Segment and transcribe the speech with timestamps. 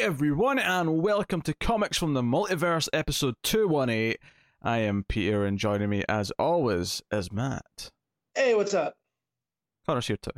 [0.00, 4.14] everyone, and welcome to Comics from the Multiverse, episode 218.
[4.62, 7.90] I am Peter, and joining me, as always, is Matt.
[8.34, 8.94] Hey, what's up?
[9.84, 10.30] Connor's here too.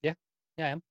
[0.00, 0.14] Yeah,
[0.56, 0.82] yeah, I am.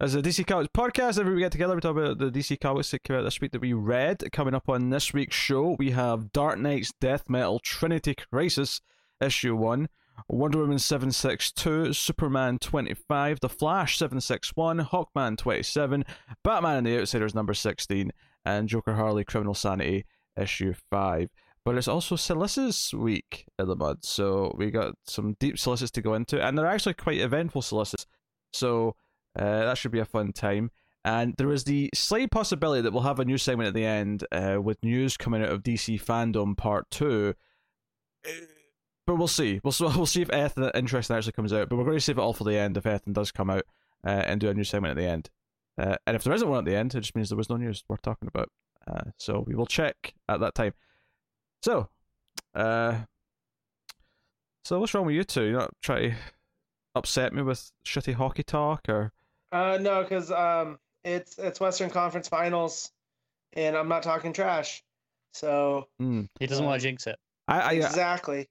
[0.00, 2.90] As a DC Comics podcast, every we get together, we talk about the DC Comics
[2.90, 4.24] that came out this week that we read.
[4.32, 8.80] Coming up on this week's show, we have Dark Knight's Death Metal Trinity Crisis,
[9.20, 9.88] issue 1.
[10.28, 16.04] Wonder Woman 762, Superman 25, The Flash 761, Hawkman 27,
[16.42, 18.10] Batman and the Outsiders number 16,
[18.44, 20.04] and Joker Harley Criminal Sanity
[20.36, 21.28] issue 5.
[21.64, 26.02] But it's also solicits week in the mud, so we got some deep solicits to
[26.02, 28.06] go into, and they're actually quite eventful solicits,
[28.52, 28.96] so
[29.38, 30.70] uh, that should be a fun time.
[31.04, 34.24] And there is the slight possibility that we'll have a new segment at the end
[34.32, 37.34] uh, with news coming out of DC Fandom Part 2
[39.08, 39.58] but we'll see.
[39.64, 41.68] We'll we'll see if anything interesting actually comes out.
[41.68, 43.64] But we're going to save it all for the end if anything does come out
[44.06, 45.30] uh, and do a new segment at the end.
[45.76, 47.56] Uh, and if there isn't one at the end, it just means there was no
[47.56, 48.50] news worth talking about.
[48.86, 50.74] Uh, so we will check at that time.
[51.62, 51.88] So,
[52.54, 52.98] uh,
[54.64, 55.44] so what's wrong with you two?
[55.44, 56.14] You not try to
[56.94, 59.12] upset me with shitty hockey talk or?
[59.52, 62.90] Uh, no, because um, it's it's Western Conference Finals,
[63.54, 64.82] and I'm not talking trash.
[65.32, 66.28] So Mm.
[66.38, 67.16] He doesn't Uh, want to jinx it.
[67.46, 68.48] I I, exactly.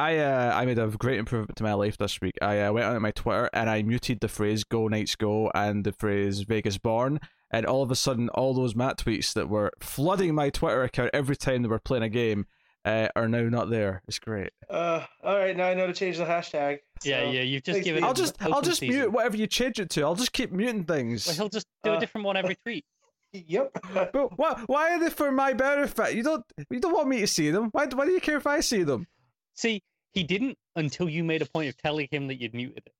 [0.00, 2.38] I uh, I made a great improvement to my life this week.
[2.40, 5.84] I uh, went on my Twitter and I muted the phrase "Go Knights Go" and
[5.84, 7.20] the phrase "Vegas Born,"
[7.50, 11.10] and all of a sudden, all those Matt tweets that were flooding my Twitter account
[11.12, 12.46] every time they were playing a game
[12.86, 14.02] uh, are now not there.
[14.08, 14.50] It's great.
[14.70, 16.78] Uh, all right, now I know to change the hashtag.
[17.04, 17.42] yeah, so- yeah.
[17.42, 18.00] You've just thanks, given.
[18.02, 18.08] Pete.
[18.08, 18.96] I'll just I'll just season.
[19.00, 20.02] mute whatever you change it to.
[20.02, 21.26] I'll just keep muting things.
[21.26, 22.86] Well, he'll just do Uh, a different one every tweet.
[23.34, 23.76] Yep.
[24.14, 26.14] But why why are they for my benefit?
[26.14, 27.68] You don't you don't want me to see them.
[27.72, 29.06] Why why do you care if I see them?
[29.54, 32.94] See, he didn't until you made a point of telling him that you'd muted it.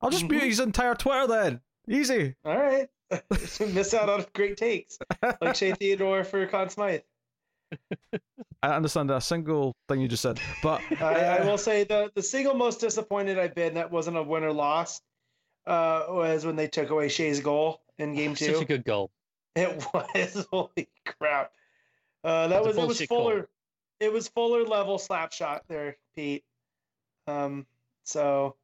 [0.00, 1.60] I'll just mute his entire Twitter then.
[1.88, 2.34] Easy.
[2.44, 2.88] all right.
[3.60, 4.98] Miss out on great takes
[5.40, 7.00] like Shea Theodore for Conn Smythe.
[8.62, 12.22] I understand a single thing you just said, but I, I will say the the
[12.22, 15.00] single most disappointed I've been that wasn't a win or loss
[15.66, 18.52] uh, was when they took away Shea's goal in game two.
[18.52, 19.10] Such a good goal.
[19.54, 21.52] It was holy crap.
[22.24, 23.44] Uh, that It's a was it was bullshit call.
[24.00, 26.44] It was Fulton level slap shot there, Pete.
[27.26, 27.66] Um,
[28.04, 28.56] so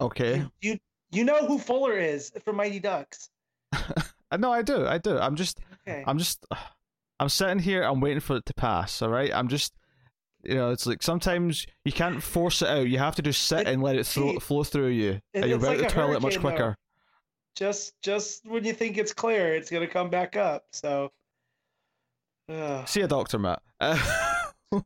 [0.00, 0.38] okay.
[0.38, 0.78] you, you
[1.12, 3.30] you know who Fulton is from Mighty Ducks.
[4.38, 4.86] Know I do.
[4.86, 5.18] I do.
[5.18, 6.04] I'm just Okay.
[6.06, 6.44] I'm just
[7.20, 9.32] I'm sitting here I'm waiting for it to pass, all right?
[9.34, 9.72] I'm just
[10.42, 12.86] you know, it's like sometimes you can't force it out.
[12.88, 15.10] You have to just sit It- and let it flow through you.
[15.32, 16.48] it- And you're it's out like the a toilet much hurricane, though.
[16.50, 16.76] quicker.
[17.54, 20.66] just just when you think it's clear, it's gonna come back up.
[20.72, 21.10] So.
[22.48, 22.88] Ugh.
[22.88, 23.60] See a doctor, Matt.
[23.80, 24.42] Uh,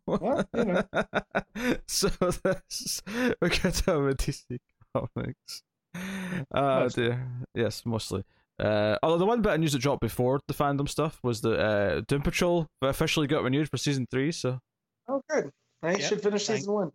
[0.07, 0.83] Well, you know.
[1.89, 3.03] so this
[3.41, 4.59] we get to with DC
[4.95, 5.63] Comics.
[5.95, 7.05] Uh, Mostly.
[7.05, 7.27] dear.
[7.55, 8.25] Yes, mostly.
[8.59, 11.59] Uh, although the one bit of news that dropped before the fandom stuff was that
[11.59, 14.31] uh, Doom Patrol officially got renewed for season three.
[14.33, 14.61] So
[15.09, 15.51] Oh, good.
[15.83, 16.93] I Yep, should finish thank- season one.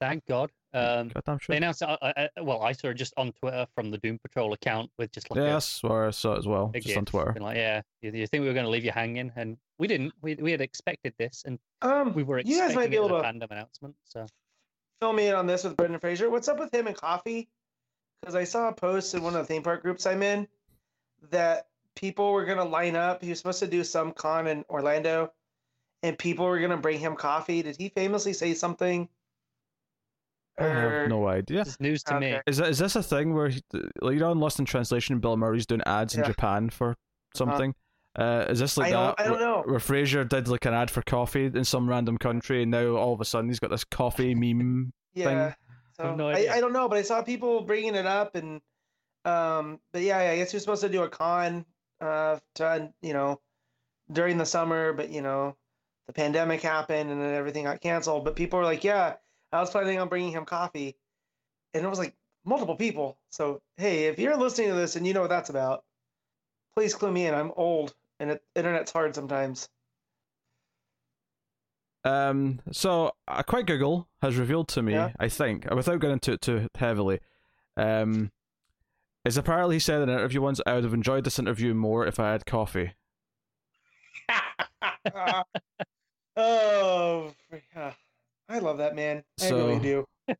[0.00, 0.50] Thank God.
[0.72, 1.56] Um, goddamn they sure.
[1.56, 1.82] announced.
[1.82, 4.90] it, I, I, well, I saw it just on Twitter from the Doom Patrol account
[4.98, 7.04] with just like Yeah, a that's where I saw it as well, big just on
[7.04, 7.32] Twitter.
[7.32, 9.88] being like, yeah, you, you think we were going to leave you hanging, and we
[9.88, 10.12] didn't.
[10.22, 13.04] We we had expected this, and Um, we were you expecting guys might be it
[13.04, 13.96] able a to fandom announcement.
[14.04, 14.26] So
[15.00, 16.30] fill me in on this with Brendan Fraser.
[16.30, 17.48] What's up with him and coffee?
[18.20, 20.46] Because I saw a post in one of the theme park groups I'm in
[21.30, 21.66] that
[21.96, 23.22] people were gonna line up.
[23.22, 25.32] He was supposed to do some con in Orlando,
[26.02, 27.62] and people were gonna bring him coffee.
[27.62, 29.08] Did he famously say something?
[30.60, 31.58] I have no idea.
[31.64, 32.34] this is news to me.
[32.34, 32.40] Okay.
[32.46, 33.62] Is that is this a thing where he,
[34.02, 36.96] like you know in Lost in Translation, Bill Murray's doing ads in Japan for
[37.34, 37.74] something?
[38.18, 39.20] Uh, is this like I don't- that?
[39.20, 39.62] I don't where- know.
[39.64, 43.12] Where Fraser did like an ad for coffee in some random country, and now all
[43.14, 44.92] of a sudden he's got this coffee meme.
[45.14, 45.54] Yeah.
[45.92, 46.48] So have no I.
[46.50, 48.60] I don't know, but I saw people bringing it up, and
[49.24, 51.64] um, but yeah, I guess he was supposed to do a con,
[52.00, 53.40] uh, to you know,
[54.10, 55.56] during the summer, but you know,
[56.06, 58.24] the pandemic happened and then everything got canceled.
[58.24, 59.14] But people were like, yeah,
[59.52, 60.96] I was planning on bringing him coffee,
[61.74, 63.18] and it was like multiple people.
[63.30, 65.84] So hey, if you're listening to this and you know what that's about,
[66.74, 67.34] please clue me in.
[67.34, 69.68] I'm old, and it, internet's hard sometimes.
[72.04, 75.12] Um, so a quick Google has revealed to me, Yeah.
[75.18, 77.20] I think, without getting into it too heavily,
[77.76, 78.32] um,
[79.24, 82.06] is apparently he said in an interview once, "I would have enjoyed this interview more
[82.06, 82.94] if I had coffee."
[86.36, 87.34] oh,
[87.74, 87.92] yeah.
[88.50, 89.22] I love that man.
[89.40, 90.04] I really do.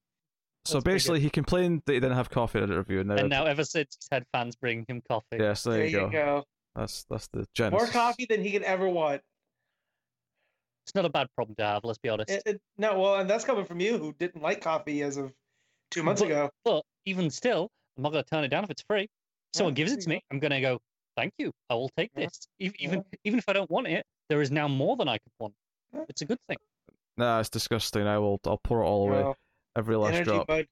[0.66, 3.30] So basically, he complained that he didn't have coffee at the interview, and now, And
[3.30, 6.10] now, ever since he's had fans bring him coffee, yes, there, There you go.
[6.10, 6.44] go.
[6.76, 7.80] That's that's the genesis.
[7.80, 9.22] More coffee than he could ever want.
[10.84, 11.80] it's not a bad problem to have.
[11.82, 12.30] Let's be honest.
[12.30, 15.32] It, it- no, well, and that's coming from you who didn't like coffee as of
[15.90, 16.50] two months But- ago.
[16.64, 19.08] But even still, I'm not going to turn it down if it's free.
[19.54, 20.78] someone Yeah, gives it to me, I'm gonna go,
[21.16, 22.46] thank you, I will take Yeah, this.
[22.60, 25.32] Ev- Even even if I don't want it, there is now more than I could
[25.38, 25.54] want.
[25.94, 26.04] Yeah.
[26.10, 26.58] It's a good thing.
[27.16, 28.06] Nah, it's disgusting.
[28.06, 28.40] I will.
[28.46, 29.22] I'll pour it all away.
[29.22, 29.36] Well,
[29.76, 30.48] Every last energy drop.
[30.48, 30.66] mud.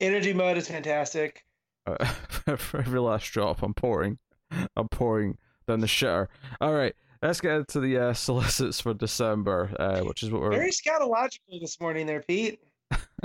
[0.00, 1.44] Energy mud is fantastic.
[1.86, 2.04] Uh,
[2.56, 4.18] for every last drop, I'm pouring.
[4.76, 6.28] I'm pouring down the shitter.
[6.60, 10.50] All right, let's get into the uh, solicits for December, uh, which is what we're
[10.50, 12.60] Very scatological this morning, there, Pete.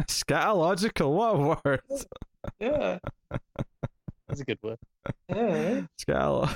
[0.04, 1.12] scatological.
[1.14, 1.82] What a word!
[2.60, 3.00] Yeah.
[4.28, 4.78] That's a good word.
[5.30, 5.82] yeah.
[6.02, 6.50] Scal.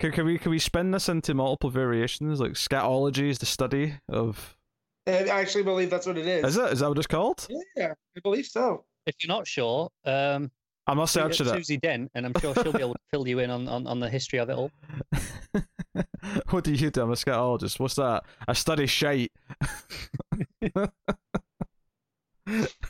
[0.00, 2.40] can, can we can we spin this into multiple variations?
[2.40, 4.56] Like scatology is the study of.
[5.08, 6.44] I actually believe that's what it is.
[6.44, 6.72] Is it?
[6.72, 7.46] Is that what it's called?
[7.76, 8.84] Yeah, I believe so.
[9.06, 10.50] If you're not sure, um,
[10.86, 11.50] I must tweet at search it.
[11.50, 14.00] Susie Dent, and I'm sure she'll be able to fill you in on, on, on
[14.00, 14.70] the history of it all.
[16.50, 17.02] what do you do?
[17.02, 17.78] I'm a scatologist.
[17.78, 18.24] What's that?
[18.46, 19.32] I study shite.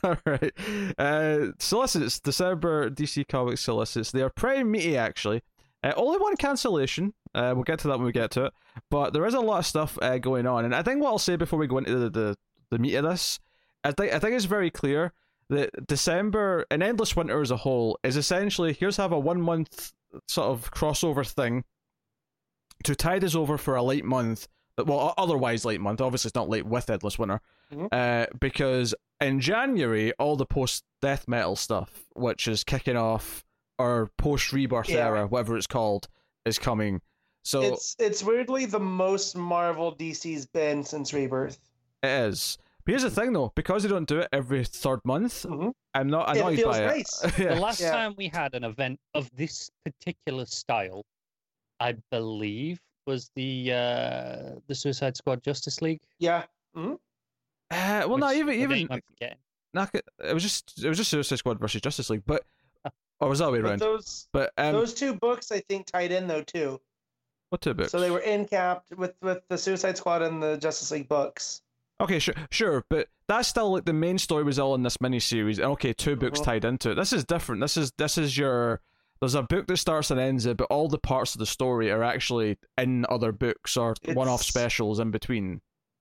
[0.03, 0.53] All right.
[0.97, 4.11] Uh, solicits, December DC Comics solicits.
[4.11, 5.41] They are pretty meaty, actually.
[5.83, 7.13] Uh, only one cancellation.
[7.33, 8.53] Uh, we'll get to that when we get to it.
[8.89, 10.65] But there is a lot of stuff uh, going on.
[10.65, 12.37] And I think what I'll say before we go into the, the,
[12.71, 13.39] the meat of this,
[13.83, 15.13] I think, I think it's very clear
[15.49, 19.93] that December and Endless Winter as a whole is essentially here's have a one month
[20.27, 21.63] sort of crossover thing
[22.83, 24.47] to tide us over for a late month.
[24.77, 25.99] Well, otherwise late month.
[26.01, 27.41] Obviously, it's not late with Endless Winter,
[27.73, 27.89] Mhm.
[27.91, 33.43] uh, because in January all the post death metal stuff, which is kicking off,
[33.79, 35.07] or post rebirth Yeah.
[35.07, 36.07] era, whatever it's called,
[36.45, 37.01] is coming.
[37.43, 41.57] So It's it's weirdly the most Marvel DC's been since Rebirth.
[42.03, 42.57] it is.
[42.85, 45.73] But here's the thing, though, because they don't do it every third month, Mhm.
[45.93, 47.23] I'm not It annoyed feels by nice.
[47.23, 47.33] it.
[47.55, 47.91] The last Yeah.
[47.91, 51.05] time we had an event of this particular style,
[51.79, 56.01] I believe, was the uh, the Suicide Squad Justice League.
[56.19, 56.45] Yeah.
[56.75, 56.95] Uh,
[57.71, 59.37] well, not even even name I'm forgetting.
[60.23, 62.43] it was just it was just Suicide Squad versus Justice League, but
[63.19, 63.79] or was that the way But around?
[63.79, 66.79] those But um, those two books I think tied in though too.
[67.49, 67.91] what two books?
[67.91, 71.61] So they were in capped with with the Suicide Squad and the Justice League books.
[72.01, 75.57] Okay, sure, sure, but that's still like the main story was all in this miniseries,
[75.57, 76.43] and okay, two books Mhm.
[76.45, 76.95] tied into it.
[76.95, 77.59] This is different.
[77.61, 78.79] This is this is your
[79.19, 81.91] there's a book that starts and ends it, but all the parts of the story
[81.91, 85.59] are actually in other books or one-off specials in between.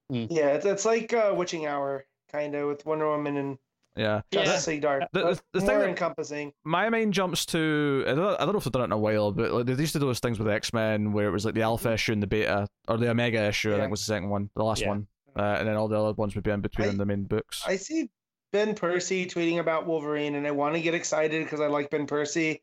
[0.08, 3.58] Yeah, it's, it's like uh, Witching Hour kind of with Wonder Woman and
[3.96, 4.20] Yeah.
[4.31, 4.44] Yeah.
[4.44, 5.02] Justice League Dark.
[5.12, 6.52] The- but the- the thing more that- encompassing.
[6.64, 8.99] My mind jumps to I don't, I don't know if they've done it in a
[8.99, 11.44] while, but like they used to do those things with X Men where it was
[11.44, 13.75] like the Alpha issue and the Beta or the Omega issue.
[13.75, 14.88] I think was the second one, the last Yeah.
[14.88, 15.06] one,
[15.37, 17.62] uh, and then all the other ones would be in between I- the main books.
[17.67, 18.08] I see
[18.52, 22.06] Ben Percy tweeting about Wolverine, and I want to get excited because I like Ben
[22.06, 22.62] Percy.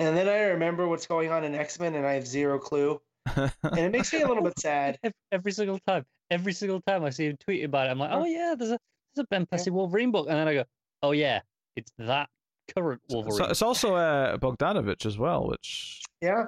[0.00, 3.00] And then I remember what's going on in X Men, and I have zero clue,
[3.36, 4.98] and it makes me a little bit sad.
[5.32, 8.24] Every single time, every single time I see him tweet about it, I'm like, oh
[8.24, 8.78] yeah, there's a
[9.14, 10.64] there's a Ben Percy Wolverine book, and then I go,
[11.02, 11.40] oh yeah,
[11.76, 12.28] it's that
[12.76, 13.36] current Wolverine.
[13.36, 16.46] so, it's also uh, Bogdanovic as well, which Yeah,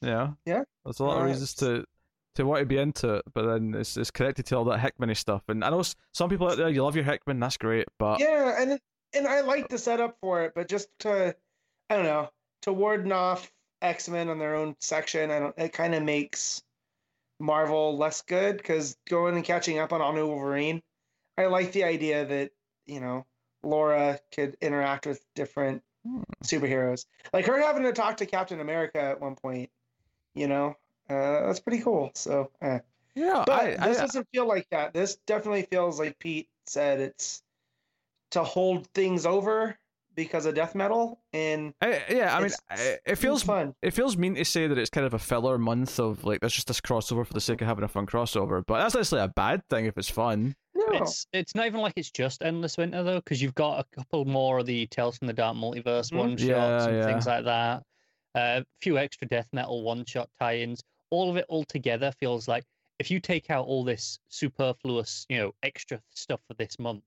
[0.00, 0.62] yeah, Yeah.
[0.84, 1.84] there's a lot of Uh, reasons to
[2.34, 5.14] to want to be into it, but then it's it's connected to all that Hickman
[5.14, 5.42] stuff.
[5.48, 5.82] And I know
[6.14, 8.78] some people out there, you love your Hickman, that's great, but yeah, and
[9.14, 11.36] and I like the setup for it, but just to,
[11.90, 12.30] I don't know,
[12.62, 15.58] to warden off X Men on their own section, I don't.
[15.58, 16.62] It kind of makes
[17.38, 20.80] Marvel less good because going and catching up on all new Wolverine,
[21.38, 22.50] I like the idea that
[22.86, 23.26] you know
[23.62, 26.22] Laura could interact with different Hmm.
[26.42, 29.70] superheroes, like her having to talk to Captain America at one point.
[30.34, 30.76] You know,
[31.08, 32.10] uh, that's pretty cool.
[32.14, 32.80] So, eh.
[33.14, 34.92] yeah, but I, this I, doesn't feel like that.
[34.94, 36.98] This definitely feels like Pete said.
[36.98, 37.42] It's
[38.32, 39.78] to hold things over
[40.16, 42.50] because of death metal, and I- yeah, I mean,
[43.06, 43.74] it feels fun.
[43.80, 46.54] it feels mean to say that it's kind of a filler month of like that's
[46.54, 49.28] just this crossover for the sake of having a fun crossover, but that's necessarily a
[49.28, 50.56] bad thing if it's fun.
[50.74, 53.96] No, It's it's not even like it's just endless winter though, because you've got a
[53.96, 56.16] couple more of the Tales from the Dark Multiverse Mhm.
[56.16, 57.06] one shots Yeah, and yeah.
[57.06, 57.82] things like that.
[58.34, 60.82] A few extra death metal one shot tie-ins.
[61.10, 62.64] All of it all together feels like
[62.98, 67.02] if you take out all this superfluous, you know, extra stuff for this month,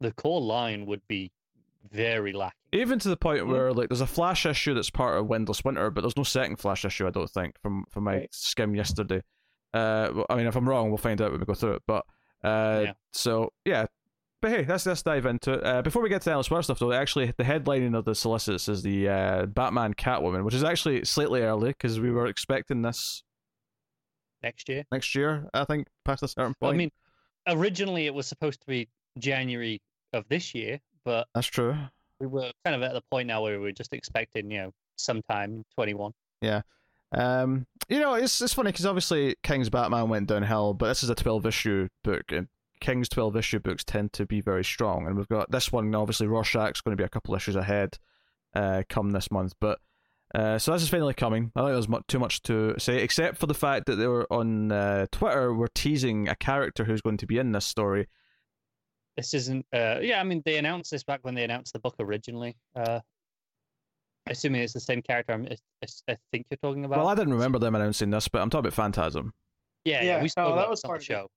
[0.00, 1.32] the core line would be
[1.90, 2.58] very lacking.
[2.72, 5.90] Even to the point where like there's a Flash issue that's part of Endless Winter,
[5.90, 7.06] but there's no second Flash issue.
[7.06, 8.28] I don't think from from my Right.
[8.34, 9.22] skim yesterday.
[9.74, 11.82] Uh, I mean, if I'm wrong, we'll find out when we go through it.
[11.86, 12.04] But
[12.44, 12.92] uh, Yeah.
[13.12, 13.86] so yeah.
[14.40, 15.64] But hey, let's let's dive into it.
[15.64, 18.68] Uh, before we get to the elsewhere stuff, though, actually, the headlining of the solicits
[18.68, 23.22] is the uh, Batman Catwoman, which is actually slightly early because we were expecting this
[24.42, 24.82] Next year.
[24.90, 25.48] next year.
[25.54, 26.74] I think past a certain point.
[26.74, 26.90] I mean,
[27.46, 29.80] originally it was supposed to be January
[30.12, 31.76] of this year, but That's true.
[32.18, 34.72] we were kind of at the point now where we were just expecting, you know,
[34.96, 36.12] sometime twenty one.
[36.42, 36.62] 21.
[37.12, 41.10] Um, you know, it's it's funny because obviously King's Batman went downhill, but this is
[41.10, 42.48] a twelve issue book, and
[42.80, 45.06] King's twelve issue books tend to be very strong.
[45.06, 45.94] And we've got this one.
[45.94, 47.98] Obviously, Rorschach's going to be a couple issues ahead.
[48.54, 49.54] uh, come this month.
[49.60, 49.78] But
[50.34, 51.52] uh, so this is finally coming.
[51.54, 54.06] I don't think there's much, too much to say, except for the fact that they
[54.06, 58.08] were on uh, Twitter were teasing a character who's going to be in this story.
[59.16, 59.66] This isn't.
[59.72, 62.56] Uh, yeah, I mean, they announced this back when they announced the book originally.
[62.74, 63.00] Uh,
[64.28, 65.32] assuming it's the same character.
[65.32, 66.98] I'm, I, I think you're talking about.
[66.98, 69.32] Well, I didn't remember them announcing this, but I'm talking about Phantasm.
[69.84, 71.06] Yeah, yeah, Yeah, we saw no, that was this part of it.
[71.06, 71.28] show.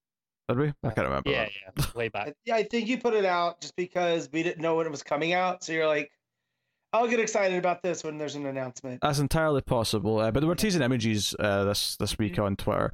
[0.47, 0.67] Did we?
[0.83, 1.29] I can't remember.
[1.31, 1.51] Yeah, that.
[1.77, 2.33] yeah, way back.
[2.45, 5.01] Yeah, I think you put it out just because we didn't know when it was
[5.01, 5.63] coming out.
[5.63, 6.11] So you're like,
[6.93, 9.01] I'll get excited about this when there's an announcement.
[9.01, 10.19] That's entirely possible.
[10.19, 12.93] Uh, but they were teasing images uh, this this week on Twitter.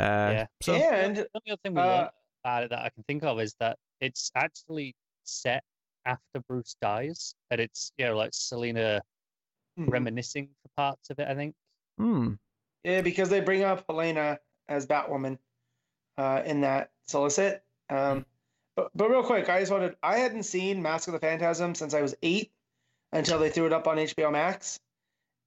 [0.00, 0.02] Uh,
[0.32, 0.46] Yeah.
[0.62, 2.10] So and The only other thing we uh, learned
[2.44, 5.62] about it that I can think of is that it's actually set
[6.06, 9.02] after Bruce dies, and it's you know like Selina
[9.78, 9.90] Mhm.
[9.90, 11.28] reminiscing for parts of it.
[11.28, 11.54] I think.
[11.98, 12.34] hmm.
[12.84, 15.38] yeah, because they bring up Helena as Batwoman
[16.18, 17.62] uh, in that solicit.
[17.90, 18.24] Um,
[18.74, 21.94] but but real quick, I just wanted I hadn't seen Mask of the Phantasm since
[21.94, 22.50] I was eight
[23.12, 24.78] until they threw it up on HBO Max,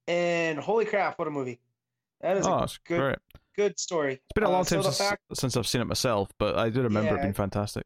[0.08, 1.60] and holy crap, what a movie!
[2.20, 3.18] That is Oh, a good great.
[3.56, 4.14] good story.
[4.14, 6.30] It's been a Uh, long so time the since, fact- since I've seen it myself,
[6.38, 7.84] but I do remember it being fantastic.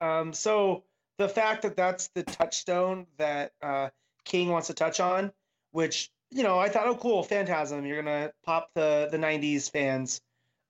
[0.00, 0.84] Um, so
[1.18, 3.90] the fact that that's the touchstone that uh,
[4.24, 5.32] King wants to touch on,
[5.76, 10.20] which you know, I thought, oh, cool, Phantasm, you're gonna pop the the '90s fans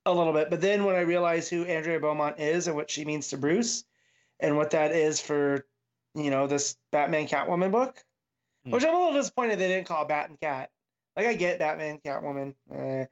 [0.04, 0.50] a little bit.
[0.50, 3.84] But then when I realized who Andrea Beaumont is and what she means to Bruce,
[4.40, 5.64] and what that is for,
[6.14, 8.04] you know, this Batman Catwoman book,
[8.64, 8.72] Hmm.
[8.72, 10.70] which I'm a little disappointed they didn't call Bat and Cat.
[11.16, 13.06] Like I get Batman Catwoman, eh,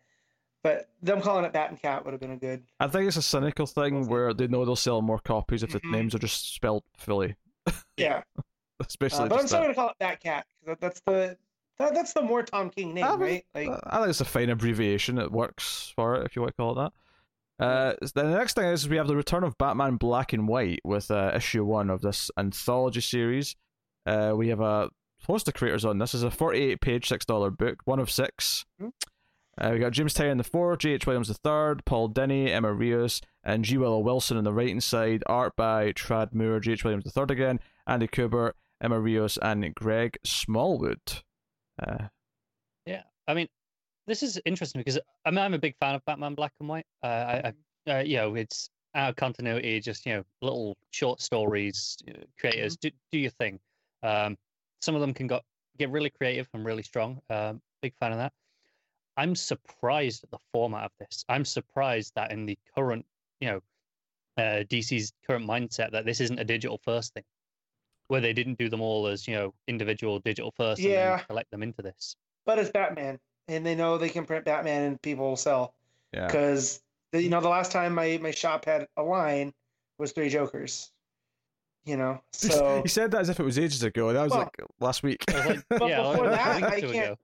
[0.63, 2.63] but them calling it Bat and Cat would have been a good.
[2.81, 5.81] I think it's a cynical thing where they know they'll sell more copies if the
[5.81, 5.91] Mhm.
[5.93, 7.37] names are just spelled fully.
[7.97, 8.23] Yeah,
[8.81, 9.65] Especially Uh, but I'm still that.
[9.65, 11.39] gonna call it Bat Cat because that's the
[11.79, 13.45] that, that's the more Tom King name, right?
[13.55, 15.19] Like, I think it's a fine abbreviation.
[15.19, 16.93] It works for it, if you want to call it
[17.59, 17.65] that.
[17.65, 21.11] Uh, the next thing is we have the return of Batman Black and White with
[21.11, 23.55] uh, issue one of this anthology series.
[24.07, 24.91] Uh, we have a
[25.27, 26.13] host of creators on this.
[26.13, 28.65] This is a 48 page, $6 book, one of six.
[28.83, 28.93] Mhm.
[29.57, 31.07] Uh, we got James Tynion the fourth, J.H.
[31.07, 33.79] Williams the third, Paul Dini, Emma Rios, and G.
[33.79, 35.23] Willow Wilson on the writing side.
[35.29, 36.83] Art by Tradd Moore, J.H.
[36.83, 41.23] Williams the third again, Andy Kubert, Emma Rios, and Greg Smallwood.
[41.83, 42.09] Uh,
[42.87, 43.49] yeah, I mean,
[44.07, 46.87] this is interesting because I mean I'm a big fan of Batman Black and White.
[47.03, 47.53] Uh, I,
[47.89, 51.97] I uh, you know, it's out of continuity, just you know, little short stories.
[52.09, 53.59] uh, Creators, do do your thing.
[54.03, 54.37] Um,
[54.81, 55.43] some of them can got
[55.79, 57.21] get really creative and really strong.
[57.31, 58.33] Um, big fan of that.
[59.17, 61.25] I'm surprised at the format of this.
[61.29, 63.07] I'm surprised that in the current,
[63.41, 63.61] you know,
[64.37, 67.23] uh, DC's current mindset that this isn't a digital first thing,
[68.09, 71.17] where they didn't do them all as you know individual digital first and Yeah.
[71.17, 72.17] then collect them into this.
[72.47, 73.19] but it's Batman,
[73.49, 75.75] and they know they can print Batman and people will sell
[76.13, 76.27] yeah.
[76.27, 76.83] because
[77.13, 79.53] you know the last time my my shop had a line
[79.99, 80.91] was three Jokers.
[81.87, 84.13] You know, so you said that as if it was ages ago.
[84.13, 85.23] That was Well- like last week.
[85.29, 87.19] Like, But yeah, before like that, I can't- ago.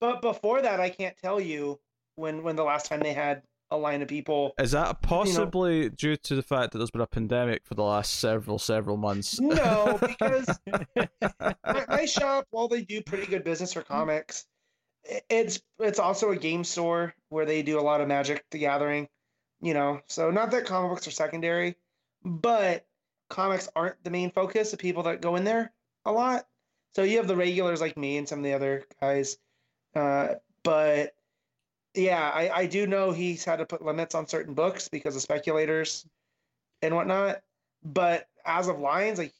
[0.00, 1.78] but before that, I can't tell you
[2.16, 4.54] when when the last time they had a line of people.
[4.58, 8.18] Is that possibly due to the fact that there's been a pandemic for the last
[8.18, 9.40] several, several months?
[9.40, 10.48] No, because
[10.96, 14.46] my, my shop, while they do pretty good business for comics,
[15.30, 19.08] it's it's also a game store where they do a lot of Magic the Gathering.
[19.60, 21.76] You know, so not that comic books are secondary,
[22.24, 22.86] but
[23.30, 25.72] comics aren't the main focus of people that go in there
[26.04, 26.46] a lot.
[26.94, 29.38] So you have the regulars like me and some of the other guys,
[29.94, 31.14] uh, but
[31.96, 35.22] yeah, I, I do know he's had to put limits on certain books because of
[35.22, 36.06] speculators
[36.82, 37.42] and whatnot.
[37.82, 39.32] But as of lines, like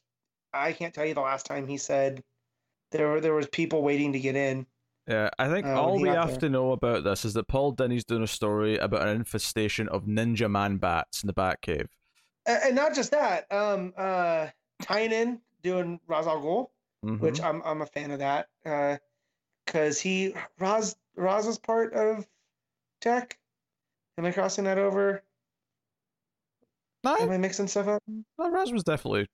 [0.53, 2.23] I can't tell you the last time he said
[2.93, 4.67] there were there was people waiting to get in.
[5.07, 6.39] Yeah, I think Uh, all we have there.
[6.41, 10.05] to know about this is that Paul Dini's doing a story about an infestation of
[10.05, 11.87] ninja man bats in the Batcave.
[12.45, 14.49] And, and not just that, um, uh,
[14.83, 16.71] Tynion doing Ra's al Ghul,
[17.05, 17.21] Mhm.
[17.21, 18.49] which I'm I'm a fan of that,
[19.65, 22.27] because he Ra's Ra's is part of
[23.07, 23.39] Tech.
[24.19, 25.23] Am I crossing that over?
[27.07, 28.03] Am I mixing stuff up?
[28.09, 29.29] no, Ra's was definitely.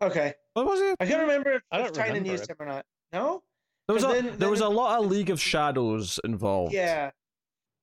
[0.00, 0.94] Okay, What was he?
[1.00, 2.50] I can't remember if, I if don't Tynion remember used it.
[2.50, 2.86] him or not.
[3.12, 3.42] No.
[3.88, 6.72] There was a 'Cause then- there then was a lot of League of Shadows involved.
[6.72, 7.10] Yeah.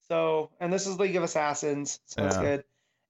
[0.08, 2.64] So, and this is League of Assassins, so that's good.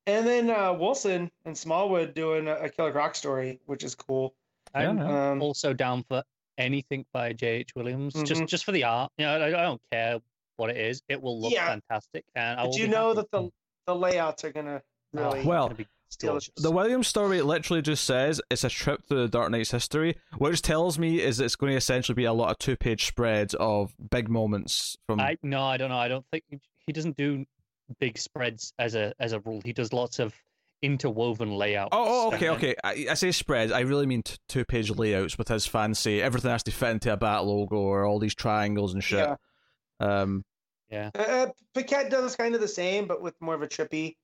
[0.08, 4.34] And then uh, Wilson and Smallwood doing a, a Killer Croc story, which is cool.
[4.74, 6.24] I'm Yeah, Um, also down for
[6.58, 7.72] anything by J.H.
[7.76, 8.48] Williams, just Mhm.
[8.48, 9.12] just for the art.
[9.18, 10.20] You know, I, I don't care
[10.62, 11.68] what it is; it will look Yeah.
[11.68, 13.22] fantastic, and I but you know happy.
[13.22, 13.50] that the
[13.88, 14.82] the layouts are gonna
[15.18, 15.40] Oh, really.
[15.40, 19.24] it's Well, gonna be steal- The Williams story literally just says it's a trip through
[19.24, 22.52] the Dark Knight's history, which tells me is it's going to essentially be a lot
[22.52, 25.20] of two page spreads of big moments from.
[25.20, 25.98] I no, I don't know.
[25.98, 26.44] I don't think
[26.86, 27.46] he doesn't do
[28.00, 29.62] big spreads as a as a rule.
[29.66, 30.34] He does lots of
[30.82, 31.90] interwoven layouts.
[31.92, 32.76] Oh, oh okay, and- okay.
[32.84, 33.72] I, I say spreads.
[33.72, 36.22] I really mean t- two-page layouts with his fancy.
[36.22, 39.20] Everything has to fit into a bat logo or all these triangles and shit.
[39.20, 39.36] Yeah.
[40.00, 40.44] Um,
[40.92, 44.18] Yeah, Uh, Paquette does kind of the same, but with more of a trippy.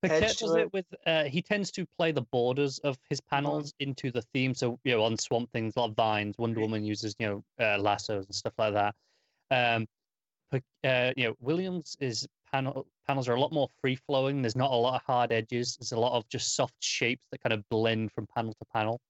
[0.00, 0.60] Paquette to does it.
[0.60, 0.86] it with.
[1.06, 4.54] Uh, he tends to play the borders of his panels into the theme.
[4.54, 6.36] So you know, on Swamp Things, a lot of vines.
[6.38, 8.94] Wonder Woman uses you know uh, lassos and stuff like that.
[9.50, 9.86] Um,
[10.52, 14.42] uh, you know, Williams is panel panels are a lot more free flowing.
[14.42, 15.76] There's not a lot of hard edges.
[15.76, 19.00] There's a lot of just soft shapes that kind of blend from panel to panel.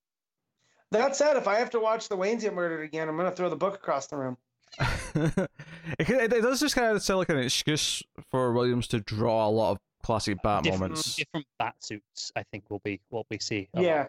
[0.91, 3.51] That said, if I have to watch the Waynes get murdered again, I'm gonna throw
[3.51, 4.37] the book across the room.
[5.15, 5.51] it,
[5.99, 9.51] it, it does just kind of sound like an excuse for Williams to draw a
[9.51, 11.17] lot of classic bat different, moments.
[11.17, 13.69] different bat suits, I think, will be what we see.
[13.75, 13.85] a lot.
[13.85, 14.07] Yeah,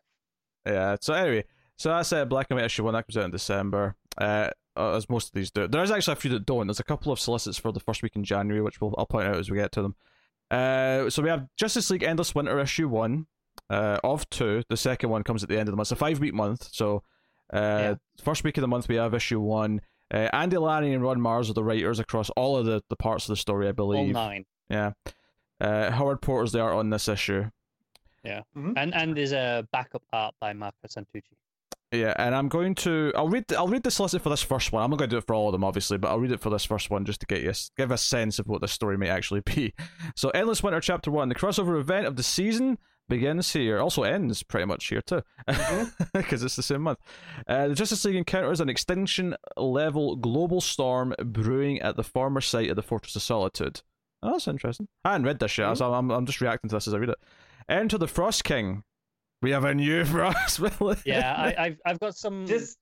[0.65, 0.95] Yeah.
[1.01, 1.45] So anyway,
[1.77, 3.95] so that's uh, Black and White issue one that comes out in December.
[4.17, 5.67] Uh, uh, as most of these do.
[5.67, 6.67] There is actually a few that don't.
[6.67, 9.27] There's a couple of solicits for the first week in January, which we'll I'll point
[9.27, 9.95] out as we get to them.
[10.51, 13.27] Uh, so we have Justice League Endless Winter issue one,
[13.69, 14.63] uh, of two.
[14.69, 15.85] The second one comes at the end of the month.
[15.87, 16.69] It's a five week month.
[16.71, 17.03] So,
[17.53, 17.95] uh, Yeah.
[18.21, 19.81] first week of the month we have issue one.
[20.13, 23.25] Uh, Andy Lanning and Ron Marz are the writers across all of the, the parts
[23.25, 24.15] of the story, I believe.
[24.15, 24.45] all nine.
[24.69, 24.91] Yeah.
[25.59, 27.45] Uh, Howard Porter's the art on this issue.
[28.23, 28.41] Yeah.
[28.55, 31.21] And and there's a backup art by Marco Santucci.
[31.91, 33.13] Yeah, and I'm going to.
[33.15, 33.45] I'll read.
[33.53, 34.83] I'll read the solicit for this first one.
[34.83, 36.41] I'm not going to do it for all of them, obviously, but I'll read it
[36.41, 38.67] for this first one just to get you a- give a sense of what the
[38.67, 39.73] story may actually be.
[40.15, 43.79] So, Endless Winter Chapter One, the crossover event of the season begins here.
[43.79, 45.21] Also ends pretty much here too,
[46.13, 46.99] because it's the same month.
[47.47, 52.69] Uh, the Justice League encounters an extinction level global storm brewing at the former site
[52.69, 53.81] of the Fortress of Solitude.
[54.23, 54.87] Oh, that's interesting.
[55.03, 57.09] I hadn't read this yet, so I'm, I'm just reacting to this as I read
[57.09, 57.19] it.
[57.69, 58.83] Enter the Frost King.
[59.41, 60.59] We have a new Frost.
[61.05, 62.47] Yeah, I, I've I've got some.
[62.47, 62.77] just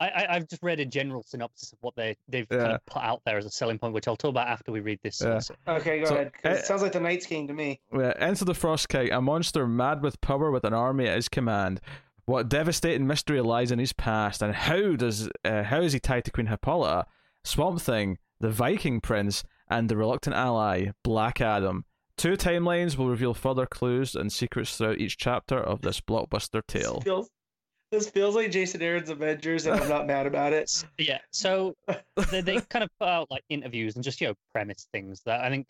[0.00, 3.02] I, I I've just read a general synopsis of what they they've kind of put
[3.02, 5.20] out there as a selling point, which I'll talk about after we read this.
[5.22, 5.40] Yeah.
[5.68, 6.00] okay.
[6.00, 6.32] Go So, ahead.
[6.34, 7.80] 'cause uh, it sounds like the Night's King to me.
[7.92, 11.28] Yeah, enter the Frost King, a monster mad with power with an army at his
[11.28, 11.80] command.
[12.26, 16.24] What devastating mystery lies in his past, and how does uh, how is he tied
[16.24, 17.06] to Queen Hippolyta,
[17.44, 21.84] Swamp Thing, the Viking Prince, and the reluctant ally Black Adam?
[22.18, 26.94] Two timelines will reveal further clues and secrets throughout each chapter of this blockbuster tale.
[26.94, 27.30] This feels,
[27.90, 30.84] this feels like Jason Aaron's Avengers, and I'm not mad about it.
[30.98, 31.74] Yeah, so
[32.30, 35.40] they, they kind of put out like interviews and just you know premise things that
[35.42, 35.66] I think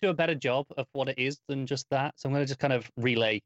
[0.00, 2.14] do a better job of what it is than just that.
[2.16, 3.40] So I'm going to just kind of relay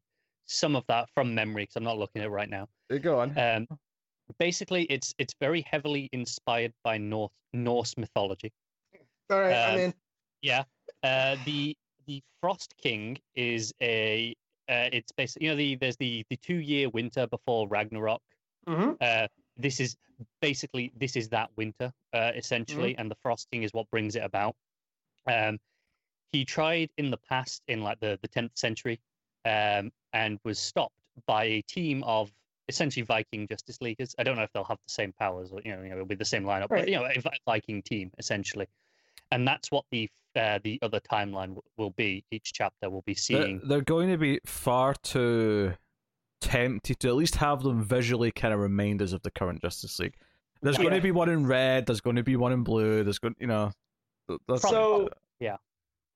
[0.46, 2.66] some of that from memory because I'm not looking at it right now.
[3.02, 3.36] Go on.
[3.38, 3.66] Um,
[4.38, 8.52] basically, it's it's very heavily inspired by North Norse mythology.
[9.30, 9.94] All right, I'm Um, in.
[10.42, 10.64] Yeah.
[11.02, 14.34] Uh, the the Frost King is a
[14.68, 18.22] uh, it's basically you know the there's the the two year winter before Ragnarok.
[18.66, 19.96] hmm Uh, this is
[20.40, 24.24] basically this is that winter uh, essentially, and the Frost King is what brings it
[24.24, 24.56] about.
[25.26, 25.58] Um,
[26.32, 29.00] he tried in the past in like the the 10th century,
[29.44, 30.94] um, and was stopped
[31.26, 32.32] by a team of
[32.68, 34.14] essentially Viking Justice Leaguers.
[34.18, 36.14] I don't know if they'll have the same powers or you know, you know be
[36.16, 36.82] the same lineup, Right.
[36.82, 38.66] but you know a Viking team essentially,
[39.30, 42.24] and that's what the uh, the other timeline w- will be.
[42.30, 43.60] Each chapter will be They're, seeing.
[43.64, 45.72] they're going to be far too
[46.40, 49.98] tempted to at least have them visually kind of remind us of the current Justice
[49.98, 50.14] League.
[50.62, 51.86] There's going to be one in red.
[51.86, 53.04] There's going to be one in blue.
[53.04, 53.72] There's going, you know,
[54.48, 55.56] that's So Yeah.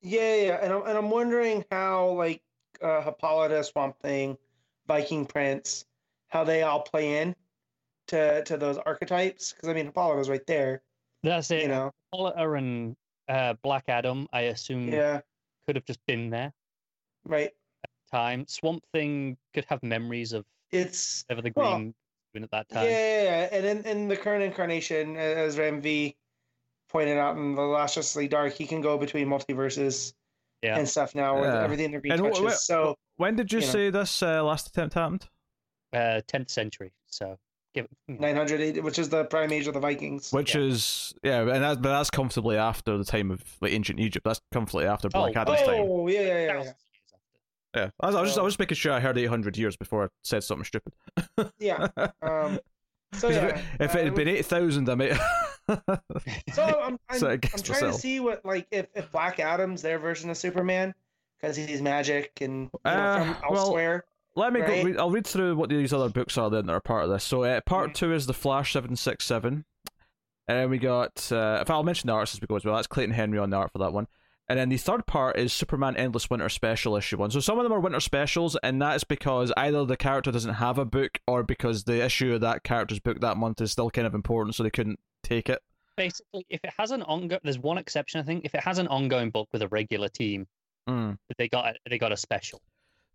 [0.03, 2.43] yeah, yeah, and I'm and I'm wondering how like
[2.83, 4.37] uh, Hippolyta, Swamp Thing,
[4.89, 5.85] Viking Prince,
[6.29, 7.37] how they all play in
[8.09, 9.53] to to those archetypes.
[9.53, 10.83] Because I mean, Hippolyta's right there.
[11.23, 11.63] That's it.
[11.63, 12.97] You know, Hippolyta and
[13.31, 15.21] uh, Black Adam, I assume, yeah,
[15.67, 16.53] could have just been there.
[17.25, 17.51] right.
[18.11, 21.95] Time Swamp Thing could have memories of It's ever the Well, Green
[22.35, 22.87] doing at that time.
[22.87, 26.17] yeah, yeah, and in, in the current incarnation, as Ram V
[26.89, 30.13] pointed out in the last Justice Dark, he can go between multiverses
[30.61, 30.77] Yeah.
[30.77, 32.53] and stuff now with everything that he And touches.
[32.55, 33.73] wh- so When did you, you know.
[33.73, 35.29] say this uh, last attempt happened?
[35.93, 36.93] Uh, 10th century.
[37.07, 37.39] So
[37.75, 40.33] give you know, 900, which is the prime age of the Vikings.
[40.33, 40.61] Which Yeah.
[40.63, 44.25] is yeah, and that's but that's comfortably after the time of like ancient Egypt.
[44.25, 45.87] That's comfortably after Black Oh, Adam's time.
[45.89, 46.53] Oh yeah, yeah, yeah, yeah.
[46.53, 47.81] thousands of years after.
[47.81, 48.45] Yeah, I was, I was just I Oh.
[48.45, 50.93] was just making sure I heard eight hundred years before I said something stupid.
[51.59, 51.89] Yeah.
[52.23, 52.59] Um,
[53.13, 55.15] so 'Cause yeah, if it, if uh, it had been eight thousand, I may.
[56.53, 59.83] so I'm I'm, So I'm against trying to see what like if, if Black Adam's
[59.83, 60.95] their version of Superman
[61.41, 64.05] because he's magic and you know, Uh, from well, elsewhere.
[64.37, 64.67] Let me go.
[64.67, 64.85] Right.
[64.85, 67.25] Read, I'll read through what these other books are then that are part of this.
[67.25, 69.65] So, uh, part two is the Flash seven six seven,
[70.49, 71.31] and then we got.
[71.33, 72.77] Uh, if I'll mention the arts as we go as well.
[72.77, 74.07] That's Clayton Henry on the art for that one.
[74.49, 77.31] And then the third part is Superman Endless Winter Special issue one.
[77.31, 80.55] So some of them are winter specials, and that is because either the character doesn't
[80.55, 83.91] have a book, or because the issue of that character's book that month is still
[83.91, 85.63] kind of important, so they couldn't take it.
[85.97, 88.45] Basically, if it has an ongoing, there's one exception I think.
[88.45, 90.47] If it has an ongoing book with a regular team,
[90.89, 91.19] Mm.
[91.39, 92.61] they got a, they got a special.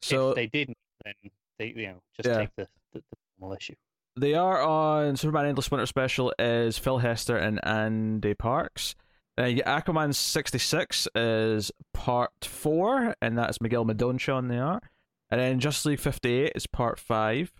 [0.01, 1.13] So if they didn't, then
[1.59, 2.39] they you know just Yeah.
[2.39, 3.75] take the, the, the normal issue.
[4.17, 8.95] They are on Superman Endless Winter Special is Phil Hester and Ande Parks.
[9.37, 14.83] Uh, Aquaman 66 is part 4, and that's Miguel Mendonça on the art.
[15.29, 17.51] And then Justice League 58 is part 5,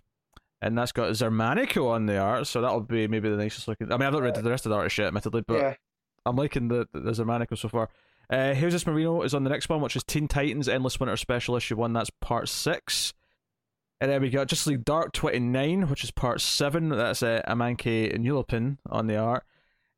[0.62, 3.92] and that's got Xermanico on the art, so that'll be maybe the nicest looking.
[3.92, 5.74] I mean, I've not read the rest of the art yet, admittedly, but yeah.
[6.26, 7.90] I'm liking the, the Xermanico so far.
[8.30, 11.58] Uh, Jesus Merino is on the next one, which is Teen Titans Endless Winter Special
[11.58, 13.14] Issue 1, that's part 6.
[14.06, 16.90] And then we got Justice League Dark 29, which is part 7.
[16.90, 19.44] That's uh, Amancay Nahuelpan on the art.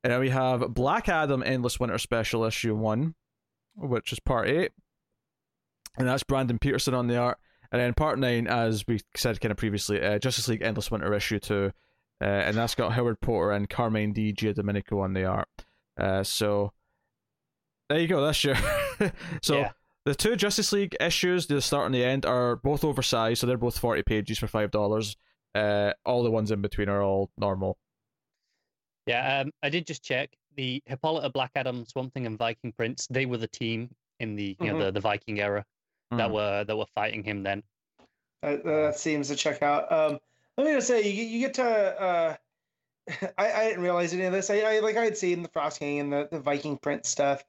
[0.01, 3.15] And then we have Black Adam Endless Winter Special Issue 1,
[3.75, 4.71] which is part 8.
[5.97, 7.37] And that's Brandon Peterson on the art.
[7.69, 11.13] And then part 9, as we said kind of previously, uh, Justice League Endless Winter
[11.13, 11.73] Issue 2.
[12.21, 15.49] Uh, and that's got Howard Porter and Carmine Di Giandomenico on the art.
[15.99, 16.71] Uh, so
[17.89, 18.25] there you go.
[18.25, 18.55] That's your.
[19.41, 19.71] so Yeah.
[20.07, 23.57] The two Justice League issues, the start and the end, are both oversized, so they're
[23.57, 25.17] both forty pages for five dollars.
[25.53, 27.77] Uh, all the ones in between are all normal.
[29.05, 33.07] Yeah, um, I did just check the Hippolyta, Black Adam, Swamp Thing, and Viking Prince.
[33.09, 33.89] They were the team
[34.19, 34.85] in the you know Mhm.
[34.85, 35.65] the, the Viking era
[36.11, 36.33] that Mhm.
[36.33, 37.63] were that were fighting him then.
[38.41, 39.91] That, that seems to check out.
[39.91, 40.19] Um,
[40.57, 41.63] let me just say, you, you get to.
[42.01, 42.35] Uh,
[43.37, 44.49] I, I didn't realize any of this.
[44.49, 47.43] I, I like I had seen the Frost King and the, the Viking Prince stuff.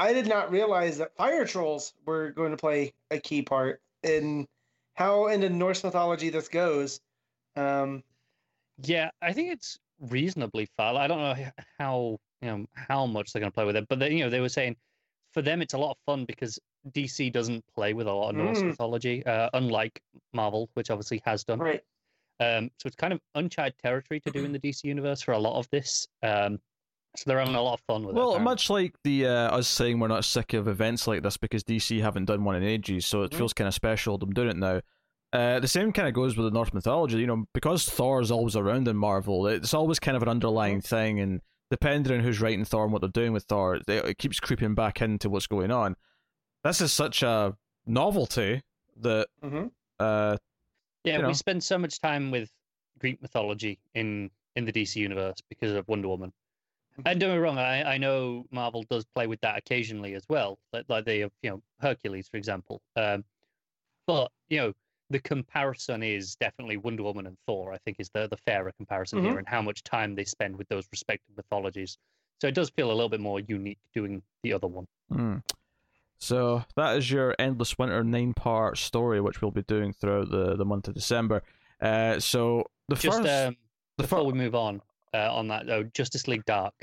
[0.00, 4.48] I did not realize that fire trolls were going to play a key part in
[4.94, 7.00] how into Norse mythology this goes.
[7.56, 8.02] Um,
[8.78, 10.94] Yeah, I think it's reasonably far.
[10.96, 13.98] I don't know how you know how much they're going to play with it, but
[13.98, 14.76] they, you know they were saying
[15.32, 16.58] for them it's a lot of fun because
[16.92, 18.68] DC doesn't play with a lot of Norse Mm.
[18.68, 21.58] mythology, uh, unlike Marvel, which obviously has done.
[21.58, 21.84] right.
[22.40, 25.38] Um, so it's kind of uncharted territory to do in the DC universe for a
[25.38, 26.08] lot of this.
[26.22, 26.58] Um,
[27.16, 28.18] so they're having a lot of fun with it.
[28.18, 31.64] Well, much like the uh, us saying we're not sick of events like this because
[31.64, 33.38] DC haven't done one in ages, so it Mhm.
[33.38, 34.80] feels kind of special them doing it now.
[35.32, 37.18] Uh, the same kind of goes with the Norse mythology.
[37.18, 41.20] You know, because Thor's always around in Marvel, it's always kind of an underlying thing,
[41.20, 44.40] and depending on who's writing Thor and what they're doing with Thor, it, it keeps
[44.40, 45.94] creeping back into what's going on.
[46.64, 48.62] This is such a novelty
[48.96, 49.66] that hmm
[49.98, 50.36] uh,
[51.04, 51.28] Yeah, you know.
[51.28, 52.50] we spend so much time with
[52.98, 56.32] Greek mythology in in the DC universe because of Wonder Woman.
[57.06, 60.24] And don't get me wrong, I, I know Marvel does play with that occasionally as
[60.28, 62.80] well, like, like they have, you know, Hercules, for example.
[62.96, 63.24] Um,
[64.06, 64.72] but you know,
[65.10, 67.72] the comparison is definitely Wonder Woman and Thor.
[67.72, 70.68] I think is the the fairer comparison here, and how much time they spend with
[70.68, 71.98] those respective mythologies.
[72.40, 74.86] So it does feel a little bit more unique doing the other one.
[75.12, 75.36] Hmm.
[76.18, 80.56] So that is your endless winter nine part story, which we'll be doing throughout the,
[80.56, 81.42] the month of December.
[81.80, 83.56] Uh, so the Just first, um,
[83.96, 84.82] the before fir- we move on
[85.14, 86.74] uh, on that though, Justice League Dark,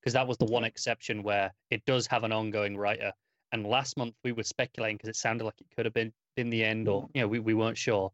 [0.00, 3.12] because that was the one exception where it does have an ongoing writer.
[3.52, 6.50] And last month we were speculating because it sounded like it could have been in
[6.50, 8.12] the end, or you know, we, we weren't sure.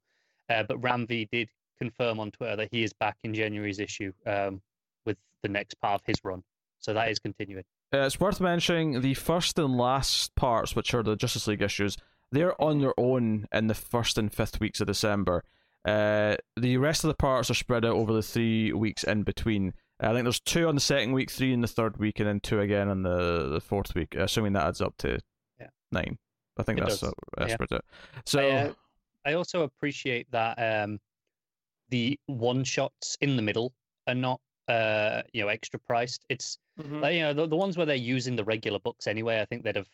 [0.49, 4.13] Uh, but Ram V did confirm on Twitter that he is back in January's issue
[4.27, 4.61] um,
[5.05, 6.43] with the next part of his run.
[6.79, 7.65] So that is continuing.
[7.93, 11.97] uh, it's worth mentioning the first and last parts, which are the Justice League issues.
[12.31, 15.45] They're on their own in the first and fifth weeks of December.
[15.85, 19.75] Uh, the rest of the parts are spread out over the three weeks in between.
[20.01, 22.41] I think there's two on the second week, three in the third week, and then
[22.41, 25.19] two again on the, the fourth week, assuming that adds up to
[25.61, 25.69] Yeah.
[25.93, 26.19] nine.
[26.59, 27.11] I think It that's does.
[27.11, 27.55] uh, that's Yeah.
[27.55, 27.85] spread out.
[28.27, 28.73] So I, uh,
[29.27, 30.99] I also appreciate that um,
[31.91, 33.73] the one shots in the middle
[34.07, 36.25] are not uh, you know extra priced.
[36.29, 39.41] It's hmm Like, you know, the, the ones where they're using the regular books anyway,
[39.41, 39.89] I think they'd have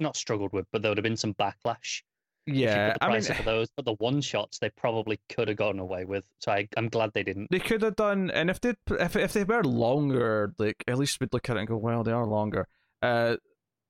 [0.00, 2.15] not struggled with, but there would have been some backlash if you
[2.46, 3.68] yeah, the I mean, for those.
[3.76, 6.24] But the one shots they probably could have gotten away with.
[6.38, 7.50] So I, I'm glad they didn't.
[7.50, 11.20] They could have done, and if they if if they were longer, like at least
[11.20, 12.68] we'd look at it and go, well, they are longer.
[13.02, 13.36] Uh,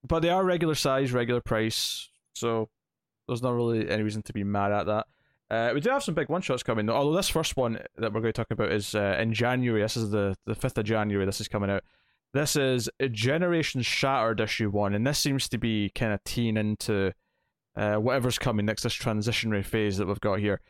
[0.07, 2.69] but they are regular size, regular price, so
[3.29, 5.07] there's not really any reason to be mad at that.
[5.49, 6.97] Uh, we do have some big one shots coming, though.
[6.97, 9.83] Although this first one that we're going to talk about is uh, in January.
[9.83, 11.27] This is the the fifth of January.
[11.27, 11.85] This is coming out.
[12.33, 16.57] This is a Generation Shattered issue one, and this seems to be kind of teeing
[16.57, 17.13] into
[17.77, 18.83] uh, whatever's coming next.
[18.83, 20.61] This transitionary phase that we've got here.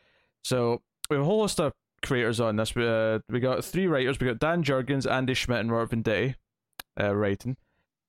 [0.43, 2.75] So we have a whole list of creators on this.
[2.75, 4.19] We, uh, we got three writers.
[4.19, 6.35] We got Dan Jurgens, Andy Schmidt, and Robert Venditti
[6.99, 7.57] uh, writing.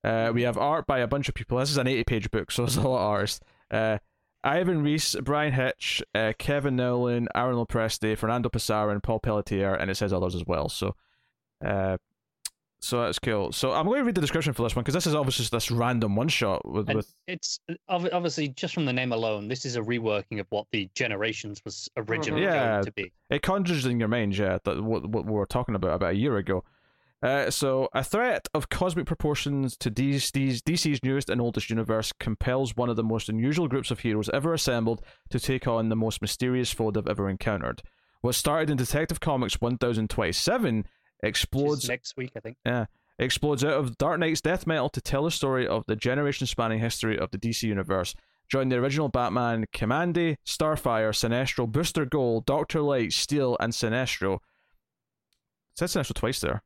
[0.04, 1.58] Uh, we have art by a bunch of people.
[1.58, 3.40] This is an 80 page book, so there's a lot of artists.
[3.70, 3.98] Uh,
[4.44, 9.90] Ivan Reis, Bryan Hitch, uh, Kevin Nowlan, Aaron Lopresti, Fernando Pasarin, and Paul Pelletier, and
[9.90, 10.68] it says others as well.
[10.68, 10.94] So,
[11.64, 11.96] uh,
[12.80, 13.52] so that's cool.
[13.52, 15.52] So I'm going to read the description for this one because this is obviously just
[15.52, 17.74] this random one shot with, with it's uh,
[18.12, 21.88] obviously just from the name alone, this is a reworking of what the Generations was
[21.96, 22.74] originally Yeah.
[22.74, 23.12] going to be.
[23.30, 26.16] it conjures in your mind, yeah, that what what we were talking about about a
[26.16, 26.62] year ago.
[27.20, 32.76] Uh, so, a threat of cosmic proportions to DC's, DC's newest and oldest universe compels
[32.76, 36.22] one of the most unusual groups of heroes ever assembled to take on the most
[36.22, 37.82] mysterious foe they've ever encountered.
[38.20, 42.57] What started in Detective Comics 1027 Which is explodes next week, I think.
[42.64, 42.87] Yeah,
[43.18, 46.78] explodes out of Dark Knight's death metal to tell the story of the generation spanning
[46.81, 48.14] history of the DC Universe.
[48.48, 54.37] Join the original Batman, Kamandi, Starfire, Sinestro, Booster Gold, Doctor Light, Steel, and Sinestro.
[54.37, 54.40] It
[55.76, 56.62] said Sinestro twice there.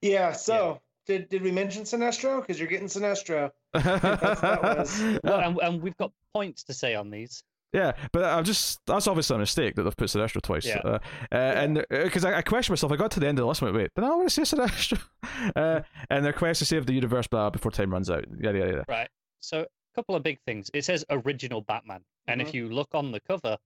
[0.00, 0.32] Yeah.
[0.32, 2.40] So did did we mention Sinestro?
[2.40, 3.50] Because you're getting Sinestro.
[3.74, 7.44] That was- Well, and, and we've got points to say on these.
[7.72, 10.66] Yeah, but I'm just that's obviously a mistake that they've put Sinestro twice.
[10.66, 10.78] Yeah.
[10.84, 10.98] Uh,
[11.30, 13.62] uh, And because I, I questioned myself, I got to the end of the list
[13.62, 15.00] and went, wait, did I want to say Sinestro?
[15.56, 15.80] Uh,
[16.10, 18.24] and their quest to save the universe blah, before time runs out.
[18.40, 18.82] Yeah, yeah, yeah.
[18.88, 19.08] Right.
[19.40, 20.70] So, a couple of big things.
[20.74, 22.00] It says original Batman.
[22.26, 22.46] And Mhm.
[22.46, 23.56] if you look on the cover,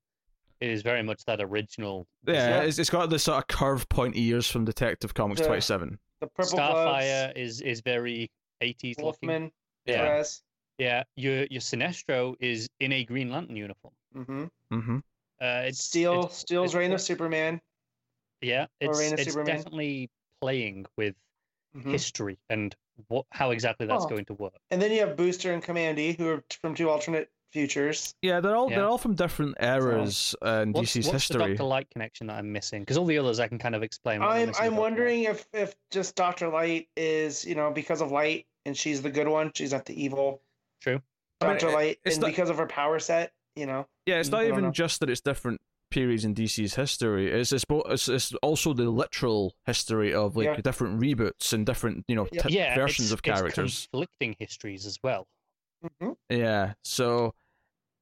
[0.60, 2.06] it is very much that original.
[2.26, 2.60] Yeah, Yeah.
[2.62, 5.48] It's, it's got the sort of curved pointy ears from Detective Comics Yeah.
[5.48, 5.98] 27.
[6.20, 8.30] The purple Starfire is is very
[8.62, 9.18] 80s gloves.
[9.22, 9.28] looking.
[9.28, 9.52] Wolfman.
[9.86, 9.98] Yeah.
[10.06, 10.42] Dress.
[10.78, 11.02] Yeah.
[11.16, 13.94] Your your Sinestro is in a Green Lantern uniform.
[14.16, 14.44] Mm-hmm.
[14.72, 14.96] Mm-hmm.
[15.40, 16.20] Uh, it's Steel.
[16.20, 17.60] it's- Steel's it's- Reign of Superman.
[18.40, 19.56] Yeah, it's, Reign of it's Superman.
[19.56, 20.10] definitely
[20.40, 21.14] playing with
[21.76, 21.90] Mhm.
[21.90, 22.74] history and
[23.08, 24.08] what how exactly that's Oh.
[24.08, 24.54] going to work.
[24.70, 28.14] And then you have Booster and Kamandi, who are from two alternate futures.
[28.22, 28.76] Yeah, they're all Yeah.
[28.78, 31.38] they're all from different eras uh, in What's, DC's what's history.
[31.42, 32.82] the Doctor Light connection that I'm missing?
[32.82, 34.20] Because all the others I can kind of explain.
[34.20, 34.70] what I'm I'm with Dr.
[34.70, 34.78] Light.
[34.78, 39.10] wondering if if just Doctor Light is you know because of Light and she's the
[39.10, 40.42] good one, she's not the evil
[41.40, 41.48] True.
[41.50, 43.86] I mean, Doctor Light, it's and not- because of her power set, you know.
[44.06, 44.70] Yeah, it's not even know.
[44.70, 47.30] just that it's different periods in DC's history.
[47.30, 50.56] It's it's, bo- it's, it's also the literal history of like Yeah.
[50.60, 53.88] different reboots and different you know t- Yeah, versions it's- of it's characters.
[53.92, 55.26] conflicting histories as well.
[56.00, 57.34] hmm Yeah, so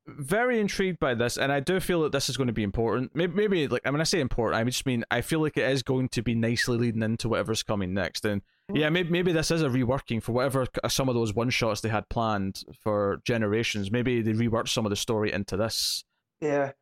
[0.06, 3.14] very intrigued by this, and I do feel that this is going to be important.
[3.14, 5.70] Maybe, maybe like I mean, I say important, I just mean I feel like it
[5.70, 8.24] is going to be nicely leading into whatever's coming next.
[8.24, 8.80] And Mm-hmm.
[8.80, 11.80] yeah, maybe maybe this is a reworking for whatever uh, some of those one shots
[11.82, 13.90] they had planned for generations.
[13.90, 16.04] Maybe they reworked some of the story into this.
[16.40, 16.72] Yeah,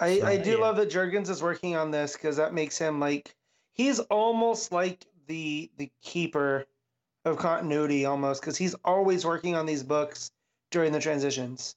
[0.00, 0.56] I So- I do Yeah.
[0.56, 3.34] love that Jurgens is working on this because that makes him like
[3.72, 6.64] he's almost like the the keeper
[7.24, 10.30] of continuity almost because he's always working on these books
[10.70, 11.74] during the transitions,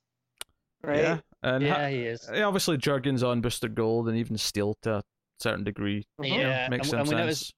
[0.83, 0.97] right?
[0.99, 2.27] Yeah, and ha- Yeah, he is.
[2.29, 5.03] Eh, obviously Jurgens on Booster Gold and even Steel to a
[5.39, 6.05] certain degree.
[6.19, 6.37] Mhm.
[6.37, 7.53] Yeah, makes and, some and we sense.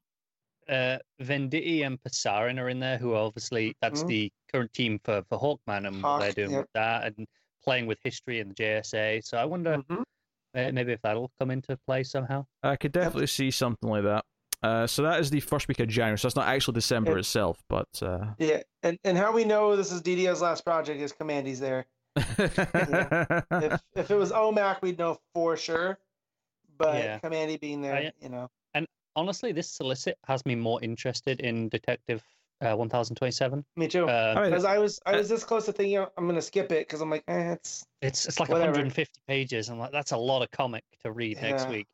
[0.69, 4.07] Noticed uh, Venditti and Pasarin are in there, who are obviously that's Mhm.
[4.07, 6.61] the current team for for Hawkman and what they're doing yep.
[6.61, 7.27] with that and
[7.63, 9.21] playing with history and the JSA.
[9.23, 10.01] So I wonder Mhm.
[10.55, 12.45] uh, maybe if that'll come into play somehow.
[12.63, 14.25] I could definitely see something like that.
[14.61, 16.17] Uh, so that is the first week of January.
[16.17, 18.33] So that's not actually December It- itself, but uh...
[18.39, 21.85] Yeah, and and how we know this is DiDio's last project is Kamandi's there.
[22.15, 25.97] If if it was OMAC, we'd know for sure,
[26.77, 27.19] but Yeah.
[27.19, 28.49] Commandy being there, I- you know,
[29.15, 32.23] Honestly, this solicit has me more interested in Detective
[32.61, 33.63] uh, 1027.
[33.75, 34.03] me too.
[34.09, 36.71] Um, I Because I was I uh, was this close to thinking I'm gonna skip
[36.71, 38.71] it because I'm like, eh, it's it's it's like whatever.
[38.71, 39.69] 150 pages.
[39.69, 41.87] I'm like, that's a lot of comic to read next week.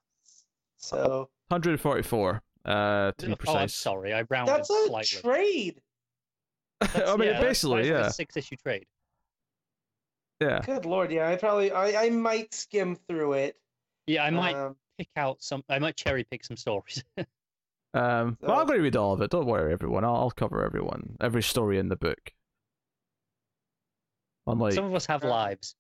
[0.78, 3.76] so 144 uh, to be Oh, I'm precise.
[3.76, 5.22] sorry, I rounded that's a slightly.
[5.22, 5.82] trade.
[6.82, 8.86] That's- I mean, yeah, that's basically, size a yeah, six issue trade.
[10.42, 10.62] yeah.
[10.66, 13.56] Good lord, yeah, I probably I, I might skim through it.
[14.08, 15.64] Yeah, I might Um, pick out some.
[15.70, 17.04] I might cherry pick some stories.
[17.94, 19.32] Um, well, I'm So- going to read all of it.
[19.32, 20.04] Don't worry, everyone.
[20.04, 22.34] I'll, I'll cover everyone, every story in the book.
[24.48, 25.76] Unlike, some of us have uh, lives.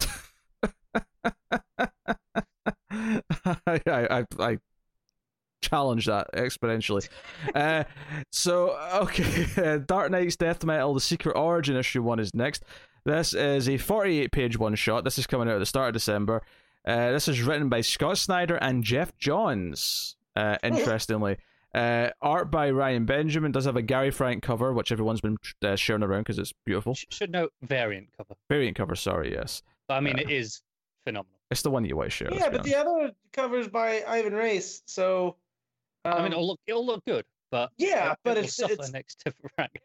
[2.90, 4.58] I, I, I
[5.62, 7.08] challenge that exponentially.
[7.54, 7.84] uh,
[8.30, 12.64] so, okay, Dark Knight's Death Metal: The Secret Origin issue one is next.
[13.04, 15.04] This is a 48 page one shot.
[15.04, 16.42] This is coming out at the start of December.
[16.84, 20.16] Uh, this is written by Scott Snyder and Geoff Johns.
[20.34, 21.36] Uh, interestingly,
[21.74, 25.76] uh, art by Ryan Benjamin does have a Gary Frank cover, which everyone's been uh,
[25.76, 26.94] sharing around because it's beautiful.
[27.10, 28.34] Should note variant cover.
[28.48, 30.62] Variant cover, sorry, yes, But I mean, Uh, it is
[31.04, 31.38] phenomenal.
[31.50, 32.32] it's the one you want to share.
[32.34, 35.36] yeah, but the other covers by Ivan Reis, so
[36.04, 38.72] um, I mean, it'll look it'll look good, but yeah, it, but it it's suffer
[38.72, 39.78] it's next to Frank.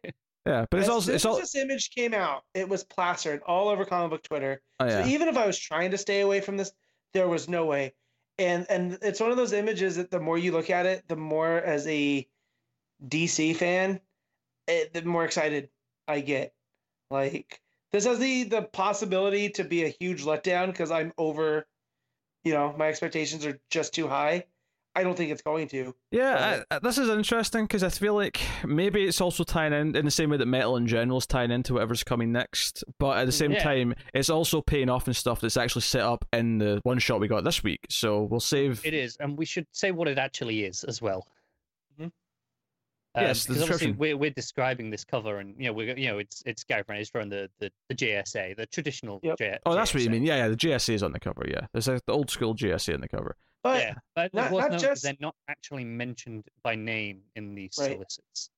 [0.48, 3.42] yeah, but it's as also soon it's all this image came out, it was plastered
[3.46, 4.62] all over comic book Twitter.
[4.80, 5.04] oh, yeah.
[5.04, 6.72] So even if I was trying to stay away from this,
[7.18, 7.94] there was no way.
[8.38, 11.16] And and it's one of those images that the more you look at it, the
[11.16, 12.28] more as a
[13.06, 14.00] DC fan,
[14.68, 15.70] it, the more excited
[16.08, 16.54] I get.
[17.10, 17.60] Like
[17.92, 21.66] this has the the possibility to be a huge letdown because I'm over,
[22.44, 24.46] you know, my expectations are just too high.
[24.98, 25.94] I don't think it's going to.
[26.12, 30.06] Yeah, I, this is interesting because I feel like maybe it's also tying in in
[30.06, 33.26] the same way that metal in general is tying into whatever's coming next, but at
[33.26, 33.64] the same Yeah.
[33.64, 37.20] time, it's also paying off in stuff that's actually set up in the one shot
[37.20, 37.86] we got this week.
[37.90, 38.84] So we'll save.
[38.86, 41.28] it is, and we should say what it actually is as well.
[42.00, 42.12] Um,
[43.24, 46.44] Yes, because obviously we're, we're describing this cover, and you know we're you know it's
[46.46, 49.38] it's Gary Frank is drawing the, the the JSA, the traditional Yep.
[49.40, 50.24] J, Oh, that's what you mean.
[50.24, 50.48] Yeah, yeah.
[50.50, 51.46] The JSA is on the cover.
[51.48, 53.36] Yeah, there's a, the old school JSA on the cover.
[53.64, 57.76] But yeah, but not- not noted just- they're not actually mentioned by name in these
[57.80, 57.92] Right.
[57.94, 58.50] solicits.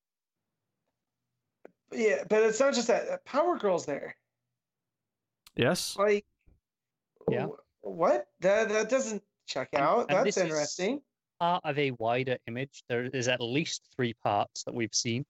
[1.92, 3.08] yeah, but it's not just that.
[3.08, 4.16] Uh, Power Girl's there.
[5.56, 5.96] Yes.
[5.96, 6.24] Like,
[7.28, 7.46] Yeah.
[7.46, 8.28] wh- what?
[8.40, 10.10] That that doesn't check And- out.
[10.10, 11.02] and That's interesting.
[11.40, 12.84] Part of a wider image.
[12.88, 15.24] There is at least three parts that we've seen.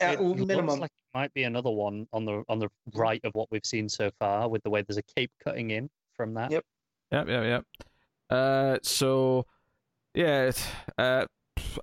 [0.00, 0.78] At it looks minimum.
[0.80, 3.88] like it might be another one on the on the right of what we've seen
[3.88, 6.50] so far, with the way there's a cape cutting in from that.
[6.50, 6.64] Yep.
[7.12, 7.66] Yep, yep, yep.
[8.30, 9.46] Uh, so
[10.14, 10.50] yeah,
[10.98, 11.26] uh,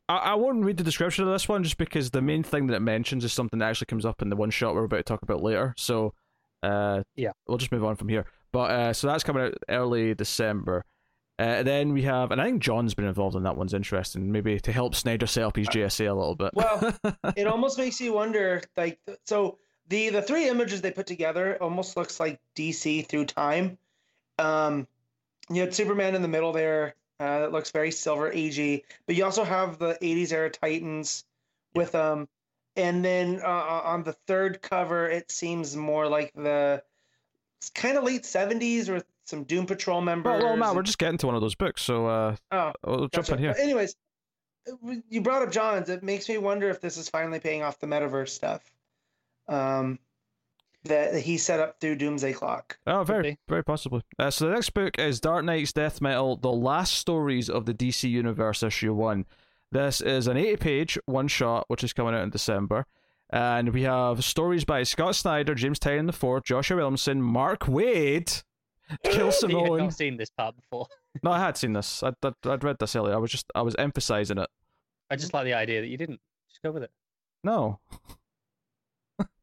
[0.09, 2.75] I, I won't read the description of this one just because the main thing that
[2.75, 5.03] it mentions is something that actually comes up in the one shot we're about to
[5.03, 5.73] talk about later.
[5.77, 6.13] So,
[6.63, 7.31] uh, Yeah.
[7.47, 8.25] we'll just move on from here.
[8.51, 10.83] But uh, so that's coming out early December.
[11.39, 14.59] Uh, then we have, and I think John's been involved in that one's interesting, maybe
[14.59, 16.51] to help Snyder set up his JSA a little bit.
[16.53, 16.93] Well,
[17.35, 21.97] it almost makes you wonder like so the the three images they put together almost
[21.97, 23.77] looks like dc through time
[24.37, 24.87] um
[25.55, 29.23] you had superman in the middle there uh that looks very silver agey but you
[29.25, 31.23] also have the 80s era titans
[31.75, 32.27] with um
[32.75, 36.81] and then uh, on the third cover it seems more like the
[37.59, 40.83] it's kind of late 70s with some doom patrol members well, well, Matt, and- we're
[40.83, 43.51] just getting to one of those books, so uh, oh we'll jump in here.
[43.53, 43.95] But anyways,
[44.67, 45.87] uh, you brought up Johns.
[45.89, 48.73] It makes me wonder if this is finally paying off the metaverse stuff
[49.47, 49.99] um,
[50.83, 52.77] that he set up through Doomsday Clock.
[52.87, 53.37] Oh, very, be.
[53.47, 54.01] very possibly.
[54.17, 57.73] Uh, so the next book is Dark Nights Death Metal: The Last Stories of the
[57.73, 59.25] DC Universe, issue one.
[59.71, 62.85] This is an eighty-page one-shot, which is coming out in December,
[63.29, 68.43] and we have stories by Scott Snyder, James Tynion the Fourth, Joshua Williamson, Mark Waid,
[69.03, 69.77] Gil You had Simone.
[69.77, 70.87] not seen this part before.
[71.23, 72.03] no, I had seen this.
[72.03, 73.13] I'd, I'd, I'd read this earlier.
[73.15, 74.49] I was just, I was emphasizing it.
[75.09, 76.19] I just like the idea that you didn't.
[76.49, 76.91] Just go with it.
[77.43, 77.79] No.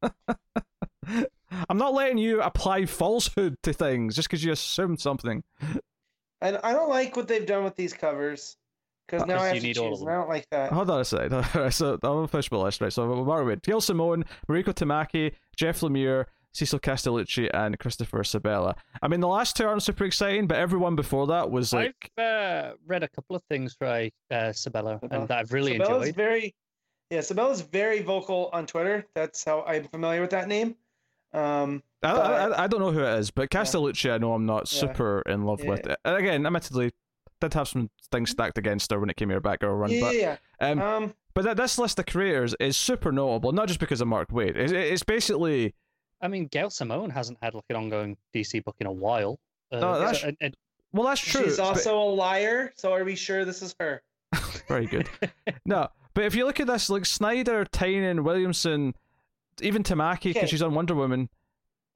[1.69, 5.43] I'm not letting you apply falsehood to things just because you assumed something.
[6.41, 8.55] And I don't like what they've done with these covers
[9.07, 9.99] because now I have you to need all of choose.
[9.99, 10.07] them.
[10.09, 10.71] and I don't like that.
[10.71, 11.33] Hold on a second.
[11.33, 12.93] Alright, so I'll finish my list, right?
[12.93, 18.75] So Mark Waid, Gail Simone, Mariko Tamaki, Jeff Lemire, Cecil Castellucci, and Christopher Sebela.
[19.01, 22.23] I mean, the last two aren't super exciting, but everyone before that was like, I've
[22.23, 25.11] uh, read a couple of things by uh, Sebela, Sebela.
[25.11, 26.15] and that I've really Sebela's enjoyed.
[26.15, 26.55] very,
[27.09, 29.05] yeah, Sebela's very vocal on Twitter.
[29.15, 30.75] That's how I'm familiar with that name.
[31.33, 32.21] Um, I, but-
[32.59, 34.79] I, I don't know who it is, but Castellucci, I know I'm not Yeah.
[34.79, 35.85] super in love with.
[35.87, 35.99] It.
[36.05, 36.91] And again, admittedly,
[37.41, 40.01] did have some things stacked against her when it came here back or run, yeah,
[40.01, 40.81] but yeah, um.
[40.81, 44.29] Um, but th- this list of creators is super notable, not just because of Mark
[44.29, 44.55] Waid.
[44.57, 45.73] It's, it's basically
[46.21, 49.39] I mean, Gail Simone hasn't had like an ongoing DC book in a while.
[49.71, 50.57] Uh, No, that's- so- and- and-
[50.91, 51.43] well, that's true.
[51.45, 52.73] she's but- also a liar.
[52.75, 54.01] So are we sure this is her?
[54.67, 55.07] Very good.
[55.65, 58.95] no, but if you look at this, like Snyder, Tynion, Williamson,
[59.61, 60.47] even Tamaki, because Okay.
[60.47, 61.29] she's on Wonder Woman,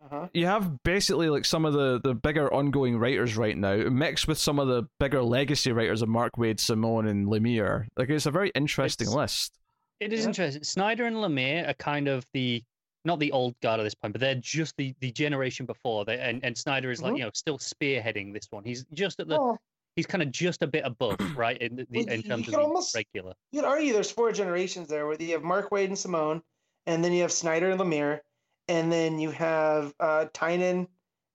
[0.05, 0.27] Uh-huh.
[0.33, 4.37] you have basically like some of the, the bigger ongoing writers right now, mixed with
[4.37, 7.87] some of the bigger legacy writers of Mark Waid, Simone, and Lemire.
[7.97, 9.59] Like it's a very interesting It's- list.
[9.99, 10.27] It is Yeah.
[10.29, 10.63] interesting.
[10.63, 12.63] Snyder and Lemire are kind of the
[13.05, 16.05] not the old guard at this point, but they're just the, the generation before.
[16.05, 17.17] They, and, and Snyder is like Mhm.
[17.17, 18.63] you know still spearheading this one.
[18.63, 19.59] He's just at the Well,
[19.97, 21.57] he's kind of just a bit above, right?
[21.61, 23.33] In the, Well, in terms could of the almost- regular.
[23.51, 26.41] you could argue there's four generations there where you have Mark Waid and Simone,
[26.85, 28.19] and then you have Snyder and Lemire,
[28.67, 30.87] and then you have uh, Tynion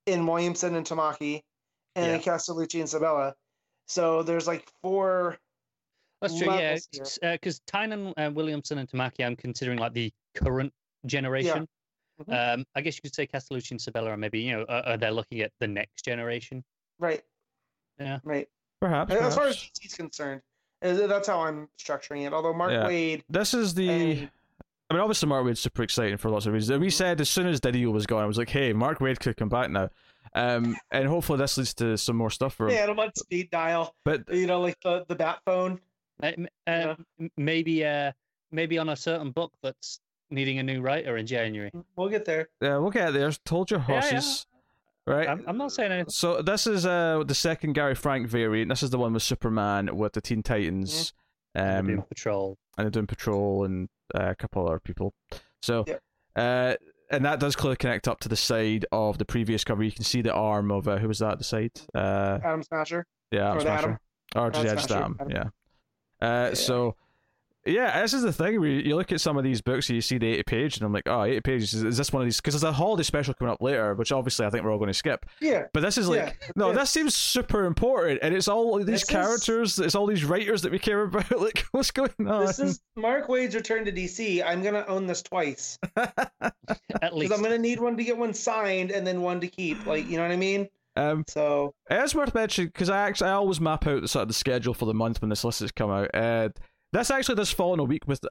[0.06, 1.42] and Williamson and Tamaki,
[1.94, 3.34] and then Castellucci and Sebela.
[3.86, 5.38] So there's like four.
[6.20, 6.56] That's true, yeah.
[6.56, 6.88] levels
[7.20, 7.32] here.
[7.32, 10.72] Because Tynion, uh, Williamson, and Tamaki, I'm considering like the current
[11.06, 11.66] generation.
[12.22, 12.54] Mhm.
[12.54, 14.96] Um, I guess you could say Castellucci and Sebela are maybe you know uh, uh,
[14.96, 16.64] they're looking at the next generation.
[16.98, 17.22] Right.
[18.00, 18.18] Yeah.
[18.24, 18.48] Right.
[18.80, 19.12] Perhaps.
[19.12, 19.70] As far as perhaps.
[19.78, 20.42] DC's concerned,
[20.82, 22.32] uh, that's how I'm structuring it.
[22.32, 22.88] Although Mark Yeah.
[22.88, 23.88] Waid, This is the.
[23.88, 24.30] and,
[24.90, 26.78] I mean, obviously, Mark Waid's super exciting for lots of reasons.
[26.80, 29.36] We said as soon as DiDio was gone, I was like, hey, Mark Waid could
[29.36, 29.90] come back now.
[30.34, 32.74] Um, and hopefully this leads to some more stuff for him.
[32.74, 33.94] yeah, I'm on speed dial.
[34.04, 35.80] But You know, like the the bat phone.
[36.22, 36.94] Uh, uh, Yeah.
[37.36, 38.12] Maybe uh,
[38.50, 41.70] maybe on a certain book that's needing a new writer in January.
[41.96, 42.48] We'll get there.
[42.60, 43.30] Yeah, we'll get there.
[43.44, 44.00] Told your Yeah, yeah.
[44.10, 44.46] horses.
[45.06, 45.26] Right?
[45.28, 46.10] I'm, I'm not saying anything.
[46.10, 48.68] So this is uh the second Gary Frank variant.
[48.68, 51.12] This is the one with Superman with the Teen Titans,
[51.54, 52.58] Um, um, Patrol.
[52.76, 55.14] and the Doom Patrol and a couple other people.
[55.62, 56.02] So, Yep.
[56.36, 56.74] uh,
[57.10, 59.82] and that does clearly connect up to the side of the previous cover.
[59.82, 61.72] You can see the arm of uh, who was that at the side?
[61.94, 63.06] Uh, Adam Smasher.
[63.30, 63.78] yeah, Adam Or Smasher.
[63.78, 63.98] Atom.
[64.36, 65.16] Or Adam just Smasher, Adam.
[65.20, 65.32] Adam.
[65.32, 66.26] Yeah.
[66.28, 66.54] Uh, Yeah.
[66.54, 66.96] so
[67.66, 68.60] Yeah, this is the thing.
[68.60, 70.86] Where you look at some of these books, and you see the 80 page, and
[70.86, 71.74] I'm like, oh, 80 pages.
[71.74, 72.38] Is, is this one of these?
[72.38, 74.88] Because there's a holiday special coming up later, which obviously I think we're all going
[74.88, 75.26] to skip.
[75.40, 75.64] Yeah.
[75.74, 76.76] But this is like, Yeah, no, yeah.
[76.78, 80.62] this seems super important, and it's all these This is- characters, it's all these writers
[80.62, 81.26] that we care about.
[81.38, 82.46] Like, what's going on?
[82.46, 84.42] This is Mark Waid's return to DC.
[84.44, 86.12] I'm gonna own this twice At
[87.00, 89.84] because least I'm gonna need one to get one signed and then one to keep.
[89.86, 90.68] Like, you know what I mean?
[90.96, 94.28] um, So it's worth mentioning because I actually I always map out the sort of
[94.28, 96.10] the schedule for the month when this list has come out.
[96.14, 96.48] Uh,
[96.92, 98.24] this actually does fall in a week with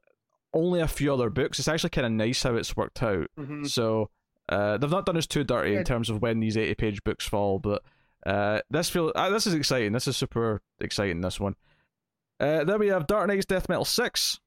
[0.54, 1.60] only a few other books.
[1.60, 3.28] It's actually kind of nice how it's worked out.
[3.38, 3.68] mhm.
[3.70, 4.10] So
[4.50, 7.60] uh, they've not done us too dirty in terms of when these eighty-page books fall,
[7.60, 7.84] but
[8.26, 9.92] uh, this feel uh, this is exciting.
[9.92, 11.22] This is super exciting.
[11.22, 11.56] This one.
[12.40, 14.40] Uh, then we have Dark Nights Death Metal Six,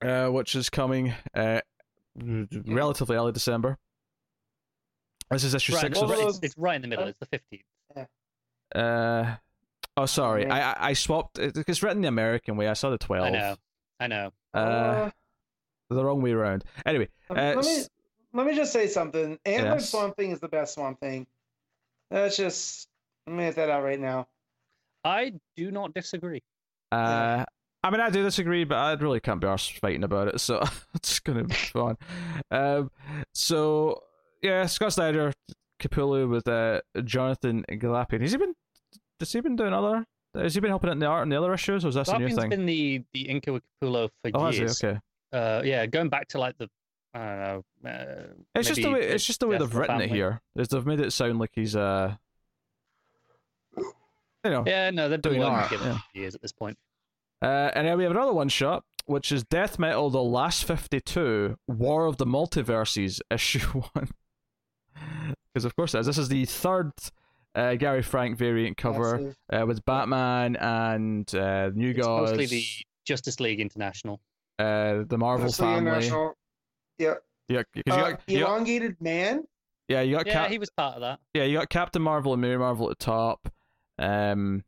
[0.00, 1.60] uh, which is coming uh,
[2.16, 3.78] relatively early December.
[5.30, 6.18] This is issue right, six well, of.
[6.18, 7.08] Well, it's, it's right in the middle.
[7.08, 7.64] It's the fifteenth.
[8.74, 9.36] Uh,
[9.96, 10.46] oh, sorry.
[10.50, 11.38] I I- I swapped.
[11.38, 12.68] it- It's written the American way.
[12.68, 13.26] I saw the twelve.
[13.26, 13.56] I know.
[14.00, 14.32] I know.
[14.54, 15.10] Uh, Uh,
[15.94, 16.64] the wrong way around.
[16.84, 17.88] Anyway, uh, let me s-
[18.32, 19.38] let me just say something.
[19.44, 19.90] Antler Yes.
[19.90, 21.26] Swamp Thing is the best Swamp Thing.
[22.10, 22.88] That's just
[23.26, 24.28] let me get that out right now.
[25.04, 26.42] I do not disagree.
[26.92, 27.44] Uh,
[27.82, 30.60] I mean, I do disagree, but I really can't be arsed fighting about it, so
[30.94, 31.96] it's gonna be fun.
[32.50, 32.90] Um,
[33.32, 34.02] so
[34.42, 35.32] yeah, Scott Snyder,
[35.80, 38.20] Capullo with uh, Jonathan Glapion.
[38.22, 38.54] Has he been?
[39.20, 40.06] Has he been doing other?
[40.34, 42.08] Has he been helping out in the art in the other issues, or is that
[42.08, 42.50] a new thing?
[42.50, 44.34] been the the inker with Capullo for years.
[44.34, 44.86] Oh, has he?
[44.86, 44.98] Okay.
[45.32, 46.68] Uh, yeah, going back to like the
[47.14, 47.38] I don't
[47.84, 47.90] know.
[47.90, 49.00] Uh, It's just the way.
[49.02, 50.16] It's just the way they've written it Family.
[50.16, 50.42] here.
[50.56, 52.14] Is they've made it sound like he's uh,
[53.76, 53.84] you
[54.50, 55.98] know, Yeah, no, they've been Doing art, yeah.
[56.14, 56.78] years at this point.
[57.42, 61.00] Uh, and then we have another one shot, which is Death Metal: The Last Fifty
[61.00, 63.60] Two: War of the Multiverses, issue
[63.92, 64.08] one.
[65.52, 66.06] Because of course it is.
[66.06, 66.92] This is the third
[67.56, 69.36] uh, Gary Frank variant cover Massive.
[69.62, 72.64] uh, with Batman and uh, New It's Gods, mostly the
[73.04, 74.20] Justice League International.
[74.58, 75.80] uh, the Marvel Mostly family.
[75.90, 76.34] international.
[76.98, 77.14] Yeah.
[77.48, 79.44] Yeah, 'cause you Uh, got, you got- elongated man.
[79.88, 81.20] yeah, you got Yeah, Cap- he was part of that.
[81.34, 83.48] yeah, you got Captain Marvel and Mary Marvel at the top.
[83.98, 84.64] Um,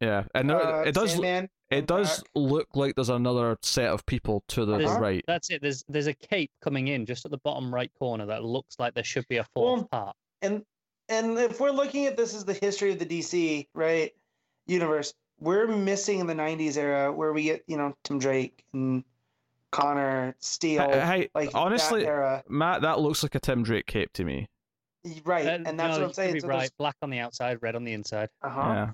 [0.00, 1.10] yeah, and there- uh, it does.
[1.12, 1.48] Sandman.
[1.70, 2.26] It does back.
[2.34, 4.98] look like there's another set of people to the Uh-huh.
[5.00, 5.24] right.
[5.26, 5.62] That's it.
[5.62, 8.92] There's there's a cape coming in just at the bottom right corner that looks like
[8.94, 10.16] there should be a fourth Well, part.
[10.42, 10.64] and
[11.08, 14.12] and if we're looking at this as the history of the DC right
[14.66, 19.04] universe, we're missing the '90s era where we get you know Tim Drake and
[19.70, 23.86] Connor Steele, Hey, hey, like honestly, that era, Matt, that looks like a Tim Drake
[23.86, 24.48] cape to me.
[25.24, 25.46] right?
[25.46, 26.34] Uh, and that's no, what I'm saying.
[26.34, 26.70] be So right.
[26.78, 28.28] Black on the outside, red on the inside.
[28.42, 28.60] uh huh.
[28.74, 28.90] Yeah.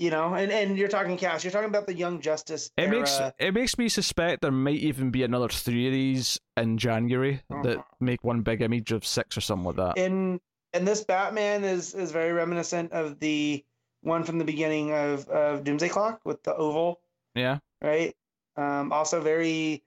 [0.00, 1.42] You know, and and you're talking cash.
[1.42, 2.90] You're talking about the Young Justice It era.
[3.00, 7.42] makes it makes me suspect there might even be another three of these in January
[7.50, 7.82] that Uh-huh.
[7.98, 9.98] make one big image of six or something like that.
[9.98, 10.40] and
[10.78, 13.64] and this Batman is is very reminiscent of the
[14.02, 17.00] one from the beginning of of Doomsday Clock with the oval,
[17.34, 17.58] yeah.
[17.82, 18.14] right?
[18.56, 19.82] Um, also very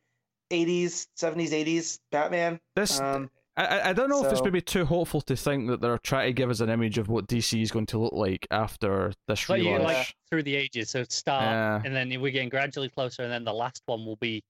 [0.52, 2.60] 80s, 70s, 80s Batman.
[2.76, 5.68] This Um, I I- I don't know if it's so- maybe too hopeful to think
[5.70, 8.14] that they're trying to give us an image of what DC is going to look
[8.14, 9.84] like after this But you relaunch.
[9.84, 11.82] like through the ages, so start Yeah.
[11.84, 14.44] and then we're getting gradually closer, and then the last one will be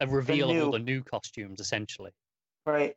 [0.00, 2.12] a reveal of all the new costumes, essentially.
[2.66, 2.96] right.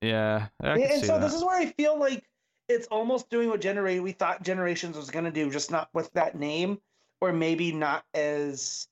[0.00, 1.20] Yeah, And, can and see so that.
[1.22, 2.24] this is where I feel like
[2.68, 6.36] it's almost doing what Generate we thought Generations was gonna do, just not with that
[6.38, 6.78] name,
[7.20, 8.88] or maybe not as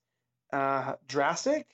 [0.53, 1.67] uh drastic.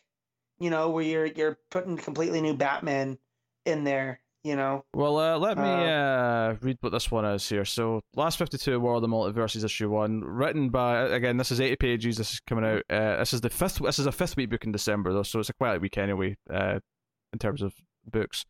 [0.58, 3.18] You know, where you're you're putting completely new Batman
[3.64, 4.20] in there.
[4.44, 7.64] You know, Well, uh, let me Uh, uh, read what this one is here.
[7.64, 11.76] So, Last 52 War of the Multiverses issue 1, written by again, this is 80
[11.76, 12.18] pages.
[12.18, 12.82] This is coming out.
[12.90, 15.40] Uh, this is the fifth this is a fifth week book in December though, so
[15.40, 16.78] it's a quiet week anyway, uh,
[17.32, 17.72] in terms of
[18.04, 18.44] books.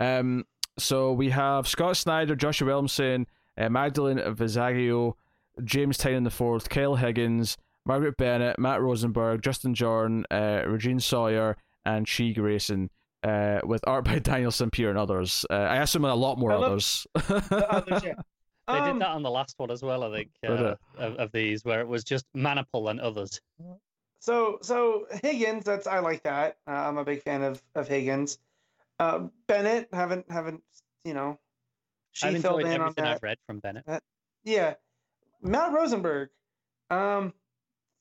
[0.00, 0.44] Um
[0.78, 3.26] so we have Scott Snyder, Joshua Williamson,
[3.56, 5.14] uh, Magdalene Visaggio,
[5.64, 11.56] James Tynion the Fourth, Kyle Higgins, Margaret Bennett, Matt Rosenberg, Justin Jordan, uh, Regine Sawyer,
[11.84, 12.90] and She Grayson
[13.24, 15.44] uh, with art by Daniel Sampere and others.
[15.50, 17.06] Uh, I assume a lot more I love- others.
[17.14, 18.14] the.
[18.68, 21.32] They Um, did that on the last one as well, I think, uh, of, of
[21.32, 23.40] these, where it was just Manipul and others.
[24.20, 26.58] So so Higgins, that's I like that.
[26.66, 28.38] Uh, I'm a big fan of of Higgins.
[28.98, 30.62] Uh, Bennett haven't haven't
[31.04, 31.38] you know
[32.12, 33.06] she I've filled in on that.
[33.06, 33.84] I've read from Bennett.
[34.44, 34.74] Yeah,
[35.42, 36.30] Matt Rosenberg,
[36.90, 37.32] um,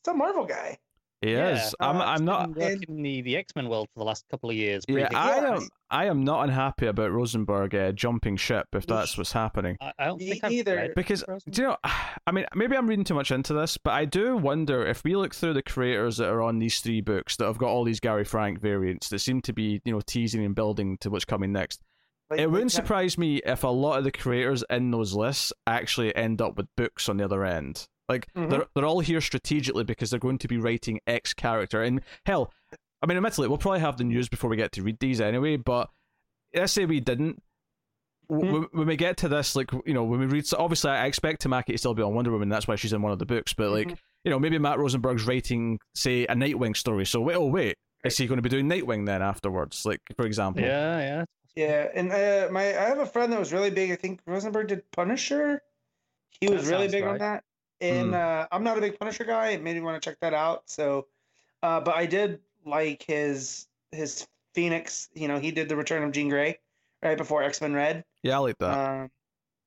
[0.01, 0.77] it's a Marvel guy.
[1.21, 1.75] He Yeah, is.
[1.79, 2.01] I'm.
[2.01, 2.55] I'm not.
[2.55, 4.83] Working in the, the X Men world for the last couple of years.
[4.87, 5.55] Yeah, I Yeah.
[5.55, 5.67] am.
[5.89, 9.77] I am not unhappy about Rosenberg uh, jumping ship if that's what's happening.
[9.79, 10.91] I, I don't think I've either.
[10.95, 11.53] Because Rosenberg.
[11.55, 11.77] do you know?
[12.27, 15.15] I mean, maybe I'm reading too much into this, but I do wonder if we
[15.15, 18.01] look through the creators that are on these three books that have got all these
[18.01, 21.53] Gary Frank variants that seem to be, you know, teasing and building to what's coming
[21.53, 21.81] next.
[22.29, 26.13] Like, It wouldn't surprise me if a lot of the creators in those lists actually
[26.13, 27.87] end up with books on the other end.
[28.09, 28.49] Like Mhm.
[28.49, 31.81] they're they're all here strategically because they're going to be writing X character.
[31.83, 32.53] And hell,
[33.01, 35.57] I mean, admittedly, we'll probably have the news before we get to read these anyway.
[35.57, 35.89] But
[36.55, 37.41] let's say we didn't.
[38.29, 40.91] w When, when we get to this, like you know, when we read, so obviously
[40.91, 42.49] I expect Tamaki to still be on Wonder Woman.
[42.49, 43.53] That's why she's in one of the books.
[43.53, 43.97] But like, Mhm.
[44.23, 47.05] you know, maybe Matt Rosenberg's writing, say, a Nightwing story.
[47.05, 49.85] So wait, oh wait, is he going to be doing Nightwing then afterwards?
[49.85, 51.25] Like, for example, Yeah, yeah.
[51.55, 53.91] Yeah, and uh, my I have a friend that was really big.
[53.91, 55.61] I think Rosenberg did Punisher.
[56.39, 57.43] He was really sounds big on that.
[57.79, 58.13] And Hmm.
[58.15, 59.49] uh, I'm not a big Punisher guy.
[59.49, 60.63] It made me want to check that out.
[60.69, 61.07] So,
[61.61, 65.09] uh, but I did like his his Phoenix.
[65.13, 66.59] You know, he did the Return of Jean Grey
[67.03, 68.03] right before X Men Red.
[68.23, 68.77] yeah, I like that.
[68.77, 69.11] Um,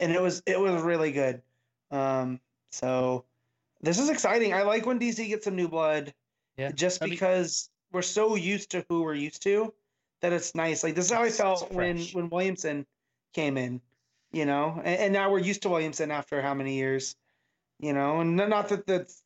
[0.01, 1.43] and it was it was really good.
[1.91, 2.41] Um,
[2.73, 3.25] so
[3.81, 4.53] this is exciting.
[4.55, 6.13] I like when DC gets some new blood.
[6.57, 9.73] Yeah, Just I mean- because we're so used to who we're used to,
[10.21, 10.83] that it's nice.
[10.85, 12.87] Like this is how I felt when when Williamson
[13.35, 13.81] came in.
[14.33, 17.17] You know, and, and now we're used to Williamson after how many years?
[17.81, 19.22] You know, and not that that's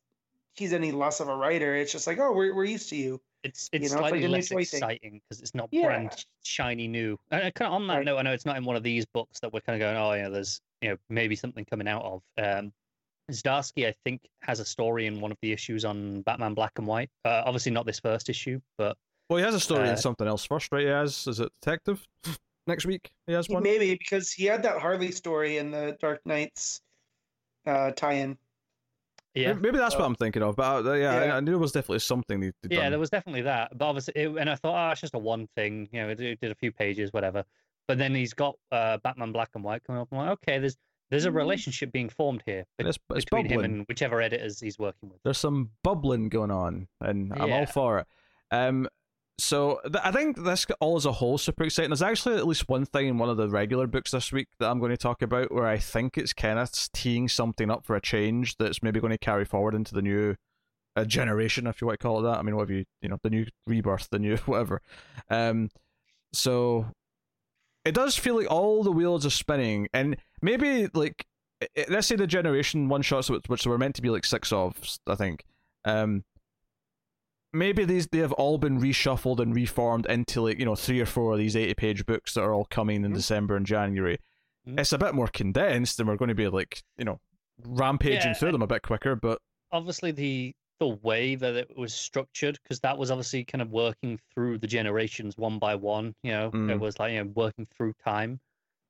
[0.53, 1.75] he's any less of a writer.
[1.75, 3.21] It's just like, oh, we're we're used to you.
[3.43, 5.87] It's You it's know, it's like slightly less exciting because it's not Yeah.
[5.87, 7.17] brand shiny new.
[7.31, 8.05] And uh, kind of on that Right.
[8.05, 9.97] note, I know it's not in one of these books that we're kind of going,
[9.97, 12.21] oh, yeah, there's you know maybe something coming out of.
[12.37, 12.73] Um,
[13.31, 16.87] Zdarsky, I think, has a story in one of the issues on Batman Black and
[16.87, 17.09] White.
[17.25, 18.97] Uh, obviously, not this first issue, but
[19.29, 20.83] well, he has a story in uh, something else first, right?
[20.83, 22.07] He has is it Detective
[22.67, 23.11] next week?
[23.27, 23.63] He has one.
[23.63, 26.81] Maybe because he had that Harley story in the Dark Nights
[27.65, 28.37] uh, tie-in.
[29.35, 30.55] Yeah, Maybe- that's what I'm thinking of.
[30.55, 31.35] But uh, yeah, I- Yeah.
[31.37, 32.71] I, knew it was definitely something they did.
[32.71, 33.77] yeah, there was definitely that.
[33.77, 35.87] But obviously, it, and I thought, oh, it's just a one thing.
[35.91, 37.43] You know, it, it did a few pages, whatever.
[37.87, 40.07] But then he's got uh, Batman Black and White coming up.
[40.11, 40.77] I'm like, okay, there's
[41.11, 41.35] there's a Mm.
[41.35, 45.19] relationship being formed here be- It's, it's between him and whichever editors he's working with.
[45.23, 48.07] There's some bubbling going on, and I'm all for it.
[48.51, 48.87] Um,
[49.37, 51.89] so th- I think this all as a whole super exciting.
[51.89, 54.69] There's actually at least one thing in one of the regular books this week that
[54.69, 58.01] I'm going to talk about where I think it's Kenneth's teeing something up for a
[58.01, 60.35] change that's maybe going to carry forward into the new
[60.95, 62.37] uh, generation, if you want to call it that.
[62.37, 64.81] I mean, whatever you you know, the new rebirth, the new whatever.
[65.29, 65.69] Um,
[66.31, 66.87] so
[67.83, 71.25] it does feel like all the wheels are spinning, and maybe like
[71.89, 74.77] let's say the generation one shots which, which were meant to be like six of,
[75.07, 75.43] I think.
[75.83, 76.23] Um,
[77.55, 81.05] maybe these they have all been reshuffled and reformed into like you know three or
[81.05, 83.15] four of these eighty page books that are all coming in Mhm.
[83.15, 84.17] December and January.
[84.67, 84.79] Mhm.
[84.79, 87.19] It's a bit more condensed, and we're going to be like you know
[87.63, 89.15] rampaging Yeah, through them a bit quicker.
[89.15, 89.39] But
[89.71, 94.19] obviously the the way that it was structured because that was obviously kind of working
[94.33, 96.69] through the generations one by one you know Mm.
[96.69, 98.41] it was like you know working through time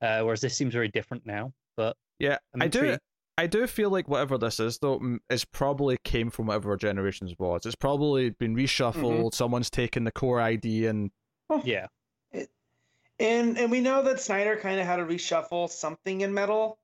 [0.02, 2.98] uh, whereas this seems very different now but yeah, I do.
[3.38, 3.56] Intrigued.
[3.56, 7.34] I do feel like whatever this is though m- is probably came from whatever generations
[7.38, 7.66] was.
[7.66, 8.94] It's probably been reshuffled.
[9.20, 9.28] Mm-hmm.
[9.34, 11.12] Someone's taken the core idea and
[11.64, 11.88] yeah
[13.20, 16.78] And and we know that Snyder kind of had to reshuffle something in metal,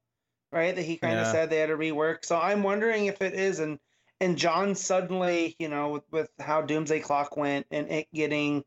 [0.51, 0.75] right?
[0.75, 1.31] That he kind of Yeah.
[1.31, 2.23] said they had to rework.
[2.25, 3.79] So I'm wondering if it is and
[4.21, 8.63] and John suddenly, you know, with, with how Doomsday Clock went and it getting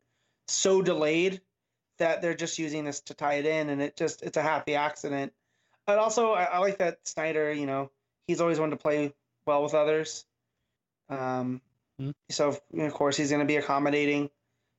[0.48, 1.40] so delayed
[1.98, 4.74] that they're just using this to tie it in and it just it's a happy
[4.74, 5.32] accident.
[5.86, 7.90] But also I, I like that Snyder, you know,
[8.26, 9.12] he's always wanted to play
[9.46, 10.24] well with others.
[11.08, 11.60] Um
[11.96, 12.10] Hmm.
[12.28, 14.28] so of course he's gonna be accommodating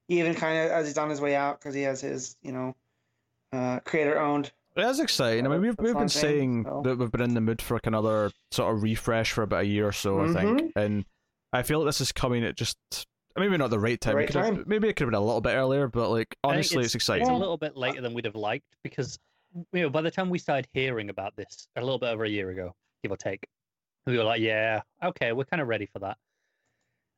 [0.10, 2.76] even kind of as he's on his way out because he has his you know
[3.54, 5.46] uh, creator owned It is exciting.
[5.46, 6.82] I mean, we've we've been I'm saying, saying so.
[6.84, 9.66] that we've been in the mood for like another sort of refresh for about a
[9.66, 10.20] year or so.
[10.26, 10.78] I think, Mm-hmm.
[10.80, 11.06] and
[11.54, 12.78] I feel like this is coming at just
[13.38, 14.16] maybe not the right time.
[14.18, 14.64] It right have- time.
[14.68, 17.22] maybe it could have been a little bit earlier, but like honestly, it's, exciting.
[17.22, 19.18] it's a little bit later than we'd have liked because
[19.74, 22.30] you know by the time we started hearing about this a little bit over a
[22.30, 23.46] year ago give or take
[24.06, 26.18] we were like yeah okay we're kind of ready for that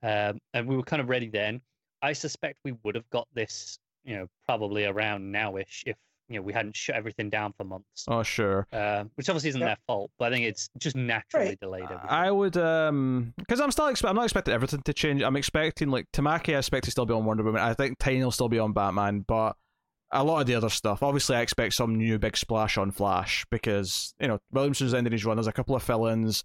[0.04, 1.60] um, and we were kind of ready then
[2.02, 5.96] i suspect we would have got this you know probably around nowish if
[6.30, 8.68] you know we hadn't shut everything down for months Oh sure.
[8.74, 9.68] um, which obviously isn't Yep.
[9.70, 11.60] their fault, but I think it's just naturally Right.
[11.62, 11.84] delayed.
[11.86, 12.10] Everything.
[12.10, 15.22] I would um because I'm still expe- I'm not expecting everything to change.
[15.22, 16.54] I'm expecting like Tamaki.
[16.54, 17.62] I expect to still be on Wonder Woman.
[17.62, 19.56] I think Tiny will still be on Batman, but
[20.12, 21.04] a lot of the other stuff.
[21.04, 25.26] Obviously, I expect some new big splash on Flash because you know Williamson's ending his
[25.26, 25.38] run.
[25.38, 26.44] There's a couple of fill-ins.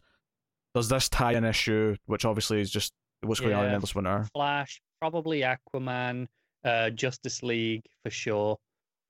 [0.75, 3.75] There's this tie-in issue, which obviously is just what's going on in Yeah.
[3.75, 4.27] Endless Winter.
[4.35, 6.27] Flash, probably Aquaman,
[6.65, 8.59] uh, Justice League for sure.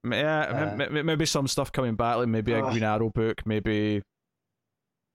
[0.04, 2.72] Yeah, Uh, m- maybe some stuff coming back, like maybe a Ugh.
[2.72, 4.02] Green Arrow book, maybe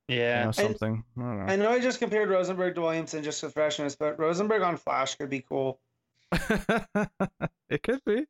[0.07, 1.03] you Yeah, know, something.
[1.17, 1.51] I don't know.
[1.51, 5.15] I know I just compared Rosenberg to Williamson just for freshness, but Rosenberg on Flash
[5.15, 5.81] could be cool.
[7.69, 8.25] it could be.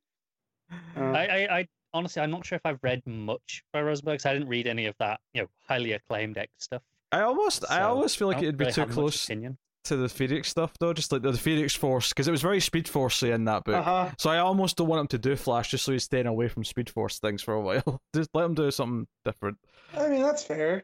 [0.96, 4.20] Uh, I, I, I honestly, I'm not sure if I've read much by Rosenberg.
[4.20, 6.82] 'cause I didn't read any of that, you know, highly acclaimed X stuff.
[7.12, 9.58] I almost, I so always feel like it'd be really too close Opinion.
[9.86, 10.92] to the Phoenix stuff, though.
[10.92, 13.76] Just like the Phoenix Force, because it was very Speed Force in that book.
[13.76, 14.12] uh-huh.
[14.18, 16.66] So I almost don't want him to do Flash, just so he's staying away from
[16.66, 18.02] Speed Force things for a while.
[18.16, 19.58] just let him do something different.
[19.96, 20.84] I mean, that's fair.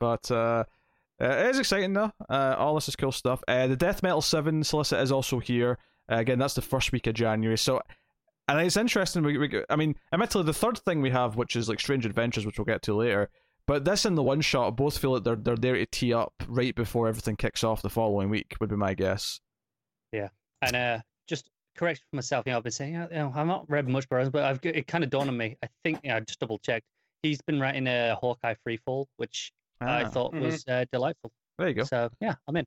[0.00, 0.64] But uh,
[1.22, 2.10] Uh, it is exciting though.
[2.28, 3.42] Uh, all this is cool stuff.
[3.48, 5.78] Uh, the Death Metal Seven solicit is also here.
[6.10, 7.56] Uh, again, that's the first week of January.
[7.56, 7.80] So,
[8.48, 9.22] and it's interesting.
[9.24, 12.46] We, we, I mean, admittedly, the third thing we have, which is like Strange Adventures,
[12.46, 13.28] which we'll get to later.
[13.66, 16.32] But this and the one shot both feel like they're they're there to tee up
[16.46, 18.54] right before everything kicks off the following week.
[18.60, 19.40] Would be my guess.
[20.12, 20.28] Yeah,
[20.62, 22.46] and uh, just correct myself.
[22.46, 25.02] You know, I've been saying, you know, I've not read much but I've it kind
[25.02, 25.56] of dawned on me.
[25.64, 26.86] I think, you know, I just double checked.
[27.24, 30.40] He's been writing a Hawkeye Freefall, which I Ah, thought Mhm.
[30.42, 31.32] was uh, delightful.
[31.58, 31.82] there you go.
[31.82, 32.64] So yeah, I'm in.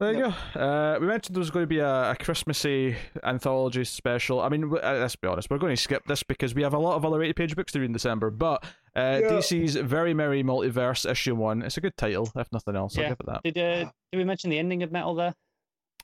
[0.00, 0.18] There you
[0.54, 0.60] go.
[0.60, 4.40] Uh, we mentioned there was going to be a, a Christmassy anthology special.
[4.40, 6.74] I mean, w- uh, let's be honest, we're going to skip this because we have
[6.74, 8.30] a lot of other 80 page books to read in December.
[8.30, 8.64] But
[8.96, 9.28] uh, Yeah.
[9.30, 12.96] DC's Very Merry Multiverse issue one, it's a good title, if nothing else.
[12.98, 13.08] I'll Yeah.
[13.10, 13.42] give it that.
[13.44, 15.34] Did uh, did we mention the ending of Metal there?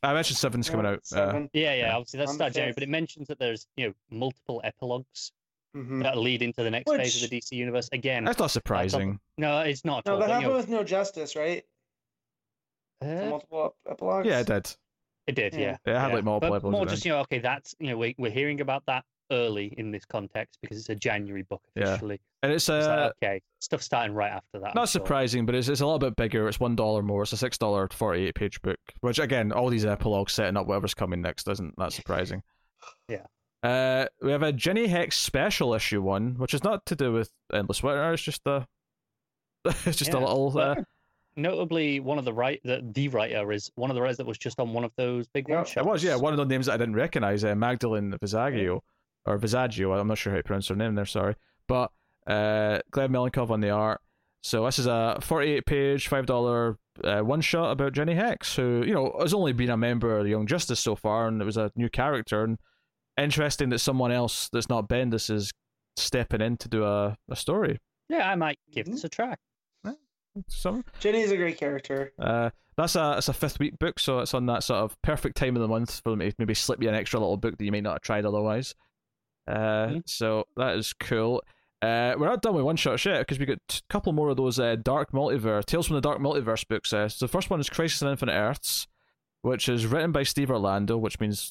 [0.05, 0.99] I mentioned Seven's coming out.
[0.99, 1.51] Uh, Seven.
[1.53, 1.87] Yeah, yeah.
[1.89, 1.97] Yeah.
[1.97, 5.33] Obviously, that's On the start January, but it mentions that there's you know multiple epilogues
[5.77, 6.03] Mhm.
[6.05, 7.89] that lead into the next phase of the DC universe.
[7.93, 9.19] Again, that's not surprising.
[9.37, 9.99] no, it's not.
[9.99, 11.65] at No, all, that but, you happened know, with No Justice, right?
[13.01, 14.27] The uh, multiple epilogues.
[14.27, 14.77] Yeah, it did.
[15.27, 15.61] It did, Yeah.
[15.61, 15.77] yeah.
[15.87, 17.97] Yeah, it had, like, multiple But episodes more just you know, okay, that's you know,
[17.97, 21.85] we, we're hearing about that early in this context because it's a January book Yeah.
[21.85, 22.21] officially.
[22.43, 24.69] And it's It's uh, like, okay, stuff starting right after that.
[24.69, 25.01] I'm not sure.
[25.01, 26.49] surprising, but it's, it's a little bit bigger.
[26.49, 27.23] It's one dollar more.
[27.23, 28.79] It's a six dollar forty eight page book.
[29.01, 32.43] Which again, all these epilogues setting up whatever's coming next isn't that surprising.
[33.09, 33.27] Yeah.
[33.63, 37.31] Uh, we have a Jinny Hex special issue one, which is not to do with
[37.53, 38.15] Endless Winter.
[38.15, 38.67] It's just a,
[39.85, 40.57] it's just a little.
[40.59, 40.77] Uh,
[41.37, 44.39] Notably, one of the right the, the writer is one of the writers that was
[44.39, 45.87] just on one of those big Yeah, one it shots.
[45.87, 47.45] it was yeah one of the names that I didn't recognize.
[47.45, 48.81] Uh, Magdalene Visaggio
[49.27, 49.99] or Visaggio.
[49.99, 51.07] I'm not sure how you pronounce her name there.
[51.07, 51.35] Sorry,
[51.69, 51.93] but
[52.27, 54.01] uh, Gleb Melnikov on the art.
[54.43, 58.83] So this is a 48 page, five dollar uh, one shot about Jinny Hex, who
[58.87, 61.45] you know has only been a member of the Young Justice so far, and it
[61.45, 62.43] was a new character.
[62.45, 62.59] And
[63.19, 65.53] interesting that someone else that's not Bendis is
[65.97, 67.79] stepping in to do a, a story.
[68.09, 69.35] Yeah, I might give this a try.
[70.49, 72.13] Some Jinny's a great character.
[72.19, 75.37] uh, that's a it's a fifth week book, so it's on that sort of perfect
[75.37, 77.65] time of the month for them to maybe slip you an extra little book that
[77.65, 78.75] you might not have tried otherwise.
[79.49, 80.03] Uh, Mhm.
[80.09, 81.43] so that is cool.
[81.83, 84.37] Uh, we're not done with one shot yet because we got a couple more of
[84.37, 86.93] those uh, dark multiverse tales from the dark multiverse books.
[86.93, 88.87] Uh, so the first one is Crisis on Infinite Earths,
[89.43, 91.51] which is written by Steve Orlando, which means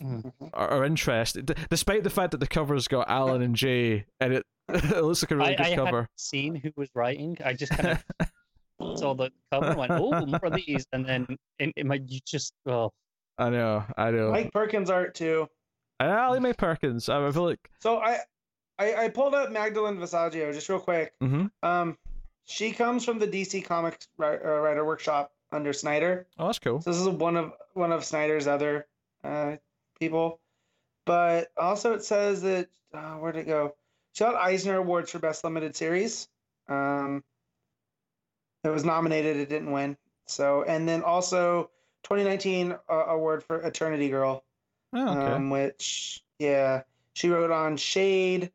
[0.54, 4.34] our, our interest, d- despite the fact that the cover's got Alan and Jay, and
[4.34, 6.08] it, it looks like a really I, good I cover.
[6.16, 7.36] seen who was writing.
[7.44, 8.30] I just kind of
[8.96, 11.26] saw the cover and went, "Oh, more of these," and then
[11.60, 12.92] in, in my you just oh
[13.38, 14.32] I know, I know.
[14.32, 15.48] Mike Perkins art too.
[16.02, 17.08] And I like Mike Perkins.
[17.10, 17.70] I feel like.
[17.80, 18.20] So I,
[18.78, 21.14] I, I pulled up Magdalene Visaggio just real quick.
[21.22, 21.98] hmm Um,
[22.46, 26.28] she comes from the DC Comics wri- uh, writer workshop under Snyder.
[26.38, 26.82] Oh, that's cool.
[26.82, 28.88] So this is one of one of Snyder's other
[29.24, 29.56] uh,
[30.00, 30.40] people.
[31.06, 33.76] But also it says that uh, where'd it go?
[34.14, 36.28] She got Eisner Awards for Best Limited Series.
[36.68, 37.24] Um,
[38.64, 39.98] it was nominated, it didn't win.
[40.28, 41.70] So and then also
[42.04, 44.44] 2019 uh, award for Eternity Girl,
[44.94, 45.34] Oh, okay.
[45.34, 46.84] um, which yeah,
[47.14, 48.52] she wrote on Shade,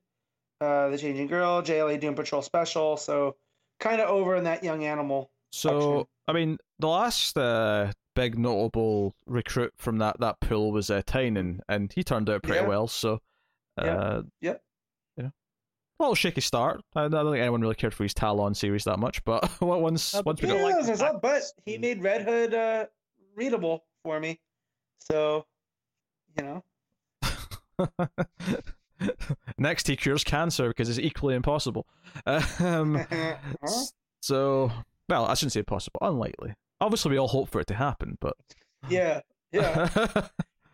[0.60, 2.96] uh, The Changing Girl, JLA Doom Patrol Special.
[2.96, 3.36] So
[3.80, 5.30] kind of over in that young animal.
[5.52, 6.04] so, action.
[6.28, 11.60] I mean, the last uh, big notable recruit from that, that pool was uh, Tynion,
[11.68, 12.68] and he turned out pretty Yeah.
[12.68, 12.88] well.
[12.88, 13.20] So,
[13.76, 14.20] uh, Yeah.
[14.40, 14.63] Yep.
[16.04, 16.82] You know, a little shaky start.
[16.94, 20.14] I, I don't think anyone really cared for his Talon series that much, but once
[20.14, 22.86] Uh, but once we got like but he made Red Hood uh,
[23.34, 24.40] readable for me.
[24.98, 25.46] So,
[26.38, 26.62] you know,
[29.58, 31.86] Next, he cures cancer because it's equally impossible.
[32.60, 33.04] Um,
[34.20, 34.70] so,
[35.08, 36.54] well, I shouldn't say possible, unlikely.
[36.80, 38.36] Obviously, we all hope for it to happen, but
[38.88, 39.20] yeah,
[39.52, 39.88] yeah.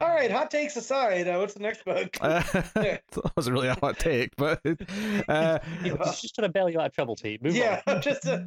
[0.01, 2.17] All right, hot takes aside, uh, what's the next book?
[2.23, 2.43] Uh,
[2.75, 3.03] that
[3.37, 6.87] wasn't really a hot take, but uh, you know, just trying to bail you out
[6.87, 7.43] of trouble, Pete.
[7.43, 8.01] Move yeah, on.
[8.03, 8.41] just uh,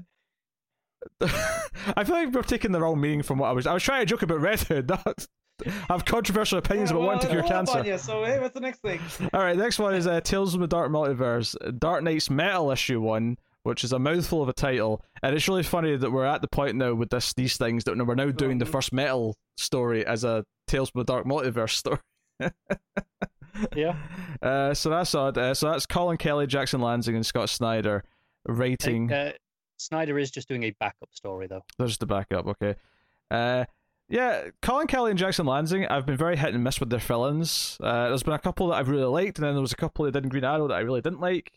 [1.96, 3.68] I feel like we're taking the wrong meaning from what I was.
[3.68, 4.92] I was trying to joke about Red Hood.
[4.92, 5.14] i
[5.90, 7.92] have controversial opinions yeah, about well, wanting to cure it'll up on cancer.
[7.92, 9.00] you, so hey, what's the next thing?
[9.32, 13.00] All right, next one is uh, Tales of the Dark Multiverse, Dark Nights Metal issue
[13.00, 16.42] one, which is a mouthful of a title, and it's really funny that we're at
[16.42, 20.06] the point now with this these things that we're now doing the first metal story
[20.06, 22.00] as a Tales from the Dark Multiverse story.
[23.76, 23.96] Yeah.
[24.42, 25.38] Uh, so that's odd.
[25.38, 28.04] Uh, so that's Colin Kelly, Jackson Lansing, and Scott Snyder
[28.48, 29.08] writing.
[29.08, 29.38] think, uh,
[29.78, 31.64] Snyder is just doing a backup story though.
[31.78, 32.76] There's the backup, okay.
[33.30, 33.66] Uh,
[34.10, 37.78] yeah, Colin Kelly and Jackson Lansing, I've been very hit and miss with their fill-ins.
[37.82, 40.06] Uh, there's been a couple that I've really liked, and then there was a couple
[40.06, 41.52] that did in Green Arrow that I really didn't like.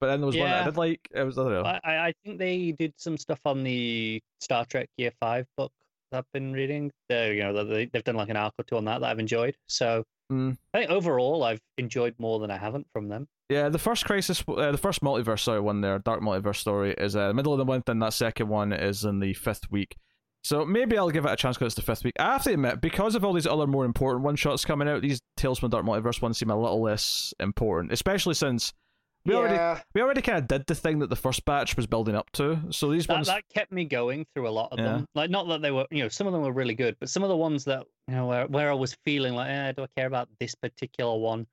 [0.00, 0.64] But then there was one that I Yeah.
[0.66, 1.00] did like.
[1.14, 1.62] It was I don't know.
[1.62, 5.72] I, I I think they did some stuff on the Star Trek Year Five book
[6.12, 6.90] that I've been reading.
[7.08, 9.18] They, you know, they, they've done like an arc or two on that that I've
[9.18, 9.56] enjoyed.
[9.66, 10.58] So Mm.
[10.74, 13.28] I think overall I've enjoyed more than I haven't from them.
[13.48, 17.16] Yeah, the first Crisis, uh, the first multiverse, sorry, one there, Dark Multiverse story is
[17.16, 19.96] uh, middle of the month, and that second one is in the fifth week.
[20.44, 22.12] So maybe I'll give it a chance because it's the fifth week.
[22.18, 25.00] I have to admit, because of all these other more important one shots coming out,
[25.00, 28.74] these Tales from the Dark Multiverse ones seem a little less important, especially since
[29.28, 32.14] we already we already kind of did the thing that the first batch was building
[32.14, 32.58] up to.
[32.70, 34.84] So these That, ones, that kept me going through a lot of Yeah.
[34.86, 35.06] them.
[35.14, 37.22] Like, not that they were, you know, some of them were really good, but some
[37.22, 39.86] of the ones that, you know, where, where I was feeling like, eh, do I
[39.96, 41.46] care about this particular one?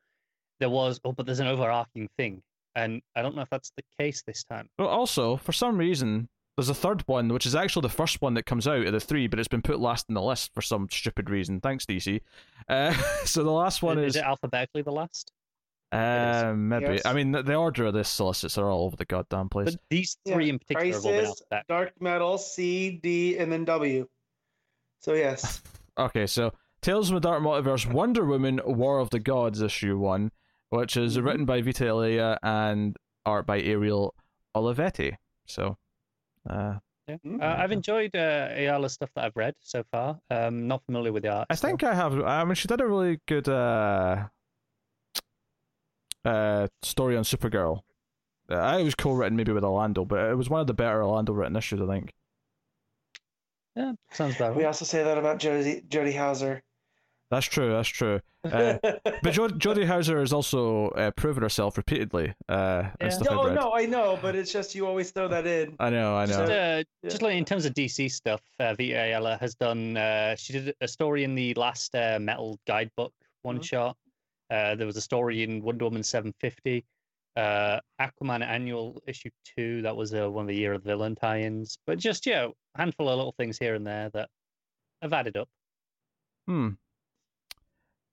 [0.60, 2.42] There was, oh, but there's an overarching thing.
[2.76, 4.70] And I don't know if that's the case this time.
[4.78, 8.34] Well, also for some reason, there's a third one, which is actually the first one
[8.36, 10.62] that comes out of the three, but it's been put last in the list for
[10.62, 11.60] some stupid reason.
[11.60, 12.22] Thanks, DC.
[12.70, 12.92] Uh,
[13.26, 15.32] so the last one is, is, is it alphabetically the last?
[15.96, 16.94] Uh, maybe.
[16.96, 17.02] Yes.
[17.06, 19.72] I mean, the, the order of this solicits are all over the goddamn place.
[19.72, 21.66] But these Yeah, three in particular have all been Crisis.
[21.70, 24.08] Dark Metal, C, D, and then W.
[25.02, 25.62] So yes,
[25.98, 30.32] Okay, so Tales from the Dark Multiverse, Wonder Woman, War of the Gods, issue one,
[30.70, 31.24] which is Mhm.
[31.26, 34.14] written by Vita Ayala and art by Ariel
[34.56, 35.16] Olivetti.
[35.46, 35.78] So,
[36.50, 37.18] uh, Yeah.
[37.24, 37.42] Mm.
[37.42, 40.20] Uh, I've enjoyed uh, Ayala's stuff that I've read so far.
[40.32, 41.48] Um, not familiar with the art.
[41.52, 42.20] I think I have.
[42.20, 44.28] I mean, she did a really good uh,
[46.26, 47.82] uh, story on Supergirl.
[48.50, 51.34] Uh, I was co-written maybe with Orlando, but it was one of the better Orlando
[51.34, 52.14] written issues, I think.
[53.76, 54.56] Yeah, sounds bad.
[54.56, 56.62] we also say that about Jody Jody Houser.
[57.32, 57.72] That's true.
[57.74, 58.22] That's true.
[58.46, 58.78] Uh,
[59.24, 62.34] but jo- Jody Houser has also uh, proven herself repeatedly.
[62.48, 63.18] Uh, Yeah.
[63.30, 65.76] no, I've no, I know, but it's just you always throw that in.
[65.80, 66.16] I know.
[66.16, 66.46] I Just, know.
[66.46, 67.10] uh, Yeah.
[67.10, 69.98] just like in terms of DC stuff, uh, Vita Ayala has done.
[69.98, 73.12] Uh, she did a story in the last uh, Metal Guidebook
[73.42, 73.64] one Mhm.
[73.66, 73.98] shot.
[74.50, 76.86] Uh, there was a story in Wonder Woman 750.
[77.36, 79.82] Uh, Aquaman Annual Issue Two.
[79.82, 81.78] That was uh, one of the Year of the Villain tie-ins.
[81.86, 84.30] But just yeah, a handful of little things here and there that
[85.02, 85.50] have added up.
[86.48, 86.70] Hmm.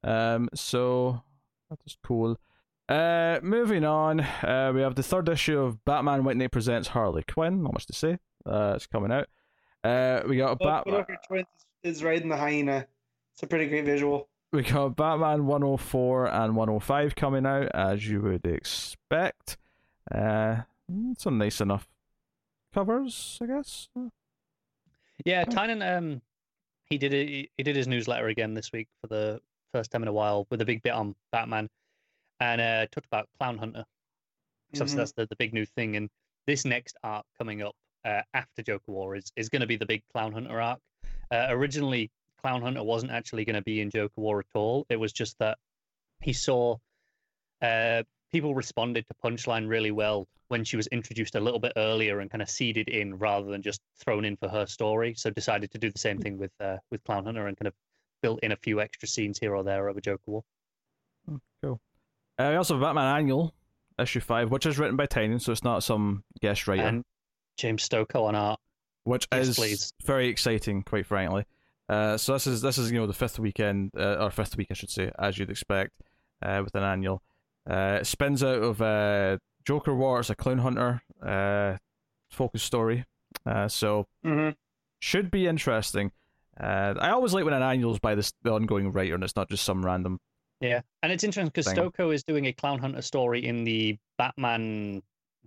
[0.03, 0.49] Um.
[0.55, 1.23] So
[1.71, 2.37] that is cool.
[2.89, 4.21] Uh, moving on.
[4.21, 7.63] Uh, we have the third issue of Batman White Knight presents Harley Quinn.
[7.63, 8.19] Not much to say.
[8.45, 9.29] Uh, it's coming out.
[9.85, 11.01] Uh, we got a But Batman.
[11.01, 11.47] Joker Twins
[11.85, 12.87] is riding the hyena.
[13.35, 14.29] It's a pretty great visual.
[14.53, 19.57] We got Batman 104 and 105 coming out, as you would expect.
[20.15, 20.63] Uh,
[21.17, 21.89] some nice enough
[22.75, 23.89] covers, I guess.
[25.25, 26.21] Yeah, Tynion, um,
[26.85, 27.49] he did it.
[27.57, 29.41] He did his newsletter again this week for the
[29.73, 31.71] first time in a while with a big bit on Batman,
[32.41, 33.85] and uh, talked about Clown Hunter.
[34.75, 34.97] So Mhm.
[34.97, 35.97] that's the, the big new thing.
[35.97, 36.11] And
[36.47, 37.75] this next arc coming up
[38.05, 40.81] uh, after Joker War is is going to be the big Clown Hunter arc.
[41.31, 42.11] Uh, originally,
[42.43, 44.87] Clown Hunter wasn't actually going to be in Joker War at all.
[44.89, 45.59] It was just that
[46.21, 46.77] he saw
[47.61, 52.21] uh, people responded to Punchline really well when she was introduced a little bit earlier
[52.21, 55.15] and kind of seeded in rather than just thrown in for her story.
[55.15, 57.75] So decided to do the same thing with uh, with Clown Hunter and kind of
[58.23, 60.45] built in a few extra scenes here or there of a Joker War.
[61.65, 63.55] Uh, we also have Batman Annual,
[63.99, 66.83] issue 5, which is written by Tynion, so it's not some guest writer.
[66.83, 67.05] And
[67.59, 68.59] James Stokoe on art.
[69.05, 69.93] which Yes, is please.
[70.05, 71.45] very exciting, quite frankly.
[71.93, 74.69] Uh, so this is this is you know the fifth weekend uh, or fifth week
[74.71, 75.93] I should say, as you'd expect,
[76.43, 77.23] uh, with an annual.
[77.69, 80.21] Uh, it spins out of uh, Joker War.
[80.21, 81.77] It's a clown hunter uh,
[82.31, 83.05] focus story,
[83.47, 84.51] uh, so hmm
[85.01, 86.13] should be interesting.
[86.59, 89.37] Uh, I always like when an annual is by this the ongoing writer and it's
[89.37, 90.19] not just some random.
[90.61, 91.77] Yeah, and it's interesting because Thing.
[91.77, 95.03] Stokoe is doing a Clown Hunter story in the Batman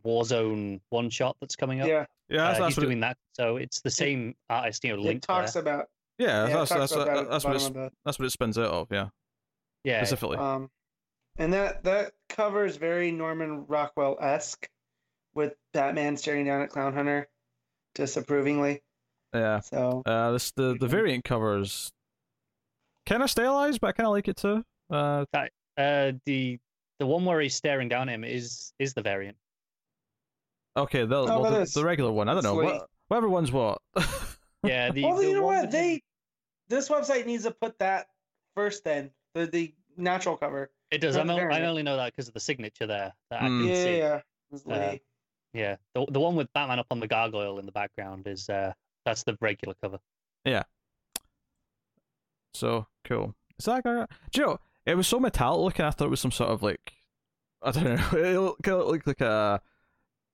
[0.05, 1.87] Warzone one shot that's coming up.
[1.87, 4.83] Yeah, Yeah, Uh, that's, that's he's what it- doing that, so it's the same artist,
[4.83, 5.61] you know, it linked talks there.
[5.61, 5.85] about.
[6.17, 8.71] Yeah, Yeah, it that's that's that that's what it's, bottom that's what it spins out
[8.71, 8.87] of.
[8.91, 9.09] Yeah,
[9.83, 10.37] Yeah, specifically.
[10.37, 10.69] um,
[11.37, 14.67] and that that cover is very Norman Rockwell esque,
[15.33, 17.27] with Batman staring down at Clown Hunter,
[17.93, 18.81] disapprovingly.
[19.33, 19.59] yeah.
[19.59, 21.91] So Uh, this the the variant covers
[23.05, 24.63] kind of stylized, but I kind of like it too.
[24.89, 25.25] Uh,
[25.77, 26.57] uh, the
[26.99, 29.35] the one where he's staring down at him is is the variant.
[30.77, 32.29] okay, the Oh, well, the, the regular one.
[32.29, 32.55] I don't know.
[32.55, 33.79] What, whatever one's what.
[34.67, 35.03] Yeah, the.
[35.05, 35.89] well, the you know what they.
[35.91, 35.99] has-
[36.69, 38.07] This website needs to put that
[38.55, 38.83] first.
[38.83, 40.71] Then the the natural cover.
[40.91, 41.15] It does.
[41.17, 43.59] I'm the o- I only know that because of the signature there that I Mm.
[43.61, 43.97] can Yeah, see.
[43.97, 44.21] yeah.
[44.51, 44.97] It's Uh,
[45.53, 48.73] Yeah, the the one with Batman up on the gargoyle in the background is uh
[49.05, 49.99] that's the regular cover.
[50.43, 50.63] Yeah.
[52.53, 53.35] So cool.
[53.59, 54.05] Is that guy?
[54.31, 54.59] Do you know?
[54.85, 55.85] It was so metallic looking.
[55.85, 56.93] I thought it was some sort of like
[57.61, 57.95] I don't know.
[58.19, 59.61] It looked like like a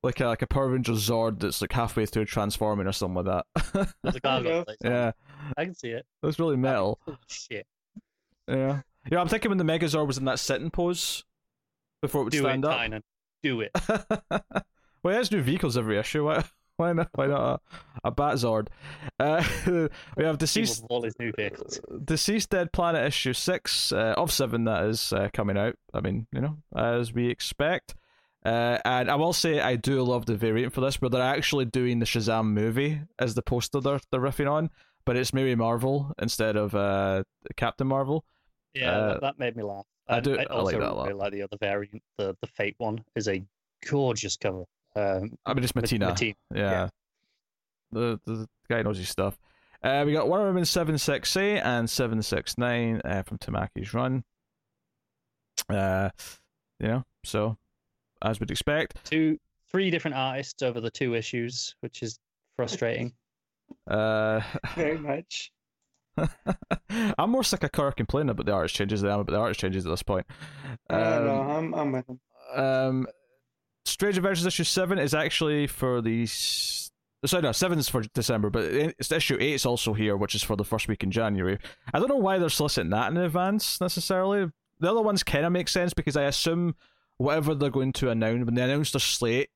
[0.03, 3.43] like a like a Power Ranger Zord that's like halfway through transforming or something like
[3.53, 3.93] that.
[4.03, 4.59] There's a gargoyle.
[4.59, 4.63] go.
[4.65, 4.93] place on it.
[4.93, 5.11] yeah,
[5.57, 6.05] I can see it.
[6.21, 6.99] it was really metal.
[7.07, 7.67] Oh, shit.
[8.47, 8.81] Yeah,
[9.11, 9.21] yeah.
[9.21, 11.23] I'm thinking when the Megazord was in that sitting pose
[12.01, 12.79] before it would Do it, stand up.
[12.79, 13.01] Tynion.
[13.43, 13.71] Do it.
[14.29, 14.43] well,
[15.03, 16.25] there's new vehicles every issue.
[16.25, 16.43] Why,
[16.77, 17.09] why not?
[17.13, 17.61] Why not
[18.03, 18.67] a, a Batzord?
[19.19, 19.43] Uh,
[20.17, 21.79] we have deceased, all his new vehicles.
[21.91, 25.75] DCeased dead planet issue six uh, of seven that is uh, coming out.
[25.93, 27.95] I mean, you know, as we expect.
[28.43, 31.65] Uh, and I will say I do love the variant for this, where they're actually
[31.65, 34.69] doing the Shazam movie as the poster they're, they're riffing on,
[35.05, 37.23] but it's Mary Marvel instead of uh,
[37.55, 38.25] Captain Marvel.
[38.73, 39.85] Yeah, Uh, that, made me laugh.
[40.07, 41.07] I do- I also like that a lot.
[41.07, 42.01] really like the other variant.
[42.17, 43.43] The the Fate one is a
[43.87, 44.63] gorgeous cover.
[44.95, 46.11] Um, I mean, it's Ma- Mattina.
[46.11, 46.35] Mattina.
[46.53, 46.89] Yeah.
[47.91, 49.37] The, the the guy knows his stuff.
[49.83, 54.23] Uh, we got Wonder Woman 768 and 769 uh, from Tamaki's run.
[55.69, 56.09] Uh,
[56.79, 57.57] you know, so
[58.23, 59.03] as we'd expect.
[59.05, 59.37] Two,
[59.71, 62.19] three different artists over the two issues, which is
[62.55, 63.13] frustrating.
[63.89, 64.41] Uh,
[64.75, 65.49] Very much.
[67.17, 69.39] I'm more sick of Kirk complaining about the artist changes than I am about the
[69.39, 70.25] artist changes at this point.
[70.89, 71.41] I don't know.
[71.41, 72.19] Um, I'm I'm with him.
[72.53, 73.07] um,
[73.85, 76.25] Strange Adventures issue seven is actually for the.
[76.25, 80.43] Sorry, no, seven is for December, but it's issue eight is also here, which is
[80.43, 81.57] for the first week in January.
[81.93, 84.51] I don't know why they're soliciting that in advance necessarily.
[84.81, 86.75] The other ones kind of make sense because I assume
[87.21, 89.49] whatever they're going to announce when they announce the slate,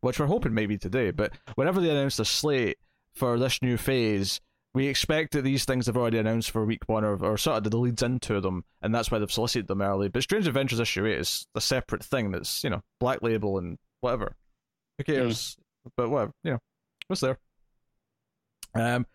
[0.00, 2.78] which we're hoping maybe today, but whenever they announce the slate
[3.14, 4.40] for this new phase,
[4.74, 7.70] we expect that these things they've already announced for week one or, or sort of
[7.70, 10.08] the leads into them, and that's why they've solicited them early.
[10.08, 13.78] But Strange Adventures issue eight is a separate thing that's you know black label and
[14.00, 14.36] whatever.
[14.98, 15.56] Who cares?
[15.96, 16.58] But whatever, you know,
[17.06, 17.38] what's there?
[18.74, 19.06] Um,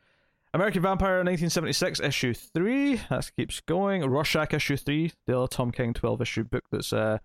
[0.53, 4.07] American Vampire 1976 issue three that keeps going.
[4.07, 7.17] Rorschach issue three, the other Tom King 12 issue book that's uh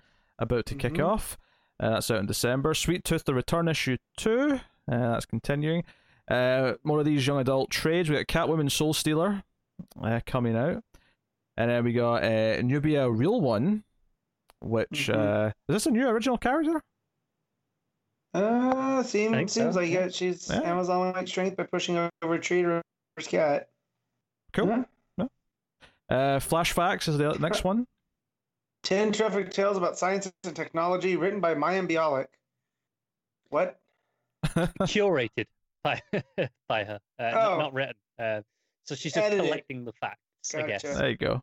[0.43, 1.07] about to kick Mhm.
[1.07, 1.39] off.
[1.81, 2.75] Uh, that's out in December.
[2.75, 5.85] Sweet Tooth the Return issue two, uh, that's continuing.
[6.31, 8.09] Uh, more of these young adult trades.
[8.09, 9.43] We got Catwoman Soul Stealer
[10.01, 10.85] uh, coming out,
[11.57, 13.83] and then we got uh, Nubia Real One,
[14.61, 15.17] which Mhm.
[15.17, 16.81] uh, is this a new original character?
[18.35, 20.07] Uh, seems seems so, like yeah.
[20.07, 20.15] it.
[20.15, 20.61] She's Yeah.
[20.63, 22.83] Amazon like strength by pushing over Trader's
[23.19, 23.69] cat.
[24.53, 24.85] Cool.
[25.19, 25.27] Yeah.
[26.09, 27.87] Uh, Flash Facts is the next one.
[28.83, 32.27] Ten terrific tales about science and technology, written by Mayim Bialik.
[33.51, 33.79] What?
[34.45, 35.47] Curated
[35.85, 36.01] by
[36.69, 37.59] by her, uh, not, Oh.
[37.59, 37.95] not written.
[38.19, 38.41] Uh,
[38.85, 39.45] so she's just Edited.
[39.47, 40.83] collecting the facts, I guess.
[40.83, 41.43] There you go.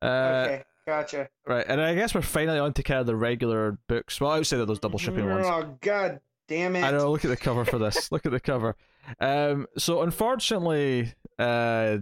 [0.00, 0.06] Uh,
[0.46, 1.28] okay, gotcha.
[1.46, 4.20] Right, and I guess we're finally on to kind of the regular books.
[4.20, 5.46] Well, outside of those double shipping ones.
[5.48, 6.84] Oh god damn it!
[6.84, 7.10] I know.
[7.10, 8.12] Look at the cover for this.
[8.12, 8.76] look at the cover.
[9.20, 11.98] Um, so unfortunately, uh,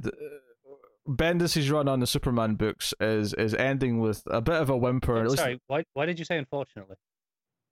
[1.08, 4.76] th- Bendis' run on the Superman books is is ending with a bit of a
[4.76, 5.18] whimper.
[5.18, 6.96] At least- sorry, why why did you say unfortunately?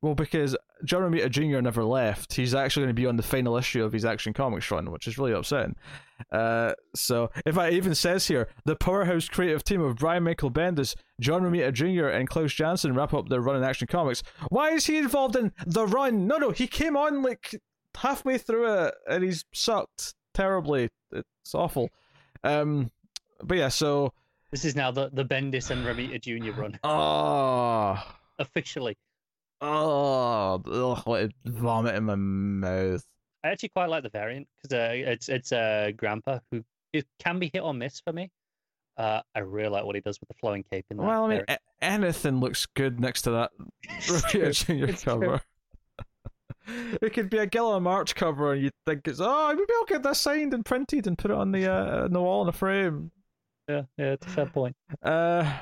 [0.03, 1.61] well, because John Romita Jr.
[1.61, 2.35] never left.
[2.35, 5.09] He's actually going to be on the final issue of his Action Comics run, which
[5.09, 5.75] is really upsetting.
[6.31, 10.95] Uh, so, if I even says here the powerhouse creative team of Brian Michael Bendis,
[11.19, 14.23] John Romita Jr., and Klaus Janson wrap up their run in Action Comics.
[14.49, 16.27] Why is he involved in the run?
[16.27, 17.59] No, no, he came on like
[17.97, 20.91] halfway through it and he's sucked terribly.
[21.11, 21.89] It's awful.
[22.45, 22.91] Um,
[23.43, 24.13] but yeah, so
[24.51, 26.61] This is now the the Bendis and Romita Jr.
[26.61, 28.03] run oh,
[28.39, 28.97] officially.
[29.61, 30.63] oh,
[31.07, 33.05] ugh, vomit in my mouth.
[33.45, 37.39] I actually quite like the variant because uh, it's it's uh, Grandpa who it can
[37.39, 38.31] be hit or miss for me.
[38.97, 41.03] Uh, I really like what he does with the flowing cape in that.
[41.03, 43.51] Well, I mean, a- anything looks good next to that
[43.83, 44.85] It's true, Romita Jr.
[44.87, 45.13] it's true.
[45.13, 45.41] cover.
[47.03, 50.03] it could be a Guillem March cover, and you'd think it's oh, maybe I'll get
[50.03, 52.53] this signed and printed and put it on the uh, on the wall in a
[52.53, 53.11] frame.
[53.69, 54.77] Yeah, yeah, it's a fair point.
[55.03, 55.59] Uh,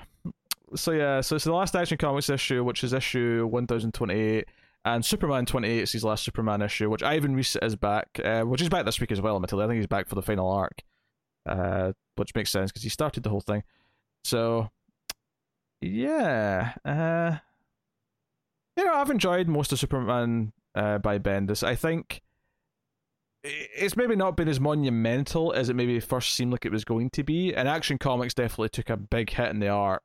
[0.75, 4.15] so yeah, so it's the last Action Comics issue, which is issue one thousand twenty
[4.15, 4.49] eight,
[4.85, 8.43] and Superman twenty eight is his last Superman issue, which Ivan Reis is back, uh,
[8.43, 9.37] which is back this week as well.
[9.37, 10.83] Admittedly, I think he's back for the final arc,
[11.47, 13.63] uh, which makes sense because he started the whole thing.
[14.25, 14.71] So
[15.81, 17.39] yeah, uh,
[18.77, 21.63] you know, I've enjoyed most of Superman uh, by Bendis.
[21.63, 22.21] I think
[23.45, 27.11] it's maybe not been as monumental as it maybe first seemed like it was going
[27.11, 27.55] to be.
[27.55, 30.03] And Action Comics definitely took a big hit in the art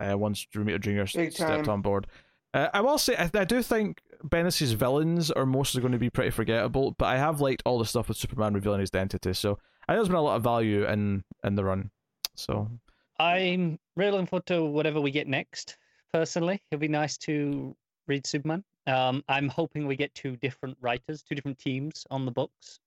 [0.00, 1.00] uh, once Romita Jr.
[1.02, 1.68] s- Big stepped time.
[1.74, 2.06] on board.
[2.54, 6.10] Uh, I will say, I, I do think Bendis' villains are mostly going to be
[6.10, 9.34] pretty forgettable, but I have liked all the stuff with Superman revealing his identity.
[9.34, 9.58] So
[9.88, 11.90] I know there's been a lot of value in in the run.
[12.34, 12.70] So
[13.18, 15.76] I'm really looking forward to whatever we get next.
[16.12, 17.76] Personally, it'd be nice to
[18.06, 18.62] read Superman.
[18.86, 22.78] Um, I'm hoping we get two different writers, two different teams on the books.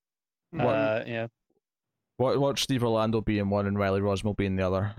[0.51, 0.65] What?
[0.65, 1.27] Uh, yeah,
[2.17, 4.95] watch, watch Steve Orlando be in one and Riley Rossmo be in the other.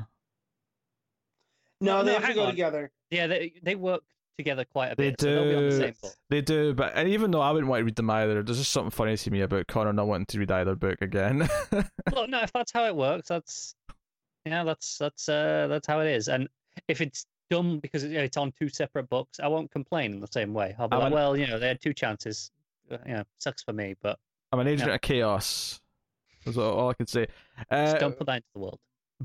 [1.81, 2.51] no, no, they have to go on.
[2.51, 2.91] together.
[3.11, 4.03] yeah, they they work
[4.39, 5.21] together quite a They bit.
[5.21, 5.77] so they'll be the do.
[5.79, 6.15] same book.
[6.29, 8.73] They do, but and even though I wouldn't want to read them either, there's just
[8.73, 11.49] something funny to me about Connor not wanting to read either book again.
[11.73, 13.75] Look, no, if that's how it works, that's
[14.45, 16.29] yeah, that's that's uh that's how it is.
[16.29, 16.49] And
[16.89, 20.55] if it's done because it's on two separate books, I won't complain in the same
[20.55, 20.75] way.
[20.79, 22.51] I'll be I'm like, an- well, you know, they had two chances.
[22.91, 24.19] Uh, You know, sucks for me, but
[24.53, 24.95] I'm an agent Yeah.
[24.95, 25.81] of chaos.
[26.45, 27.27] That's all, all I can say.
[27.71, 28.79] Uh, just don't put that into the world.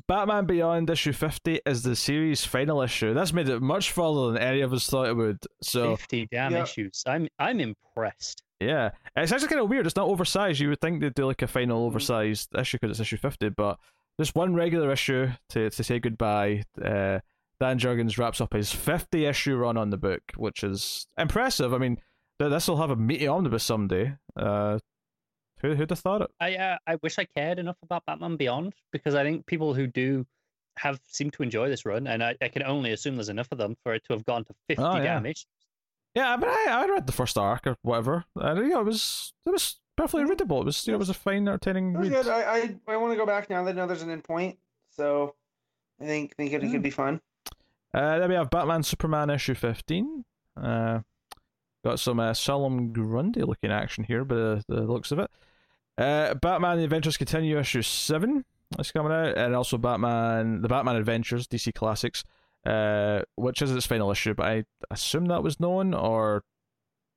[0.07, 3.13] Batman Beyond issue 50 is the series final issue.
[3.13, 5.38] That's made it much further than any of us thought it would.
[5.61, 6.63] So, Fifty damn Yeah.
[6.63, 7.01] issues.
[7.07, 8.43] I'm I'm impressed.
[8.59, 8.91] yeah.
[9.15, 9.86] It's actually kind of weird.
[9.86, 10.59] It's not oversized.
[10.59, 11.88] You would think they'd do like a final Mhm.
[11.88, 13.80] oversized issue because it's issue 50, but
[14.19, 16.63] just one regular issue to, to say goodbye.
[16.84, 17.19] Uh,
[17.60, 21.74] Dan Jurgens wraps up his 50 issue run on the book, which is impressive.
[21.74, 21.97] I mean,
[22.39, 24.16] th- this will have a meaty omnibus someday.
[24.36, 24.80] Uh,
[25.62, 26.32] who, who'd have thought it?
[26.39, 29.88] I uh, I wish I cared enough about Batman Beyond because I think people who
[29.88, 30.26] do
[30.78, 33.58] have seem to enjoy this run, and I, I can only assume there's enough of
[33.58, 35.03] them for it to have gone to fifty Oh, yeah.
[35.03, 35.47] damn issues.
[36.14, 38.24] Yeah, but I, I read the first arc or whatever.
[38.38, 40.62] And, you know, it was it was perfectly readable.
[40.62, 42.12] It was you know, it was a fine, entertaining It read.
[42.12, 42.28] good.
[42.28, 44.58] I I, I want to go back now that I know there's an endpoint.
[44.91, 45.36] So
[46.01, 46.72] I think think it, it Hmm.
[46.74, 47.22] could be fun.
[47.95, 50.25] Uh, then we have Batman Superman issue fifteen.
[50.61, 50.99] Uh,
[51.85, 55.31] got some uh, Solomon Grundy looking action here, but the looks of it.
[55.97, 58.43] Uh, Batman: The Adventures Continue issue seven
[58.77, 62.25] is coming out, and also Batman: The Batman Adventures DC Classics,
[62.65, 64.33] uh, which is its final issue.
[64.33, 66.43] But I assume that was known, or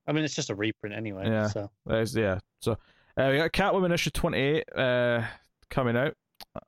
[0.07, 1.29] I mean, it's just a reprint anyway.
[1.29, 1.49] Yeah.
[1.49, 1.71] So
[2.15, 2.39] yeah.
[2.61, 2.79] So
[3.17, 5.23] uh, we got Catwoman issue 28 uh,
[5.71, 6.15] coming out.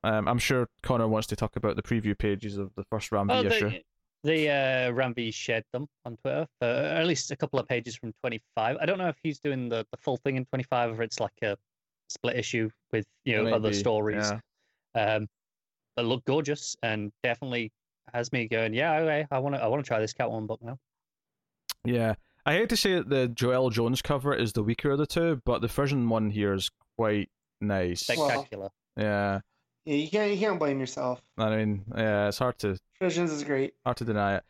[0.03, 3.27] Um, I'm sure Connor wants to talk about the preview pages of the first Ram
[3.27, 3.69] V oh, issue.
[3.69, 3.83] they,
[4.23, 7.95] they uh, Ram V shared them on Twitter for at least a couple of pages
[7.95, 8.77] from 25.
[8.79, 11.31] I don't know if he's doing the, the full thing in 25 or it's like
[11.43, 11.57] a
[12.09, 14.31] split issue with you know other stories.
[14.95, 15.15] yeah.
[15.15, 15.27] Um,
[15.95, 17.71] but look gorgeous and definitely
[18.13, 18.73] has me going.
[18.73, 20.77] Yeah, okay, I want to I want to try this Catwoman book now.
[21.85, 22.15] Yeah.
[22.45, 25.41] I hate to say that the Joëlle Jones cover is the weaker of the two,
[25.45, 28.07] but the Fusion one here is quite nice.
[28.09, 28.69] Well- Spectacular.
[28.97, 29.39] Yeah.
[29.85, 31.21] Yeah, you can't you can't blame yourself.
[31.37, 33.73] I mean, yeah, it's hard to Visions is great.
[33.83, 34.43] hard to deny it.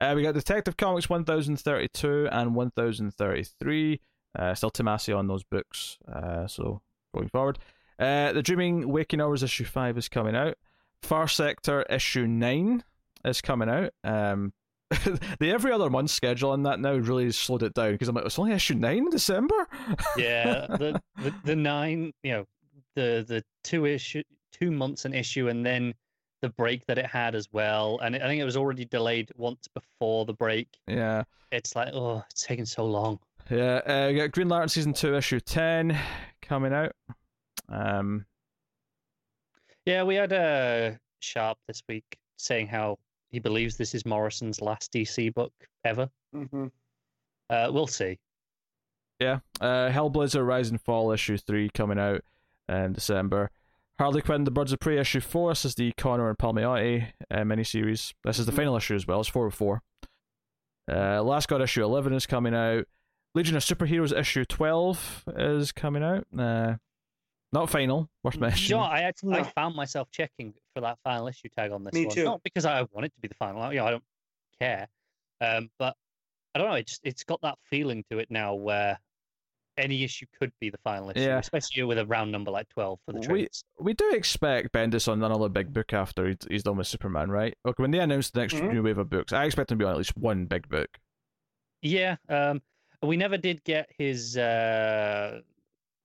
[0.00, 4.00] Uh, we got Detective Comics 1032 and 1033.
[4.38, 5.98] Uh, still Tomasi on those books.
[6.06, 6.82] Uh, so
[7.14, 7.58] going forward.
[7.98, 10.56] Uh, the Dreaming Waking Hours issue 5 is coming out.
[11.02, 12.84] Far Sector issue 9
[13.24, 13.92] is coming out.
[14.04, 14.52] Um,
[14.90, 18.26] the every other month schedule on that now really slowed it down because I'm like,
[18.26, 19.66] it's only issue 9 in December?
[20.16, 22.44] yeah, the, the the nine, you know,
[22.94, 24.22] the the two issue,
[24.58, 25.94] two months an issue, and then
[26.42, 27.98] the break that it had as well.
[28.02, 30.68] And I think it was already delayed once before the break.
[30.86, 31.22] yeah.
[31.52, 33.18] It's like, oh, it's taking so long.
[33.50, 35.96] Yeah, uh, we got Green Lantern season two, issue ten,
[36.42, 36.92] coming out.
[37.68, 38.26] Um,
[39.84, 42.04] Yeah, we had uh, Sharp this week
[42.36, 42.98] saying how
[43.30, 45.52] he believes this is Morrison's last DC book
[45.84, 46.08] ever.
[46.32, 46.66] hmm
[47.48, 48.18] Uh, we'll see.
[49.20, 52.22] yeah, uh, Hellblazer: Rise and Fall issue three coming out
[52.68, 53.50] in December.
[53.98, 55.50] Harley Quinn: The Birds of Prey issue four.
[55.50, 58.12] This is the Conner and Palmiotti uh, miniseries.
[58.24, 58.56] This is the Mhm.
[58.56, 59.20] final issue as well.
[59.20, 59.82] It's four of four.
[60.90, 62.86] Uh, Last God issue eleven is coming out.
[63.34, 66.26] Legion of Superheroes issue twelve is coming out.
[66.38, 66.76] Uh,
[67.52, 71.26] not final, worth You You know, I actually I found myself checking for that final
[71.28, 72.14] issue tag on this Me one.
[72.14, 72.24] too.
[72.24, 73.72] Not because I want it to be the final.
[73.72, 74.04] You know, I don't
[74.60, 74.88] care.
[75.40, 75.96] Um, but
[76.54, 76.74] I don't know.
[76.76, 78.98] It's it's got that feeling to it now where
[79.78, 81.38] any issue could be the final issue, Yeah.
[81.38, 83.64] especially with a round number like twelve for the trades.
[83.78, 87.54] we do expect Bendis on another big book after he's, he's done with Superman, right?
[87.64, 88.72] Look, when they announce the next Mhm.
[88.72, 90.98] new wave of books, I expect him to be on at least one big book.
[91.82, 92.16] Yeah.
[92.28, 92.62] Um,
[93.02, 94.36] we never did get his.
[94.36, 95.40] Uh,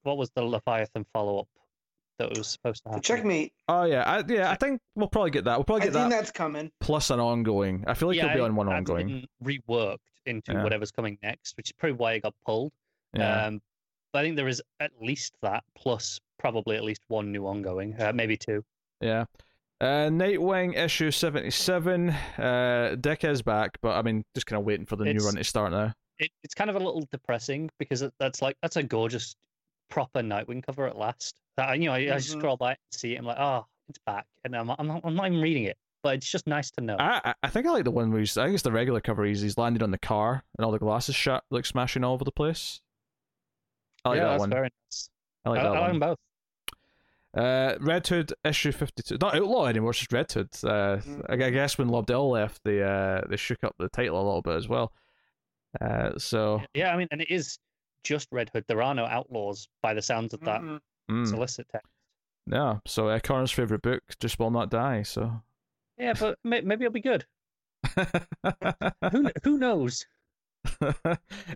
[0.03, 1.47] what was the Leviathan follow up
[2.19, 3.01] that was supposed to happen?
[3.01, 3.53] Checkmate.
[3.67, 4.51] Oh yeah, I, yeah.
[4.51, 5.53] I think we'll probably get that.
[5.57, 6.71] We'll I probably think get that that's coming.
[6.81, 7.83] plus an ongoing.
[7.87, 9.25] I feel like yeah, he'll be on one ongoing.
[9.43, 10.63] reworked into Yeah.
[10.63, 12.71] whatever's coming next, which is probably why it got pulled.
[13.13, 13.61] Yeah, Um,
[14.13, 17.99] but I think there is at least that, plus probably at least one new ongoing,
[17.99, 18.63] uh, maybe two.
[19.01, 19.25] yeah.
[19.79, 22.09] Uh, Nightwing issue seventy-seven.
[22.11, 25.25] Uh, Dick is back, but I mean, just kind of waiting for the new It's-
[25.25, 25.93] run to start now.
[26.19, 29.33] It, it's kind of a little depressing because it, that's like that's a gorgeous,
[29.89, 31.33] proper Nightwing cover at last.
[31.57, 33.17] That you know, I, I just scroll by and see it.
[33.17, 36.13] I'm like, oh, it's back, and I'm I'm not, I'm not even reading it, but
[36.17, 36.97] it's just nice to know.
[36.99, 38.37] I I- I think I like the one where he's.
[38.37, 39.25] I think it's the regular cover.
[39.25, 42.23] He's he's landed on the car and all the glasses shut, like smashing all over
[42.23, 42.81] the place.
[44.05, 44.49] I like yeah, that that's one.
[44.49, 45.09] very nice.
[45.45, 45.99] I like I, that I like one.
[45.99, 46.17] them both.
[47.33, 49.17] Uh, Red Hood issue fifty two.
[49.21, 49.91] Not Outlaw anymore.
[49.91, 50.49] It's just Red Hood.
[50.63, 50.97] Uh,
[51.29, 54.41] I, I guess when Lobdell left, they uh they shook up the title a little
[54.41, 54.91] bit as well.
[55.79, 57.57] Uh, so Yeah, I mean, and it is
[58.03, 58.65] just Red Hood.
[58.67, 60.79] There are no outlaws by the sounds of that Mhm.
[61.09, 61.87] mm, solicit text.
[62.47, 62.79] yeah.
[62.85, 65.03] So uh, Connor's favorite book just will not die.
[65.03, 65.31] So
[65.97, 67.25] Yeah, but maybe it'll be good.
[69.11, 70.05] Who who knows?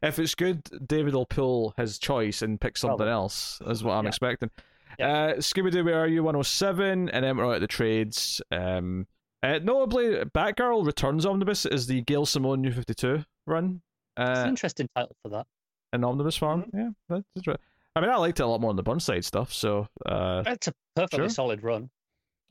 [0.03, 3.11] If it's good, David will pull his choice and pick something Probably.
[3.11, 3.61] else.
[3.67, 4.09] Is what I'm Yeah.
[4.09, 4.51] expecting.
[4.99, 5.07] Yeah.
[5.11, 6.23] Uh, Scooby Doo, where are you?
[6.23, 8.41] 107, and then we're out at the trades.
[8.51, 9.07] Um,
[9.43, 13.81] uh, notably, Batgirl Returns Omnibus is the Gail Simone New 52 run.
[14.17, 15.47] It's an Uh, interesting title for that.
[15.93, 16.65] An omnibus form.
[16.73, 17.59] Yeah, that's right.
[17.95, 19.53] I mean, I liked it a lot more than the Burnside stuff.
[19.53, 21.29] So, uh, It's a perfectly sure.
[21.29, 21.89] solid run.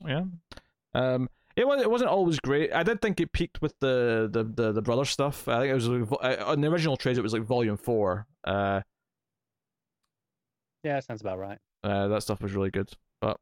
[0.05, 0.23] yeah.
[0.93, 2.73] Um, it was it wasn't always great.
[2.73, 5.47] I did think it peaked with the the the, the brother stuff.
[5.47, 7.17] I think it was like, uh, on the original trades.
[7.17, 8.27] It was like volume four.
[8.43, 8.81] Uh,
[10.83, 11.57] Yeah, sounds about right.
[11.83, 12.89] uh, that stuff was really good.
[13.21, 13.39] But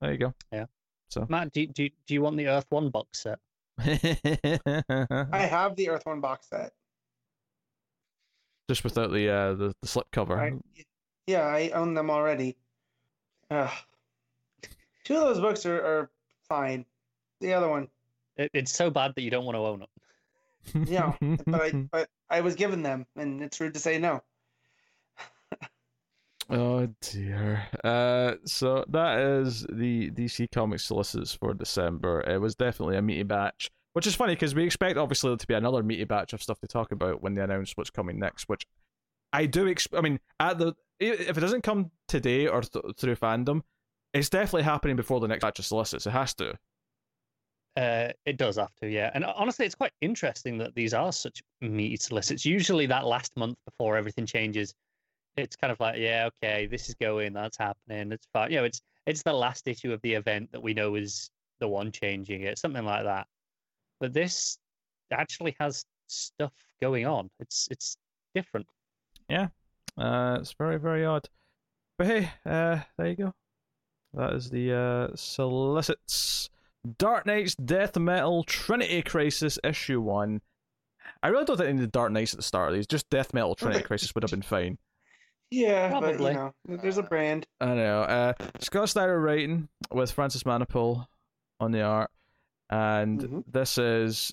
[0.00, 0.34] there you go.
[0.52, 0.66] Yeah.
[1.08, 3.38] So Matt, do, do, do you want the Earth One box set?
[3.80, 3.88] I
[5.50, 6.72] have the Earth One box set.
[8.68, 10.38] Just without the uh the, the slip cover.
[10.38, 10.52] I,
[11.26, 12.56] yeah, I own them already.
[13.50, 13.70] Ugh.
[15.04, 16.10] Two of those books are, are
[16.48, 16.84] fine.
[17.40, 17.88] The other one,
[18.36, 19.88] It, it's so bad that you don't want to own it.
[20.88, 21.14] yeah,
[21.46, 24.22] but I but I was given them, and it's rude to say no.
[26.48, 27.62] Oh dear.
[27.84, 32.22] Uh, so that is the DC Comics solicits for December.
[32.22, 35.54] It was definitely a meaty batch, which is funny because we expect obviously to be
[35.54, 38.48] another meaty batch of stuff to talk about when they announce what's coming next.
[38.48, 38.66] Which
[39.32, 39.66] I do.
[39.66, 43.62] Exp- I mean, at the if it doesn't come today or th- through fandom,
[44.12, 46.06] it's definitely happening before the next batch of solicits.
[46.06, 46.58] It has to.
[47.76, 49.10] Uh, it does have to, yeah.
[49.14, 52.44] And honestly, it's quite interesting that these are such meaty solicits.
[52.44, 54.74] Usually, that last month before everything changes,
[55.36, 58.50] it's kind of like, yeah, okay, this is going, that's happening, it's fine.
[58.50, 61.68] You know, it's it's the last issue of the event that we know is the
[61.68, 63.26] one changing it, something like that.
[64.00, 64.58] But this
[65.12, 67.30] actually has stuff going on.
[67.38, 67.96] It's it's
[68.34, 68.66] different.
[69.28, 69.48] Yeah,
[69.96, 71.28] uh, it's very very odd.
[71.98, 73.34] But hey, uh, there you go.
[74.14, 76.50] That is the uh, solicits.
[76.98, 80.40] Dark Nights Death Metal Trinity Crisis issue one.
[81.22, 82.86] I really don't think they needed Dark Nights at the start of these.
[82.86, 84.78] Just Death Metal Trinity Crisis would have been fine.
[85.50, 86.32] Yeah, but Probably.
[86.32, 87.46] you know, there's a brand.
[87.60, 88.02] I know.
[88.02, 91.06] Uh, Scott Snyder writing with Francis Manapul
[91.58, 92.10] on the art,
[92.70, 93.44] and Mhm.
[93.48, 94.32] this is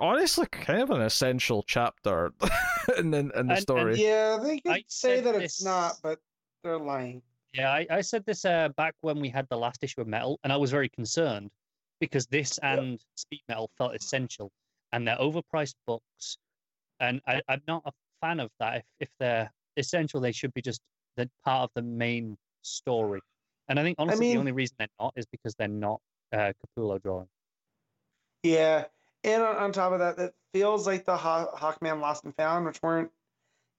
[0.00, 2.32] honestly kind of an essential chapter
[2.98, 4.02] in the, in the And- and story.
[4.02, 6.18] Yeah, they could I say said that it's not, but
[6.64, 7.22] they're lying.
[7.54, 10.40] Yeah, I, I said this uh, back when we had the last issue of Metal,
[10.42, 11.50] and I was very concerned
[12.02, 14.50] because this and Speed Metal felt essential,
[14.92, 16.36] and they're overpriced books,
[16.98, 18.78] and I, I'm not a fan of that.
[18.78, 20.80] If if they're essential, they should be just
[21.16, 23.20] the part of the main story.
[23.68, 26.00] And I think honestly, mean- the only reason they're not is because they're not
[26.32, 27.28] uh, Capullo drawing.
[28.42, 28.86] Yeah,
[29.22, 32.66] and on, on top of that, it feels like the Haw- Hawkman Lost and Found,
[32.66, 33.12] which weren't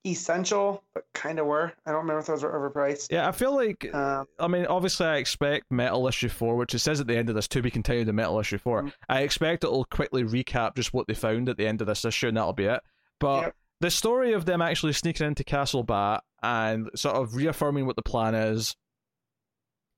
[0.05, 1.71] essential, but kind of were.
[1.85, 3.07] I don't remember if those were overpriced.
[3.11, 6.79] Yeah, I feel like Um, I mean, obviously, I expect Metal Issue 4, which it
[6.79, 8.83] says at the end of this, to be continued in Metal Issue 4.
[8.83, 8.93] Mhm.
[9.09, 12.27] I expect it'll quickly recap just what they found at the end of this issue,
[12.27, 12.81] and that'll be it.
[13.19, 13.55] But Yep.
[13.79, 18.01] the story of them actually sneaking into Castle Bat and sort of reaffirming what the
[18.03, 18.75] plan is,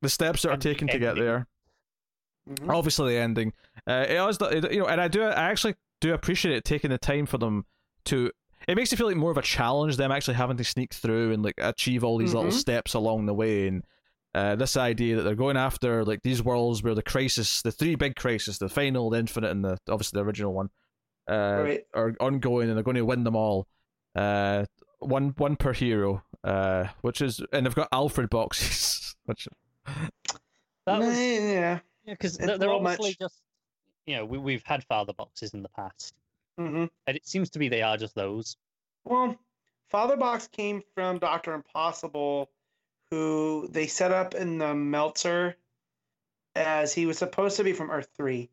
[0.01, 1.23] the steps that are And the taken to get ending.
[1.25, 1.47] there,
[2.47, 2.71] mhm.
[2.73, 3.53] obviously the ending.
[3.87, 6.91] Uh, it is, the- you know, and I do, I actually do appreciate it taking
[6.91, 7.65] the time for them
[8.05, 8.31] to.
[8.68, 11.32] It makes it feel like more of a challenge, them actually having to sneak through
[11.34, 12.53] and like achieve all these little Mhm.
[12.59, 13.84] steps along the way, and
[14.34, 17.95] uh, this idea that they're going after like these worlds where the crisis, the three
[17.95, 20.70] big crises, the final, the infinite, and the obviously the original one,
[21.30, 21.84] uh, Right.
[21.93, 23.68] are ongoing, and they're going to win them all.
[24.16, 24.66] Uh,
[24.99, 29.47] one one per hero, uh, which is, and they've got Alfred boxes, which
[30.86, 31.80] That was yeah.
[32.05, 33.20] yeah, because It's they're, a obviously much.
[33.20, 33.41] just
[34.05, 36.13] you know we, we've had father boxes in the past,
[36.57, 38.55] hmm and it seems to be they are just those.
[39.03, 39.37] Well,
[39.89, 42.49] Father Box came from Doctor Impossible,
[43.11, 45.57] who they set up in the Meltzer
[46.55, 48.49] as he was supposed to be from Earth Three,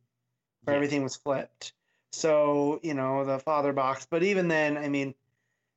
[0.65, 0.77] where Yeah.
[0.77, 1.73] everything was flipped.
[2.13, 5.15] So you know the Father Box, but even then, I mean,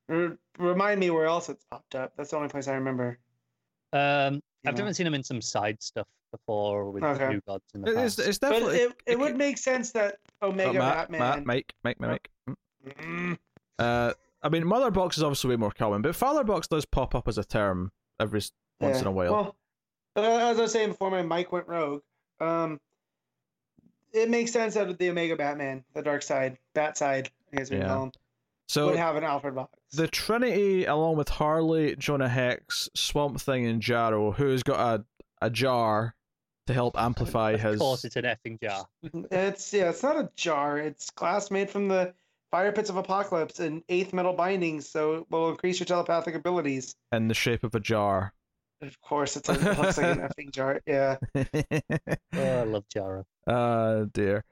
[0.09, 2.13] r- remind me where else it's popped up.
[2.17, 3.19] That's the only place I remember.
[3.93, 4.83] Um, you I've know.
[4.83, 6.07] never seen him in some side stuff
[6.37, 7.29] before with Okay.
[7.29, 8.27] New Gods in the it is, past.
[8.29, 8.77] it's But definitely.
[8.79, 11.19] it, it would make sense that Oh, Omega Matt, Batman.
[11.19, 12.57] Matt, Mike, Mike, Mike, Mike.
[13.01, 13.37] Mm,
[13.79, 14.13] Uh,
[14.43, 17.27] I mean, Mother Box is obviously way more common, but Father Box does pop up
[17.27, 18.41] as a term every
[18.79, 19.01] once yeah.
[19.01, 19.55] in a while.
[20.15, 22.01] Well, as I was saying before, my mic went rogue.
[22.39, 22.79] Um,
[24.13, 27.77] it makes sense that the Omega Batman, the Dark Side, Bat Side, I guess we
[27.77, 27.87] Yeah.
[27.87, 28.11] call him,
[28.67, 29.71] so would have an Alfred box.
[29.91, 35.05] the Trinity, along with Harley, Jonah Hex, Swamp Thing, and Jarro, who's got a
[35.41, 36.15] a jar
[36.67, 37.79] to help amplify of his.
[37.79, 38.85] course, it's an effing jar.
[39.31, 40.77] It's yeah, it's not a jar.
[40.77, 42.13] It's glass made from the
[42.51, 46.95] fire pits of apocalypse and eighth metal bindings, so it will increase your telepathic abilities.
[47.11, 48.33] in the shape of a jar.
[48.81, 50.81] Of course, it's a, it looks like an effing jar.
[50.85, 51.17] Yeah.
[52.37, 53.23] Oh, I love Jarro.
[53.47, 54.43] Oh uh, dear.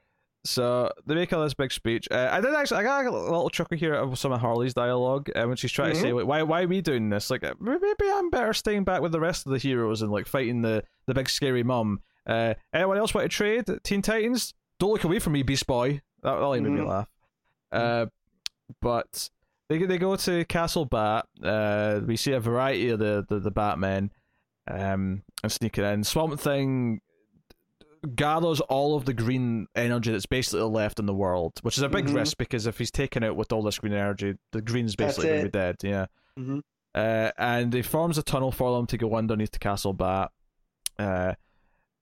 [0.46, 2.06] So they make all this big speech.
[2.10, 2.78] Uh, I did actually.
[2.78, 5.94] I got a little chuckle here of some of Harley's dialogue uh, when she's trying
[5.94, 7.30] to say, like, "Why, why are we doing this?
[7.30, 10.26] Like, uh, maybe I'm better staying back with the rest of the heroes and like
[10.26, 12.00] fighting the the big scary mom.
[12.26, 14.52] Uh, anyone else want to trade Teen Titans?
[14.78, 16.02] Don't look away from me, Beast Boy.
[16.22, 16.88] That that made me Mhm.
[16.88, 17.08] laugh.
[17.72, 18.06] Uh,
[18.82, 19.30] but
[19.70, 21.26] they they go to Castle Bat.
[21.42, 24.10] Uh, we see a variety of the the, the Batmen,
[24.68, 26.04] um, and sneaking in.
[26.04, 27.00] Swamp Thing
[28.04, 31.88] gathers all of the green energy that's basically left in the world, which is a
[31.88, 32.14] big Mhm.
[32.14, 35.40] risk because if he's taken out with all this green energy, the green's basically going
[35.40, 35.76] to be dead.
[35.82, 36.06] Yeah.
[36.38, 36.62] Mhm.
[36.94, 40.30] Uh, and he forms a tunnel for them to go underneath the castle bat.
[40.98, 41.34] Uh,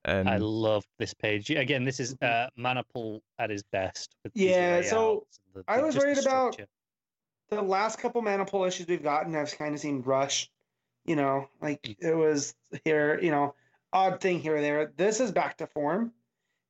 [0.04, 1.48] and I love this page.
[1.50, 4.14] Again, this is uh, Manapul at his best.
[4.24, 6.60] With Yeah, so the- I was just the worried about-
[7.50, 10.50] the last couple Manapul issues we've gotten I've kind of seemed rushed.
[11.04, 11.96] You know, like Mm.
[12.00, 12.54] it was
[12.84, 13.54] here, you know,
[13.92, 14.86] odd thing here or there.
[14.86, 16.14] This is back to form.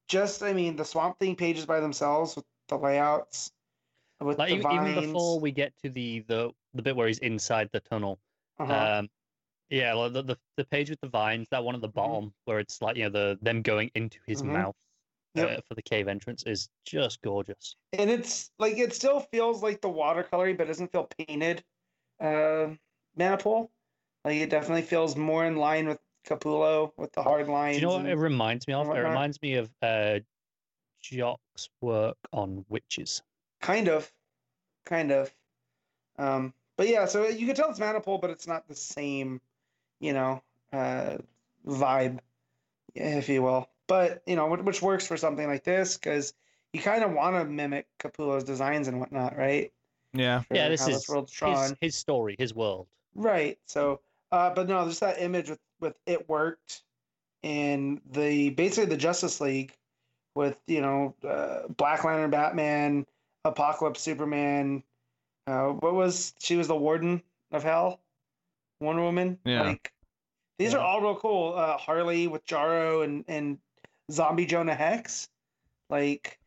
[0.09, 3.53] Just, I mean, the Swamp Thing pages by themselves with the layouts,
[4.21, 4.95] with Like the even, even vines.
[4.95, 8.21] before we get to the the the bit where he's inside the tunnel.
[8.59, 8.93] uh-huh.
[8.99, 9.11] Um,
[9.71, 12.17] yeah, like the, the the page with the vines, that one at the Mm-hmm.
[12.17, 14.45] bottom where it's like you know the them going into his Mhm.
[14.45, 14.77] mouth
[15.35, 15.59] Yep.
[15.59, 17.77] uh, for the cave entrance is just gorgeous.
[17.93, 21.65] and it's like it still feels like the watercolory, but it doesn't feel painted.
[22.21, 22.77] Uh,
[23.17, 23.39] mana
[24.25, 27.77] like it definitely feels more in line with Capullo with the hard lines.
[27.77, 28.89] Do you know what it reminds me of?
[28.89, 30.21] It reminds me of uh,
[31.01, 33.23] Jock's work on Wytches.
[33.61, 34.11] kind of
[34.85, 35.33] kind of
[36.19, 39.41] um but yeah so you can tell it's Manapul but it's not the same
[40.01, 40.43] you know
[40.73, 41.19] uh
[41.67, 42.19] vibe
[42.95, 46.35] if you will but you know which works for something like this because
[46.73, 49.73] you kind of want to mimic capullo's designs and whatnot right
[50.15, 52.87] yeah, For Yeah, this is world's His, his story, his world.
[53.15, 54.01] right so
[54.33, 56.83] uh but no just that image with with it worked
[57.43, 59.75] and the basically the justice league
[60.35, 63.05] with you know uh, black lantern batman
[63.45, 64.83] apocalypse superman
[65.47, 68.01] uh what was she was the warden of hell?
[68.81, 69.39] Wonder woman?
[69.45, 69.63] Yeah.
[69.63, 69.93] like
[70.59, 73.59] these are all real cool uh harley with jarro and and
[74.11, 75.29] zombie jonah hex.
[75.91, 76.39] Like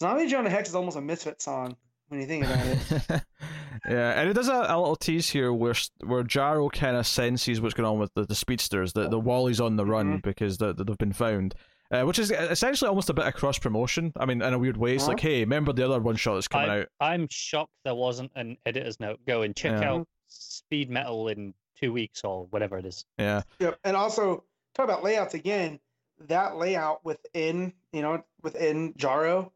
[0.00, 1.76] zombie jonah hex is almost a misfit song
[2.08, 3.22] when you think about it
[3.88, 5.74] yeah, and it does a, a little tease here where
[6.04, 8.92] where Jarro kind of senses what's going on with the, the speedsters.
[8.92, 10.22] The the Wally's on the run Mhm.
[10.22, 11.54] because the, the- they've been found,
[11.90, 14.12] uh, which is essentially almost a bit of cross promotion.
[14.16, 15.12] I mean, in a weird way, it's Uh-huh.
[15.12, 16.86] like, hey, remember the other one shot that's coming out?
[17.00, 19.20] I'm shocked there wasn't an editor's note.
[19.26, 19.90] Go and check Yeah.
[19.92, 23.04] out Speed Metal in two weeks or whatever it is.
[23.18, 23.78] Yeah, Yep.
[23.84, 24.44] And also
[24.74, 25.80] talk about layouts again.
[26.28, 29.52] That layout within, you know, within Jarro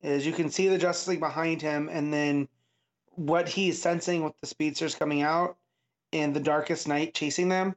[0.00, 2.48] is you can see the Justice League behind him and then
[3.18, 5.56] what he's sensing with the speedsters coming out
[6.12, 7.74] and the darkest night chasing them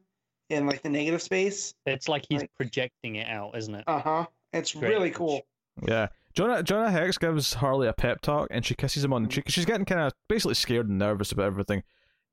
[0.49, 1.73] in like the negative space.
[1.85, 3.83] It's like he's Like- projecting it out, isn't it?
[3.87, 4.25] Uh-huh.
[4.53, 5.41] It's Great really cool.
[5.87, 6.07] yeah.
[6.33, 9.45] Jonah Jonah Hex gives Harley a pep talk, and she kisses him on the cheek.
[9.49, 11.83] She's getting kind of basically scared and nervous about everything.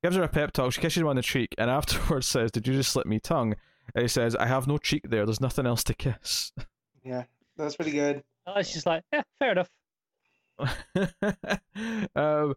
[0.03, 0.71] Gives her a pep talk.
[0.71, 3.55] She kisses him on the cheek, and afterwards says, "Did you just slip me tongue?"
[3.95, 5.25] And he says, "I have no cheek there.
[5.25, 6.53] There's nothing else to kiss."
[7.03, 7.23] Yeah.
[7.57, 8.23] That's pretty good.
[8.47, 9.69] Oh, it's just like, yeah, fair enough.
[12.15, 12.55] um,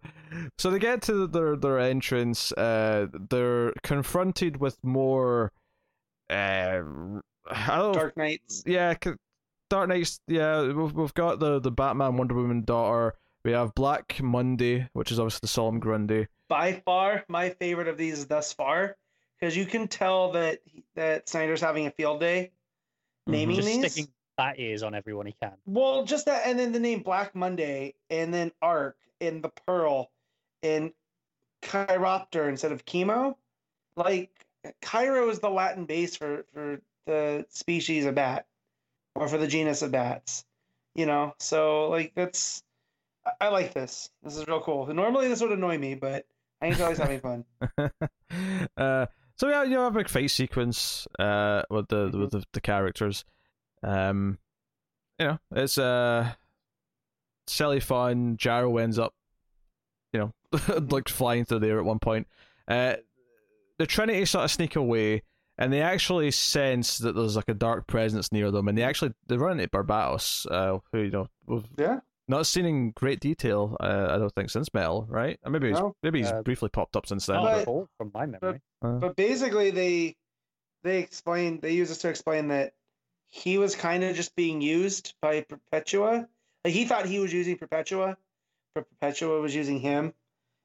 [0.59, 2.53] so they get to their their entrance.
[2.53, 5.53] Uh, they're confronted with more.
[6.31, 6.83] Uh,
[7.51, 7.93] I don't.
[7.95, 8.63] Dark Knights.
[8.67, 8.95] yeah,
[9.71, 10.21] Dark Knights.
[10.29, 13.15] Yeah, we've, we've got the the Batman Wonder Woman daughter.
[13.45, 16.29] We have Black Monday, which is obviously the Solomon Grundy.
[16.49, 18.97] By far my favorite of these thus far
[19.41, 20.61] because you can tell that
[20.95, 22.53] that Snyder's having a field day
[23.27, 23.93] naming Just these.
[23.93, 24.13] sticking
[24.43, 25.53] bat ears on everyone he can.
[25.67, 30.11] Well, just that, and then the name Black Monday, and then Arc, and the Pearl,
[30.63, 30.93] and
[31.63, 33.37] Chiropter instead of chemo.
[33.97, 34.31] Like
[34.81, 38.47] Cairo is the Latin base for for the species of bat,
[39.15, 40.45] or for the genus of bats.
[40.95, 42.63] You know, so like that's
[43.25, 44.11] I- I like this.
[44.23, 44.87] This is real cool.
[44.93, 46.27] Normally this would annoy me, but
[46.61, 47.45] I enjoy always having fun.
[48.77, 49.07] uh,
[49.37, 53.25] so yeah, you have a big fight sequence uh, with the with the, the characters.
[53.83, 54.39] Um,
[55.19, 56.33] you know, it's uh,
[57.47, 58.37] silly fun.
[58.37, 59.13] Jarro ends up,
[60.13, 60.33] you know,
[60.91, 62.27] like flying through there at one point.
[62.69, 62.95] Uh,
[63.79, 65.23] the Trinity sort of sneak away,
[65.59, 69.13] and they actually sense that there's like a dark presence near them, and they actually
[69.27, 72.01] they run into Barbatos, uh, who you know we've Yeah.
[72.29, 73.77] not seen in great detail.
[73.81, 75.39] Uh, I don't think since Metal, right?
[75.45, 75.95] Or maybe he's, No.
[76.03, 77.37] maybe he's Uh, briefly popped up since then.
[77.43, 78.61] Not But- from my memory.
[78.83, 80.17] Uh, But basically, they
[80.85, 82.75] they explain they use this to explain that
[83.35, 86.29] he was kind of just being used by Perpetua.
[86.65, 88.19] Like he thought he was using Perpetua,
[88.75, 90.13] but Perpetua was using him,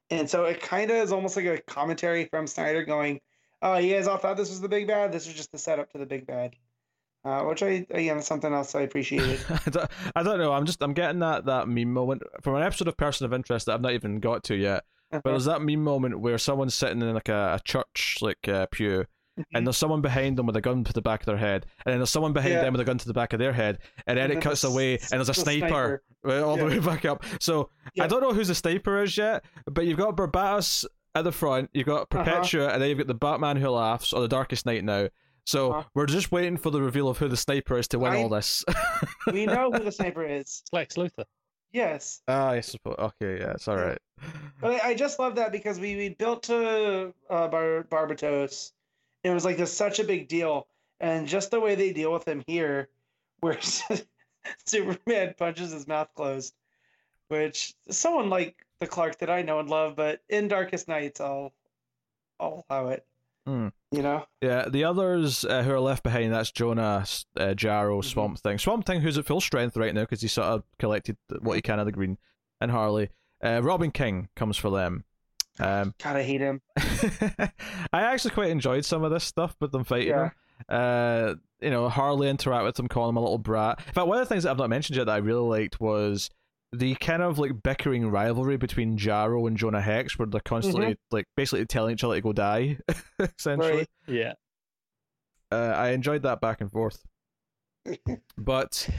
[0.10, 3.22] and so it kind of is almost like a commentary from Snyder going,
[3.61, 5.14] "Oh, you guys all thought this was the big bad.
[5.14, 6.57] This was just the setup to the big bad."
[7.23, 9.39] Uh, which I again something else I appreciated.
[9.49, 10.52] I, don't, I don't know.
[10.52, 13.65] I'm just I'm getting that that meme moment from an episode of Person of Interest
[13.65, 14.84] that I've not even got to yet.
[15.10, 18.65] But there's that meme moment where someone's sitting in like a, a church like uh,
[18.72, 19.06] pew,
[19.53, 21.91] and there's someone behind them with a gun to the back of their head, and
[21.93, 22.61] then there's someone behind Yeah.
[22.61, 24.64] them with a gun to the back of their head, and then And it cuts
[24.64, 27.23] away, and there's a the sniper, right, all the way back up.
[27.39, 27.69] So
[27.99, 30.85] I don't know who the sniper is yet, but you've got Barbatos
[31.15, 32.23] at the front, you've got Uh-huh.
[32.23, 35.07] Perpetua, and then you've got the Batman who laughs, or the Darkest Knight now.
[35.45, 35.84] So Huh.
[35.95, 38.30] we're just waiting for the reveal of who the sniper is to win I- all
[38.30, 38.64] this.
[39.31, 40.41] We know who the sniper is.
[40.61, 41.26] It's Lex Luthor.
[41.73, 42.22] Yes.
[42.27, 42.95] Ah, I suppose.
[42.97, 43.97] Okay, yeah, it's all right.
[44.61, 48.72] But I, I just love that because we, we built to uh, Bar- Barbatos.
[49.23, 50.68] It was like this such a big deal,
[50.99, 52.89] and just the way they deal with him here,
[53.39, 53.60] where
[54.65, 56.53] Superman punches his mouth closed,
[57.30, 61.53] which someone like the Clark that I know and love, but in Darkest Nights, I'll
[62.39, 63.06] I'll allow it.
[63.45, 63.69] Hmm.
[63.91, 67.06] You know, Yeah, the others uh, who are left behind, that's Jonah,
[67.38, 68.03] uh, Jarro, Mhm.
[68.06, 68.57] Swamp Thing.
[68.57, 71.61] Swamp Thing, who's at full strength right now because he sort of collected what he
[71.61, 72.18] can of the green,
[72.60, 73.10] and Harley.
[73.41, 75.06] Uh, Robin King comes for them.
[75.59, 76.61] Um, God, I hate him.
[76.77, 77.49] I
[78.01, 80.25] actually quite enjoyed some of this stuff with them fighting Yeah.
[80.25, 80.31] him.
[80.69, 83.79] Uh, you know, Harley interact with him, calling him a little brat.
[83.88, 85.79] In fact, one of the things that I've not mentioned yet that I really liked
[85.79, 86.29] was
[86.73, 91.25] the kind of like bickering rivalry between Jarro and Jonah Hex, where they're constantly like
[91.35, 92.77] basically telling each other to go die,
[93.38, 93.77] essentially.
[93.77, 93.88] Right.
[94.07, 94.34] Yeah.
[95.51, 97.05] Uh, I enjoyed that back and forth.
[98.38, 98.89] but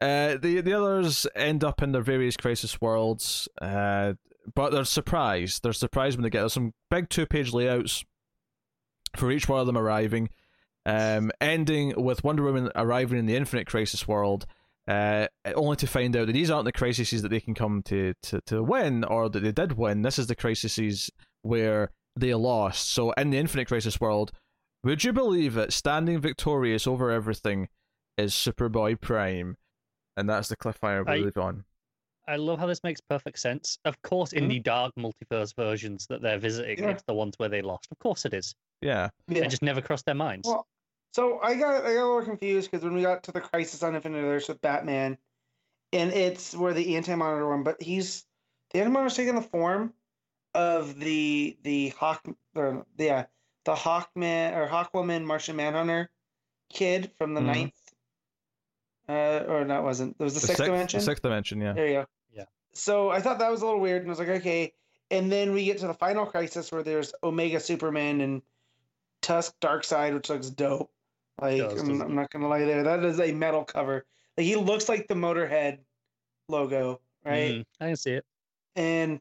[0.00, 4.12] uh, the the others end up in their various crisis worlds, uh,
[4.54, 5.62] but they're surprised.
[5.62, 8.04] They're surprised when they get there's some big two page layouts
[9.16, 10.28] for each one of them arriving,
[10.84, 14.46] um, ending with Wonder Woman arriving in the Infinite Crisis world.
[14.88, 18.14] Uh, only to find out that these aren't the crises that they can come to,
[18.22, 20.02] to, to win or that they did win.
[20.02, 21.10] This is the crises
[21.42, 22.92] where they lost.
[22.92, 24.30] So in the Infinite Crisis world,
[24.84, 25.72] would you believe it?
[25.72, 27.68] Standing victorious over everything
[28.16, 29.56] is Superboy Prime,
[30.16, 31.64] and that's the cliffhanger we I- leave on.
[32.28, 33.78] I love how this makes perfect sense.
[33.84, 34.48] Of course, in Mhm.
[34.48, 36.90] the dark multiverse versions that they're visiting, Yeah.
[36.90, 37.88] it's the ones where they lost.
[37.92, 38.54] Of course it is.
[38.80, 39.44] Yeah, Yeah.
[39.44, 40.48] It just never crossed their minds.
[40.48, 40.66] Well,
[41.12, 43.82] so I got I got a little confused because when we got to the Crisis
[43.82, 45.16] on Infinite Earths with Batman,
[45.92, 48.26] and it's where the Anti Monitor one, but he's
[48.72, 49.94] the Anti Monitor's taking the form
[50.54, 53.26] of the the Hawk or yeah
[53.64, 56.10] the Hawkman or Hawkwoman Martian Manhunter
[56.70, 57.46] kid from the Mhm.
[57.46, 57.82] ninth.
[59.08, 60.16] Uh, or that wasn't.
[60.18, 60.98] It was the, sixth, dimension.
[60.98, 61.72] The sixth dimension, yeah.
[61.74, 62.06] There you go.
[62.76, 64.72] So I thought that was a little weird, and I was like, okay.
[65.10, 68.42] And then we get to the final crisis where there's Omega Superman and
[69.22, 70.90] Tusk Darkseid, which looks dope.
[71.40, 72.82] Like Does, I'm, I'm not gonna lie there.
[72.82, 74.04] That is a metal cover.
[74.36, 75.78] Like he looks like the Motorhead
[76.48, 77.54] logo, right?
[77.54, 78.24] Mhm, I can see it.
[78.74, 79.20] And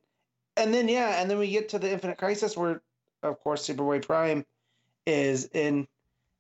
[0.58, 2.82] and then yeah, and then we get to the Infinite Crisis where,
[3.24, 4.46] of course, Superboy Prime
[5.06, 5.88] is in.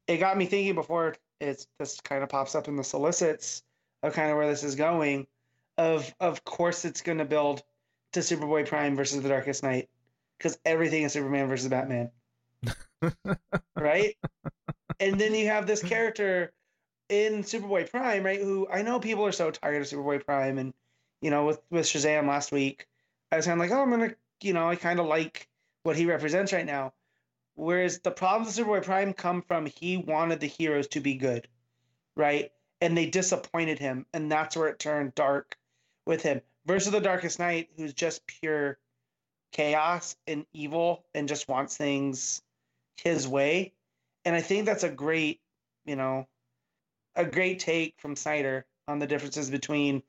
[0.08, 3.64] It got me thinking before it's this kind of pops up in the solicits
[4.04, 5.28] of kind of where this is going.
[5.78, 7.64] Of of course, it's going to build
[8.14, 9.90] to Superboy Prime versus the Darkest Knight
[10.38, 12.12] because everything is Superman versus Batman,
[13.76, 14.16] right?
[15.00, 16.54] and then you have this character
[17.10, 18.40] in Superboy Prime, right?
[18.42, 20.74] Who I know people are so tired of Superboy Prime, and
[21.22, 22.88] you know, with with Shazam last week,
[23.32, 25.48] I was kind of like, oh, I'm gonna, you know, I kind of like
[25.84, 26.94] what he represents right now.
[27.56, 31.48] Whereas the problems of Superboy Prime come from he wanted the heroes to be good,
[32.16, 32.52] right?
[32.82, 35.58] And they disappointed him, and that's where it turned dark
[36.06, 36.42] with him.
[36.66, 38.78] Versus the Darkest Knight, who's just pure
[39.52, 42.42] chaos and evil and just wants things
[42.98, 43.74] his way.
[44.26, 45.42] And I think that's a great,
[45.86, 46.28] you know,
[47.16, 50.04] a great take from Snyder on the differences between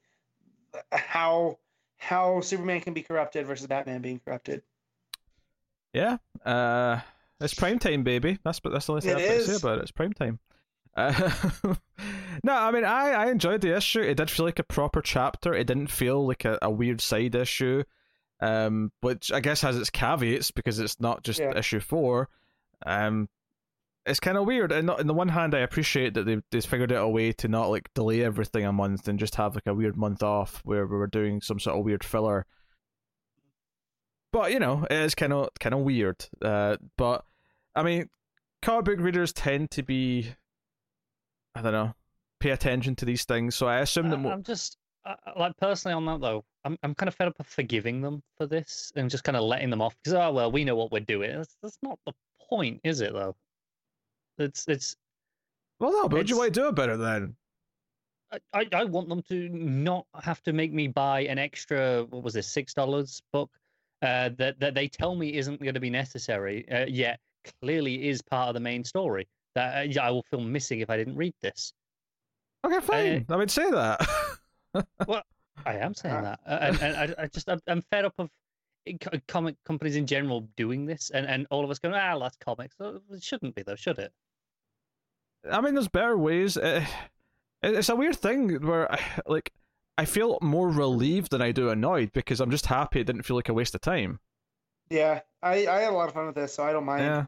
[0.93, 1.59] how
[1.99, 4.63] how Superman can be corrupted versus Batman being corrupted.
[5.93, 7.01] Yeah, uh,
[7.41, 8.39] it's prime time, baby.
[8.43, 9.83] That's but that's the only thing It I've got to say about it.
[9.83, 10.39] It's prime time.
[10.97, 11.31] Uh,
[12.43, 14.01] no, I mean, I, I enjoyed the issue.
[14.01, 15.53] It did feel like a proper chapter.
[15.55, 17.85] It didn't feel like a, a weird side issue,
[18.41, 21.57] um, which I guess has its caveats because it's not just Yeah.
[21.57, 22.31] issue four.
[22.85, 23.29] Um,
[24.07, 24.73] it's kind of weird.
[24.73, 27.49] And on the one hand, I appreciate that they they figured out a way to
[27.49, 30.87] not like delay everything a month and just have like a weird month off where
[30.87, 32.47] we were doing some sort of weird filler.
[34.33, 36.25] But you know, it is kind of kind of weird.
[36.41, 37.25] Uh, but
[37.75, 38.09] I mean,
[38.63, 40.35] comic book readers tend to be,
[41.57, 41.95] I don't know,
[42.39, 43.55] pay attention to these things.
[43.55, 44.77] So I assume that I- mo- I'm just
[45.07, 46.45] uh, like personally on that though.
[46.65, 49.45] I'm I'm kind of fed up of forgiving them for this and just kind of
[49.45, 51.35] letting them off because oh well we know what we're doing.
[51.35, 52.13] That's, that's not the
[52.49, 53.35] point, is it though?
[54.39, 54.97] It's it's
[55.81, 56.09] well, no.
[56.09, 57.37] But what do you want to do about it then?
[58.33, 62.23] I, I I want them to not have to make me buy an extra what
[62.23, 63.51] was this six dollars book
[64.03, 67.21] uh, that that they tell me isn't going to be necessary uh, yet
[67.63, 69.27] clearly is part of the main story
[69.57, 71.73] that uh, yeah, I will feel missing if I didn't read this.
[72.65, 73.27] Okay, fine.
[73.29, 74.01] I would say that.
[75.67, 76.21] I am saying Ah.
[76.23, 78.31] that, uh, and, and I, I just I'm, I'm fed up of
[79.27, 82.77] comic companies in general doing this, and, and all of us going, ah, that's comics.
[82.81, 84.13] Uh, It shouldn't be though, should it?
[85.51, 86.57] I mean, there's better ways.
[86.57, 86.85] Uh,
[87.63, 89.53] it's a weird thing where, I- like,
[89.99, 93.37] I feel more relieved than I do annoyed because I'm just happy it didn't feel
[93.37, 94.21] like a waste of time.
[94.91, 97.03] Yeah, I, I had a lot of fun with this, so I don't mind.
[97.05, 97.25] Yeah.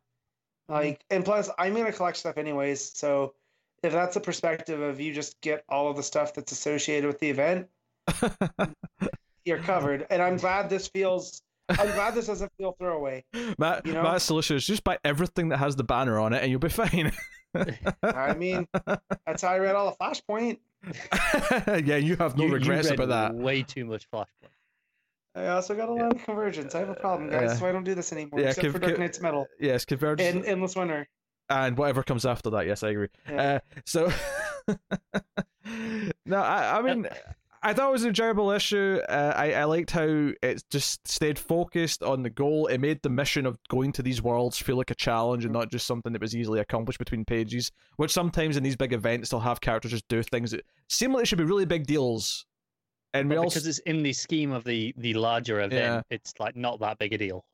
[0.68, 2.96] Like, and plus, I'm gonna collect stuff anyways.
[2.96, 3.34] So,
[3.82, 7.18] if that's the perspective of you just get all of the stuff that's associated with
[7.20, 7.68] the event,
[9.44, 10.06] you're covered.
[10.10, 11.42] And I'm glad this feels.
[11.70, 13.24] I'm glad this doesn't feel throwaway.
[13.58, 14.02] Matt, You know?
[14.02, 16.70] Matt's solution is just buy everything that has the banner on it, and you'll be
[16.70, 17.12] fine.
[18.02, 18.66] I mean,
[19.26, 20.58] that's how I read all of Flashpoint.
[21.86, 23.34] yeah, you have no You- you regrets read about that.
[23.34, 24.26] Way too much Flashpoint.
[25.38, 26.74] I also got a lot of convergence.
[26.74, 28.78] I have a problem, guys, so I don't do this anymore, Yeah, except Kev- for
[28.78, 31.08] Dark Nights Metal Yes, convergence and Endless Winter.
[31.48, 32.66] and whatever comes after that.
[32.66, 33.08] Yes, I agree.
[33.30, 33.42] Yeah.
[33.54, 34.10] Uh, so,
[36.26, 37.08] no, I, I mean,
[37.62, 39.00] I thought it was an enjoyable issue.
[39.08, 42.66] Uh, I, I liked how it just stayed focused on the goal.
[42.66, 45.70] It made the mission of going to these worlds feel like a challenge and not
[45.70, 47.70] just something that was easily accomplished between pages.
[47.96, 51.22] Which sometimes in these big events, they'll have characters just do things that seem like
[51.22, 52.46] they should be really big deals.
[53.14, 56.34] And we But all, because it's in the scheme of the the larger event, it's
[56.38, 57.44] like not that big a deal.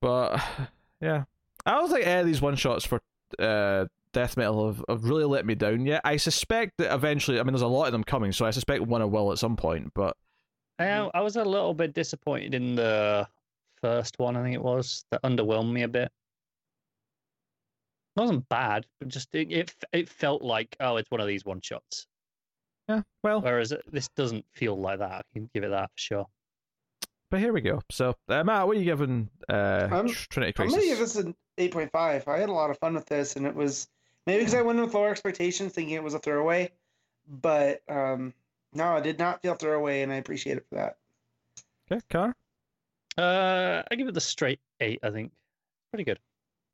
[0.00, 0.40] But
[1.00, 1.24] yeah,
[1.64, 3.00] I don't think any of these one shots for
[3.38, 6.00] uh, death metal have, have really let me down yet.
[6.04, 8.82] I suspect that eventually, I mean, there's a lot of them coming, so I suspect
[8.82, 9.92] one will at some point.
[9.94, 10.16] But
[10.78, 13.28] I, I was a little bit disappointed in the
[13.80, 14.36] first one.
[14.36, 16.10] I think it was that underwhelmed me a bit.
[18.16, 21.44] It wasn't bad, but just it it, it felt like oh, it's one of these
[21.44, 22.06] one shots.
[22.88, 25.12] Yeah, well, Whereas this doesn't feel like that.
[25.12, 26.26] I can give it that for sure.
[27.30, 27.80] but here we go.
[27.90, 31.16] So uh, Matt, what are you giving uh, I'm- Tr- Trinity I'm gonna give this
[31.16, 32.28] an 8.5.
[32.28, 33.88] I had a lot of fun with this, and it was
[34.26, 36.70] maybe because I went in with lower expectations, thinking it was a throwaway,
[37.28, 38.32] but um,
[38.74, 40.96] no, it did not feel throwaway, and I appreciate it for that.
[41.90, 42.34] Okay, Car.
[43.16, 44.98] Uh, I give it the straight eight.
[45.02, 45.32] I think
[45.90, 46.18] pretty good.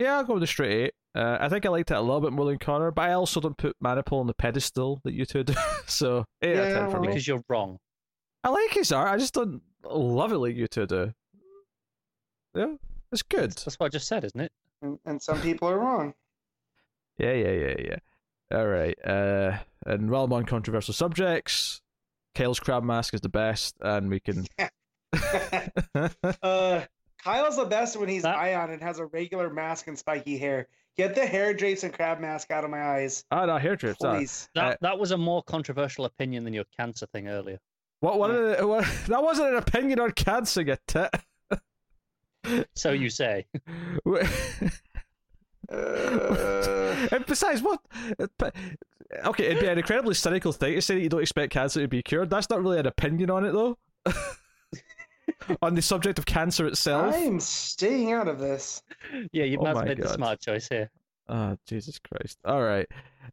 [0.00, 0.94] Yeah, I'll go with the straight eight.
[1.14, 3.38] Uh, I think I liked it a little bit more than Connor, but I also
[3.40, 5.54] don't put Manapul on the pedestal that you two do.
[5.86, 7.08] so eight out of Yeah, ten for me.
[7.08, 7.78] Because you're wrong.
[8.44, 9.08] I like his art.
[9.08, 11.12] I just don't love it like you two do.
[12.54, 12.74] Yeah,
[13.12, 13.52] it's good.
[13.52, 14.52] That's what I just said, isn't it?
[14.80, 16.14] And, and some people are wrong.
[17.18, 18.58] Yeah, yeah, yeah, yeah.
[18.58, 18.96] All right.
[19.06, 21.80] Uh, and while I'm on controversial subjects,
[22.34, 24.46] Kyle's crab mask is the best, and we can.
[26.42, 26.82] Uh,
[27.22, 30.68] Kyle's the best when he's That- Ion and has a regular mask and spiky hair.
[30.96, 34.04] Get the hair drapes and crab mask out of my eyes, Ah, no, hair drips.
[34.04, 34.16] ah.
[34.16, 34.48] please.
[34.54, 37.58] That Uh, that was a more controversial opinion than your cancer thing earlier.
[38.00, 38.18] What?
[38.18, 38.84] What, are the- what?
[39.08, 41.10] That wasn't an opinion on cancer, you tit.
[42.74, 43.46] So you say.
[45.70, 47.80] Uh, and besides, what?
[49.24, 51.88] Okay, it'd be an incredibly cynical thing to say that you don't expect cancer to
[51.88, 52.28] be cured.
[52.30, 53.78] That's not really an opinion on it, though.
[55.62, 57.14] on the subject of cancer itself.
[57.14, 58.82] I'm staying out of this.
[59.32, 60.90] Yeah, you Oh might my have made the smart choice here.
[61.28, 62.38] Oh, Jesus Christ.
[62.44, 62.86] All right.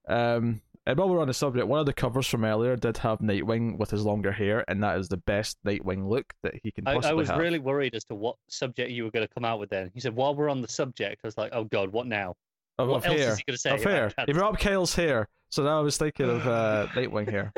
[0.08, 3.20] Um, and while we're on the subject, one of the covers from earlier did have
[3.20, 6.88] Nightwing with his longer hair, and that is the best Nightwing look that he can
[6.88, 7.38] I, possibly I was have.
[7.38, 9.92] really worried as to what subject you were going to come out with then.
[9.94, 12.36] He said, while we're on the subject, I was like, oh God, what now?
[12.80, 13.32] of, what of else hair.
[13.32, 13.70] is he going to say?
[13.72, 14.26] Of about hair.
[14.26, 17.54] He brought up Kyle's hair, so now I was thinking of uh, Nightwing hair.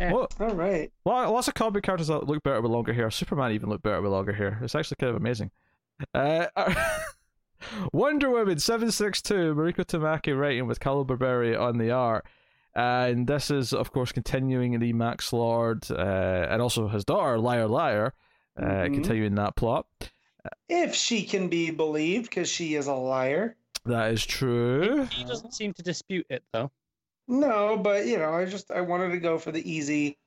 [0.00, 0.12] Yeah.
[0.12, 0.34] What?
[0.40, 0.90] All right.
[1.04, 3.10] Well, lots of comic characters that look better with longer hair.
[3.10, 4.58] Superman even looked better with longer hair.
[4.62, 5.50] It's actually kind of amazing.
[6.14, 6.46] Uh,
[7.92, 12.24] Wonder Woman 762, Mariko Tamaki writing with Carlo Barberi on the art.
[12.74, 17.66] And this is, of course, continuing the Max Lord uh, and also his daughter, Liar
[17.66, 18.14] Liar,
[18.56, 18.94] uh, Mhm.
[18.94, 19.86] continuing that plot.
[20.68, 23.56] If she can be believed, because she is a liar.
[23.84, 25.04] That is true.
[25.10, 26.70] He doesn't seem to dispute it, though.
[27.30, 30.18] No, but you know, I just I wanted to go for the easy.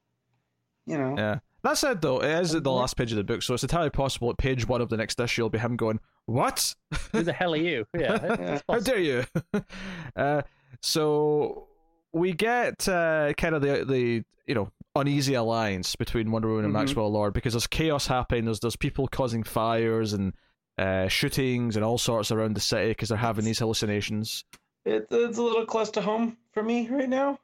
[0.86, 1.16] You know.
[1.18, 1.40] Yeah.
[1.64, 4.30] That said, though, it is the last page of the book, so it's entirely possible
[4.30, 6.76] at page one of the next issue will be him going, What?
[7.14, 7.86] Who the hell are you?
[7.98, 9.24] Yeah, it- How dare you?
[10.18, 10.42] uh,
[10.82, 11.68] so
[12.12, 16.74] we get uh, kind of the the you know uneasy alliance between Wonder Woman and
[16.74, 16.78] Mhm.
[16.80, 18.46] Maxwell Lord because there's chaos happening.
[18.46, 20.34] There's there's people causing fires and
[20.78, 24.44] uh, shootings and all sorts around the city because they're having these hallucinations.
[24.86, 27.40] It, it's a little close to home for me right now.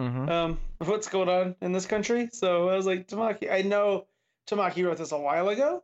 [0.00, 0.28] Mm-hmm.
[0.28, 2.28] Um, of what's going on in this country.
[2.32, 3.52] So I was like, Tamaki.
[3.52, 4.06] I know
[4.48, 5.82] Tamaki wrote this a while ago.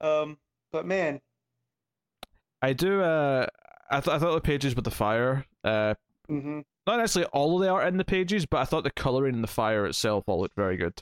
[0.00, 0.38] Um,
[0.72, 1.20] but man,
[2.62, 3.00] I do.
[3.00, 3.46] Uh,
[3.90, 5.44] I th- I thought the pages with the fire.
[5.62, 5.94] Uh,
[6.28, 9.34] hmm not necessarily all of the art in the pages, but I thought the coloring
[9.34, 10.94] and the fire itself all looked very good.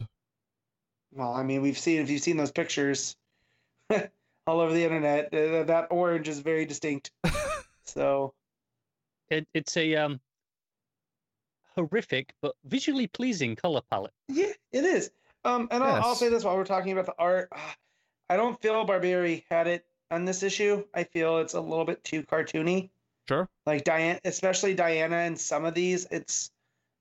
[1.12, 3.16] well, I mean, we've seen if you've seen those pictures
[4.46, 7.12] all over the internet, uh, that orange is very distinct.
[7.84, 8.34] so
[9.30, 10.20] It, it's a um
[11.74, 14.12] horrific but visually pleasing color palette.
[14.28, 15.10] yeah, it is.
[15.44, 17.50] Um, and I'll, I'll say this while we're talking about the art,
[18.28, 20.84] I don't feel Barberi had it on this issue.
[20.94, 22.90] I feel it's a little bit too cartoony.
[23.28, 23.48] Sure.
[23.66, 26.50] Like Diana, especially Diana, and some of these, it's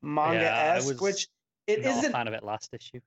[0.02, 1.28] manga esque, Yeah, I was esque, which
[1.66, 2.12] it Not a isn't.
[2.12, 3.00] fan of it last issue.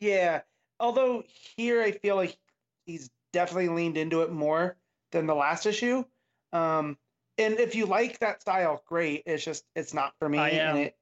[0.00, 0.42] Yeah.
[0.78, 1.24] Although
[1.56, 2.36] here I feel like
[2.84, 4.76] he's definitely leaned into it more
[5.12, 6.04] than the last issue.
[6.52, 6.98] Um,
[7.38, 9.22] and if you like that style, great.
[9.26, 10.96] It's just it's not for me, I, and um, it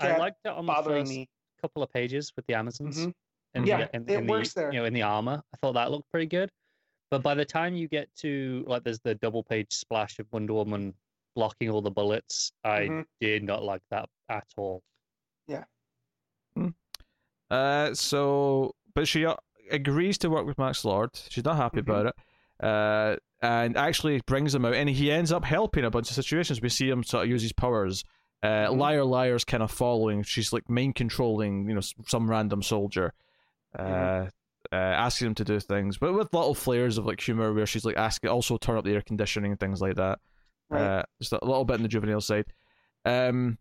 [0.00, 1.28] I kept liked it on the bothering first me.
[1.60, 2.98] couple of pages with the Amazons.
[3.06, 3.12] Mhm.
[3.54, 4.72] And Yeah, in, it in works the, there.
[4.72, 6.50] You know, in the armor, I thought that looked pretty good.
[7.10, 10.54] But by the time you get to like, there's the double page splash of Wonder
[10.54, 10.94] Woman
[11.36, 12.52] blocking all the bullets.
[12.64, 13.04] I Mhm.
[13.20, 14.82] did not like that at all.
[15.46, 15.64] Yeah.
[17.50, 19.36] Uh, so, but she uh,
[19.70, 21.10] agrees to work with Max Lord.
[21.28, 21.80] She's not happy Mhm.
[21.80, 22.14] about it.
[22.62, 26.62] Uh, and actually brings him out, and he ends up helping a bunch of situations.
[26.62, 28.04] We see him sort of use his powers.
[28.42, 28.78] Uh, Mhm.
[28.78, 30.22] Liar, liar's kind of following.
[30.22, 33.12] She's like mind controlling, you know, some random soldier,
[33.78, 34.30] uh, Mhm.
[34.72, 37.84] uh, asking him to do things, but with little flares of like humor, where she's
[37.84, 40.20] like asking, also turn up the air conditioning and things like that.
[40.70, 40.80] Right.
[40.80, 42.46] Uh, just a little bit in the juvenile side.
[43.04, 43.58] Um,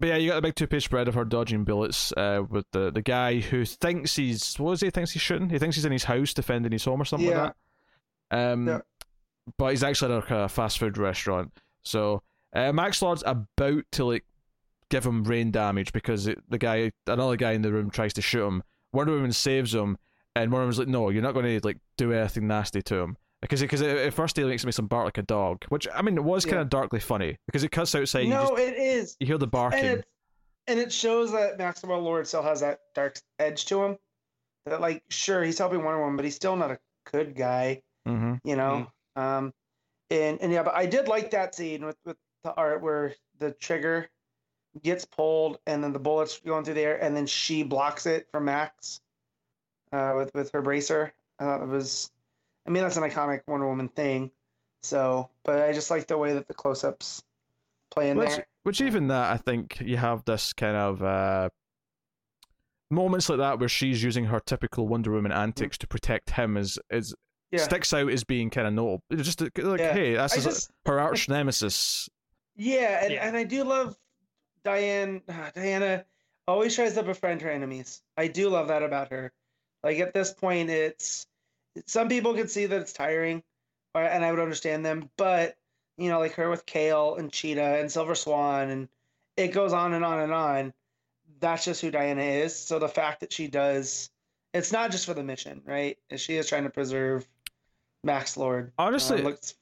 [0.00, 2.66] but yeah, you got the big two page spread of her dodging bullets uh, with
[2.72, 5.48] the, the guy who thinks he's what is he thinks he's shooting?
[5.50, 7.42] He thinks he's in his house defending his home or something Yeah.
[7.42, 7.56] like that.
[8.30, 8.80] Um, Yeah.
[9.56, 11.52] but he's actually at a fast food restaurant.
[11.82, 12.22] So
[12.54, 14.24] uh, Max Lord's about to like
[14.90, 18.22] give him brain damage because it, the guy, another guy in the room, tries to
[18.22, 18.62] shoot him.
[18.92, 19.98] Wonder Woman saves him,
[20.34, 23.16] and Wonder Woman's like, "No, you're not going to like do anything nasty to him."
[23.40, 26.16] Because because at first he makes me some bark like a dog, which I mean
[26.16, 28.26] it was kind of darkly funny because it cuts outside.
[28.28, 29.78] no, just, it is, you hear the barking.
[29.78, 30.04] and it
[30.66, 33.96] and it shows that Maxwell Lord still has that dark edge to him.
[34.66, 36.78] That like, sure, he's helping Wonder Woman, but he's still not a
[37.12, 37.82] good guy.
[38.08, 38.90] Hmm you know.
[39.16, 39.52] Um,
[40.10, 43.52] and and yeah, but I did like that scene with with the art where the
[43.52, 44.08] trigger
[44.82, 48.28] gets pulled and then the bullets going through the air, and then she blocks it
[48.30, 49.00] from Max
[49.92, 51.12] uh, with with her bracer.
[51.38, 52.10] I thought it was,
[52.66, 54.30] I mean, that's an iconic Wonder Woman thing.
[54.82, 57.22] So, but I just like the way that the close-ups
[57.90, 58.46] play in Which, there.
[58.62, 61.50] which even that, I think you have this kind of uh,
[62.90, 66.78] moments like that where she's using her typical Wonder Woman antics to protect him is
[66.90, 67.14] is
[67.50, 67.60] Yeah.
[67.60, 69.02] sticks out as being kind of notable.
[69.10, 69.92] It's Just like, Yeah.
[69.92, 72.08] hey, that's I his- uh, just- her arch nemesis.
[72.56, 73.26] Yeah, and, Yeah.
[73.26, 73.96] and I do love
[74.64, 75.22] Diane.
[75.54, 76.04] Diana
[76.46, 78.02] always tries to befriend her enemies.
[78.16, 79.32] I do love that about her.
[79.82, 81.26] Like at this point, it's
[81.86, 83.42] some people can see that it's tiring,
[83.94, 85.08] or, and I would understand them.
[85.16, 85.56] But
[85.96, 88.88] you know, like her with Cale and Cheetah and Silver Swan, and
[89.36, 90.72] it goes on and on and on.
[91.40, 92.56] That's just who Diana is.
[92.58, 94.10] So the fact that she does,
[94.52, 95.96] it's not just for the mission, right?
[96.16, 97.26] She is trying to preserve
[98.08, 98.72] Max Lord.
[98.78, 99.54] Uh, Honestly, looks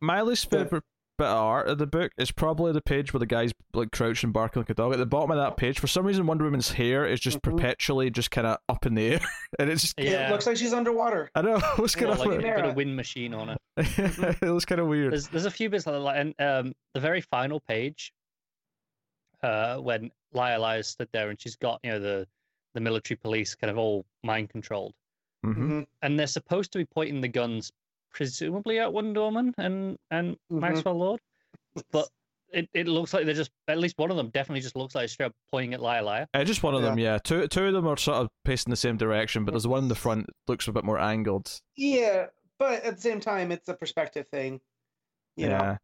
[0.00, 0.64] My least Yeah.
[0.64, 0.84] favorite
[1.16, 4.30] bit of art of the book is probably the page where the guy's like crouching,
[4.30, 4.92] barking like a dog.
[4.92, 7.42] At the bottom of that page, for some reason, Wonder Woman's hair is just Mhm.
[7.42, 9.20] perpetually just kind of up in the air,
[9.58, 10.28] and it's just, Yeah.
[10.28, 11.28] it looks like she's underwater.
[11.34, 12.34] I don't know what's Yeah, going like on.
[12.34, 12.62] a, Mera.
[12.62, 13.58] got wind machine on it.
[13.76, 15.12] it looks kind of weird.
[15.12, 18.12] There's there's a few bits like that, like, and um, the very final page,
[19.42, 22.28] uh, when Liar Liar stood there and she's got you know the
[22.74, 24.94] the military police kind of all mind controlled,
[25.54, 25.86] hmm Mhm.
[26.02, 27.70] and they're supposed to be pointing the guns
[28.12, 30.60] presumably at Wonder Woman and and Mhm.
[30.60, 31.20] Maxwell Lord,
[31.92, 32.08] but
[32.52, 35.08] it, it looks like they're just at least one of them definitely just looks like
[35.10, 36.26] straight up pointing at Liar Liar.
[36.32, 37.18] Uh, just one of them, yeah.
[37.18, 39.88] Two two of them are sort of pacing the same direction, but there's one in
[39.88, 41.60] the front looks a bit more angled.
[41.76, 42.26] Yeah,
[42.58, 44.60] but at the same time, it's a perspective thing.
[45.36, 45.76] You yeah.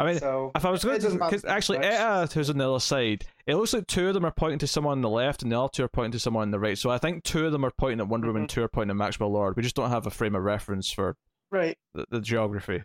[0.00, 1.86] I mean, so if I was going to, because actually, much.
[1.88, 4.66] Etta, who's on the other side, it looks like two of them are pointing to
[4.68, 6.78] someone on the left, and the other two are pointing to someone on the right.
[6.78, 8.48] So I think two of them are pointing at Wonder Woman, Mhm.
[8.48, 9.56] two are pointing at Maxwell Lord.
[9.56, 11.16] We just don't have a frame of reference for
[11.50, 12.84] right, the, the geography.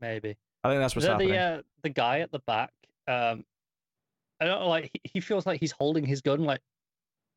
[0.00, 0.36] Maybe.
[0.62, 1.30] I think that's what's happening.
[1.30, 2.70] the, uh, the guy at the back,
[3.08, 3.44] um,
[4.40, 6.60] I don't know, like he, he feels like he's holding his gun like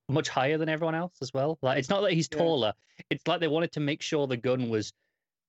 [0.09, 1.57] much higher than everyone else as well.
[1.61, 2.39] Like it's not that he's Yeah.
[2.39, 2.73] taller;
[3.09, 4.91] it's like they wanted to make sure the gun was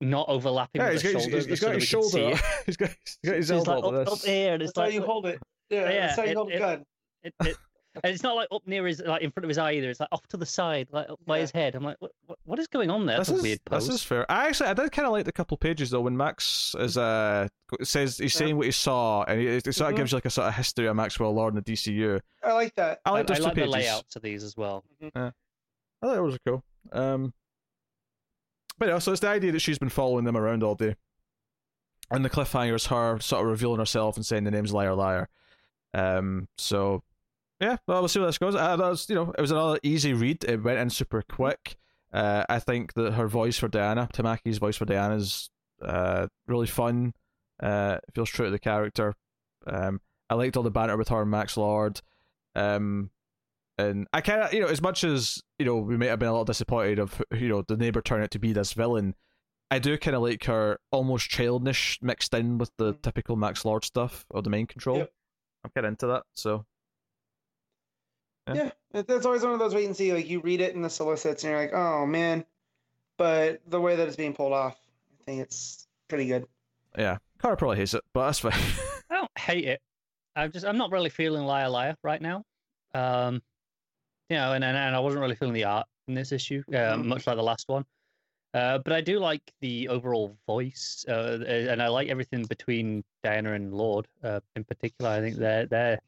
[0.00, 1.36] not overlapping yeah, with he's the got, shoulder.
[1.36, 2.36] he's, he's just so got his we could see shoulder.
[2.36, 2.42] it.
[2.66, 2.90] he's got,
[3.22, 4.24] he's his elbow like up, up, like up this.
[4.26, 5.38] and that's it's how like you hold it.
[5.70, 6.84] Yeah, Yeah, that's how you it- hold it- gun.
[7.24, 7.56] it, it,
[8.04, 9.90] and it's not like up near his, like in front of his eye either.
[9.90, 11.40] It's like off to the side, like by Yeah.
[11.40, 11.74] his head.
[11.74, 13.16] I'm like, what, what, what is going on there?
[13.16, 13.86] That's This a is, weird pose.
[13.88, 14.30] this is fair.
[14.30, 17.48] I actually I did kind of like the couple pages though when Max is uh
[17.82, 18.38] says he's Yeah.
[18.38, 19.96] saying what he saw and he, it sort of Mhm.
[19.96, 22.20] gives you like a sort of history of Maxwell Lord and the DCU.
[22.44, 23.00] I like that.
[23.04, 23.72] I I, like I those two like the pages.
[23.74, 24.84] layouts of these as well.
[25.02, 25.32] I
[26.04, 26.62] thought it was cool.
[26.92, 27.34] Um,
[28.78, 30.96] but yeah, so it's the idea that she's been following them around all day,
[32.10, 35.28] and the cliffhanger is her sort of revealing herself and saying the name's liar liar.
[35.94, 37.02] Um, so
[37.60, 38.54] yeah, well, we'll see where this goes.
[38.54, 40.44] Uh, that was, you know, it was another easy read.
[40.44, 41.76] It went in super quick.
[42.12, 45.50] Uh, I think that her voice for Diana, Tamaki's voice for Diana, is
[45.82, 47.14] uh really fun.
[47.60, 49.14] Uh, feels true to the character.
[49.66, 50.00] Um,
[50.30, 52.00] I liked all the banter with her and Max Lord.
[52.54, 53.10] Um,
[53.78, 56.28] and I kind of, you know, as much as you know, we may have been
[56.28, 59.14] a little disappointed of you know the neighbor turning out to be this villain.
[59.70, 63.02] I do kind of like her almost childish mixed in with the Mhm.
[63.02, 64.98] typical Max Lord stuff or the main control.
[64.98, 65.12] Yep.
[65.64, 66.22] I'm kind of into that.
[66.34, 66.64] So
[68.48, 68.54] Yeah.
[68.54, 70.12] Yeah, it- that's always one of those wait and see.
[70.12, 72.46] Like you read it in the solicits, and you're like, oh man,
[73.18, 74.78] but the way that it's being pulled off,
[75.20, 76.46] I think it's pretty good.
[76.96, 78.52] Yeah, Cara probably hates it, but that's fine.
[79.10, 79.82] I don't hate it.
[80.34, 82.44] I'm just I'm not really feeling liar liar right now.
[82.94, 83.42] Um,
[84.28, 86.96] you know, and and, and I wasn't really feeling the art in this issue, uh,
[86.96, 87.04] Mhm.
[87.06, 87.84] much like the last one.
[88.54, 93.52] Uh, but I do like the overall voice, uh, and I like everything between Diana
[93.52, 95.10] and Lord uh, in particular.
[95.10, 95.98] I think their their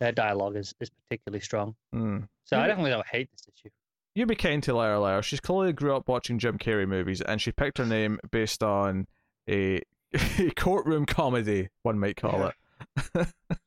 [0.00, 1.74] their dialogue is, is particularly strong.
[1.92, 2.20] Hmm.
[2.44, 3.68] So I definitely don't hate this issue.
[4.14, 5.22] You be kind to Liar Liar.
[5.22, 9.06] She's clearly grew up watching Jim Carrey movies, and she picked her name based on
[9.48, 9.82] a,
[10.14, 12.50] a courtroom comedy, one might call
[13.16, 13.24] Yeah.
[13.24, 13.28] it.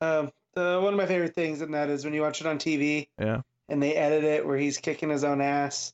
[0.00, 2.58] Um, the, one of my favorite things in that is when you watch it on
[2.58, 3.42] TV Yeah.
[3.68, 5.92] and they edit it where he's kicking his own ass.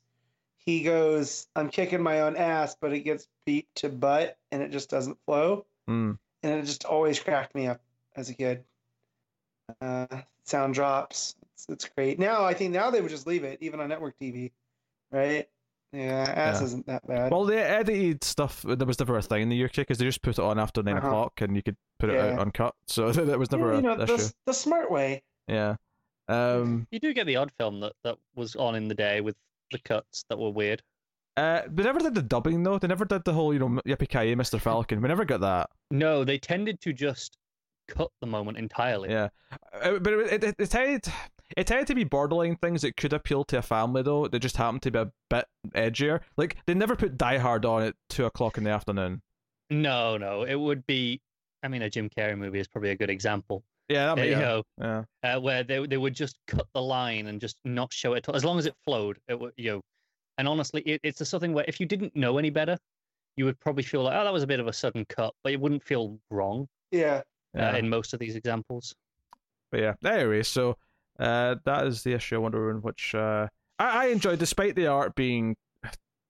[0.57, 4.71] He goes, "I'm kicking my own ass," but it gets beat to butt and it
[4.71, 6.19] just doesn't flow, Mm.
[6.43, 7.81] and it just always cracked me up
[8.17, 8.65] as a kid.
[9.81, 10.07] Uh,
[10.45, 11.35] sound drops.
[11.55, 12.19] It's, it's great.
[12.19, 14.53] Now I think now they would just leave it even on network TV,
[15.11, 15.49] right?
[15.93, 16.65] Yeah, ass Yeah.
[16.65, 17.31] isn't that bad.
[17.31, 20.23] Well, the edited stuff there was never a thing in the UK because they just
[20.23, 21.07] put it on after 9 Uh-huh.
[21.07, 22.75] o'clock, and you could put it out uncut.
[22.87, 24.17] So that was never Yeah, you a know, issue.
[24.17, 25.23] the, the smart way.
[25.49, 25.77] Yeah.
[26.29, 26.87] Um.
[26.91, 29.37] You do get the odd film that, that was on in the day with
[29.71, 30.83] the cuts that were weird.
[31.37, 31.63] Uh.
[31.69, 32.79] They never did the dubbing though.
[32.79, 34.61] They never did the whole you know Yippee Ki Mr.
[34.61, 35.03] Falcon.
[35.03, 35.69] We never got that.
[35.91, 37.37] No, they tended to just
[37.89, 39.11] cut the moment entirely.
[39.11, 39.29] Yeah,
[39.83, 41.13] Uh, but it, it, it tended
[41.57, 44.27] it tended to be borderline things that could appeal to a family though.
[44.29, 46.21] They just happened to be a bit edgier.
[46.37, 49.23] Like they never put Die Hard on at two o'clock in the afternoon.
[49.71, 51.21] No, no, it would be.
[51.63, 53.63] I mean, a Jim Carrey movie is probably a good example.
[53.89, 54.39] Yeah, that uh, might, You yeah.
[54.41, 55.05] know, yeah.
[55.37, 58.29] uh, where they they would just cut the line and just not show it at
[58.29, 58.37] all.
[58.37, 59.19] as long as it flowed.
[59.29, 59.81] It would, you know,
[60.39, 62.79] and honestly, it, it's the sort of where if you didn't know any better,
[63.37, 65.53] you would probably feel like, oh, that was a bit of a sudden cut, but
[65.53, 67.23] it wouldn't feel wrong Yeah.
[67.55, 67.71] yeah.
[67.73, 68.95] uh, in most of these examples.
[69.71, 70.77] But yeah, anyway, so
[71.19, 73.49] uh, that is the issue I Wonder Woman, which uh,
[73.79, 75.57] I, I enjoyed, despite the art being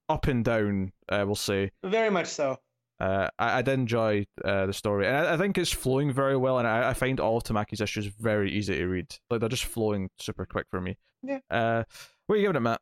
[0.09, 0.93] up and down.
[1.09, 2.59] Uh, we'll say Very much so.
[3.01, 6.37] uh, I, I did enjoy uh, the story, and I, I think it's flowing very
[6.37, 6.59] well.
[6.59, 9.15] And I, I find all of Tamaki's issues very easy to read.
[9.31, 10.99] Like they're just flowing super quick for me.
[11.23, 11.39] Yeah.
[11.51, 11.85] Uh,
[12.27, 12.81] what are you giving it, Matt?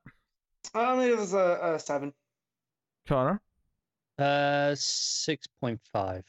[0.75, 2.13] Um, it was a, a seven.
[3.07, 3.41] Connor?
[4.19, 6.25] Uh, six point five.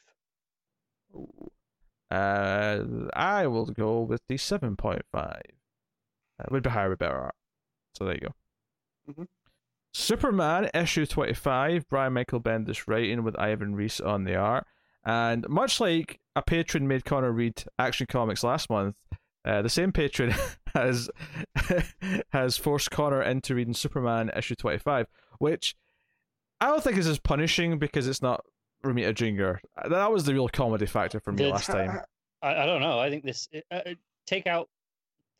[2.10, 2.84] Uh,
[3.14, 5.41] I will go with the seven point five.
[6.42, 7.36] Uh, would be higher with better art.
[7.96, 8.34] So there you go.
[9.14, 9.28] Mhm.
[9.94, 11.88] Superman issue twenty five.
[11.90, 14.66] Brian Michael Bendis writing with Ivan Reis on the art,
[15.04, 18.96] and much like a patron made Connor read Action Comics last month,
[19.44, 20.34] uh, the same patron
[20.74, 21.10] has
[22.30, 25.08] has forced Connor into reading Superman issue twenty five,
[25.40, 25.76] which
[26.62, 28.46] I don't think is as punishing because it's not
[28.86, 29.60] Romita Jr.
[29.90, 32.00] That was the real comedy factor for me Did- last time.
[32.42, 32.98] I, I don't know.
[32.98, 33.94] I think this uh, uh,
[34.26, 34.70] take out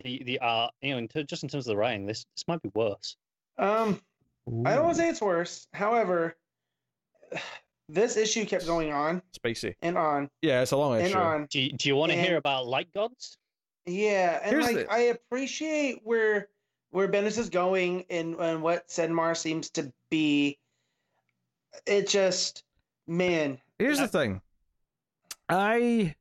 [0.03, 0.73] the the art.
[0.82, 3.15] You know, in ter- just in terms of the writing, this this might be worse.
[3.57, 4.02] Um,
[4.65, 5.68] I don't want to say it's worse.
[5.73, 6.36] However,
[7.90, 9.76] this issue kept going on Spicy.
[9.82, 11.03] and on Yeah, it's a long issue.
[11.06, 11.19] and issue.
[11.19, 11.48] on.
[11.49, 13.38] Do you, do you want to hear about light gods?
[13.86, 16.48] Yeah, and Here's like the- I appreciate where
[16.91, 20.57] where Bendis is going and and what Synmar seems to be.
[21.86, 22.64] It just,
[23.07, 24.41] man, Here's the thing.
[25.48, 26.15] I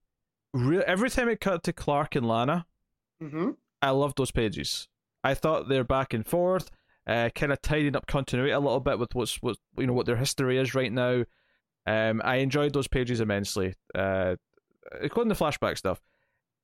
[0.53, 2.67] re- every time it cut to Clark and Lana,
[3.21, 3.51] hmm
[3.83, 4.89] I loved those pages.
[5.23, 6.71] I thought they're back and forth,
[7.07, 10.07] uh, kind of tidying up continuity a little bit with what's what you know what
[10.07, 11.25] their history is right now.
[11.87, 14.37] Um, I enjoyed those pages immensely, uh,
[15.03, 16.01] including the flashback stuff.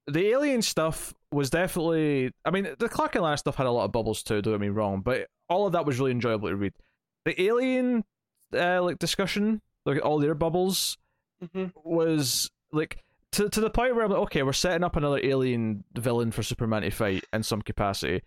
[0.06, 2.30] The alien stuff was definitely.
[2.44, 4.40] I mean, the Clark and Lana stuff had a lot of bubbles too.
[4.40, 6.74] Don't get me wrong, but all of that was really enjoyable to read.
[7.24, 8.04] The alien,
[8.54, 10.96] uh, like discussion, like all their bubbles,
[11.52, 15.20] hmm was like to to the point where I'm like, okay, we're setting up another
[15.22, 18.22] alien villain for Superman to fight in some capacity.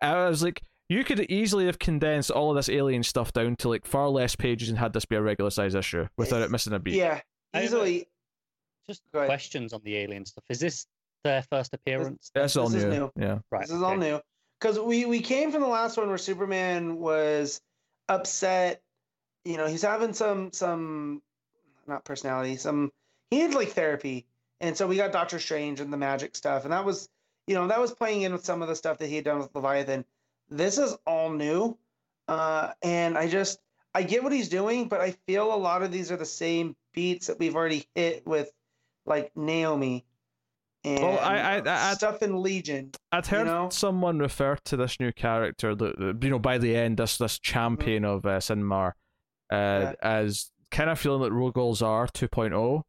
[0.00, 3.68] I was like, you could easily have condensed all of this alien stuff down to
[3.68, 6.72] like far less pages and had this be a regular size issue without it missing
[6.72, 6.94] a beat.
[6.94, 7.20] yeah,
[7.54, 8.08] I- I- easily.
[8.88, 10.42] Just questions on the alien stuff.
[10.50, 10.86] Is this
[11.22, 12.32] their first appearance?
[12.34, 12.98] That's all This is new.
[12.98, 13.12] new.
[13.16, 13.38] Yeah.
[13.48, 13.62] Right.
[13.62, 14.20] This is all new
[14.60, 17.60] because we we came from the last one where Superman was
[18.08, 18.82] upset.
[19.44, 21.22] You know, he's having some some
[21.86, 22.90] not personality, some
[23.30, 24.26] he needed like therapy,
[24.62, 27.08] and so we got Doctor Strange and the magic stuff, and that was
[27.46, 29.38] you know that was playing in with some of the stuff that he had done
[29.38, 30.04] with Leviathan.
[30.48, 31.76] This is all new,
[32.28, 33.58] uh, and I just
[33.94, 36.74] I get what he's doing, but I feel a lot of these are the same
[36.94, 38.50] beats that we've already hit with
[39.04, 40.04] like Naomi.
[40.84, 42.90] And Well, I- I- I- stuff in Legion.
[43.12, 43.68] I'd heard know?
[43.70, 45.76] someone refer to this new character
[46.20, 48.88] you know by the end this this champion of uh, Synmar
[49.52, 49.92] uh, Yeah.
[50.02, 52.82] as kind of feeling like Rogol Zaar 2.0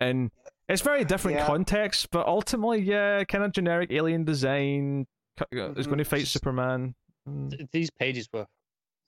[0.00, 0.30] and
[0.68, 1.46] it's very different Yeah.
[1.46, 5.90] context but ultimately yeah kind of generic alien design cu- uh, is Mhm.
[5.90, 6.94] going to fight Superman
[7.28, 7.70] Mm.
[7.72, 8.46] These pages were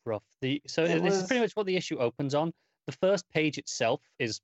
[0.06, 0.22] rough.
[0.40, 2.52] The so It this is pretty much what the issue opens on.
[2.86, 4.40] the first page itself is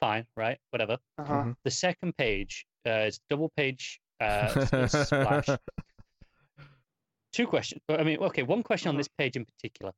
[0.00, 0.58] fine, right?
[0.72, 0.98] Whatever.
[1.16, 1.32] Uh-huh.
[1.44, 1.56] Mhm.
[1.64, 4.48] The second page uh, is double page uh,
[4.88, 5.46] splash.
[7.32, 7.80] Two questions.
[7.88, 8.98] I mean, okay, one question on Mhm.
[8.98, 9.92] this page in particular.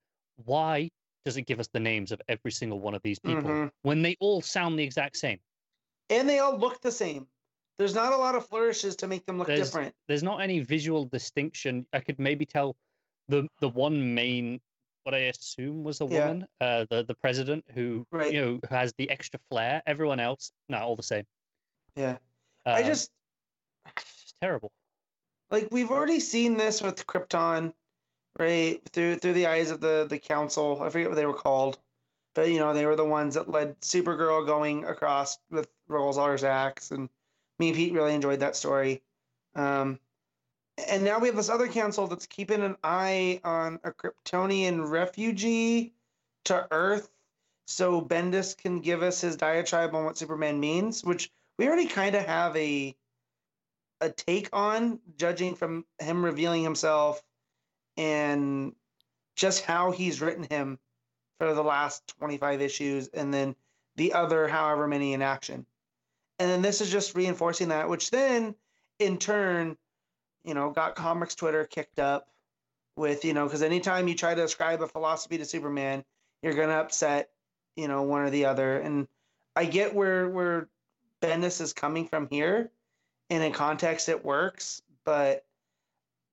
[0.45, 0.91] Why
[1.25, 3.71] does it give us the names of every single one of these people Mhm.
[3.83, 5.41] when they all sound the exact same?
[6.11, 7.27] And they all look the same.
[7.79, 9.95] There's not a lot of flourishes to make them look There's- different.
[10.09, 11.87] There's not any visual distinction.
[11.93, 12.77] I could maybe tell
[13.29, 14.61] the the one main,
[15.03, 16.29] what I assume was a Yeah.
[16.29, 18.33] woman, uh, the the president who Right.
[18.33, 19.83] you know has the extra flair.
[19.87, 21.27] Everyone else, not all the same.
[21.97, 22.19] Yeah.
[22.65, 23.11] I Um, just
[23.97, 24.73] it's terrible.
[25.51, 27.75] like we've already seen this with Krypton,
[28.39, 28.81] right?
[28.91, 30.83] Through through the eyes of the the council.
[30.83, 31.79] I forget what they were called,
[32.37, 36.91] but you know they were the ones that led Supergirl going across with Rolls axe,
[36.91, 37.09] and
[37.59, 39.03] me and Pete really enjoyed that story.
[39.55, 39.99] Um,
[40.87, 45.95] and now we have this other council that's keeping an eye on a Kryptonian refugee
[46.45, 47.09] to Earth,
[47.67, 52.15] so Bendis can give us his diatribe on what Superman means, which we already kind
[52.15, 52.95] of have a
[54.03, 57.23] a take on, judging from him revealing himself
[57.97, 58.75] and
[59.37, 60.79] just how he's written him
[61.39, 63.55] for the last 25 issues and then
[63.97, 65.67] the other however many in action.
[66.39, 68.55] And then this is just reinforcing that, which then
[68.99, 69.77] in turn,
[70.45, 72.29] you know, got comics Twitter kicked up
[72.97, 76.05] with, you know, because anytime you try to ascribe a philosophy to Superman,
[76.43, 77.31] you're gonna upset,
[77.75, 78.79] you know, one or the other.
[78.79, 79.09] And
[79.55, 80.69] I get where where
[81.23, 82.71] Bendis is coming from here,
[83.31, 85.45] and in context it works, but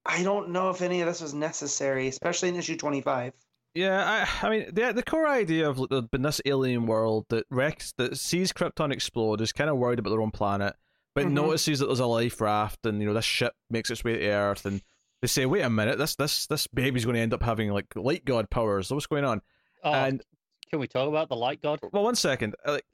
[0.06, 3.34] I don't know if any of this was necessary, especially in issue 25.
[3.76, 7.26] Yeah, I, I mean, the the core idea of like, the, in this alien world
[7.30, 10.76] that Rex that sees Krypton explode is kind of worried about their own planet,
[11.16, 11.32] but Mhm.
[11.32, 14.28] notices that there's a life raft and you know this ship makes its way to
[14.30, 14.82] Earth, and
[15.22, 17.88] they say, "Wait a minute, this this this baby's going to end up having like
[17.96, 18.88] light god powers.
[18.90, 19.42] So what's going on?"
[19.84, 20.22] Oh, And
[20.70, 21.80] can we talk about the light god?
[21.92, 22.86] well, one second, uh, like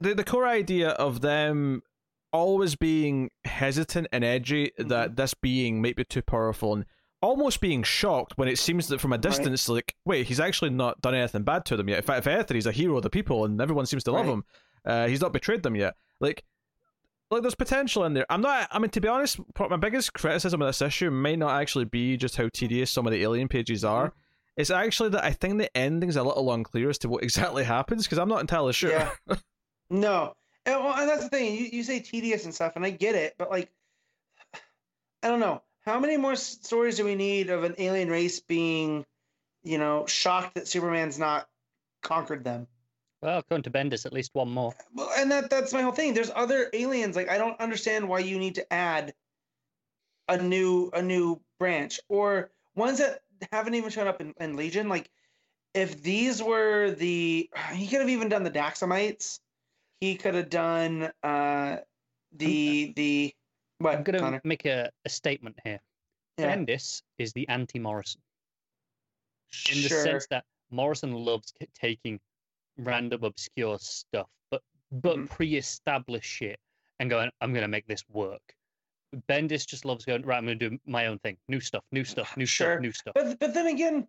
[0.00, 1.82] the the core idea of them
[2.32, 6.84] always being hesitant and edgy that this being might be too powerful and
[7.26, 11.00] almost being shocked when it seems that from a distance like wait he's actually not
[11.00, 13.10] done anything bad to them yet in fact if anything he's a hero of the
[13.10, 14.32] people and everyone seems to love Right.
[14.34, 14.44] him
[14.84, 16.44] uh, he's not betrayed them yet like
[17.30, 20.62] like there's potential in there i'm not i mean to be honest my biggest criticism
[20.62, 23.84] of this issue may not actually be just how tedious some of the alien pages
[23.84, 24.12] are
[24.56, 28.04] it's actually that i think the ending's a little unclear as to what exactly happens
[28.04, 29.10] because i'm not entirely sure Yeah.
[29.90, 30.34] No.
[30.64, 31.54] And, well, and that's the thing.
[31.54, 33.70] You, you say tedious and stuff, and I get it, but like,
[35.22, 35.62] I don't know.
[35.86, 39.06] How many more stories do we need of an alien race being,
[39.62, 41.48] you know, shocked that Superman's not
[42.02, 42.66] conquered them?
[43.22, 44.74] Well, according to Bendis, at least one more.
[44.94, 46.12] Well, and that that's my whole thing.
[46.12, 47.14] There's other aliens.
[47.14, 49.14] Like I don't understand why you need to add
[50.28, 53.22] a new a new branch or ones that
[53.52, 54.88] haven't even shown up in, in Legion.
[54.88, 55.08] Like
[55.72, 59.38] if these were the he could have even done the Daxamites.
[60.00, 61.78] He could have done uh
[62.32, 63.34] the the
[63.84, 65.80] I'm going to make a, a statement here.
[66.38, 68.20] Yeah, Bendis is the anti-Morrison
[69.72, 70.02] in the sure.
[70.02, 72.20] sense that Morrison loves taking
[72.78, 74.62] random obscure stuff, but
[74.92, 75.30] but Mhm.
[75.30, 76.58] pre-established shit
[77.00, 78.54] and going, I'm going to make this work.
[79.28, 80.36] Bendis just loves going right.
[80.36, 82.74] I'm going to do my own thing, new stuff, new stuff, new Sure.
[82.74, 83.14] stuff, new stuff.
[83.14, 84.06] But but then again,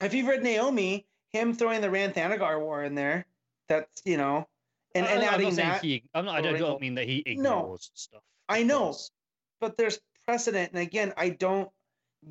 [0.00, 3.26] if you've read Naomi, him throwing the Rann-Thanagar War in there,
[3.68, 4.48] that's you know,
[4.94, 5.82] and, I- and I'm adding not that.
[5.84, 6.04] he.
[6.14, 6.36] I'm not.
[6.36, 7.58] I don't, don't mean that he No.
[7.58, 8.22] ignores stuff.
[8.48, 8.94] I know.
[9.60, 11.70] but there's precedent, and again, I don't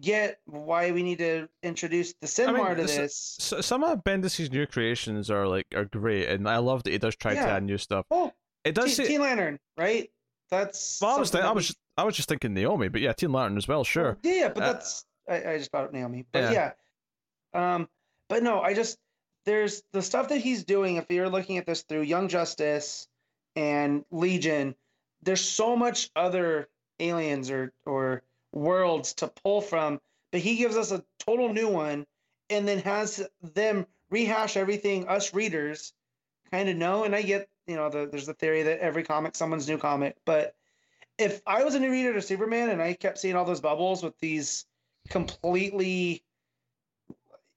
[0.01, 3.53] get why we need to introduce the Synmar to s- this.
[3.53, 6.97] S some of Bendis' new creations are like are great, and I love that he
[6.97, 8.05] does try to add new stuff.
[8.11, 8.31] Oh,
[8.63, 8.85] It does.
[8.85, 10.09] Teen, say, Teen Lantern, right?
[10.51, 10.99] That's.
[11.01, 13.57] well, I was, th- I was, I was just thinking Naomi, but yeah, Teen Lantern
[13.57, 13.83] as well.
[13.83, 14.17] Sure.
[14.23, 15.05] Yeah, yeah, but Uh, that's.
[15.27, 16.71] I, I just brought up Naomi, but Yeah.
[17.53, 17.75] yeah.
[17.75, 17.89] Um,
[18.29, 18.97] but no, I just
[19.45, 20.97] there's the stuff that he's doing.
[20.97, 23.07] If you're looking at this through Young Justice
[23.55, 24.75] and Legion,
[25.25, 26.69] there's so much other
[26.99, 28.23] aliens or or
[28.53, 29.99] worlds to pull from.
[30.31, 32.05] But he gives us a total new one,
[32.49, 35.93] and then has them rehash everything us readers
[36.51, 37.03] kind of know.
[37.03, 40.15] And I get, you know, the, there's the theory that every comic someone's new comic,
[40.25, 40.55] but
[41.17, 44.03] if I was a new reader to Superman and I kept seeing all those bubbles
[44.03, 44.65] with these
[45.09, 46.23] completely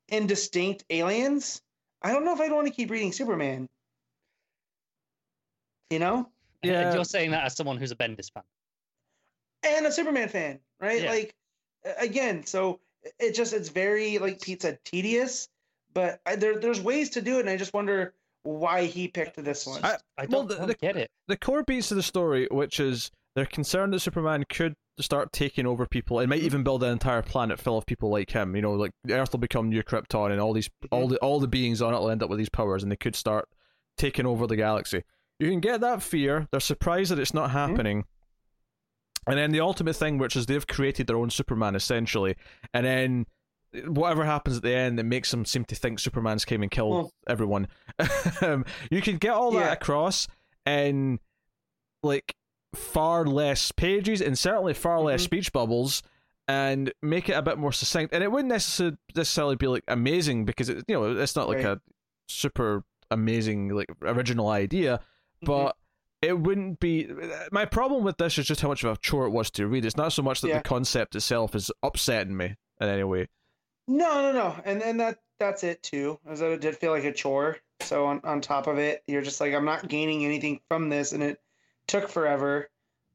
[0.09, 1.61] indistinct aliens,
[2.01, 3.69] I don't know if I'd want to keep reading Superman.
[5.90, 6.28] You know?
[6.62, 6.94] And Yeah.
[6.94, 8.43] You're saying that as someone who's a Bendis fan.
[9.62, 11.02] And a Superman fan, right?
[11.02, 11.10] Yeah.
[11.10, 11.35] Like
[11.98, 12.80] again, so
[13.18, 15.48] it just it's very like Pete said tedious,
[15.93, 19.43] but I, there there's ways to do it and I just wonder why he picked
[19.43, 19.85] this one.
[19.85, 21.10] I- I don't, the- don't the- get it.
[21.26, 25.66] the core beats of the story, which is they're concerned that Superman could start taking
[25.66, 26.47] over people and might mm-hmm.
[26.47, 28.56] even build an entire planet full of people like him.
[28.56, 31.12] You know, like the Earth will become new Krypton, and all these all mm-hmm.
[31.12, 33.14] the all the beings on it will end up with these powers, and they could
[33.14, 33.48] start
[33.97, 35.05] taking over the galaxy.
[35.39, 36.48] You can get that fear.
[36.51, 37.59] They're surprised that it's not Mm-hmm.
[37.59, 38.05] happening.
[39.27, 42.35] And then the ultimate thing, which is they've created their own Superman essentially,
[42.73, 43.27] and then
[43.86, 46.94] whatever happens at the end, it makes them seem to think Superman's came and killed
[46.94, 47.69] Well- everyone.
[48.90, 49.60] you can get all Yeah.
[49.65, 50.27] that across
[50.65, 51.20] in
[52.02, 52.35] like
[52.74, 55.24] far less pages and certainly far less Mhm.
[55.24, 56.02] speech bubbles
[56.47, 58.15] and make it a bit more succinct.
[58.15, 61.59] And it wouldn't necessarily necessarily be like amazing because it, you know it's not like
[61.59, 61.66] Right.
[61.77, 61.81] a
[62.28, 65.01] super amazing like original idea.
[65.43, 65.77] But
[66.23, 67.09] it wouldn't be.
[67.52, 69.85] My problem with this is just how much of a chore it was to read.
[69.85, 70.59] It's not so much that Yeah.
[70.59, 73.28] the concept itself is upsetting me in any way.
[73.86, 76.19] No, no, no, and and that that's it too.
[76.31, 77.59] Is that it did feel like a chore.
[77.81, 81.12] So on on top of it, you're just like I'm not gaining anything from this,
[81.12, 81.40] and it
[81.86, 82.69] took forever.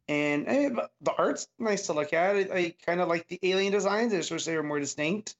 [0.09, 2.35] And eh, but the art's nice to look at.
[2.35, 4.13] I, I kind of like the alien designs.
[4.13, 5.35] I just wish they were more distinct.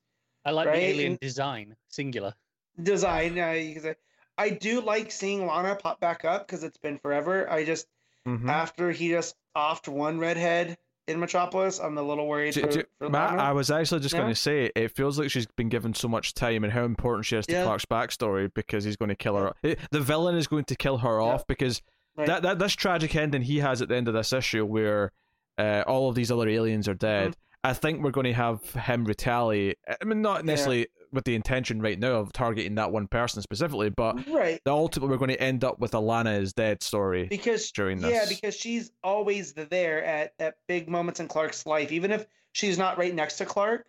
[0.46, 2.34] I like Right, the alien and- design, singular.
[2.82, 3.40] Design.
[3.40, 3.96] Uh, you could say.
[4.38, 7.50] I do like seeing Lana pop back up because it's been forever.
[7.50, 7.88] I just
[8.26, 8.50] Mm-hmm.
[8.50, 10.78] after he just offed one redhead
[11.10, 13.38] in Metropolis, I'm a little worried Do- for, do- for Matt.
[13.38, 16.34] I was actually just going to say it feels like she's been given so much
[16.34, 17.64] time and how important she is to Yeah.
[17.66, 19.52] Clark's backstory because he's going to kill her.
[19.66, 21.26] Eh, The villain is going to kill her Yeah.
[21.34, 21.82] off because
[22.16, 22.28] Right.
[22.28, 25.12] that, that this tragic ending he has at the end of this issue where
[25.58, 27.32] uh, all of these other aliens are dead.
[27.32, 27.40] Mm-hmm.
[27.66, 29.80] I think we're going to have him retaliate.
[30.02, 33.90] I mean, not necessarily with the intention right now of targeting that one person specifically,
[33.90, 34.60] but right.
[34.66, 37.26] the ultimately we're going to end up with Alana is dead story.
[37.28, 38.12] because during this.
[38.12, 42.78] yeah because she's always there at at big moments in clark's life even if she's
[42.78, 43.86] not right next to clark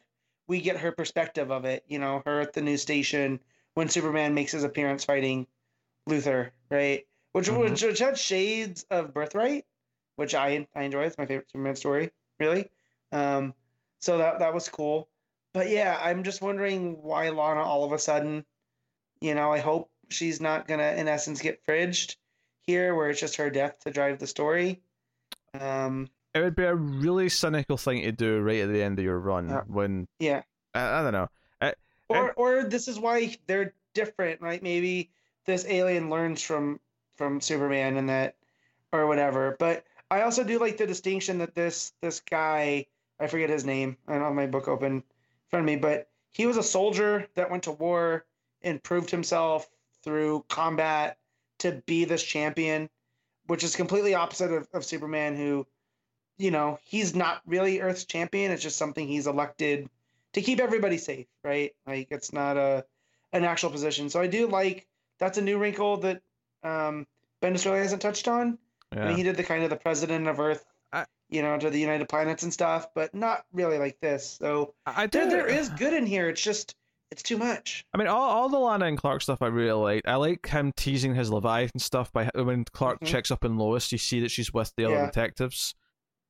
[0.47, 3.41] we get her perspective of it you know her at the news station
[3.75, 5.47] when superman makes his appearance fighting
[6.09, 7.59] luthor right which Mhm.
[7.71, 9.65] which, which had shades of birthright
[10.17, 12.69] which i i enjoy it's my favorite superman story really
[13.13, 13.55] um
[14.01, 15.09] so that that was cool
[15.55, 18.45] but yeah i'm just wondering why lana all of a sudden
[19.21, 22.17] you know i hope she's not gonna in essence get fridged
[22.67, 24.81] here where it's just her death to drive the story.
[25.59, 29.05] Um, It would be a really cynical thing to do right at the end of
[29.05, 29.63] your run Yeah.
[29.67, 30.43] when yeah.
[30.75, 31.29] I, I don't know.
[32.11, 34.63] Or or this is why they're different, right?
[34.63, 35.11] Maybe
[35.47, 36.79] this alien learns from
[37.17, 38.37] from Superman and that
[38.93, 39.57] or whatever.
[39.59, 42.87] But I also do like the distinction that this this guy,
[43.19, 43.97] I forget his name.
[44.07, 45.03] I don't have my book open
[45.55, 48.25] front of me, but he was a soldier that went to war
[48.63, 49.69] and proved himself
[50.03, 51.17] through combat
[51.61, 52.91] to be this champion,
[53.47, 55.65] which is completely opposite of, of Superman, who,
[56.39, 58.51] you know, he's not really Earth's champion.
[58.51, 59.89] It's just something he's elected
[60.33, 61.73] to keep everybody safe, right?
[61.87, 62.85] Like it's not a
[63.33, 64.11] an actual position.
[64.11, 66.23] So I do like that's a new wrinkle that
[66.65, 67.07] um,
[67.41, 68.59] Bendis really hasn't touched on.
[68.93, 70.65] I mean, he did the kind of the president of Earth,
[71.35, 74.39] you know, to the United Planets and stuff, but not really like this.
[74.41, 76.29] So I, there, there is good in here.
[76.29, 76.75] It's just
[77.11, 77.85] it's too much.
[77.95, 80.03] I mean, all, all the Lana and Clark stuff I really like.
[80.07, 83.07] I like him teasing his Leviathan stuff by when Clark Mhm.
[83.07, 83.93] checks up on Lois.
[83.93, 85.07] You see that she's with the other Yeah.
[85.07, 85.75] detectives.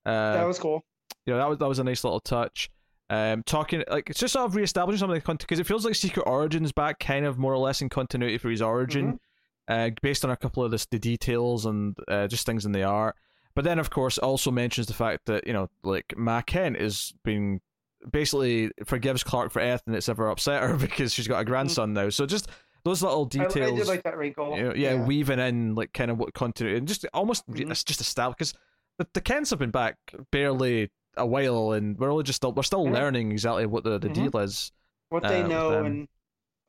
[0.06, 0.84] Uh, that was cool.
[1.26, 2.70] you know that was that was a nice little touch.
[3.10, 5.84] Um, talking like it's just sort of reestablishing some of the content because it feels
[5.84, 9.20] like Secret Origins back, kind of more or less in continuity for his origin,
[9.68, 12.82] uh, based on a couple of this, the details and uh, just things in the
[12.82, 13.14] art.
[13.54, 17.14] But then, of course, also mentions the fact that you know, like Ma Kent is
[17.24, 17.60] being
[18.10, 22.08] basically forgives Clark for anything that's ever upset her because she's got a grandson now.
[22.10, 22.48] So just
[22.84, 23.78] those little I, I details.
[23.78, 24.56] did like that wrinkle.
[24.56, 27.70] you know, yeah, weaving in like kind of what continuity and just almost Mhm.
[27.70, 28.52] it's just a style because
[28.98, 29.96] the, the Kents have been back
[30.30, 32.92] barely a while and we're only just still we're still Yeah.
[32.92, 34.14] learning exactly what the, the Mhm.
[34.32, 34.72] deal is.
[35.10, 36.08] what they uh, with know and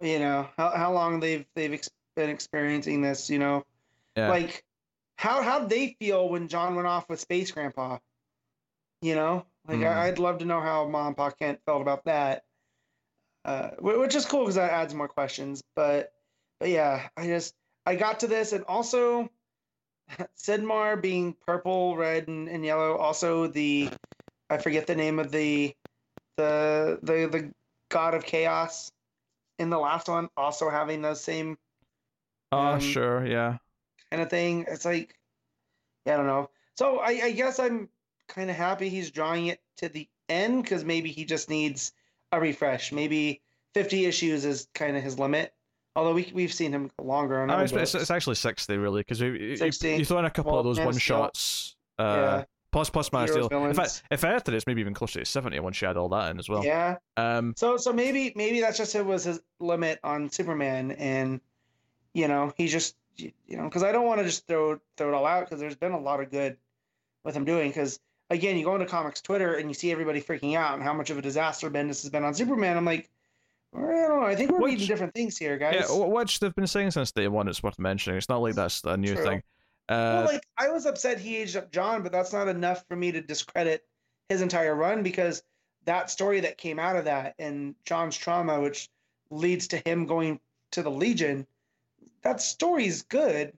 [0.02, 3.30] you know how how long they've they've ex- been experiencing this.
[3.30, 3.64] You know,
[4.16, 4.30] Yeah.
[4.30, 4.64] like
[5.18, 8.00] how how'd they feel when Jon went off with Space Grandpa?
[9.02, 9.84] You know, like Hmm.
[9.84, 12.46] I, I'd love to know how Mom and Pa Kent felt about that.
[13.44, 15.64] Uh, which is cool because that adds more questions.
[15.76, 16.14] But
[16.60, 17.54] but yeah, I just
[17.86, 19.30] I got to this and also
[20.38, 22.98] Sidmar being purple, red, and, and yellow.
[22.98, 23.90] Also the
[24.50, 25.74] I forget the name of the
[26.38, 27.54] the the the
[27.90, 28.92] god of chaos
[29.60, 30.30] in the last one.
[30.36, 31.58] Also having those same
[32.52, 33.58] Oh, um, sure, yeah.
[34.12, 34.66] Kind of thing.
[34.68, 35.18] It's like,
[36.06, 36.50] yeah, I don't know.
[36.76, 37.90] So I, I guess I'm
[38.28, 41.92] kind of happy he's drawing it to the end because maybe he just needs
[42.32, 42.92] a refresh.
[42.92, 43.42] Maybe
[43.74, 45.54] 50 issues is kind of his limit.
[45.98, 49.32] Although we we've seen him longer on other it's, it's, actually sixty really because you,
[49.32, 49.96] you, 60?
[49.96, 51.78] you throw in a couple Well, of those one shots.
[51.98, 55.26] Uh, yeah, Plus, plus of Heroes, In fact, if anything, it's maybe even closer to
[55.26, 56.66] seventy once you add all that in as well.
[56.66, 56.98] yeah.
[57.16, 61.40] Um, So so maybe maybe that's just it was his limit on Superman, and
[62.14, 65.14] you know he just you know because I don't want to just throw throw it
[65.14, 66.58] all out because there's been a lot of good
[67.24, 70.56] with him doing because again you go into comics Twitter and you see everybody freaking
[70.56, 72.78] out and how much of a disaster Bendis has been on Superman.
[72.78, 73.10] I'm like,
[73.76, 74.22] I don't know.
[74.26, 75.86] I think we're Which- reading different things here, guys.
[75.90, 77.48] Yeah, which they've been saying since day one.
[77.48, 78.18] It's worth mentioning.
[78.18, 79.24] It's not like that's a new True.
[79.24, 79.44] thing.
[79.90, 82.96] well, Uh, like I was upset he aged up Jon, but that's not enough for
[82.96, 83.86] me to discredit
[84.30, 85.44] his entire run because
[85.86, 88.90] that story that came out of that and Jon's trauma, which
[89.30, 90.40] leads to him going
[90.72, 91.46] to the Legion,
[92.26, 93.54] that story's good,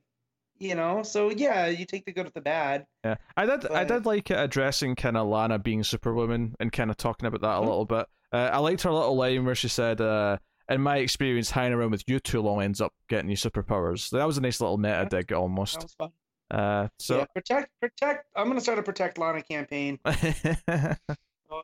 [0.60, 1.02] you know.
[1.02, 2.85] So yeah, you take the good with the bad.
[3.03, 3.65] yeah, I did.
[3.72, 7.41] I did like it addressing kind of Lana being Superwoman and kind of talking about
[7.41, 7.65] that a Mhm.
[7.65, 8.06] little bit.
[8.31, 10.38] Uh, I liked her little line where she said, uh,
[10.69, 14.26] "In my experience, hanging around with you too long ends up getting you superpowers." That
[14.27, 15.06] was a nice little meta Yeah.
[15.06, 15.81] dig, That almost.
[15.81, 16.11] was fun.
[16.52, 18.27] Uh, so yeah, protect, protect.
[18.35, 20.95] I'm gonna start a protect Lana campaign going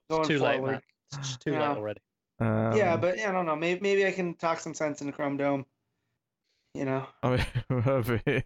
[0.09, 0.71] It's too late, forward.
[0.71, 0.83] Matt.
[1.19, 1.69] It's too Yeah.
[1.69, 1.99] late already.
[2.39, 3.55] um, yeah, but I don't know.
[3.55, 5.65] Maybe maybe I can talk some sense into Chrome Dome.
[6.73, 7.07] You know.
[7.21, 8.43] I mean, maybe.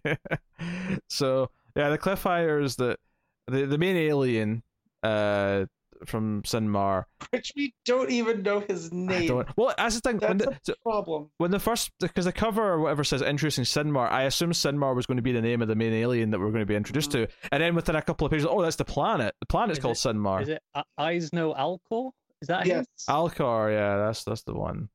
[1.08, 2.98] so yeah, the cliffhanger is that
[3.46, 4.62] the the main alien
[5.02, 5.64] uh
[6.06, 7.04] from Synmar.
[7.30, 9.26] Which we don't even know his I name.
[9.28, 10.18] don't, well, that's the thing.
[10.18, 11.30] When That's the, a problem.
[11.38, 15.06] when the first because the cover or whatever says introducing Synmar, I assume Synmar was
[15.06, 17.10] going to be the name of the main alien that we're going to be introduced
[17.12, 19.34] to, and then within a couple of pages, oh, that's the planet.
[19.40, 20.42] The planet's Is called it- Synmar.
[20.42, 20.84] Is it I-
[21.14, 22.12] Eisno Alcor?
[22.42, 22.78] Is that him?
[22.78, 22.86] Yes.
[23.08, 24.88] Alcor, yeah, that's that's the one.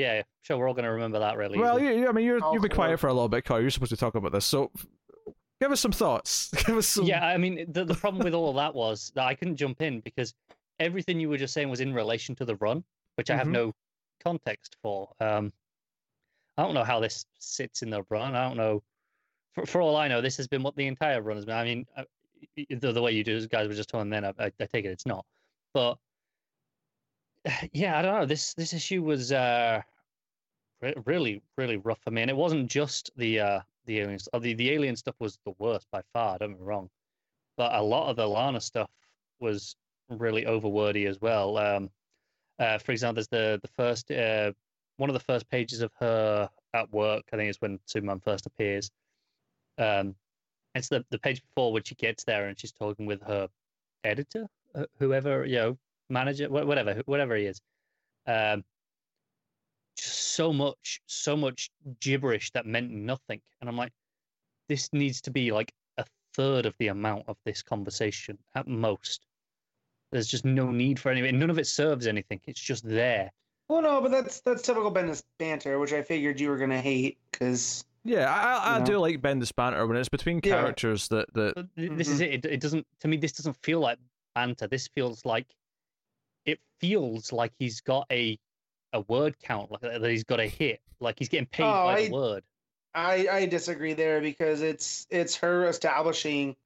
[0.00, 0.56] Yeah, yeah, sure.
[0.58, 1.58] We're all going to remember that really.
[1.58, 1.94] Well, easily.
[1.96, 3.60] you, you, I mean, you're you've been quiet for a little bit, Carl.
[3.60, 4.70] You're supposed to talk about this, so
[5.60, 6.50] give us some thoughts.
[6.66, 7.04] Give us some.
[7.04, 7.24] yeah.
[7.26, 10.00] I mean, the, the problem with all of that was that I couldn't jump in
[10.00, 10.34] because
[10.78, 12.82] everything you were just saying was in relation to the run,
[13.16, 13.52] which I have Mhm.
[13.52, 13.72] no
[14.24, 15.10] context for.
[15.20, 15.52] Um,
[16.56, 18.34] I don't know how this sits in the run.
[18.34, 18.82] I don't know.
[19.54, 21.56] For, for all I know, this has been what the entire run has been.
[21.56, 22.04] I mean, uh,
[22.56, 24.66] y- y- the, the way you do, guys were just telling then, I, I, I
[24.66, 25.24] take it it's not.
[25.74, 25.98] But
[27.72, 28.26] yeah, I don't know.
[28.26, 29.82] This this issue was uh,
[30.80, 34.28] re- really really rough for me, and it wasn't just the uh, the aliens.
[34.32, 36.38] Oh, the the alien stuff was the worst by far.
[36.38, 36.90] Don't me wrong,
[37.56, 38.90] but a lot of the Lana stuff
[39.40, 39.76] was
[40.08, 41.56] really overwordy as well.
[41.56, 41.90] Um,
[42.58, 44.52] uh, for example, there's the the first uh,
[44.96, 47.24] one of the first pages of her at work.
[47.32, 48.90] I think is when Superman first appears.
[49.78, 50.14] Um,
[50.74, 53.48] it's the the page before when she gets there and she's talking with her
[54.04, 55.78] editor, uh, whoever you know,
[56.10, 57.60] manager, whatever, whatever he is.
[58.26, 58.64] Um,
[59.96, 61.70] just so much, so much
[62.00, 63.92] gibberish that meant nothing, and I'm like,
[64.68, 66.04] this needs to be like a
[66.34, 69.26] third of the amount of this conversation at most.
[70.12, 71.30] There's just no need for any.
[71.32, 72.40] None of it serves anything.
[72.46, 73.30] It's just there.
[73.68, 77.18] Well, no, but that's that's typical Bendis banter, which I figured you were gonna hate
[77.30, 80.54] because Yeah, I, I, I You do like Bendis banter when it's between Yeah.
[80.56, 82.32] characters that that But th- This is it.
[82.32, 82.44] it.
[82.46, 82.86] It doesn't.
[83.00, 83.98] To me, this doesn't feel like
[84.34, 84.66] banter.
[84.66, 85.46] This feels like.
[86.50, 88.38] It feels like he's got a,
[88.92, 91.94] a word count, like that he's got a hit, like he's getting paid Oh, by
[91.98, 92.42] I- the word.
[92.92, 96.56] I I disagree there because it's it's her establishing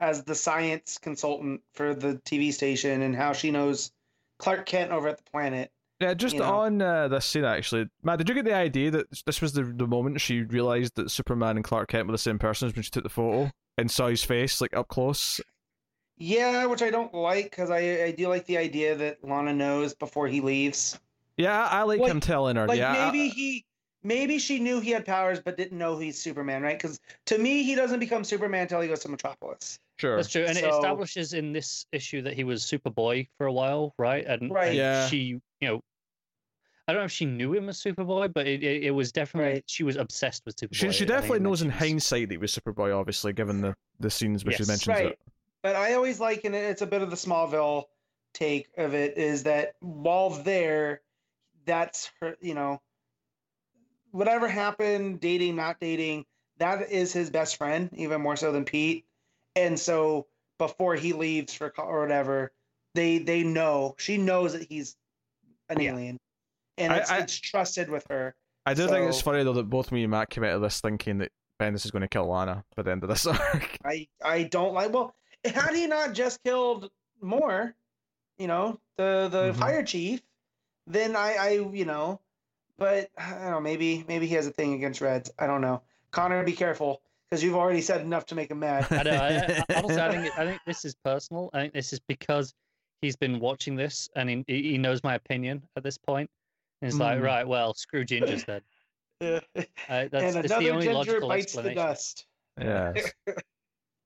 [0.00, 3.92] as the science consultant for the TV station and how she knows
[4.38, 5.70] Clark Kent over at the planet.
[6.00, 6.14] yeah.
[6.14, 6.58] Just You know?
[6.60, 9.62] on uh, this scene, actually, Matt, did you get the idea that this was the
[9.62, 12.90] the moment she realized that Superman and Clark Kent were the same person when she
[12.90, 15.40] took the photo and saw his face like up close?
[16.20, 19.94] Yeah, which I don't like because I I do like the idea that Lana knows
[19.94, 20.98] before he leaves.
[21.38, 22.68] Yeah, I, I like, Like- him telling her.
[22.68, 23.64] Like yeah, I- maybe he
[24.02, 26.76] maybe she knew he had powers but didn't know he's Superman, right?
[26.78, 29.78] Because to me he doesn't become Superman until he goes to Metropolis.
[29.98, 30.16] sure.
[30.16, 33.94] That's true, and it establishes in this issue that he was Superboy for a while,
[33.98, 34.24] right?
[34.26, 34.68] And, Right.
[34.68, 35.06] and Yeah.
[35.08, 35.18] she,
[35.60, 35.80] you know,
[36.88, 39.52] I don't know if she knew him as Superboy, but it, it, it was definitely
[39.52, 39.64] Right.
[39.66, 40.74] she was obsessed with Superboy.
[40.74, 44.44] She, she definitely knows in hindsight that he was Superboy, obviously, given the, the scenes
[44.44, 45.06] where she mentions Right.
[45.12, 45.18] it.
[45.62, 47.84] But I always like, and it's a bit of the Smallville
[48.34, 51.02] take of it, is that while there,
[51.66, 52.80] that's her, you know,
[54.10, 56.24] whatever happened, dating, not dating,
[56.58, 59.04] that is his best friend, even more so than Pete.
[59.56, 60.26] And so
[60.58, 62.52] before he leaves for or whatever,
[62.94, 64.96] they they know she knows that he's
[65.68, 65.92] an Yeah.
[65.92, 66.18] alien,
[66.76, 68.34] and it's, I- it's trusted with her.
[68.66, 70.80] I do think it's funny though that both me and Matt came out of this
[70.80, 71.30] thinking that
[71.60, 73.76] Bendis is going to kill Lana by the end of this arc.
[73.84, 74.92] I I don't like.
[74.92, 76.90] Well, had he not just killed
[77.20, 77.74] more,
[78.38, 79.56] you know, the the Mhm.
[79.56, 80.22] fire chief,
[80.86, 82.20] then I I you know,
[82.78, 83.60] but I don't know.
[83.60, 85.30] Maybe maybe he has a thing against Reds.
[85.38, 85.82] I don't know.
[86.10, 88.86] Connor, be careful because you've already said enough to make him mad.
[88.90, 89.10] I know.
[89.12, 91.50] I, I, honestly, I think I think this is personal.
[91.52, 92.54] I think this is because
[93.00, 96.28] he's been watching this and he, he knows my opinion at this point.
[96.82, 97.22] And it's like, Mm.
[97.22, 98.60] right, well, screw gingers then.
[99.20, 99.40] Yeah.
[99.54, 102.26] Uh, that's, and that's the another only ginger bites the dust.
[102.58, 103.12] yes.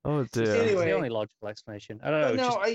[0.04, 0.46] Oh It's dear.
[0.46, 0.92] the Anyway.
[0.92, 2.00] only logical explanation.
[2.02, 2.28] I don't know.
[2.28, 2.68] It no, just- I